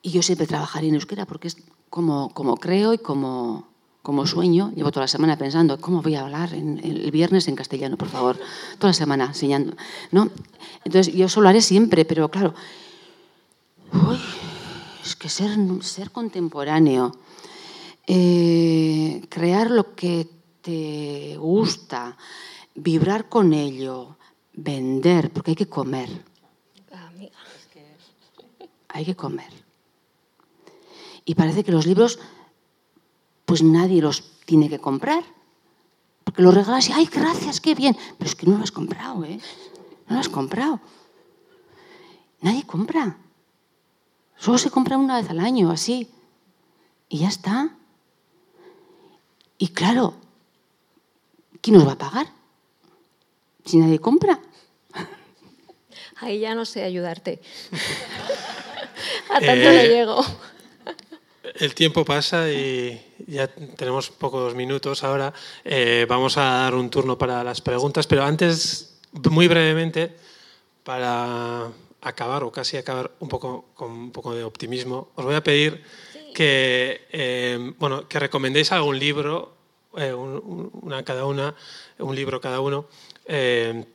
y 0.00 0.10
yo 0.12 0.22
siempre 0.22 0.46
trabajaré 0.46 0.88
en 0.88 0.94
euskera 0.94 1.26
porque 1.26 1.48
es 1.48 1.58
como, 1.90 2.32
como 2.32 2.56
creo 2.56 2.94
y 2.94 2.98
como, 2.98 3.68
como 4.00 4.26
sueño. 4.26 4.72
Llevo 4.74 4.90
toda 4.90 5.04
la 5.04 5.08
semana 5.08 5.36
pensando, 5.36 5.78
¿cómo 5.78 6.00
voy 6.00 6.14
a 6.14 6.22
hablar 6.22 6.54
el 6.54 7.10
viernes 7.10 7.48
en 7.48 7.56
castellano, 7.56 7.98
por 7.98 8.08
favor? 8.08 8.38
Toda 8.78 8.90
la 8.90 8.94
semana 8.94 9.26
enseñando. 9.26 9.76
¿no? 10.10 10.30
Entonces 10.84 11.12
yo 11.12 11.28
solo 11.28 11.50
haré 11.50 11.60
siempre, 11.60 12.06
pero 12.06 12.30
claro, 12.30 12.54
es 15.04 15.16
que 15.16 15.28
ser, 15.28 15.50
ser 15.82 16.10
contemporáneo 16.10 17.12
eh, 18.06 19.26
crear 19.28 19.70
lo 19.70 19.94
que 19.94 20.28
te 20.62 21.36
gusta, 21.38 22.16
vibrar 22.74 23.28
con 23.28 23.52
ello, 23.52 24.16
vender, 24.52 25.32
porque 25.32 25.52
hay 25.52 25.56
que 25.56 25.68
comer. 25.68 26.24
Hay 28.88 29.04
que 29.04 29.14
comer. 29.14 29.52
Y 31.24 31.34
parece 31.34 31.64
que 31.64 31.72
los 31.72 31.86
libros, 31.86 32.18
pues 33.44 33.62
nadie 33.62 34.00
los 34.00 34.22
tiene 34.46 34.68
que 34.68 34.78
comprar. 34.78 35.24
Porque 36.24 36.42
los 36.42 36.54
regalas 36.54 36.88
y, 36.88 36.92
ay, 36.92 37.06
gracias, 37.06 37.60
qué 37.60 37.74
bien. 37.74 37.96
Pero 38.16 38.28
es 38.28 38.34
que 38.34 38.46
no 38.46 38.56
lo 38.56 38.64
has 38.64 38.72
comprado, 38.72 39.24
¿eh? 39.24 39.38
No 40.08 40.14
lo 40.14 40.20
has 40.20 40.28
comprado. 40.28 40.80
Nadie 42.40 42.64
compra. 42.64 43.18
Solo 44.36 44.58
se 44.58 44.70
compra 44.70 44.96
una 44.98 45.16
vez 45.20 45.30
al 45.30 45.40
año, 45.40 45.70
así. 45.70 46.08
Y 47.08 47.18
ya 47.18 47.28
está. 47.28 47.76
Y 49.58 49.68
claro, 49.68 50.14
¿quién 51.60 51.76
nos 51.76 51.86
va 51.86 51.92
a 51.92 51.98
pagar? 51.98 52.26
Si 53.64 53.78
nadie 53.78 53.98
compra. 53.98 54.40
Ahí 56.16 56.40
ya 56.40 56.54
no 56.54 56.64
sé 56.64 56.84
ayudarte. 56.84 57.40
a 59.30 59.40
tanto 59.40 59.70
le 59.70 59.84
eh, 59.84 59.88
llego. 59.88 60.24
El 61.54 61.74
tiempo 61.74 62.04
pasa 62.04 62.50
y 62.50 63.00
ya 63.26 63.48
tenemos 63.48 64.10
pocos 64.10 64.54
minutos 64.54 65.02
ahora. 65.04 65.32
Eh, 65.64 66.06
vamos 66.08 66.36
a 66.36 66.42
dar 66.42 66.74
un 66.74 66.90
turno 66.90 67.16
para 67.16 67.42
las 67.42 67.60
preguntas, 67.60 68.06
pero 68.06 68.24
antes, 68.24 68.98
muy 69.30 69.48
brevemente, 69.48 70.14
para 70.84 71.68
acabar 72.00 72.44
o 72.44 72.52
casi 72.52 72.76
acabar 72.76 73.10
un 73.20 73.28
poco 73.28 73.66
con 73.74 73.90
un 73.90 74.10
poco 74.12 74.34
de 74.34 74.44
optimismo, 74.44 75.08
os 75.14 75.24
voy 75.24 75.34
a 75.34 75.42
pedir 75.42 75.82
que, 76.36 77.06
eh, 77.12 77.72
bueno, 77.78 78.06
que 78.06 78.18
recomendéis 78.18 78.70
algún 78.70 78.98
libro, 78.98 79.56
eh, 79.96 80.12
una 80.12 81.02
cada 81.02 81.24
una, 81.24 81.54
un 81.98 82.14
libro 82.14 82.42
cada 82.42 82.60
uno, 82.60 82.88
eh, 83.24 83.86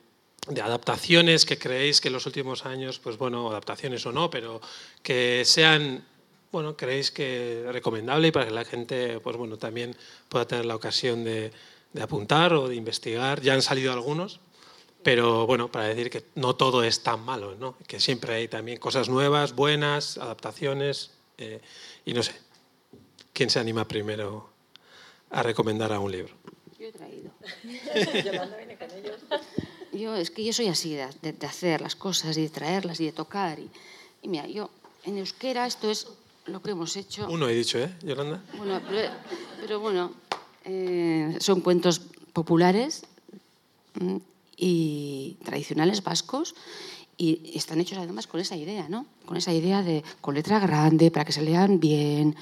de 0.47 0.61
adaptaciones 0.61 1.45
que 1.45 1.59
creéis 1.59 2.01
que 2.01 2.07
en 2.07 2.15
los 2.15 2.25
últimos 2.25 2.65
años, 2.65 2.97
pues 2.97 3.19
bueno, 3.19 3.47
adaptaciones 3.51 4.03
o 4.07 4.11
no, 4.11 4.31
pero 4.31 4.59
que 5.03 5.43
sean, 5.45 6.03
bueno, 6.51 6.75
creéis 6.75 7.11
que 7.11 7.67
recomendable 7.71 8.29
y 8.29 8.31
para 8.31 8.47
que 8.47 8.51
la 8.51 8.65
gente, 8.65 9.19
pues 9.19 9.37
bueno, 9.37 9.57
también 9.57 9.95
pueda 10.27 10.47
tener 10.47 10.65
la 10.65 10.75
ocasión 10.75 11.23
de, 11.23 11.51
de 11.93 12.01
apuntar 12.01 12.53
o 12.53 12.69
de 12.69 12.75
investigar. 12.75 13.39
Ya 13.41 13.53
han 13.53 13.61
salido 13.61 13.93
algunos, 13.93 14.39
pero 15.03 15.45
bueno, 15.45 15.71
para 15.71 15.85
decir 15.85 16.09
que 16.09 16.25
no 16.33 16.55
todo 16.55 16.81
es 16.81 17.03
tan 17.03 17.23
malo, 17.23 17.53
¿no? 17.53 17.77
que 17.85 17.99
siempre 17.99 18.33
hay 18.33 18.47
también 18.47 18.79
cosas 18.79 19.09
nuevas, 19.09 19.53
buenas, 19.53 20.17
adaptaciones. 20.17 21.11
Y 22.05 22.13
no 22.13 22.23
sé, 22.23 22.33
¿quién 23.33 23.49
se 23.49 23.59
anima 23.59 23.87
primero 23.87 24.49
a 25.29 25.43
recomendar 25.43 25.93
a 25.93 25.99
un 25.99 26.11
libro? 26.11 26.33
Yo 26.79 26.87
he 26.87 26.91
traído. 26.91 27.31
yo, 29.93 30.15
es 30.15 30.31
que 30.31 30.43
yo 30.43 30.53
soy 30.53 30.67
así, 30.67 30.95
de, 30.95 31.35
hacer 31.45 31.81
las 31.81 31.95
cosas 31.95 32.37
y 32.37 32.43
de 32.43 32.49
traerlas 32.49 32.99
y 32.99 33.05
de 33.05 33.11
tocar. 33.11 33.59
Y, 33.59 33.69
mira, 34.27 34.47
yo 34.47 34.69
en 35.03 35.17
euskera 35.17 35.67
esto 35.67 35.91
es 35.91 36.07
lo 36.45 36.61
que 36.61 36.71
hemos 36.71 36.95
hecho. 36.95 37.27
Uno 37.29 37.47
he 37.47 37.53
dicho, 37.53 37.77
¿eh, 37.77 37.93
Yolanda? 38.01 38.43
Bueno, 38.57 38.81
pero, 39.61 39.79
bueno, 39.79 40.13
Eh, 40.63 41.37
son 41.39 41.61
cuentos 41.61 42.01
populares 42.33 43.03
mm, 43.99 44.17
y 44.57 45.37
tradicionales 45.43 46.03
vascos 46.03 46.53
y 47.22 47.51
están 47.53 47.80
hechos 47.80 47.99
además 47.99 48.26
con 48.26 48.39
esa 48.39 48.55
idea, 48.55 48.89
¿no? 48.89 49.05
Con 49.28 49.38
esa 49.38 49.53
idea 49.53 49.84
de 49.84 50.03
con 50.22 50.34
letra 50.34 50.57
grande 50.57 51.11
para 51.11 51.24
que 51.24 51.32
se 51.32 51.43
lean 51.43 51.80
bien, 51.80 52.36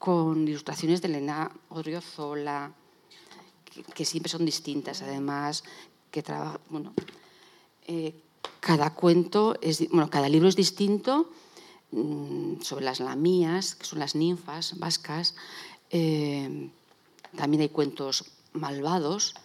con 0.00 0.48
ilustraciones 0.48 1.00
de 1.00 1.06
Elena 1.06 1.48
Odriozola, 1.68 2.72
que, 3.64 3.84
que 3.84 4.04
siempre 4.04 4.28
son 4.28 4.44
distintas 4.44 5.02
además, 5.02 5.62
que 6.10 6.24
trabaja, 6.24 6.58
bueno, 6.70 6.92
eh, 7.86 8.12
cada 8.58 8.94
cuento 8.94 9.54
es, 9.60 9.88
bueno, 9.90 10.10
cada 10.10 10.28
libro 10.28 10.48
es 10.48 10.56
distinto 10.56 11.30
mm, 11.92 12.62
sobre 12.62 12.84
las 12.84 12.98
lamías, 12.98 13.76
que 13.76 13.86
son 13.86 14.00
las 14.00 14.16
ninfas 14.16 14.76
vascas. 14.80 15.36
Eh, 15.88 16.68
también 17.36 17.60
hay 17.60 17.68
cuentos 17.68 18.24
malvados. 18.54 19.36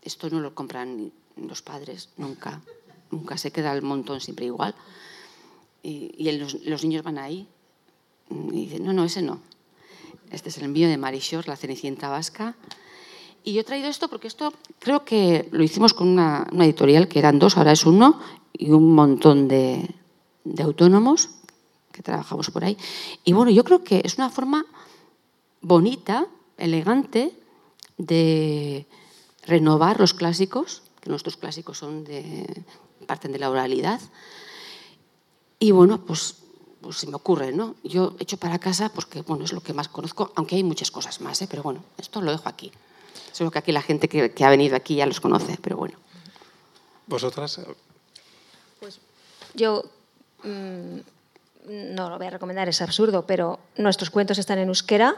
Esto 0.00 0.30
no 0.30 0.38
lo 0.38 0.54
compran 0.54 1.10
los 1.36 1.60
padres 1.60 2.10
nunca. 2.16 2.62
Nunca 3.10 3.36
se 3.38 3.50
queda 3.50 3.72
el 3.72 3.82
montón 3.82 4.20
siempre 4.20 4.46
igual. 4.46 4.74
Y, 5.82 6.30
los, 6.32 6.84
niños 6.84 7.02
van 7.02 7.18
ahí 7.18 7.48
y 8.30 8.66
dicen, 8.66 8.84
no, 8.84 8.92
no, 8.92 9.04
ese 9.04 9.22
no. 9.22 9.40
Este 10.30 10.50
es 10.50 10.58
el 10.58 10.64
envío 10.64 10.88
de 10.88 10.98
Marishor, 10.98 11.48
la 11.48 11.56
Cenicienta 11.56 12.08
Vasca. 12.08 12.56
Y 13.42 13.54
yo 13.54 13.62
he 13.62 13.64
traído 13.64 13.88
esto 13.88 14.08
porque 14.08 14.28
esto 14.28 14.52
creo 14.78 15.04
que 15.04 15.48
lo 15.50 15.62
hicimos 15.62 15.94
con 15.94 16.08
una, 16.08 16.46
editorial 16.52 17.08
que 17.08 17.18
eran 17.18 17.38
dos, 17.38 17.56
ahora 17.56 17.72
es 17.72 17.86
uno, 17.86 18.20
y 18.52 18.70
un 18.70 18.94
montón 18.94 19.48
de, 19.48 19.88
de 20.44 20.62
autónomos 20.62 21.30
que 21.92 22.02
trabajamos 22.02 22.50
por 22.50 22.64
ahí. 22.64 22.76
Y 23.24 23.32
bueno, 23.32 23.50
yo 23.50 23.64
creo 23.64 23.82
que 23.82 24.02
es 24.04 24.18
una 24.18 24.28
forma 24.28 24.66
bonita, 25.62 26.26
elegante, 26.58 27.32
de 27.96 28.86
renovar 29.46 29.98
los 29.98 30.14
clásicos, 30.14 30.82
que 31.00 31.10
nuestros 31.10 31.36
clásicos 31.36 31.78
son 31.78 32.04
de, 32.04 32.64
parten 33.10 33.32
de 33.32 33.40
la 33.40 33.50
oralidad. 33.50 34.00
Y 35.58 35.72
bueno, 35.72 36.06
pues, 36.06 36.36
pues 36.80 36.98
se 36.98 37.08
me 37.08 37.16
ocurre, 37.16 37.50
¿no? 37.50 37.74
Yo 37.82 38.14
echo 38.20 38.36
para 38.36 38.60
casa 38.60 38.88
porque 38.88 39.22
bueno, 39.22 39.44
es 39.44 39.52
lo 39.52 39.60
que 39.60 39.72
más 39.72 39.88
conozco, 39.88 40.30
aunque 40.36 40.54
hay 40.54 40.62
muchas 40.62 40.92
cosas 40.92 41.20
más, 41.20 41.42
¿eh? 41.42 41.48
pero 41.50 41.64
bueno, 41.64 41.82
esto 41.98 42.20
lo 42.20 42.30
dejo 42.30 42.48
aquí. 42.48 42.70
Solo 43.32 43.50
que 43.50 43.58
aquí 43.58 43.72
la 43.72 43.82
gente 43.82 44.08
que, 44.08 44.44
ha 44.44 44.48
venido 44.48 44.76
aquí 44.76 44.94
ya 44.94 45.06
los 45.06 45.20
conoce, 45.20 45.58
pero 45.60 45.76
bueno. 45.76 45.98
¿Vosotras? 47.08 47.60
Pues 48.78 49.00
yo 49.54 49.82
mm, 50.44 50.98
no 51.94 52.10
lo 52.10 52.16
voy 52.16 52.28
a 52.28 52.30
recomendar, 52.30 52.68
es 52.68 52.80
absurdo, 52.80 53.26
pero 53.26 53.58
nuestros 53.76 54.10
cuentos 54.10 54.38
están 54.38 54.60
en 54.60 54.68
euskera 54.68 55.16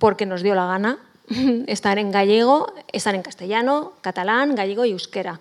porque 0.00 0.26
nos 0.26 0.42
dio 0.42 0.56
la 0.56 0.66
gana. 0.66 0.98
están 1.68 1.98
en 1.98 2.10
gallego, 2.10 2.66
están 2.92 3.14
en 3.14 3.22
castellano, 3.22 3.92
catalán, 4.00 4.56
gallego 4.56 4.84
y 4.84 4.90
euskera. 4.90 5.38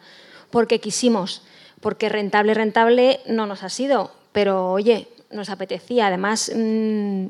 Porque 0.52 0.80
quisimos, 0.80 1.42
porque 1.82 2.10
rentable, 2.10 2.54
rentable 2.54 3.20
no 3.28 3.46
nos 3.46 3.64
ha 3.64 3.70
sido, 3.70 4.12
pero 4.32 4.72
oye, 4.72 5.08
nos 5.32 5.50
apetecía. 5.50 6.08
Además, 6.08 6.52
mm, 6.56 7.26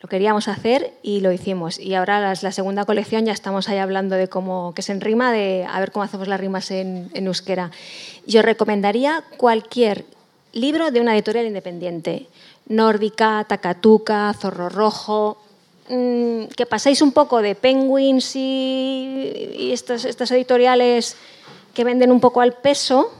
lo 0.00 0.08
queríamos 0.08 0.48
hacer 0.48 0.92
y 1.02 1.20
lo 1.20 1.32
hicimos. 1.32 1.78
Y 1.78 1.94
ahora 1.94 2.20
la, 2.20 2.34
la, 2.40 2.52
segunda 2.52 2.84
colección 2.84 3.26
ya 3.26 3.32
estamos 3.32 3.68
ahí 3.68 3.78
hablando 3.78 4.16
de 4.16 4.28
cómo 4.28 4.72
que 4.74 4.82
se 4.82 4.92
enrima, 4.92 5.32
de 5.32 5.66
a 5.68 5.78
ver 5.80 5.92
cómo 5.92 6.02
hacemos 6.02 6.28
las 6.28 6.40
rimas 6.40 6.70
en, 6.70 7.10
en 7.14 7.26
euskera. 7.26 7.70
Yo 8.26 8.42
recomendaría 8.42 9.22
cualquier 9.36 10.04
libro 10.52 10.90
de 10.90 11.00
una 11.00 11.14
editorial 11.14 11.46
independiente. 11.46 12.28
Nórdica, 12.68 13.44
Takatuka, 13.48 14.34
Zorro 14.34 14.68
Rojo, 14.68 15.38
mm, 15.88 16.46
que 16.56 16.66
paséis 16.66 17.00
un 17.02 17.12
poco 17.12 17.42
de 17.42 17.54
Penguins 17.54 18.34
y, 18.34 19.54
y 19.58 19.72
estas 19.72 20.30
editoriales 20.30 21.16
que 21.74 21.84
venden 21.84 22.10
un 22.10 22.20
poco 22.20 22.40
al 22.40 22.54
peso 22.54 23.12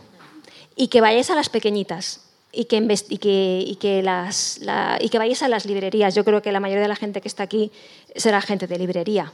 y 0.76 0.88
que 0.88 1.00
vayáis 1.00 1.30
a 1.30 1.34
las 1.34 1.48
pequeñitas 1.48 2.20
y 2.52 2.66
que, 2.66 2.76
y 3.08 3.18
que, 3.18 3.64
y 3.66 3.76
que, 3.76 4.02
las, 4.02 4.60
y 5.00 5.08
que 5.08 5.18
vayáis 5.18 5.42
a 5.42 5.48
las 5.48 5.66
librerías. 5.66 6.14
Yo 6.14 6.24
creo 6.24 6.42
que 6.42 6.52
la 6.52 6.60
mayoría 6.60 6.82
de 6.82 6.88
la 6.88 6.96
gente 6.96 7.20
que 7.20 7.28
está 7.28 7.42
aquí 7.42 7.72
será 8.14 8.40
gente 8.40 8.66
de 8.66 8.78
librería, 8.78 9.32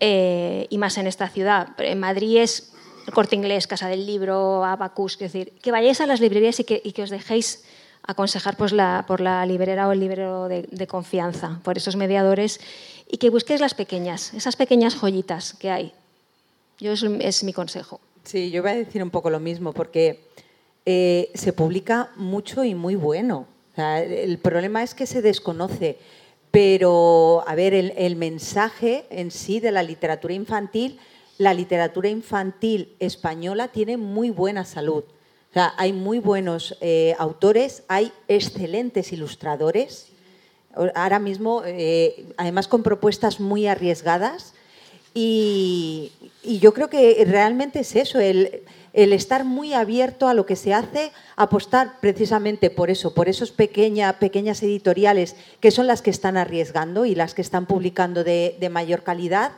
eh, 0.00 0.66
y 0.70 0.78
más 0.78 0.96
en 0.98 1.06
esta 1.06 1.28
ciudad. 1.28 1.68
En 1.78 2.00
Madrid 2.00 2.38
es 2.38 2.72
Corte 3.12 3.36
Inglés, 3.36 3.66
Casa 3.66 3.88
del 3.88 4.06
Libro, 4.06 4.64
Abacus, 4.64 5.14
es 5.14 5.32
decir, 5.32 5.52
que 5.62 5.72
vayáis 5.72 6.00
a 6.00 6.06
las 6.06 6.20
librerías 6.20 6.60
y 6.60 6.64
que, 6.64 6.80
y 6.84 6.92
que 6.92 7.02
os 7.02 7.10
dejéis 7.10 7.64
aconsejar 8.02 8.56
pues, 8.56 8.72
la, 8.72 9.04
por 9.06 9.20
la 9.20 9.44
librera 9.44 9.88
o 9.88 9.92
el 9.92 10.00
librero 10.00 10.48
de, 10.48 10.62
de, 10.70 10.86
confianza, 10.86 11.60
por 11.62 11.76
esos 11.76 11.96
mediadores, 11.96 12.60
y 13.10 13.18
que 13.18 13.30
busquéis 13.30 13.60
las 13.60 13.74
pequeñas, 13.74 14.32
esas 14.34 14.56
pequeñas 14.56 14.94
joyitas 14.94 15.54
que 15.54 15.70
hay. 15.70 15.92
Yo 16.78 16.92
es, 16.92 17.02
es 17.02 17.44
mi 17.44 17.52
consejo. 17.52 18.00
Sí, 18.24 18.50
yo 18.50 18.62
voy 18.62 18.72
a 18.72 18.74
decir 18.76 19.02
un 19.02 19.10
poco 19.10 19.30
lo 19.30 19.40
mismo, 19.40 19.72
porque 19.72 20.28
eh, 20.86 21.30
se 21.34 21.52
publica 21.52 22.10
mucho 22.16 22.64
y 22.64 22.74
muy 22.74 22.94
bueno. 22.94 23.46
el 23.76 24.38
problema 24.38 24.82
es 24.82 24.94
que 24.94 25.06
se 25.06 25.22
desconoce. 25.22 25.98
Pero, 26.50 27.44
a 27.46 27.54
ver, 27.54 27.74
el, 27.74 28.16
mensaje 28.16 29.04
en 29.10 29.30
sí 29.30 29.60
de 29.60 29.70
la 29.70 29.82
literatura 29.82 30.32
infantil, 30.32 30.98
la 31.36 31.52
literatura 31.52 32.08
infantil 32.08 32.96
española 32.98 33.68
tiene 33.68 33.96
muy 33.96 34.30
buena 34.30 34.64
salud. 34.64 35.04
hay 35.52 35.92
muy 35.92 36.18
buenos 36.20 36.76
eh, 36.80 37.14
autores, 37.18 37.82
hay 37.88 38.12
excelentes 38.28 39.12
ilustradores, 39.12 40.12
ahora 40.94 41.18
mismo, 41.18 41.62
eh, 41.64 42.32
además 42.36 42.68
con 42.68 42.82
propuestas 42.82 43.40
muy 43.40 43.66
arriesgadas. 43.66 44.54
Y, 45.14 46.12
yo 46.44 46.72
creo 46.72 46.88
que 46.88 47.24
realmente 47.26 47.80
es 47.80 47.94
eso, 47.96 48.20
el, 48.20 48.62
estar 48.92 49.44
muy 49.44 49.74
abierto 49.74 50.28
a 50.28 50.34
lo 50.34 50.46
que 50.46 50.56
se 50.56 50.72
hace, 50.72 51.12
apostar 51.36 52.00
precisamente 52.00 52.70
por 52.70 52.90
eso, 52.90 53.14
por 53.14 53.28
esos 53.28 53.52
pequeñas 53.52 54.62
editoriales 54.62 55.36
que 55.60 55.70
son 55.70 55.86
las 55.86 56.00
que 56.02 56.10
están 56.10 56.36
arriesgando 56.36 57.04
y 57.04 57.14
las 57.14 57.34
que 57.34 57.42
están 57.42 57.66
publicando 57.66 58.24
de, 58.24 58.68
mayor 58.70 59.02
calidad. 59.02 59.52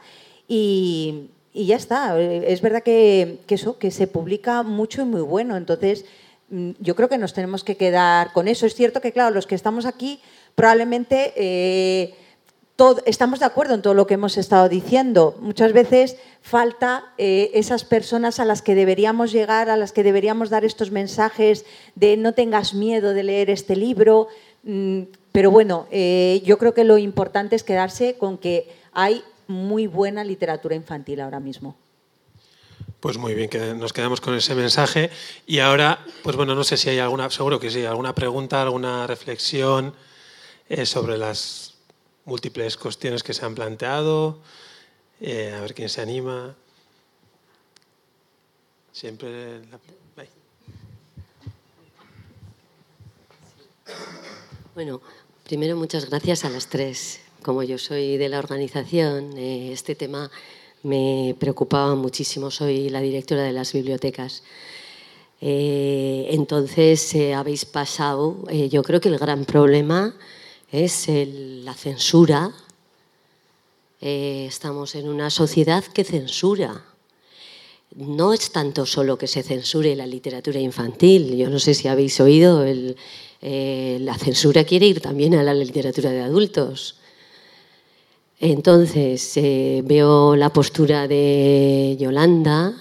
Y, 0.49 1.31
ya 1.55 1.77
está. 1.77 2.19
Es 2.21 2.61
verdad 2.61 2.83
que, 2.83 3.41
eso, 3.49 3.79
que 3.79 3.91
se 3.91 4.07
publica 4.07 4.63
mucho 4.63 5.03
y 5.03 5.05
muy 5.05 5.21
bueno. 5.21 5.57
Entonces, 5.57 6.05
mm, 6.49 6.71
yo 6.81 6.95
creo 6.97 7.09
que 7.09 7.19
nos 7.19 7.35
tenemos 7.35 7.65
que 7.65 7.77
quedar 7.77 8.33
con 8.33 8.49
eso. 8.49 8.67
Es 8.67 8.75
cierto 8.75 9.01
que, 9.01 9.13
claro, 9.13 9.35
los 9.35 9.47
que 9.47 9.55
estamos 9.55 9.87
aquí 9.87 10.21
probablemente... 10.55 11.33
Eh, 11.37 12.15
estamos 13.07 13.41
de 13.41 13.47
acuerdo 13.47 13.75
en 13.75 13.83
todo 13.83 13.95
lo 13.95 14.07
que 14.07 14.15
hemos 14.15 14.37
estado 14.39 14.69
diciendo. 14.69 15.37
Muchas 15.41 15.73
veces 15.73 16.17
falta 16.41 17.13
eh, 17.19 17.51
esas 17.55 17.85
personas 17.85 18.41
a 18.41 18.45
las 18.45 18.63
que 18.63 18.75
deberíamos 18.75 19.33
llegar, 19.33 19.69
a 19.69 19.77
las 19.77 19.93
que 19.93 20.03
deberíamos 20.03 20.51
dar 20.51 20.65
estos 20.65 20.91
mensajes 20.91 21.65
de 21.95 22.17
no 22.17 22.33
tengas 22.33 22.75
miedo 22.75 23.13
de 23.13 23.23
leer 23.23 23.51
este 23.51 23.77
libro. 23.77 24.29
Mm, 24.63 25.03
pero 25.33 25.51
bueno, 25.51 25.87
eh, 25.91 26.43
yo 26.45 26.59
creo 26.59 26.75
que 26.75 26.85
lo 26.85 26.99
importante 26.99 27.57
es 27.57 27.63
quedarse 27.63 28.17
con 28.17 28.39
que 28.39 28.69
hay 28.93 29.23
muy 29.47 29.87
buena 29.87 30.25
literatura 30.25 30.75
infantil 30.75 31.21
ahora 31.21 31.41
mismo. 31.41 31.77
Pues 33.01 33.17
muy 33.19 33.35
bien, 33.35 33.49
que 33.49 33.75
nos 33.75 33.93
quedamos 33.93 34.21
con 34.21 34.35
ese 34.35 34.55
mensaje. 34.55 35.11
Y 35.47 35.59
ahora, 35.59 36.05
pues 36.23 36.37
bueno, 36.37 36.55
no 36.55 36.65
sé 36.65 36.77
si 36.77 36.91
hay 36.91 36.99
alguna, 36.99 37.31
seguro 37.31 37.59
que 37.59 37.71
sí, 37.71 37.85
alguna 37.85 38.15
pregunta, 38.15 38.63
alguna 38.63 39.07
reflexión 39.07 39.95
eh, 40.69 40.87
sobre 40.87 41.17
las 41.17 41.70
múltiples 42.25 42.77
cuestiones 42.77 43.23
que 43.23 43.35
se 43.35 43.45
han 43.45 43.55
planteado, 43.55 44.39
eh, 45.21 45.55
a 45.57 45.61
ver 45.61 45.75
quién 45.75 45.89
se 45.89 46.01
anima. 46.01 46.55
Siempre. 48.93 49.61
Bueno, 54.75 55.01
primero 55.45 55.77
muchas 55.77 56.09
gracias 56.09 56.45
a 56.45 56.51
las 56.51 56.69
tres. 56.69 57.21
Como 57.43 57.63
yo 57.63 57.79
soy 57.79 58.17
de 58.17 58.29
la 58.29 58.39
organización, 58.39 59.37
eh, 59.37 59.73
este 59.73 59.95
tema 59.95 60.31
me 60.83 61.35
preocupaba 61.39 61.95
muchísimo. 61.95 62.51
Soy 62.51 62.91
la 62.91 63.01
directora 63.01 63.43
de 63.43 63.53
las 63.53 63.73
bibliotecas. 63.73 64.43
Eh, 65.41 66.29
entonces 66.31 67.15
habéis 67.35 67.65
pasado, 67.65 68.45
yo 68.51 68.83
creo 68.83 69.01
que 69.01 69.09
el 69.09 69.19
gran 69.19 69.47
problema 69.47 70.15
es 70.73 71.09
la 71.09 71.75
censura. 71.75 72.53
Eh, 74.01 74.47
estamos 74.49 74.95
en 74.95 75.09
una 75.09 75.31
sociedad 75.31 75.85
que 75.85 76.05
censura. 76.05 76.85
No 77.97 78.33
es 78.33 78.53
tanto 78.53 78.87
solo 78.87 79.19
que 79.19 79.27
se 79.27 79.43
censure 79.43 79.97
la 79.97 80.07
literatura 80.07 80.61
infantil. 80.61 81.37
Yo 81.37 81.51
no 81.51 81.59
sé 81.59 81.75
si 81.75 81.89
habéis 81.89 82.21
oído, 82.21 82.65
eh, 82.65 83.99
la 84.01 84.17
censura 84.17 84.65
quiere 84.65 84.87
ir 84.87 85.01
también 85.01 85.35
a 85.35 85.43
la 85.43 85.55
literatura 85.55 86.11
de 86.11 86.21
adultos. 86.21 86.97
Entonces, 88.39 89.37
eh, 89.37 89.83
veo 89.85 90.37
la 90.37 90.53
postura 90.53 91.09
de 91.09 91.97
Yolanda. 91.99 92.75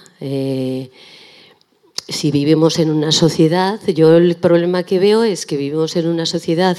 si 2.08 2.30
vivimos 2.32 2.78
en 2.80 2.90
una 2.90 3.12
sociedad, 3.12 3.80
yo 3.86 4.16
el 4.16 4.36
problema 4.36 4.82
que 4.82 4.98
veo 4.98 5.22
es 5.22 5.46
que 5.46 5.56
vivimos 5.56 5.94
en 5.96 6.08
una 6.08 6.26
sociedad 6.26 6.76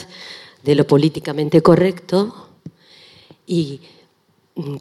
de 0.63 0.75
lo 0.75 0.85
políticamente 0.85 1.61
correcto 1.61 2.49
y 3.47 3.81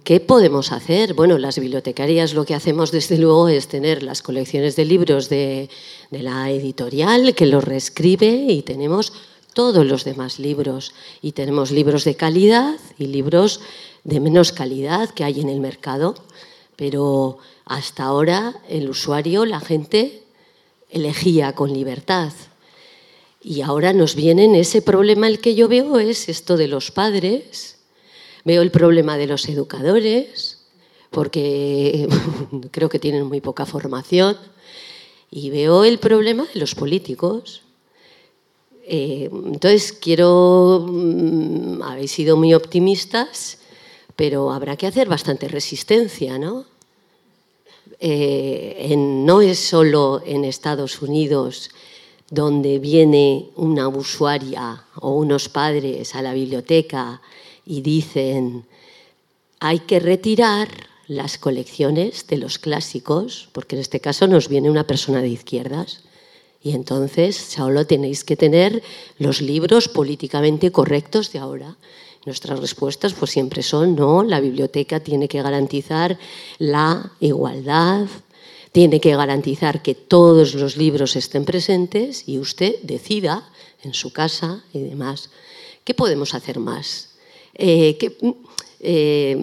¿Qué 0.02 0.18
podemos 0.18 0.72
hacer? 0.72 1.14
Bueno, 1.14 1.38
las 1.38 1.58
bibliotecarias 1.58 2.34
lo 2.34 2.44
que 2.44 2.56
hacemos 2.56 2.90
desde 2.90 3.18
luego 3.18 3.48
es 3.48 3.68
tener 3.68 4.02
las 4.02 4.20
colecciones 4.20 4.74
de 4.74 4.84
libros 4.84 5.28
de, 5.28 5.70
la 6.10 6.50
editorial 6.50 7.36
que 7.36 7.46
los 7.46 7.62
reescribe 7.62 8.46
y 8.48 8.62
tenemos 8.62 9.12
todos 9.54 9.86
los 9.86 10.02
demás 10.02 10.40
libros. 10.40 10.92
Y 11.22 11.32
tenemos 11.32 11.70
libros 11.70 12.04
de 12.04 12.16
calidad 12.16 12.80
y 12.98 13.06
libros 13.06 13.60
de 14.02 14.18
menos 14.18 14.50
calidad 14.50 15.10
que 15.10 15.22
hay 15.22 15.40
en 15.40 15.48
el 15.48 15.60
mercado. 15.60 16.16
Pero 16.74 17.38
hasta 17.64 18.02
ahora 18.02 18.60
el 18.68 18.90
usuario, 18.90 19.46
la 19.46 19.60
gente, 19.60 20.24
elegía 20.90 21.54
con 21.54 21.72
libertad. 21.72 22.32
Y 23.42 23.62
ahora 23.62 23.92
nos 23.92 24.14
viene 24.14 24.58
ese 24.60 24.82
problema 24.82 25.26
el 25.26 25.40
que 25.40 25.54
yo 25.54 25.68
veo 25.68 25.98
es 25.98 26.28
esto 26.28 26.56
de 26.56 26.68
los 26.68 26.90
padres 26.90 27.80
Veo 28.44 28.62
el 28.62 28.70
problema 28.70 29.18
de 29.18 29.26
los 29.26 29.48
educadores, 29.48 30.58
porque 31.10 32.08
creo 32.70 32.88
que 32.88 32.98
tienen 32.98 33.26
muy 33.26 33.40
poca 33.40 33.66
formación, 33.66 34.36
y 35.30 35.50
veo 35.50 35.84
el 35.84 35.98
problema 35.98 36.46
de 36.52 36.60
los 36.60 36.74
políticos. 36.74 37.62
Eh, 38.84 39.28
entonces, 39.30 39.92
quiero, 39.92 40.86
mm, 40.88 41.82
habéis 41.82 42.12
sido 42.12 42.36
muy 42.36 42.54
optimistas, 42.54 43.58
pero 44.16 44.52
habrá 44.52 44.76
que 44.76 44.86
hacer 44.86 45.08
bastante 45.08 45.46
resistencia, 45.46 46.38
¿no? 46.38 46.64
Eh, 48.00 48.94
no 48.96 49.42
es 49.42 49.58
solo 49.58 50.22
en 50.24 50.44
Estados 50.46 51.02
Unidos 51.02 51.70
donde 52.30 52.78
viene 52.78 53.50
una 53.56 53.88
usuaria 53.88 54.84
o 54.94 55.14
unos 55.14 55.48
padres 55.48 56.14
a 56.14 56.22
la 56.22 56.32
biblioteca 56.32 57.20
y 57.66 57.82
dicen, 57.82 58.64
hay 59.58 59.80
que 59.80 60.00
retirar 60.00 60.68
las 61.08 61.38
colecciones 61.38 62.28
de 62.28 62.38
los 62.38 62.58
clásicos, 62.58 63.48
porque 63.52 63.74
en 63.74 63.82
este 63.82 63.98
caso 63.98 64.28
nos 64.28 64.48
viene 64.48 64.70
una 64.70 64.86
persona 64.86 65.20
de 65.20 65.28
izquierdas, 65.28 66.02
y 66.62 66.72
entonces 66.72 67.36
solo 67.36 67.86
tenéis 67.86 68.22
que 68.22 68.36
tener 68.36 68.82
los 69.18 69.40
libros 69.40 69.88
políticamente 69.88 70.70
correctos 70.70 71.32
de 71.32 71.40
ahora. 71.40 71.76
Nuestras 72.26 72.60
respuestas 72.60 73.14
pues 73.14 73.30
siempre 73.30 73.62
son 73.62 73.96
no, 73.96 74.22
la 74.22 74.40
biblioteca 74.40 75.00
tiene 75.00 75.26
que 75.26 75.42
garantizar 75.42 76.18
la 76.58 77.12
igualdad, 77.18 78.06
tiene 78.72 79.00
que 79.00 79.16
garantizar 79.16 79.82
que 79.82 79.94
todos 79.94 80.54
los 80.54 80.76
libros 80.76 81.16
estén 81.16 81.44
presentes 81.44 82.28
y 82.28 82.38
usted 82.38 82.76
decida 82.82 83.50
en 83.82 83.94
su 83.94 84.12
casa 84.12 84.64
y 84.72 84.80
demás. 84.80 85.30
¿Qué 85.84 85.94
podemos 85.94 86.34
hacer 86.34 86.58
más? 86.58 87.10
Eh, 87.54 87.98
eh, 88.82 89.36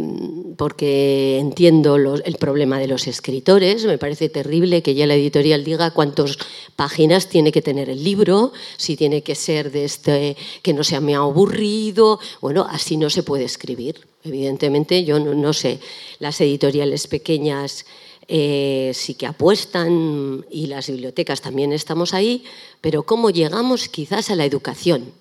porque 0.58 1.38
entiendo 1.38 1.95
el 1.95 2.36
problema 2.40 2.80
de 2.80 2.88
los 2.88 3.06
escritores. 3.06 3.86
Me 3.86 3.99
parece 3.99 4.30
terrible 4.30 4.82
que 4.82 4.95
ya 4.95 5.06
la 5.06 5.14
editorial 5.14 5.64
diga 5.64 5.91
cuántas 5.91 6.38
páginas 6.76 7.30
tiene 7.30 7.52
que 7.52 7.62
tener 7.62 7.90
el 7.90 8.04
libro, 8.04 8.52
si 8.78 8.98
tiene 8.98 9.22
que 9.22 9.36
ser 9.36 9.72
de 9.72 9.86
este, 9.86 10.36
que 10.64 10.74
no 10.74 10.84
sea 10.84 11.02
muy 11.02 11.14
aburrido. 11.14 12.20
Bueno, 12.41 12.66
así 12.68 12.98
no 12.98 13.12
se 13.12 13.22
puede 13.22 13.44
escribir. 13.44 14.08
Evidentemente, 14.24 15.04
yo 15.04 15.20
no, 15.20 15.54
sé, 15.54 15.80
las 16.18 16.41
editoriales 16.41 17.06
pequeñas 17.06 17.86
eh, 18.28 18.91
sí 18.94 19.14
que 19.14 19.26
apuestan 19.26 20.45
y 20.52 20.68
las 20.68 20.88
bibliotecas 20.88 21.41
también 21.41 21.72
estamos 21.72 22.14
ahí, 22.14 22.44
pero 22.82 23.04
¿cómo 23.04 23.30
llegamos 23.30 23.88
quizás 23.88 24.30
a 24.30 24.36
la 24.36 24.45
educación? 24.45 25.14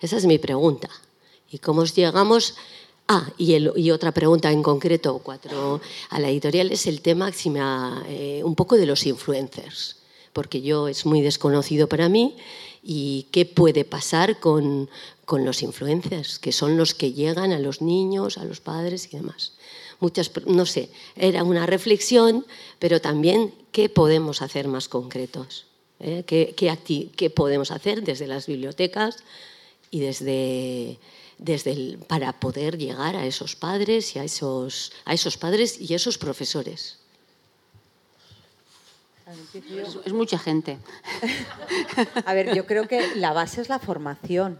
Esa 0.00 0.16
es 0.16 0.26
mi 0.26 0.38
pregunta. 0.38 0.88
¿Y 1.50 1.58
cómo 1.58 1.84
llegamos? 1.84 2.54
Ah, 3.08 3.30
y, 3.36 3.90
otra 3.90 4.12
pregunta 4.12 4.50
en 4.50 4.62
concreto, 4.62 5.20
cuatro, 5.22 5.80
a 6.08 6.20
la 6.20 6.30
editorial 6.30 6.70
es 6.70 6.86
el 6.86 7.02
tema 7.02 7.30
eh, 8.08 8.42
un 8.44 8.54
poco 8.54 8.76
de 8.76 8.86
los 8.86 9.06
influencers, 9.06 9.96
porque 10.32 10.62
yo 10.62 10.88
es 10.88 11.04
muy 11.04 11.20
desconocido 11.20 11.88
para 11.88 12.08
mí 12.08 12.36
y 12.82 13.26
qué 13.32 13.44
puede 13.44 13.84
pasar 13.84 14.38
con, 14.40 14.88
con 15.24 15.44
los 15.44 15.62
influencers, 15.62 16.38
que 16.38 16.52
son 16.52 16.76
los 16.76 16.94
que 16.94 17.12
llegan 17.12 17.52
a 17.52 17.58
los 17.58 17.82
niños, 17.82 18.38
a 18.38 18.44
los 18.44 18.60
padres 18.60 19.08
y 19.12 19.16
demás. 19.16 19.52
Muchas, 20.02 20.32
no 20.46 20.66
sé, 20.66 20.88
era 21.14 21.44
una 21.44 21.64
reflexión, 21.64 22.44
pero 22.80 23.00
también 23.00 23.54
qué 23.70 23.88
podemos 23.88 24.42
hacer 24.42 24.66
más 24.66 24.88
concretos, 24.88 25.66
¿Eh? 26.00 26.24
¿Qué, 26.26 26.54
qué, 26.56 27.08
qué 27.14 27.30
podemos 27.30 27.70
hacer 27.70 28.02
desde 28.02 28.26
las 28.26 28.48
bibliotecas 28.48 29.22
y 29.92 30.00
desde 30.00 30.98
desde 31.38 31.98
para 32.06 32.32
poder 32.32 32.78
llegar 32.78 33.16
a 33.16 33.26
esos 33.26 33.56
padres 33.56 34.14
y 34.14 34.18
a 34.18 34.24
esos, 34.24 34.92
a 35.04 35.12
esos 35.12 35.36
padres 35.36 35.80
y 35.80 35.94
esos 35.94 36.16
profesores. 36.16 36.98
Es, 40.04 40.12
mucha 40.12 40.38
gente. 40.38 40.78
A 42.26 42.34
ver, 42.34 42.54
yo 42.54 42.66
creo 42.66 42.86
que 42.86 43.16
la 43.16 43.32
base 43.32 43.60
es 43.60 43.68
la 43.68 43.78
formación. 43.78 44.58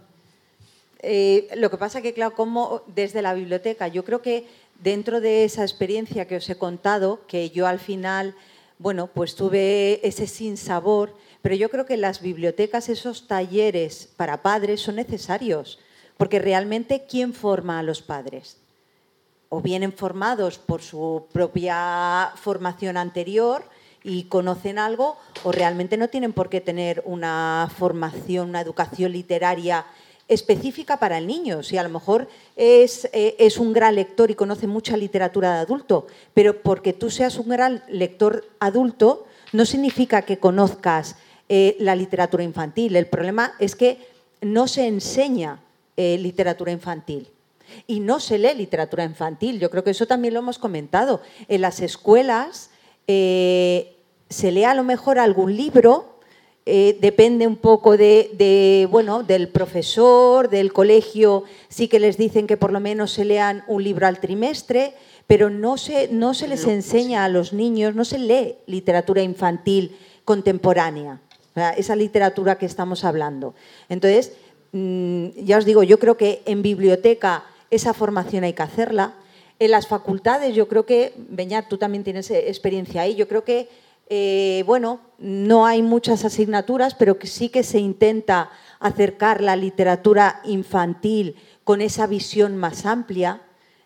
Eh, 0.99 1.49
lo 1.55 1.69
que 1.69 1.77
pasa 1.77 2.01
que, 2.01 2.13
claro, 2.13 2.33
como 2.33 2.81
desde 2.87 3.21
la 3.21 3.33
biblioteca, 3.33 3.87
yo 3.87 4.03
creo 4.03 4.21
que 4.21 4.47
dentro 4.81 5.21
de 5.21 5.43
esa 5.45 5.63
experiencia 5.63 6.27
que 6.27 6.37
os 6.37 6.49
he 6.49 6.57
contado, 6.57 7.21
que 7.27 7.49
yo 7.49 7.67
al 7.67 7.79
final, 7.79 8.35
bueno, 8.79 9.07
pues 9.07 9.35
tuve 9.35 10.05
ese 10.07 10.27
sinsabor, 10.27 11.15
pero 11.41 11.55
yo 11.55 11.69
creo 11.69 11.85
que 11.85 11.97
las 11.97 12.21
bibliotecas, 12.21 12.89
esos 12.89 13.27
talleres 13.27 14.09
para 14.17 14.41
padres 14.41 14.81
son 14.81 14.95
necesarios. 14.95 15.79
Porque 16.17 16.39
realmente, 16.39 17.05
¿quién 17.09 17.33
forma 17.33 17.79
a 17.79 17.83
los 17.83 18.01
padres? 18.01 18.57
O 19.49 19.61
vienen 19.61 19.91
formados 19.91 20.57
por 20.57 20.81
su 20.81 21.27
propia 21.31 22.31
formación 22.35 22.97
anterior 22.97 23.63
y 24.03 24.23
conocen 24.25 24.79
algo, 24.79 25.17
o 25.43 25.51
realmente 25.51 25.97
no 25.97 26.09
tienen 26.09 26.33
por 26.33 26.49
qué 26.49 26.61
tener 26.61 27.01
una 27.05 27.69
formación, 27.77 28.49
una 28.49 28.61
educación 28.61 29.11
literaria 29.11 29.85
específica 30.27 30.97
para 30.97 31.17
el 31.17 31.27
niño. 31.27 31.63
Si 31.63 31.77
a 31.77 31.83
lo 31.83 31.89
mejor 31.89 32.27
es, 32.55 33.09
eh, 33.13 33.35
es, 33.39 33.57
un 33.57 33.73
gran 33.73 33.95
lector 33.95 34.31
y 34.31 34.35
conoce 34.35 34.67
mucha 34.67 34.97
literatura 34.97 35.55
de 35.55 35.59
adulto, 35.59 36.07
pero 36.33 36.61
porque 36.61 36.93
tú 36.93 37.09
seas 37.09 37.37
un 37.37 37.49
gran 37.49 37.83
lector 37.89 38.45
adulto 38.59 39.25
no 39.51 39.65
significa 39.65 40.23
que 40.23 40.39
conozcas 40.39 41.15
eh, 41.47 41.75
la 41.79 41.95
literatura 41.95 42.43
infantil. 42.43 42.95
El 42.95 43.05
problema 43.05 43.53
es 43.59 43.75
que 43.75 43.99
no 44.41 44.67
se 44.67 44.87
enseña 44.87 45.59
eh, 45.95 46.17
literatura 46.17 46.71
infantil. 46.71 47.27
Y 47.87 47.99
no 47.99 48.19
se 48.19 48.37
lee 48.37 48.55
literatura 48.55 49.03
infantil. 49.03 49.59
Yo 49.59 49.69
creo 49.69 49.83
que 49.83 49.91
eso 49.91 50.05
también 50.05 50.33
lo 50.33 50.39
hemos 50.39 50.59
comentado. 50.59 51.21
En 51.47 51.61
las 51.61 51.81
escuelas 51.81 52.69
se 53.07 54.51
lee 54.51 54.63
a 54.63 54.73
lo 54.73 54.83
mejor 54.83 55.19
algún 55.19 55.55
libro, 55.55 56.12
eh, 56.65 56.97
depende 57.01 57.47
un 57.47 57.57
poco 57.57 57.97
de, 57.97 58.87
bueno, 58.89 59.23
del 59.23 59.49
profesor, 59.49 60.49
del 60.49 60.71
colegio, 60.73 61.43
sí 61.69 61.87
que 61.87 61.99
les 61.99 62.17
dicen 62.17 62.47
que 62.47 62.57
por 62.57 62.71
lo 62.71 62.79
menos 62.79 63.11
se 63.11 63.25
lean 63.25 63.63
un 63.67 63.83
libro 63.83 64.07
al 64.07 64.19
trimestre, 64.19 64.93
pero 65.27 65.49
no 65.49 65.77
se, 65.77 66.07
no 66.09 66.33
se 66.33 66.47
les 66.47 66.65
enseña 66.67 67.23
a 67.23 67.29
los 67.29 67.53
niños, 67.53 67.95
no 67.95 68.05
se 68.05 68.19
lee 68.19 68.55
literatura 68.67 69.21
infantil 69.21 69.95
contemporánea, 70.25 71.21
esa 71.77 71.95
literatura 71.95 72.57
que 72.57 72.65
estamos 72.65 73.03
hablando. 73.03 73.55
Entonces, 73.89 74.33
Mm, 74.73 75.45
ya 75.45 75.59
os 75.59 75.65
digo, 75.65 75.83
yo 75.83 75.99
creo 75.99 76.17
que 76.17 76.41
en 76.45 76.63
biblioteca 76.63 77.45
esa 77.69 77.93
formación 77.93 78.43
hay 78.43 78.53
que 78.53 78.63
hacerla. 78.63 79.13
En 79.59 79.69
las 79.69 79.87
facultades, 79.87 80.55
yo 80.55 80.67
creo 80.67 80.85
que, 80.85 81.13
Beñat, 81.15 81.69
tú 81.69 81.77
también 81.77 82.03
tienes 82.03 82.31
experiencia 82.31 83.01
ahí, 83.01 83.13
yo 83.13 83.27
creo 83.27 83.43
que, 83.43 83.69
eh, 84.09 84.63
bueno, 84.65 84.99
no 85.17 85.65
hay 85.65 85.81
muchas 85.81 86.25
asignaturas, 86.25 86.95
pero 86.95 87.17
que 87.17 87.27
sí 87.27 87.49
que 87.49 87.63
se 87.63 87.79
intenta 87.79 88.49
acercar 88.79 89.41
la 89.41 89.55
literatura 89.55 90.41
infantil 90.43 91.37
con 91.63 91.81
esa 91.81 92.07
visión 92.07 92.57
más 92.57 92.85
amplia. 92.85 93.41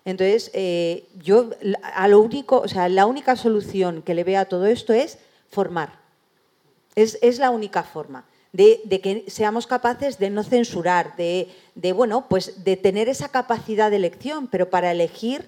Entonces, 0.05 0.49
eh, 0.53 1.07
yo 1.21 1.51
a 1.83 2.07
lo 2.07 2.19
único, 2.21 2.59
o 2.59 2.67
sea, 2.67 2.89
la 2.89 3.05
única 3.05 3.35
solución 3.35 4.01
que 4.01 4.15
le 4.15 4.23
veo 4.23 4.39
a 4.39 4.45
todo 4.45 4.65
esto 4.65 4.93
es 4.93 5.19
formar. 5.49 5.99
Es, 6.95 7.37
la 7.37 7.51
única 7.51 7.83
forma 7.83 8.25
de, 8.53 8.81
que 9.03 9.25
seamos 9.27 9.67
capaces 9.67 10.17
de 10.17 10.31
no 10.31 10.43
censurar, 10.43 11.15
de, 11.15 11.51
bueno, 11.93 12.27
pues 12.27 12.63
de 12.63 12.75
tener 12.75 13.07
esa 13.07 13.29
capacidad 13.29 13.91
de 13.91 13.97
elección, 13.97 14.47
pero 14.47 14.71
para 14.71 14.91
elegir 14.91 15.47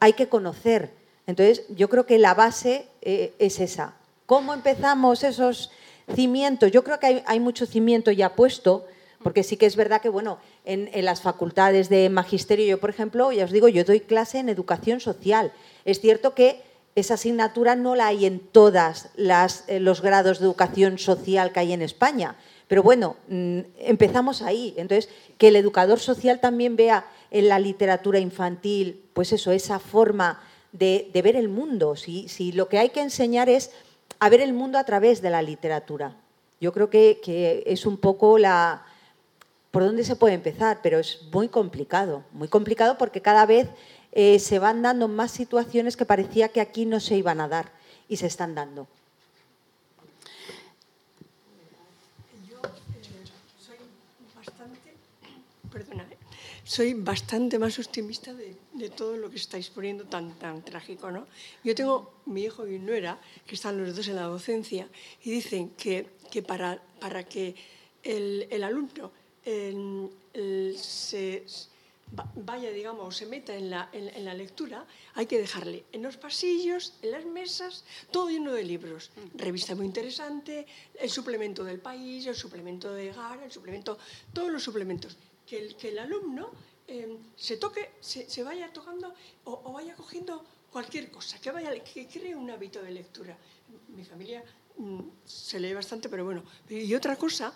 hay 0.00 0.14
que 0.14 0.28
conocer. 0.28 0.90
Entonces, 1.26 1.64
yo 1.68 1.90
creo 1.90 2.06
que 2.06 2.18
la 2.18 2.32
base 2.32 2.86
eh, 3.02 3.34
es 3.38 3.60
esa. 3.60 3.95
¿Cómo 4.26 4.54
empezamos 4.54 5.22
esos 5.22 5.70
cimientos? 6.12 6.72
Yo 6.72 6.82
creo 6.82 6.98
que 6.98 7.22
hay, 7.24 7.40
mucho 7.40 7.64
cimiento 7.64 8.10
ya 8.10 8.34
puesto, 8.34 8.84
porque 9.22 9.44
sí 9.44 9.56
que 9.56 9.66
es 9.66 9.76
verdad 9.76 10.00
que, 10.00 10.08
bueno, 10.08 10.38
en, 10.64 10.90
las 11.04 11.20
facultades 11.20 11.88
de 11.88 12.08
magisterio, 12.10 12.66
yo, 12.66 12.80
por 12.80 12.90
ejemplo, 12.90 13.30
ya 13.30 13.44
os 13.44 13.52
digo, 13.52 13.68
yo 13.68 13.84
doy 13.84 14.00
clase 14.00 14.38
en 14.38 14.48
educación 14.48 14.98
social. 14.98 15.52
Es 15.84 16.00
cierto 16.00 16.34
que 16.34 16.60
esa 16.96 17.14
asignatura 17.14 17.76
no 17.76 17.94
la 17.94 18.08
hay 18.08 18.26
en 18.26 18.40
todos 18.40 19.06
eh, 19.16 19.80
los 19.80 20.02
grados 20.02 20.40
de 20.40 20.46
educación 20.46 20.98
social 20.98 21.52
que 21.52 21.60
hay 21.60 21.72
en 21.72 21.82
España. 21.82 22.34
Pero 22.66 22.82
bueno, 22.82 23.16
mm, 23.28 23.60
empezamos 23.78 24.42
ahí. 24.42 24.74
Entonces, 24.76 25.08
que 25.38 25.48
el 25.48 25.56
educador 25.56 26.00
social 26.00 26.40
también 26.40 26.74
vea 26.74 27.06
en 27.30 27.48
la 27.48 27.60
literatura 27.60 28.18
infantil, 28.18 29.04
pues 29.12 29.32
eso, 29.32 29.52
esa 29.52 29.78
forma 29.78 30.40
de, 30.72 31.10
ver 31.22 31.36
el 31.36 31.48
mundo. 31.48 31.96
Si, 31.96 32.52
lo 32.52 32.68
que 32.68 32.78
hay 32.78 32.90
que 32.90 33.00
enseñar 33.00 33.48
es 33.48 33.70
a 34.18 34.28
ver 34.28 34.40
el 34.40 34.52
mundo 34.52 34.78
a 34.78 34.84
través 34.84 35.22
de 35.22 35.30
la 35.30 35.42
literatura. 35.42 36.16
Yo 36.60 36.72
creo 36.72 36.90
que, 36.90 37.20
que 37.22 37.62
es 37.66 37.84
un 37.86 37.98
poco 37.98 38.38
la, 38.38 38.84
por 39.70 39.84
dónde 39.84 40.04
se 40.04 40.16
puede 40.16 40.34
empezar, 40.34 40.80
pero 40.82 40.98
es 40.98 41.20
muy 41.30 41.48
complicado, 41.48 42.24
muy 42.32 42.48
complicado 42.48 42.96
porque 42.96 43.20
cada 43.20 43.44
vez 43.44 43.68
eh, 44.12 44.38
se 44.38 44.58
van 44.58 44.80
dando 44.80 45.06
más 45.06 45.30
situaciones 45.30 45.98
que 45.98 46.06
parecía 46.06 46.48
que 46.48 46.62
aquí 46.62 46.86
no 46.86 46.98
se 46.98 47.16
iban 47.16 47.42
a 47.42 47.48
dar 47.48 47.70
y 48.08 48.16
se 48.16 48.26
están 48.26 48.54
dando. 48.54 48.88
Yo 52.48 52.56
eh, 52.56 53.02
soy 53.58 53.76
bastante, 54.34 54.94
perdona, 55.70 56.04
eh, 56.04 56.16
soy 56.66 56.94
bastante 56.94 57.60
más 57.60 57.78
optimista 57.78 58.34
de, 58.34 58.56
de, 58.74 58.90
todo 58.90 59.16
lo 59.16 59.30
que 59.30 59.36
estáis 59.36 59.70
poniendo 59.70 60.04
tan, 60.04 60.36
tan 60.36 60.64
trágico. 60.64 61.12
¿no? 61.12 61.26
Yo 61.62 61.74
tengo 61.76 62.12
mi 62.26 62.42
hijo 62.42 62.66
y 62.66 62.72
mi 62.72 62.78
nuera, 62.80 63.20
que 63.46 63.54
están 63.54 63.78
los 63.78 63.94
dos 63.94 64.08
en 64.08 64.16
la 64.16 64.22
docencia, 64.24 64.88
y 65.22 65.30
dicen 65.30 65.70
que, 65.70 66.08
que 66.30 66.42
para, 66.42 66.82
para 67.00 67.22
que 67.22 67.54
el, 68.02 68.48
el 68.50 68.64
alumno 68.64 69.12
el, 69.44 70.10
el, 70.34 70.76
se 70.76 71.44
vaya, 72.34 72.70
digamos, 72.70 73.16
se 73.16 73.26
meta 73.26 73.54
en 73.54 73.70
la, 73.70 73.88
en, 73.92 74.08
en 74.08 74.24
la, 74.24 74.34
lectura, 74.34 74.86
hay 75.14 75.26
que 75.26 75.38
dejarle 75.38 75.84
en 75.92 76.02
los 76.02 76.16
pasillos, 76.16 76.94
en 77.02 77.12
las 77.12 77.24
mesas, 77.24 77.84
todo 78.10 78.28
lleno 78.28 78.52
de 78.52 78.64
libros. 78.64 79.10
Revista 79.34 79.76
muy 79.76 79.86
interesante, 79.86 80.66
el 80.98 81.10
suplemento 81.10 81.62
del 81.64 81.78
país, 81.78 82.26
el 82.26 82.34
suplemento 82.34 82.92
de 82.92 83.12
GAR, 83.12 83.40
el 83.42 83.52
suplemento, 83.52 83.98
todos 84.32 84.50
los 84.50 84.62
suplementos. 84.62 85.16
Que 85.46 85.58
el, 85.58 85.76
que 85.76 85.90
el 85.90 85.98
alumno 85.98 86.50
eh, 86.88 87.18
se 87.36 87.56
toque, 87.56 87.92
se, 88.00 88.28
se, 88.28 88.42
vaya 88.42 88.72
tocando 88.72 89.14
o, 89.44 89.72
vaya 89.72 89.94
cogiendo 89.94 90.44
cualquier 90.70 91.10
cosa, 91.10 91.40
que, 91.40 91.50
vaya, 91.50 91.72
que 91.82 92.06
cree 92.06 92.34
un 92.34 92.50
hábito 92.50 92.82
de 92.82 92.90
lectura. 92.90 93.36
Mi 93.88 94.04
familia 94.04 94.44
mmm, 94.76 95.00
se 95.24 95.60
lee 95.60 95.74
bastante, 95.74 96.08
pero 96.08 96.24
bueno. 96.24 96.42
Y 96.68 96.92
otra 96.94 97.16
cosa 97.16 97.52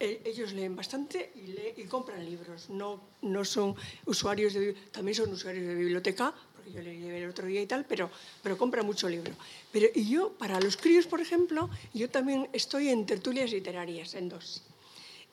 ellos 0.00 0.52
leen 0.52 0.76
bastante 0.76 1.32
y, 1.34 1.48
lee, 1.48 1.74
y, 1.76 1.84
compran 1.84 2.24
libros. 2.24 2.70
No, 2.70 3.00
no 3.22 3.44
son 3.44 3.74
usuarios 4.06 4.54
de 4.54 4.74
también 4.92 5.14
son 5.14 5.32
usuarios 5.32 5.66
de 5.66 5.74
biblioteca, 5.74 6.32
porque 6.54 6.70
yo 6.72 6.82
le 6.82 6.96
llevé 6.96 7.22
el 7.22 7.30
otro 7.30 7.46
día 7.46 7.60
y 7.60 7.66
tal, 7.66 7.84
pero, 7.84 8.10
pero 8.42 8.56
compran 8.56 8.86
mucho 8.86 9.08
libro. 9.08 9.32
Pero, 9.72 9.88
y 9.94 10.08
yo, 10.08 10.32
para 10.34 10.60
los 10.60 10.76
críos, 10.76 11.06
por 11.06 11.20
ejemplo, 11.20 11.68
yo 11.94 12.08
también 12.08 12.48
estoy 12.52 12.90
en 12.90 13.06
tertulias 13.06 13.50
literarias, 13.50 14.14
en 14.14 14.28
dos. 14.28 14.62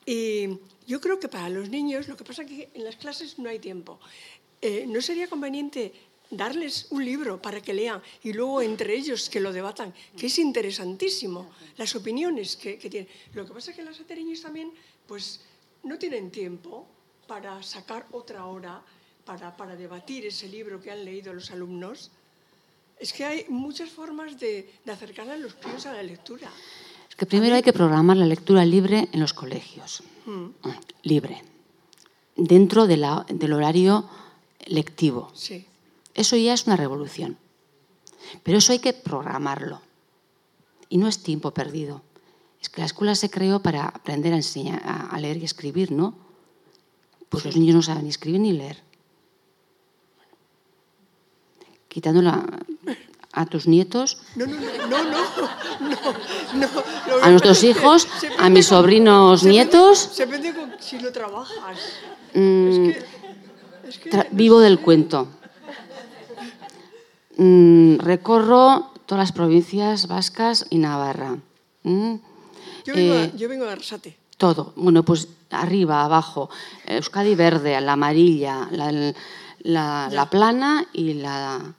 Y 0.06 0.48
yo 0.86 1.00
creo 1.00 1.18
que 1.18 1.28
para 1.28 1.48
los 1.48 1.68
niños, 1.68 2.08
lo 2.08 2.16
que 2.16 2.24
pasa 2.24 2.42
es 2.42 2.48
que 2.48 2.70
en 2.72 2.84
las 2.84 2.96
clases 2.96 3.38
no 3.38 3.48
hay 3.48 3.58
tiempo. 3.58 3.98
Eh, 4.62 4.86
¿No 4.86 5.02
sería 5.02 5.28
conveniente 5.28 5.92
darles 6.30 6.86
un 6.90 7.04
libro 7.04 7.40
para 7.40 7.60
que 7.60 7.72
lean 7.72 8.02
y 8.22 8.32
luego 8.32 8.62
entre 8.62 8.94
ellos 8.94 9.30
que 9.30 9.40
lo 9.40 9.52
debatan, 9.52 9.94
que 10.16 10.26
es 10.26 10.38
interesantísimo, 10.38 11.50
las 11.76 11.94
opiniones 11.94 12.56
que, 12.56 12.76
tienen. 12.76 13.08
Lo 13.34 13.46
que 13.46 13.52
pasa 13.52 13.70
es 13.70 13.76
que 13.76 13.82
las 13.82 14.00
ateriños 14.00 14.42
también 14.42 14.72
pues, 15.06 15.40
no 15.82 15.98
tienen 15.98 16.30
tiempo 16.30 16.86
para 17.26 17.62
sacar 17.62 18.06
otra 18.12 18.46
hora 18.46 18.82
para, 19.24 19.56
para 19.56 19.76
debatir 19.76 20.26
ese 20.26 20.48
libro 20.48 20.80
que 20.80 20.90
han 20.90 21.04
leído 21.04 21.32
los 21.32 21.50
alumnos. 21.50 22.10
Es 22.98 23.12
que 23.12 23.24
hay 23.24 23.44
muchas 23.48 23.90
formas 23.90 24.38
de, 24.38 24.72
de 24.84 24.92
acercar 24.92 25.28
a 25.28 25.36
los 25.36 25.54
críos 25.54 25.84
a 25.86 25.92
la 25.92 26.02
lectura. 26.02 26.50
Que 27.16 27.26
primero 27.26 27.54
hay 27.54 27.62
que 27.62 27.72
programar 27.72 28.16
la 28.16 28.26
lectura 28.26 28.64
libre 28.64 29.08
en 29.12 29.20
los 29.20 29.32
colegios. 29.32 30.02
Mm. 30.26 30.48
Libre. 31.02 31.42
Dentro 32.36 32.86
de 32.86 32.98
la, 32.98 33.24
del 33.28 33.52
horario 33.54 34.08
lectivo. 34.66 35.30
Sí. 35.34 35.66
Eso 36.14 36.36
ya 36.36 36.52
es 36.52 36.66
una 36.66 36.76
revolución. 36.76 37.38
Pero 38.42 38.58
eso 38.58 38.72
hay 38.72 38.80
que 38.80 38.92
programarlo. 38.92 39.80
Y 40.88 40.98
no 40.98 41.08
es 41.08 41.22
tiempo 41.22 41.52
perdido. 41.52 42.02
Es 42.60 42.68
que 42.68 42.80
la 42.80 42.86
escuela 42.86 43.14
se 43.14 43.30
creó 43.30 43.60
para 43.60 43.86
aprender 43.86 44.32
a, 44.32 44.36
enseñar, 44.36 44.82
a 44.84 45.18
leer 45.18 45.38
y 45.38 45.44
escribir, 45.44 45.92
¿no? 45.92 46.14
Pues 47.28 47.44
los 47.44 47.56
niños 47.56 47.74
no 47.76 47.82
saben 47.82 48.04
ni 48.04 48.10
escribir 48.10 48.40
ni 48.40 48.52
leer. 48.52 48.82
Quitándola 51.88 52.44
a 53.36 53.44
tus 53.44 53.68
nietos, 53.68 54.16
no, 54.34 54.46
no, 54.46 54.54
no, 54.56 55.04
no, 55.80 55.96
no, 56.54 56.68
a 57.22 57.30
nuestros 57.30 57.62
hijos, 57.64 58.08
a 58.38 58.48
mis 58.48 58.66
sobrinos 58.66 59.44
nietos. 59.44 59.98
Se 59.98 60.24
depende 60.24 60.54
con, 60.54 60.72
si 60.80 60.98
lo 60.98 61.12
trabajas. 61.12 61.78
Mm, 62.32 62.92
vivo 64.32 64.60
del 64.60 64.80
cuento. 64.80 65.28
Mm, 67.36 67.98
recorro 67.98 68.92
todas 69.04 69.24
las 69.24 69.32
provincias 69.32 70.08
vascas 70.08 70.64
y 70.70 70.78
Navarra. 70.78 71.36
Mm. 71.82 72.14
Yo, 72.86 72.94
vengo 72.94 73.14
eh, 73.14 73.30
a, 73.34 73.36
yo, 73.36 73.48
vengo 73.50 73.66
de 73.66 73.72
Arrasate. 73.72 74.16
Todo. 74.38 74.72
Bueno, 74.76 75.02
pues 75.02 75.28
arriba, 75.50 76.04
abajo, 76.04 76.48
Euskadi 76.86 77.34
verde, 77.34 77.78
la 77.82 77.92
amarilla, 77.92 78.66
la, 78.70 79.12
la, 79.60 80.08
la 80.10 80.30
plana 80.30 80.86
y 80.94 81.14
la, 81.14 81.74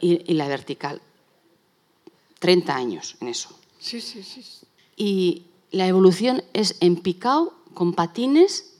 y, 0.00 0.30
y, 0.30 0.34
la 0.34 0.48
vertical. 0.48 1.00
30 2.38 2.74
años 2.74 3.16
en 3.20 3.28
eso. 3.28 3.50
Sí, 3.78 4.00
sí, 4.00 4.22
sí. 4.22 4.42
Y 4.96 5.44
la 5.70 5.86
evolución 5.86 6.42
es 6.52 6.76
en 6.80 6.96
picao, 6.96 7.54
con 7.74 7.94
patines 7.94 8.74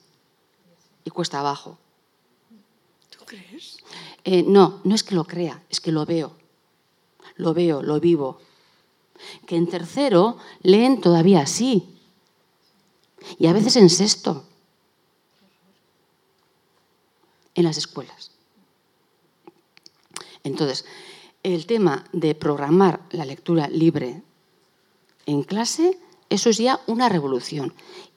y 1.04 1.10
cuesta 1.10 1.40
abajo. 1.40 1.78
¿Tú 3.10 3.24
crees? 3.24 3.78
Eh, 4.24 4.42
no, 4.42 4.80
no 4.84 4.94
es 4.94 5.02
que 5.02 5.14
lo 5.14 5.24
crea, 5.24 5.62
es 5.70 5.80
que 5.80 5.92
lo 5.92 6.04
veo. 6.04 6.36
Lo 7.36 7.54
veo, 7.54 7.82
lo 7.82 8.00
vivo. 8.00 8.40
Que 9.46 9.56
en 9.56 9.68
tercero 9.68 10.38
leen 10.62 11.00
todavía 11.00 11.40
así. 11.40 11.88
Y 13.38 13.46
a 13.46 13.52
veces 13.52 13.76
en 13.76 13.88
sexto. 13.88 14.44
En 17.54 17.64
las 17.64 17.78
escuelas. 17.78 18.30
Entonces, 20.42 20.84
el 21.42 21.66
tema 21.66 22.04
de 22.12 22.34
programar 22.34 23.00
la 23.10 23.24
lectura 23.24 23.68
libre 23.68 24.22
en 25.26 25.42
clase, 25.42 25.98
eso 26.28 26.50
es 26.50 26.58
ya 26.58 26.80
una 26.86 27.08
revolución. 27.08 27.74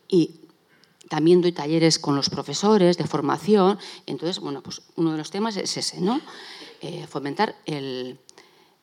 Y 0.08 0.32
también 1.10 1.42
doy 1.42 1.52
talleres 1.52 2.00
con 2.00 2.16
los 2.16 2.30
profesores 2.30 2.98
de 2.98 3.06
formación. 3.06 3.78
Entonces, 4.06 4.40
bueno, 4.40 4.62
pues 4.62 4.82
uno 4.96 5.12
de 5.12 5.18
los 5.18 5.32
temas 5.32 5.58
es 5.58 5.78
ese, 5.78 6.02
¿no? 6.02 6.20
Eh, 6.82 7.08
fomentar 7.08 7.56
el, 7.66 8.20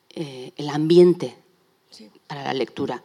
eh, 0.09 0.53
el 0.55 0.69
ambiente 0.69 1.37
sí. 1.89 2.09
para 2.27 2.43
la 2.43 2.53
lectura. 2.53 3.03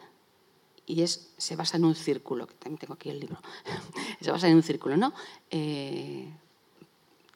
Y 0.85 1.01
es, 1.01 1.33
se 1.37 1.55
basa 1.55 1.77
en 1.77 1.85
un 1.85 1.95
círculo, 1.95 2.47
que 2.47 2.55
también 2.55 2.79
tengo 2.79 2.93
aquí 2.93 3.09
el 3.09 3.19
libro, 3.19 3.37
se 4.21 4.31
basa 4.31 4.47
en 4.47 4.55
un 4.55 4.63
círculo, 4.63 4.95
¿no? 4.95 5.13
Eh, 5.51 6.31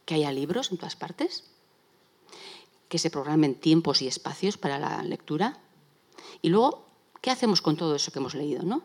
que 0.06 0.16
haya 0.16 0.32
libros 0.32 0.72
en 0.72 0.78
todas 0.78 0.96
partes, 0.96 1.51
que 2.92 3.00
se 3.00 3.10
programen 3.10 3.56
tiempos 3.56 4.02
y 4.02 4.08
espacios 4.08 4.58
para 4.58 4.78
la 4.78 5.02
lectura. 5.02 5.58
Y 6.42 6.50
luego, 6.50 6.84
¿qué 7.22 7.32
hacemos 7.32 7.62
con 7.62 7.78
todo 7.78 7.96
eso 7.96 8.12
que 8.12 8.20
hemos 8.20 8.36
leído, 8.36 8.64
no? 8.64 8.84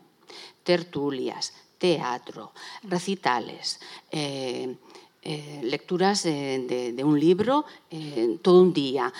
Tertulias, 0.63 1.51
teatro, 1.77 2.53
recitales, 2.83 3.81
eh, 4.09 4.77
eh, 5.23 5.59
lecturas 5.61 6.23
de, 6.23 7.01
un 7.03 7.19
libro 7.19 7.65
eh, 7.91 8.39
todo 8.41 8.61
un 8.61 8.71
día, 8.71 9.11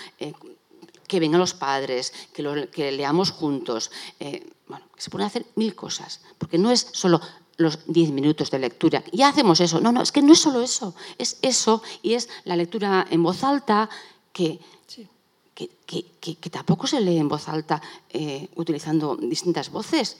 que 1.06 1.20
vengan 1.20 1.40
los 1.40 1.52
padres, 1.52 2.14
que, 2.32 2.70
que 2.72 2.90
leamos 2.90 3.30
juntos. 3.30 3.90
Bueno, 4.68 4.86
se 4.96 5.10
pueden 5.10 5.26
hacer 5.26 5.44
mil 5.56 5.74
cosas, 5.74 6.22
porque 6.38 6.56
no 6.56 6.70
es 6.70 6.88
solo 6.92 7.20
los 7.58 7.80
diez 7.86 8.10
minutos 8.10 8.50
de 8.50 8.58
lectura. 8.58 9.04
Ya 9.12 9.28
hacemos 9.28 9.60
eso. 9.60 9.80
No, 9.80 9.92
no, 9.92 10.00
es 10.00 10.12
que 10.12 10.22
no 10.22 10.32
es 10.32 10.38
solo 10.38 10.62
eso. 10.62 10.94
Es 11.18 11.38
eso 11.42 11.82
y 12.00 12.14
es 12.14 12.30
la 12.44 12.56
lectura 12.56 13.06
en 13.10 13.22
voz 13.22 13.44
alta 13.44 13.90
que, 14.38 14.60
sí. 14.86 15.08
que, 15.52 15.68
que, 16.20 16.36
que, 16.36 16.50
tampoco 16.50 16.86
se 16.86 17.00
lee 17.00 17.18
en 17.18 17.28
voz 17.28 17.48
alta 17.48 17.82
eh, 18.08 18.48
utilizando 18.54 19.16
distintas 19.16 19.70
voces. 19.70 20.16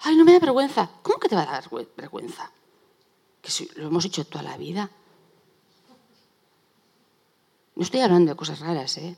Ay, 0.00 0.16
no 0.16 0.24
me 0.24 0.32
da 0.32 0.40
vergüenza. 0.40 0.90
¿Cómo 1.02 1.20
que 1.20 1.28
te 1.28 1.36
va 1.36 1.42
a 1.42 1.52
dar 1.52 1.70
vergüenza? 1.96 2.50
Que 3.40 3.52
si 3.52 3.70
lo 3.76 3.86
hemos 3.86 4.04
hecho 4.04 4.24
toda 4.24 4.42
la 4.42 4.56
vida. 4.56 4.90
No 7.76 7.82
estoy 7.84 8.00
hablando 8.00 8.32
de 8.32 8.36
cosas 8.36 8.58
raras, 8.58 8.98
¿eh? 8.98 9.16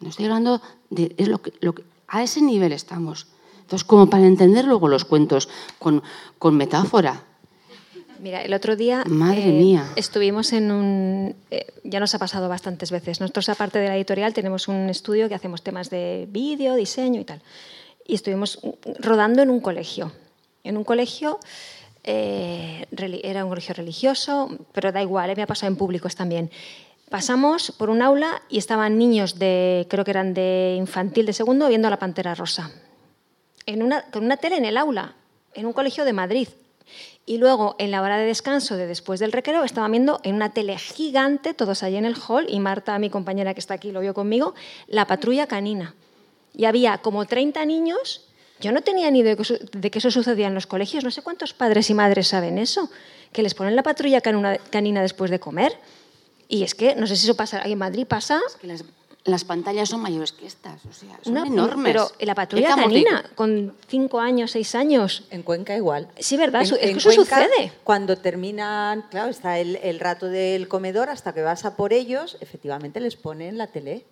No 0.00 0.10
estoy 0.10 0.26
hablando 0.26 0.60
de 0.90 1.14
es 1.16 1.28
lo 1.28 1.40
que, 1.40 1.54
lo 1.60 1.74
que, 1.74 1.84
a 2.06 2.22
ese 2.22 2.42
nivel 2.42 2.72
estamos. 2.72 3.28
Entonces, 3.60 3.84
como 3.84 4.10
para 4.10 4.26
entender 4.26 4.66
luego 4.66 4.88
los 4.88 5.06
cuentos 5.06 5.48
con, 5.78 6.02
con 6.38 6.54
metáfora. 6.54 7.24
Mira, 8.18 8.42
el 8.42 8.52
otro 8.54 8.76
día 8.76 9.04
Madre 9.06 9.48
eh, 9.48 9.52
mía. 9.52 9.92
estuvimos 9.96 10.52
en 10.52 10.70
un... 10.70 11.36
Eh, 11.50 11.66
ya 11.84 12.00
nos 12.00 12.14
ha 12.14 12.18
pasado 12.18 12.48
bastantes 12.48 12.90
veces. 12.90 13.20
Nosotros, 13.20 13.48
aparte 13.48 13.78
de 13.78 13.88
la 13.88 13.96
editorial, 13.96 14.34
tenemos 14.34 14.68
un 14.68 14.88
estudio 14.88 15.28
que 15.28 15.34
hacemos 15.34 15.62
temas 15.62 15.90
de 15.90 16.26
vídeo, 16.30 16.74
diseño 16.74 17.20
y 17.20 17.24
tal 17.24 17.42
y 18.08 18.14
estuvimos 18.14 18.58
rodando 18.98 19.42
en 19.42 19.50
un 19.50 19.60
colegio. 19.60 20.10
En 20.64 20.76
un 20.76 20.82
colegio 20.82 21.38
eh, 22.02 22.86
era 23.22 23.44
un 23.44 23.50
colegio 23.50 23.74
religioso, 23.74 24.48
pero 24.72 24.90
da 24.90 25.02
igual, 25.02 25.30
eh, 25.30 25.36
me 25.36 25.42
ha 25.42 25.46
pasado 25.46 25.70
en 25.70 25.76
públicos 25.76 26.16
también. 26.16 26.50
Pasamos 27.10 27.70
por 27.78 27.90
un 27.90 28.02
aula 28.02 28.42
y 28.48 28.58
estaban 28.58 28.98
niños 28.98 29.38
de, 29.38 29.86
creo 29.88 30.04
que 30.04 30.10
eran 30.10 30.34
de 30.34 30.74
infantil 30.76 31.26
de 31.26 31.32
segundo, 31.32 31.68
viendo 31.68 31.86
a 31.86 31.90
la 31.90 31.98
Pantera 31.98 32.34
Rosa. 32.34 32.72
En 33.66 33.82
una, 33.82 34.02
con 34.10 34.24
una 34.24 34.38
tele 34.38 34.56
en 34.56 34.64
el 34.64 34.78
aula, 34.78 35.14
en 35.54 35.66
un 35.66 35.74
colegio 35.74 36.04
de 36.06 36.14
Madrid. 36.14 36.48
Y 37.28 37.36
luego, 37.36 37.76
en 37.78 37.90
la 37.90 38.00
hora 38.00 38.16
de 38.16 38.24
descanso 38.24 38.78
de 38.78 38.86
después 38.86 39.20
del 39.20 39.32
recreo, 39.32 39.62
estaban 39.62 39.90
viendo 39.92 40.18
en 40.22 40.34
una 40.34 40.50
tele 40.54 40.78
gigante, 40.78 41.52
todos 41.52 41.82
allí 41.82 41.96
en 41.96 42.06
el 42.06 42.16
hall, 42.16 42.46
y 42.48 42.58
Marta, 42.58 42.98
mi 42.98 43.10
compañera 43.10 43.52
que 43.52 43.60
está 43.60 43.74
aquí, 43.74 43.92
lo 43.92 44.00
vio 44.00 44.14
conmigo, 44.14 44.54
la 44.86 45.06
patrulla 45.06 45.46
canina. 45.46 45.94
Y 46.54 46.64
había 46.64 46.96
como 46.98 47.26
30 47.26 47.66
niños 47.66 48.28
yo 48.60 48.72
no 48.72 48.82
tenía 48.82 49.10
ni 49.10 49.20
idea 49.20 49.36
de 49.36 49.90
que 49.90 49.98
eso 49.98 50.10
sucedía 50.10 50.48
en 50.48 50.54
los 50.54 50.66
colegios. 50.66 51.04
No 51.04 51.10
sé 51.10 51.22
cuántos 51.22 51.54
padres 51.54 51.90
y 51.90 51.94
madres 51.94 52.28
saben 52.28 52.58
eso, 52.58 52.90
que 53.32 53.42
les 53.42 53.54
ponen 53.54 53.76
la 53.76 53.82
patrulla 53.82 54.20
canina 54.20 55.02
después 55.02 55.30
de 55.30 55.38
comer. 55.38 55.78
Y 56.48 56.64
es 56.64 56.74
que, 56.74 56.96
no 56.96 57.06
sé 57.06 57.14
si 57.14 57.26
eso 57.26 57.36
pasa, 57.36 57.62
en 57.62 57.78
Madrid 57.78 58.06
pasa... 58.06 58.40
pantallas 59.46 59.88
son 59.88 60.00
mayores 60.00 60.32
que 60.32 60.46
estas, 60.46 60.84
o 60.86 60.92
sea, 60.92 61.18
son 61.22 61.36
enormes. 61.36 61.92
Pero 61.92 62.10
la 62.20 62.34
patrulla 62.34 62.74
canina, 62.74 63.24
con 63.34 63.74
cinco 63.86 64.20
años, 64.20 64.52
seis 64.52 64.74
años... 64.74 65.24
En 65.30 65.42
Cuenca 65.42 65.76
igual. 65.76 66.08
Sí, 66.18 66.36
¿verdad? 66.36 66.62
es 66.62 66.72
que 66.72 66.90
eso 66.90 67.10
sucede. 67.12 67.72
Cuando 67.84 68.16
terminan, 68.16 69.02
claro, 69.10 69.30
está 69.30 69.58
el, 69.58 69.76
el 69.76 70.00
rato 70.00 70.26
del 70.26 70.68
comedor, 70.68 71.10
hasta 71.10 71.34
que 71.34 71.42
vas 71.42 71.64
a 71.64 71.76
por 71.76 71.92
ellos, 71.92 72.36
efectivamente 72.40 73.00
les 73.00 73.16
ponen 73.16 73.58
la 73.58 73.66
tele. 73.66 74.04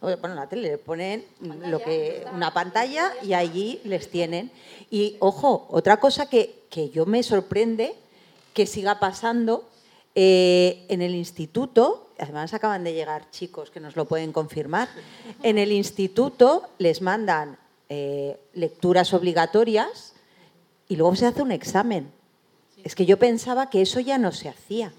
Bueno, 0.00 0.34
la 0.34 0.48
tele 0.48 0.70
le 0.70 0.78
ponen 0.78 1.24
lo 1.66 1.80
que, 1.82 2.24
una 2.32 2.52
pantalla 2.52 3.12
y 3.22 3.32
allí 3.32 3.80
les 3.84 4.10
tienen. 4.10 4.50
Y 4.90 5.16
ojo, 5.18 5.66
otra 5.70 5.96
cosa 5.96 6.26
que, 6.26 6.62
que 6.70 6.90
yo 6.90 7.06
me 7.06 7.22
sorprende 7.22 7.94
que 8.52 8.66
siga 8.66 9.00
pasando 9.00 9.64
eh, 10.14 10.86
en 10.88 11.02
el 11.02 11.14
instituto, 11.14 12.12
además 12.18 12.54
acaban 12.54 12.84
de 12.84 12.94
llegar 12.94 13.30
chicos 13.30 13.70
que 13.70 13.80
nos 13.80 13.96
lo 13.96 14.04
pueden 14.04 14.32
confirmar, 14.32 14.88
en 15.42 15.58
el 15.58 15.72
instituto 15.72 16.68
les 16.78 17.02
mandan 17.02 17.58
eh, 17.88 18.38
lecturas 18.54 19.12
obligatorias 19.12 20.14
y 20.88 20.96
luego 20.96 21.16
se 21.16 21.26
hace 21.26 21.42
un 21.42 21.52
examen. 21.52 22.12
Es 22.84 22.94
que 22.94 23.06
yo 23.06 23.18
pensaba 23.18 23.70
que 23.70 23.82
eso 23.82 23.98
ya 24.00 24.18
no 24.18 24.30
se 24.30 24.48
hacía. 24.48 24.92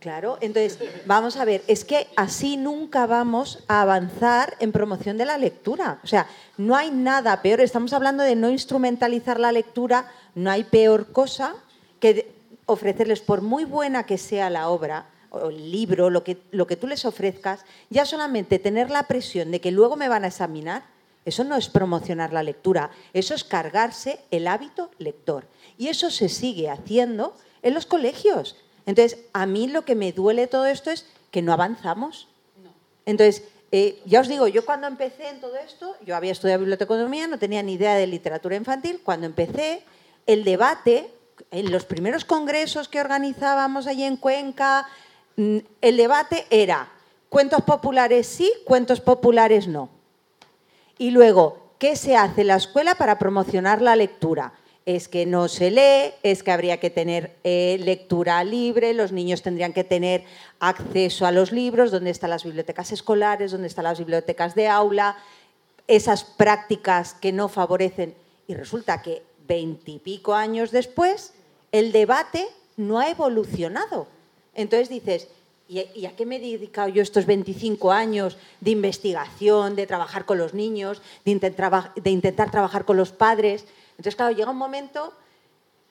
Claro, 0.00 0.38
entonces, 0.40 0.78
vamos 1.06 1.36
a 1.36 1.44
ver, 1.44 1.64
es 1.66 1.84
que 1.84 2.06
así 2.14 2.56
nunca 2.56 3.06
vamos 3.06 3.64
a 3.66 3.82
avanzar 3.82 4.56
en 4.60 4.70
promoción 4.70 5.18
de 5.18 5.24
la 5.24 5.36
lectura. 5.38 5.98
O 6.04 6.06
sea, 6.06 6.28
no 6.56 6.76
hay 6.76 6.92
nada 6.92 7.42
peor, 7.42 7.60
estamos 7.60 7.92
hablando 7.92 8.22
de 8.22 8.36
no 8.36 8.48
instrumentalizar 8.48 9.40
la 9.40 9.50
lectura, 9.50 10.08
no 10.36 10.52
hay 10.52 10.62
peor 10.62 11.10
cosa 11.10 11.56
que 11.98 12.37
ofrecerles, 12.68 13.20
por 13.20 13.40
muy 13.40 13.64
buena 13.64 14.04
que 14.04 14.18
sea 14.18 14.50
la 14.50 14.68
obra, 14.68 15.08
o 15.30 15.48
el 15.48 15.72
libro, 15.72 16.10
lo 16.10 16.22
que, 16.22 16.38
lo 16.50 16.66
que 16.66 16.76
tú 16.76 16.86
les 16.86 17.04
ofrezcas, 17.04 17.64
ya 17.90 18.04
solamente 18.04 18.58
tener 18.58 18.90
la 18.90 19.08
presión 19.08 19.50
de 19.50 19.60
que 19.60 19.72
luego 19.72 19.96
me 19.96 20.08
van 20.08 20.24
a 20.24 20.28
examinar, 20.28 20.84
eso 21.24 21.44
no 21.44 21.56
es 21.56 21.68
promocionar 21.68 22.32
la 22.32 22.42
lectura, 22.42 22.90
eso 23.12 23.34
es 23.34 23.44
cargarse 23.44 24.20
el 24.30 24.46
hábito 24.46 24.90
lector. 24.98 25.46
Y 25.76 25.88
eso 25.88 26.10
se 26.10 26.28
sigue 26.28 26.70
haciendo 26.70 27.34
en 27.62 27.74
los 27.74 27.86
colegios. 27.86 28.56
Entonces, 28.86 29.18
a 29.32 29.46
mí 29.46 29.66
lo 29.66 29.84
que 29.84 29.94
me 29.94 30.12
duele 30.12 30.46
todo 30.46 30.66
esto 30.66 30.90
es 30.90 31.06
que 31.30 31.42
no 31.42 31.52
avanzamos. 31.52 32.28
Entonces, 33.04 33.44
eh, 33.72 34.00
ya 34.06 34.20
os 34.20 34.28
digo, 34.28 34.48
yo 34.48 34.64
cuando 34.64 34.86
empecé 34.86 35.28
en 35.28 35.40
todo 35.40 35.56
esto, 35.56 35.94
yo 36.06 36.16
había 36.16 36.32
estudiado 36.32 36.60
biblioteconomía, 36.60 37.26
no 37.26 37.38
tenía 37.38 37.62
ni 37.62 37.74
idea 37.74 37.94
de 37.94 38.06
literatura 38.06 38.56
infantil. 38.56 39.00
Cuando 39.04 39.26
empecé, 39.26 39.82
el 40.26 40.44
debate, 40.44 41.10
en 41.50 41.70
los 41.70 41.84
primeros 41.84 42.24
congresos 42.24 42.88
que 42.88 43.00
organizábamos 43.00 43.86
allí 43.86 44.04
en 44.04 44.16
Cuenca, 44.16 44.86
mm, 45.36 45.58
el 45.80 45.96
debate 45.96 46.46
era 46.50 46.88
cuentos 47.28 47.62
populares 47.62 48.26
sí, 48.26 48.52
cuentos 48.64 49.00
populares 49.00 49.68
no. 49.68 49.88
Y 50.98 51.10
luego, 51.10 51.72
¿qué 51.78 51.96
se 51.96 52.16
hace 52.16 52.40
en 52.40 52.48
la 52.48 52.56
escuela 52.56 52.94
para 52.96 53.18
promocionar 53.18 53.82
la 53.82 53.96
lectura? 53.96 54.52
es 54.88 55.06
que 55.06 55.26
no 55.26 55.48
se 55.48 55.70
lee, 55.70 56.14
es 56.22 56.42
que 56.42 56.50
habría 56.50 56.80
que 56.80 56.88
tener 56.88 57.36
eh, 57.44 57.76
lectura 57.78 58.42
libre, 58.42 58.94
los 58.94 59.12
niños 59.12 59.42
tendrían 59.42 59.74
que 59.74 59.84
tener 59.84 60.24
acceso 60.60 61.26
a 61.26 61.30
los 61.30 61.52
libros, 61.52 61.90
dónde 61.90 62.08
están 62.08 62.30
las 62.30 62.42
bibliotecas 62.42 62.90
escolares, 62.90 63.52
dónde 63.52 63.66
están 63.66 63.84
las 63.84 63.98
bibliotecas 63.98 64.54
de 64.54 64.66
aula, 64.66 65.18
esas 65.88 66.24
prácticas 66.24 67.12
que 67.12 67.32
no 67.32 67.50
favorecen. 67.50 68.14
Y 68.46 68.54
resulta 68.54 69.02
que 69.02 69.20
veintipico 69.48 70.34
años 70.34 70.70
después, 70.70 71.32
el 71.72 71.90
debate 71.90 72.46
no 72.76 72.98
ha 72.98 73.10
evolucionado. 73.10 74.06
Entonces 74.54 74.88
dices, 74.88 75.28
¿y 75.68 76.06
a 76.06 76.14
qué 76.16 76.24
me 76.24 76.36
he 76.36 76.40
dedicado 76.40 76.88
yo 76.88 77.02
estos 77.02 77.26
25 77.26 77.90
años 77.90 78.38
de 78.60 78.70
investigación, 78.70 79.74
de 79.74 79.86
trabajar 79.86 80.24
con 80.24 80.38
los 80.38 80.54
niños, 80.54 81.02
de 81.24 81.32
intentar 81.32 82.50
trabajar 82.50 82.84
con 82.84 82.96
los 82.96 83.12
padres? 83.12 83.64
Entonces, 83.92 84.16
claro, 84.16 84.34
llega 84.34 84.50
un 84.50 84.56
momento 84.56 85.12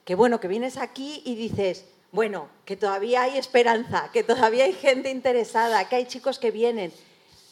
que, 0.06 0.16
bueno, 0.16 0.40
que 0.40 0.48
vienes 0.48 0.78
aquí 0.78 1.22
y 1.26 1.36
dices, 1.36 1.86
bueno, 2.12 2.48
que 2.64 2.78
todavía 2.78 3.24
hay 3.24 3.38
esperanza, 3.38 4.10
que 4.14 4.24
todavía 4.24 4.64
hay 4.64 4.74
gente 4.74 5.12
interesada, 5.12 5.88
que 5.90 5.98
hay 5.98 6.06
chicos 6.06 6.40
que 6.40 6.52
vienen, 6.52 6.94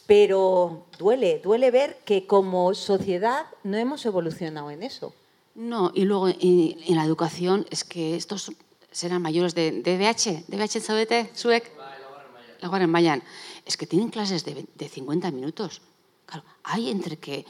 pero 0.06 0.86
duele, 0.98 1.40
duele 1.40 1.70
ver 1.70 1.98
que 2.04 2.26
como 2.26 2.72
sociedad 2.74 3.46
no 3.62 3.76
hemos 3.76 4.06
evolucionado 4.06 4.70
en 4.70 4.82
eso. 4.82 5.12
No, 5.56 5.90
y 5.94 6.04
luego 6.04 6.28
en, 6.28 6.76
la 6.94 7.04
educación 7.04 7.66
es 7.70 7.82
que 7.82 8.14
estos 8.14 8.52
serán 8.92 9.22
mayores 9.22 9.54
de, 9.54 9.72
DBH, 9.72 10.44
DBH 10.48 10.76
en 11.10 11.36
SUEC, 11.36 11.72
la 12.60 12.82
en 12.82 12.90
Mayan. 12.90 13.22
Es 13.64 13.76
que 13.76 13.86
tienen 13.86 14.10
clases 14.10 14.44
de, 14.44 14.66
de 14.74 14.88
50 14.88 15.30
minutos. 15.30 15.80
Claro, 16.26 16.44
hay 16.62 16.90
entre 16.90 17.16
que, 17.16 17.46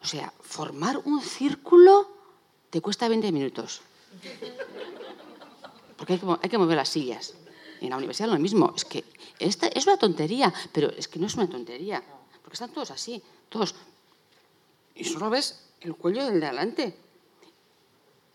o 0.00 0.06
sea, 0.06 0.32
formar 0.40 0.98
un 1.04 1.20
círculo 1.20 2.08
te 2.70 2.80
cuesta 2.80 3.08
20 3.08 3.32
minutos. 3.32 3.80
Porque 5.96 6.12
hay 6.12 6.48
que, 6.48 6.58
mover 6.58 6.76
las 6.76 6.88
sillas. 6.88 7.34
En 7.80 7.90
la 7.90 7.96
universidad 7.96 8.28
lo 8.28 8.38
mismo. 8.38 8.72
Es 8.76 8.84
que 8.84 9.04
esta 9.40 9.66
es 9.66 9.86
una 9.86 9.96
tontería, 9.96 10.54
pero 10.72 10.90
es 10.90 11.08
que 11.08 11.18
no 11.18 11.26
es 11.26 11.34
una 11.34 11.48
tontería. 11.48 12.02
Porque 12.42 12.54
están 12.54 12.70
todos 12.70 12.92
así, 12.92 13.20
todos. 13.48 13.74
Y 14.94 15.04
solo 15.04 15.28
ves 15.28 15.60
el 15.80 15.96
cuello 15.96 16.24
del 16.24 16.40
de 16.40 16.46
adelante. 16.46 17.07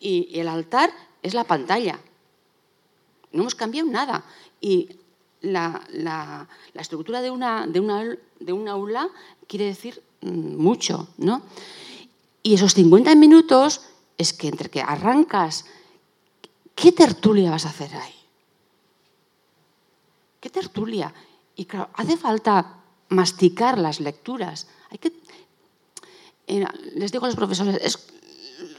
Y 0.03 0.37
el 0.37 0.49
altar 0.49 0.91
es 1.21 1.33
la 1.33 1.45
pantalla. 1.45 1.97
No 3.31 3.43
hemos 3.43 3.55
cambiado 3.55 3.89
nada. 3.89 4.25
Y 4.59 4.89
la, 5.39 5.81
la, 5.91 6.45
estructura 6.73 7.21
de 7.21 7.31
una, 7.31 7.65
de, 7.67 7.79
una, 7.79 8.17
de 8.37 8.53
una 8.53 8.71
aula 8.71 9.09
quiere 9.47 9.65
decir 9.65 10.03
mm, 10.21 10.55
mucho, 10.57 11.07
¿no? 11.17 11.41
Y 12.43 12.53
esos 12.53 12.73
50 12.73 13.15
minutos 13.15 13.81
es 14.17 14.33
que 14.33 14.49
entre 14.49 14.69
que 14.69 14.81
arrancas, 14.81 15.65
¿qué 16.75 16.91
tertulia 16.91 17.51
vas 17.51 17.65
a 17.65 17.69
hacer 17.69 17.95
ahí? 17.95 18.15
¿Qué 20.41 20.49
tertulia? 20.49 21.13
Y 21.55 21.63
claro, 21.63 21.89
hace 21.93 22.17
falta 22.17 22.81
masticar 23.07 23.77
las 23.77 24.01
lecturas. 24.01 24.67
Hay 24.89 24.97
que, 24.97 25.13
eh, 26.47 26.65
les 26.95 27.13
digo 27.13 27.23
a 27.23 27.29
los 27.29 27.37
profesores, 27.37 28.09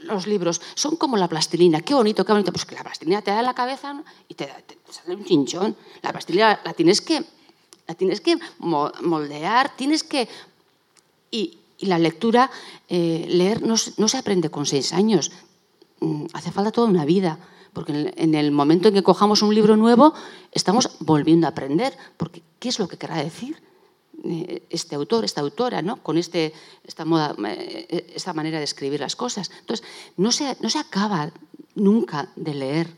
los 0.05 0.27
libros 0.27 0.61
son 0.75 0.95
como 0.95 1.17
la 1.17 1.27
plastilina. 1.27 1.81
Qué 1.81 1.93
bonito, 1.93 2.25
qué 2.25 2.31
bonito. 2.31 2.51
Pues 2.51 2.65
que 2.65 2.75
la 2.75 2.83
plastilina 2.83 3.21
te 3.21 3.31
da 3.31 3.39
en 3.39 3.45
la 3.45 3.53
cabeza 3.53 4.03
y 4.27 4.33
te, 4.33 4.49
sale 4.89 5.15
un 5.15 5.25
chinchón. 5.25 5.75
La 6.01 6.11
plastilina 6.11 6.59
la 6.63 6.73
tienes 6.73 7.01
que, 7.01 7.23
la 7.87 7.95
tienes 7.95 8.21
que 8.21 8.37
moldear, 8.59 9.75
tienes 9.75 10.03
que... 10.03 10.27
Y, 11.31 11.59
la 11.79 11.99
lectura, 11.99 12.49
eh, 12.87 13.25
leer 13.27 13.61
no, 13.61 13.77
se 13.77 14.17
aprende 14.17 14.49
con 14.49 14.65
seis 14.65 14.93
años, 14.93 15.33
mm, 15.99 16.27
hace 16.31 16.49
falta 16.49 16.71
toda 16.71 16.87
una 16.87 17.03
vida, 17.03 17.37
porque 17.73 18.13
en 18.15 18.33
el 18.33 18.51
momento 18.51 18.87
en 18.87 18.93
que 18.93 19.03
cojamos 19.03 19.41
un 19.41 19.53
libro 19.53 19.75
nuevo 19.75 20.13
estamos 20.53 20.95
volviendo 20.99 21.47
a 21.47 21.49
aprender, 21.49 21.95
porque 22.15 22.41
¿qué 22.59 22.69
es 22.69 22.79
lo 22.79 22.87
que 22.87 22.97
querrá 22.97 23.17
decir 23.17 23.61
este 24.69 24.95
autor, 24.95 25.25
esta 25.25 25.41
autora, 25.41 25.81
¿no? 25.81 26.01
con 26.01 26.17
este, 26.17 26.53
esta, 26.83 27.05
moda, 27.05 27.35
eh, 27.47 28.13
esta 28.15 28.33
manera 28.33 28.57
de 28.57 28.63
escribir 28.63 28.99
las 28.99 29.15
cosas? 29.15 29.51
Entonces, 29.59 29.85
no 30.17 30.31
se, 30.31 30.57
no 30.61 30.69
se 30.69 30.79
acaba 30.79 31.31
nunca 31.75 32.31
de 32.35 32.53
leer. 32.53 32.89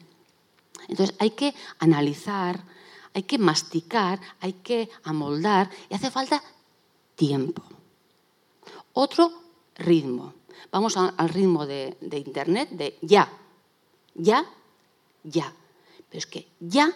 Entonces, 0.87 1.15
hay 1.19 1.31
que 1.31 1.53
analizar, 1.79 2.63
hay 3.13 3.23
que 3.23 3.37
masticar, 3.37 4.19
hay 4.39 4.53
que 4.53 4.89
amoldar 5.03 5.69
y 5.89 5.95
hace 5.95 6.11
falta 6.11 6.41
tiempo. 7.15 7.63
Otro 8.93 9.31
ritmo. 9.75 10.33
Vamos 10.71 10.97
al 10.97 11.29
ritmo 11.29 11.65
de, 11.65 11.97
Internet, 12.01 12.69
de 12.71 12.97
ya, 13.01 13.29
ya, 14.15 14.45
ya. 15.23 15.53
Pero 16.09 16.19
es 16.19 16.25
que 16.25 16.47
ya 16.59 16.91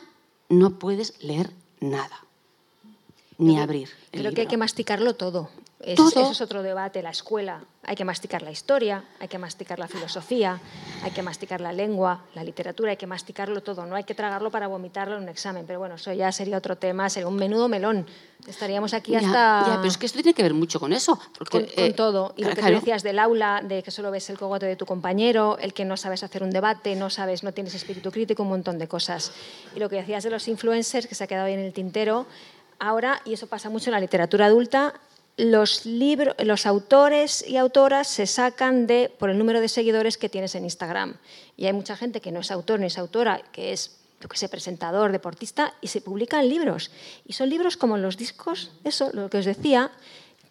no 0.49 0.79
puedes 0.79 1.21
leer 1.23 1.51
nada. 1.79 2.25
Ni 3.41 3.59
abrir. 3.59 3.89
el 4.11 4.21
Creo 4.21 4.33
que 4.33 4.41
hay 4.41 4.47
que 4.47 4.57
masticarlo 4.57 5.15
todo. 5.15 5.49
Es- 5.79 5.95
Todo. 5.95 6.09
Eso 6.09 6.31
es 6.31 6.41
otro 6.41 6.61
debate. 6.61 7.01
La 7.01 7.09
escuela, 7.09 7.63
hay 7.81 7.95
que 7.95 8.05
masticar 8.05 8.43
la 8.43 8.51
historia, 8.51 9.03
hay 9.19 9.27
que 9.27 9.39
masticar 9.39 9.79
la 9.79 9.87
filosofía, 9.87 10.59
hay 11.03 11.09
que 11.09 11.23
masticar 11.23 11.59
la 11.59 11.73
lengua, 11.73 12.23
la 12.35 12.43
literatura, 12.43 12.91
hay 12.91 12.97
que 12.97 13.07
masticarlo 13.07 13.61
todo. 13.63 13.87
No 13.87 13.95
hay 13.95 14.03
que 14.03 14.13
tragarlo 14.13 14.51
para 14.51 14.67
vomitarlo 14.67 15.17
en 15.17 15.23
un 15.23 15.29
examen. 15.29 15.65
Pero 15.65 15.79
bueno, 15.79 15.95
eso 15.95 16.13
ya 16.13 16.31
sería 16.31 16.57
otro 16.57 16.77
tema, 16.77 17.09
sería 17.09 17.27
un 17.27 17.35
menudo 17.35 17.67
melón. 17.67 18.05
Estaríamos 18.47 18.93
aquí 18.93 19.15
hasta... 19.15 19.31
ya, 19.65 19.75
pero 19.77 19.87
es 19.87 19.97
que 19.97 20.05
esto 20.05 20.17
tiene 20.21 20.35
que 20.35 20.43
ver 20.43 20.53
mucho 20.53 20.79
con 20.79 20.93
eso. 20.93 21.19
Porque, 21.35 21.65
con, 21.65 21.65
con 21.75 21.83
eh, 21.83 21.93
todo. 21.93 22.33
Y 22.37 22.43
lo 22.43 22.49
que 22.49 22.55
claro. 22.57 22.75
tú 22.75 22.79
decías 22.81 23.01
del 23.01 23.17
aula, 23.17 23.61
de 23.63 23.81
que 23.81 23.89
solo 23.89 24.11
ves 24.11 24.29
el 24.29 24.37
cogote 24.37 24.67
de 24.67 24.75
tu 24.75 24.85
compañero, 24.85 25.57
el 25.59 25.73
que 25.73 25.83
no 25.85 25.97
sabes 25.97 26.21
hacer 26.21 26.43
un 26.43 26.51
debate, 26.51 26.95
no 26.95 27.09
sabes, 27.09 27.43
no 27.43 27.53
tienes 27.53 27.73
espíritu 27.73 28.11
crítico, 28.11 28.43
un 28.43 28.49
montón 28.49 28.77
de 28.77 28.87
cosas. 28.87 29.31
Y 29.75 29.79
lo 29.79 29.89
que 29.89 29.95
decías 29.95 30.23
de 30.23 30.29
los 30.29 30.47
influencers, 30.47 31.07
que 31.07 31.15
se 31.15 31.23
ha 31.23 31.27
quedado 31.27 31.47
ahí 31.47 31.53
en 31.53 31.59
el 31.61 31.73
tintero, 31.73 32.27
ahora, 32.81 33.21
y 33.23 33.33
eso 33.33 33.47
pasa 33.47 33.69
mucho 33.69 33.89
en 33.89 33.93
la 33.93 33.99
literatura 33.99 34.47
adulta, 34.47 34.93
los, 35.37 35.85
libros, 35.85 36.35
los 36.43 36.65
autores 36.65 37.45
y 37.47 37.55
autoras 37.55 38.07
se 38.07 38.27
sacan 38.27 38.87
de 38.87 39.09
por 39.17 39.29
el 39.29 39.37
número 39.37 39.61
de 39.61 39.69
seguidores 39.69 40.17
que 40.17 40.27
tienes 40.27 40.55
en 40.55 40.65
Instagram. 40.65 41.15
Y 41.55 41.67
hay 41.67 41.73
mucha 41.73 41.95
gente 41.95 42.19
que 42.19 42.31
no 42.31 42.41
es 42.41 42.51
autor 42.51 42.79
ni 42.79 42.87
es 42.87 42.97
autora, 42.97 43.41
que 43.51 43.71
es 43.71 43.97
yo 44.19 44.27
que 44.29 44.37
sé, 44.37 44.49
presentador, 44.49 45.11
deportista, 45.11 45.73
y 45.81 45.87
se 45.87 46.01
publican 46.01 46.47
libros. 46.47 46.91
Y 47.25 47.33
son 47.33 47.49
libros 47.49 47.77
como 47.77 47.97
los 47.97 48.17
discos, 48.17 48.71
eso, 48.83 49.09
lo 49.13 49.29
que 49.29 49.39
os 49.39 49.45
decía, 49.45 49.91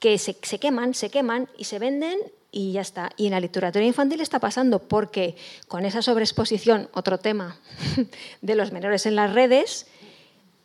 que 0.00 0.18
se, 0.18 0.36
se 0.42 0.58
queman, 0.58 0.94
se 0.94 1.10
queman 1.10 1.48
y 1.56 1.64
se 1.64 1.78
venden 1.78 2.18
y 2.50 2.72
ya 2.72 2.80
está. 2.80 3.10
Y 3.16 3.26
en 3.26 3.32
la 3.32 3.40
literatura 3.40 3.84
infantil 3.84 4.20
está 4.20 4.40
pasando 4.40 4.80
porque 4.80 5.36
con 5.68 5.84
esa 5.84 6.02
sobreexposición, 6.02 6.88
otro 6.94 7.18
tema, 7.18 7.58
de 8.40 8.54
los 8.56 8.72
menores 8.72 9.06
en 9.06 9.14
las 9.14 9.32
redes, 9.32 9.86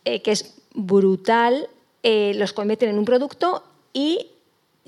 eh, 0.04 0.22
que 0.22 0.32
es 0.32 0.54
brutal, 0.76 1.68
eh, 2.04 2.32
los 2.36 2.52
convierten 2.52 2.90
en 2.90 2.98
un 2.98 3.04
producto 3.04 3.64
y 3.92 4.28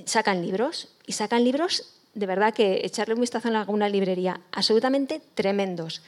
sacan 0.04 0.42
libros. 0.42 0.88
Y 1.06 1.12
sacan 1.12 1.42
libros, 1.42 1.94
de 2.14 2.26
verdad, 2.26 2.54
que 2.54 2.82
echarle 2.84 3.14
un 3.14 3.20
vistazo 3.22 3.48
en 3.48 3.56
alguna 3.56 3.88
librería, 3.88 4.40
absolutamente 4.52 5.20
tremendos. 5.34 6.02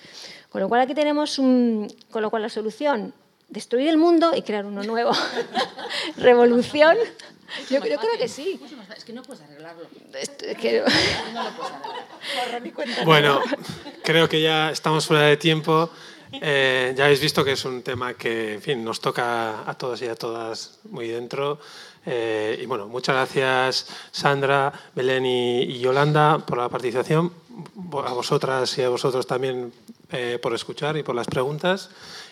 Con 0.50 0.60
lo 0.60 0.68
cual 0.68 0.82
aquí 0.82 0.94
tenemos 0.94 1.38
un, 1.38 1.92
con 2.10 2.22
lo 2.22 2.30
cual 2.30 2.42
la 2.42 2.48
solución, 2.50 3.14
destruir 3.48 3.88
el 3.88 3.96
mundo 3.96 4.32
y 4.36 4.42
crear 4.42 4.66
uno 4.66 4.82
nuevo. 4.84 5.10
Revolución. 6.18 6.96
Yo, 7.68 7.78
yo 7.84 7.96
creo 7.98 8.18
que 8.18 8.28
sí. 8.28 8.60
Es 8.96 9.04
que 9.04 9.12
no 9.12 9.22
puedes 9.22 9.42
arreglarlo. 9.42 9.82
Esto- 10.14 10.44
que- 10.60 10.84
Bueno, 13.04 13.40
creo 14.04 14.28
que 14.28 14.40
ya 14.42 14.70
estamos 14.70 15.06
fuera 15.06 15.24
de 15.24 15.36
tiempo. 15.36 15.90
Eh, 16.32 16.94
ya 16.96 17.04
habéis 17.04 17.20
visto 17.20 17.44
que 17.44 17.52
es 17.52 17.64
un 17.64 17.82
tema 17.82 18.14
que, 18.14 18.54
en 18.54 18.62
fin, 18.62 18.84
nos 18.84 19.00
toca 19.00 19.68
a 19.68 19.74
todos 19.74 20.00
y 20.02 20.06
a 20.06 20.14
todas 20.14 20.78
muy 20.90 21.08
dentro. 21.08 21.58
Eh, 22.06 22.58
y 22.62 22.66
bueno, 22.66 22.86
muchas 22.86 23.14
gracias 23.14 23.86
Sandra, 24.10 24.72
Belén 24.94 25.26
y, 25.26 25.62
y 25.62 25.80
Yolanda 25.80 26.38
por 26.38 26.58
la 26.58 26.68
participación. 26.68 27.32
A 27.92 28.12
vosotras 28.12 28.78
y 28.78 28.82
a 28.82 28.88
vosotros 28.88 29.26
también 29.26 29.72
eh, 30.12 30.38
por 30.40 30.54
escuchar 30.54 30.96
y 30.96 31.02
por 31.02 31.14
las 31.14 31.26
preguntas. 31.26 31.90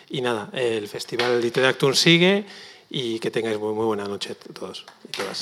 Y 0.09 0.21
nada, 0.21 0.49
el 0.53 0.87
Festival 0.87 1.39
Literactum 1.39 1.93
sigue 1.93 2.45
y 2.89 3.19
que 3.19 3.29
tengáis 3.29 3.59
muy, 3.59 3.73
muy 3.73 3.85
buena 3.85 4.05
noche 4.05 4.35
todos 4.35 4.85
y 5.07 5.11
todas. 5.11 5.41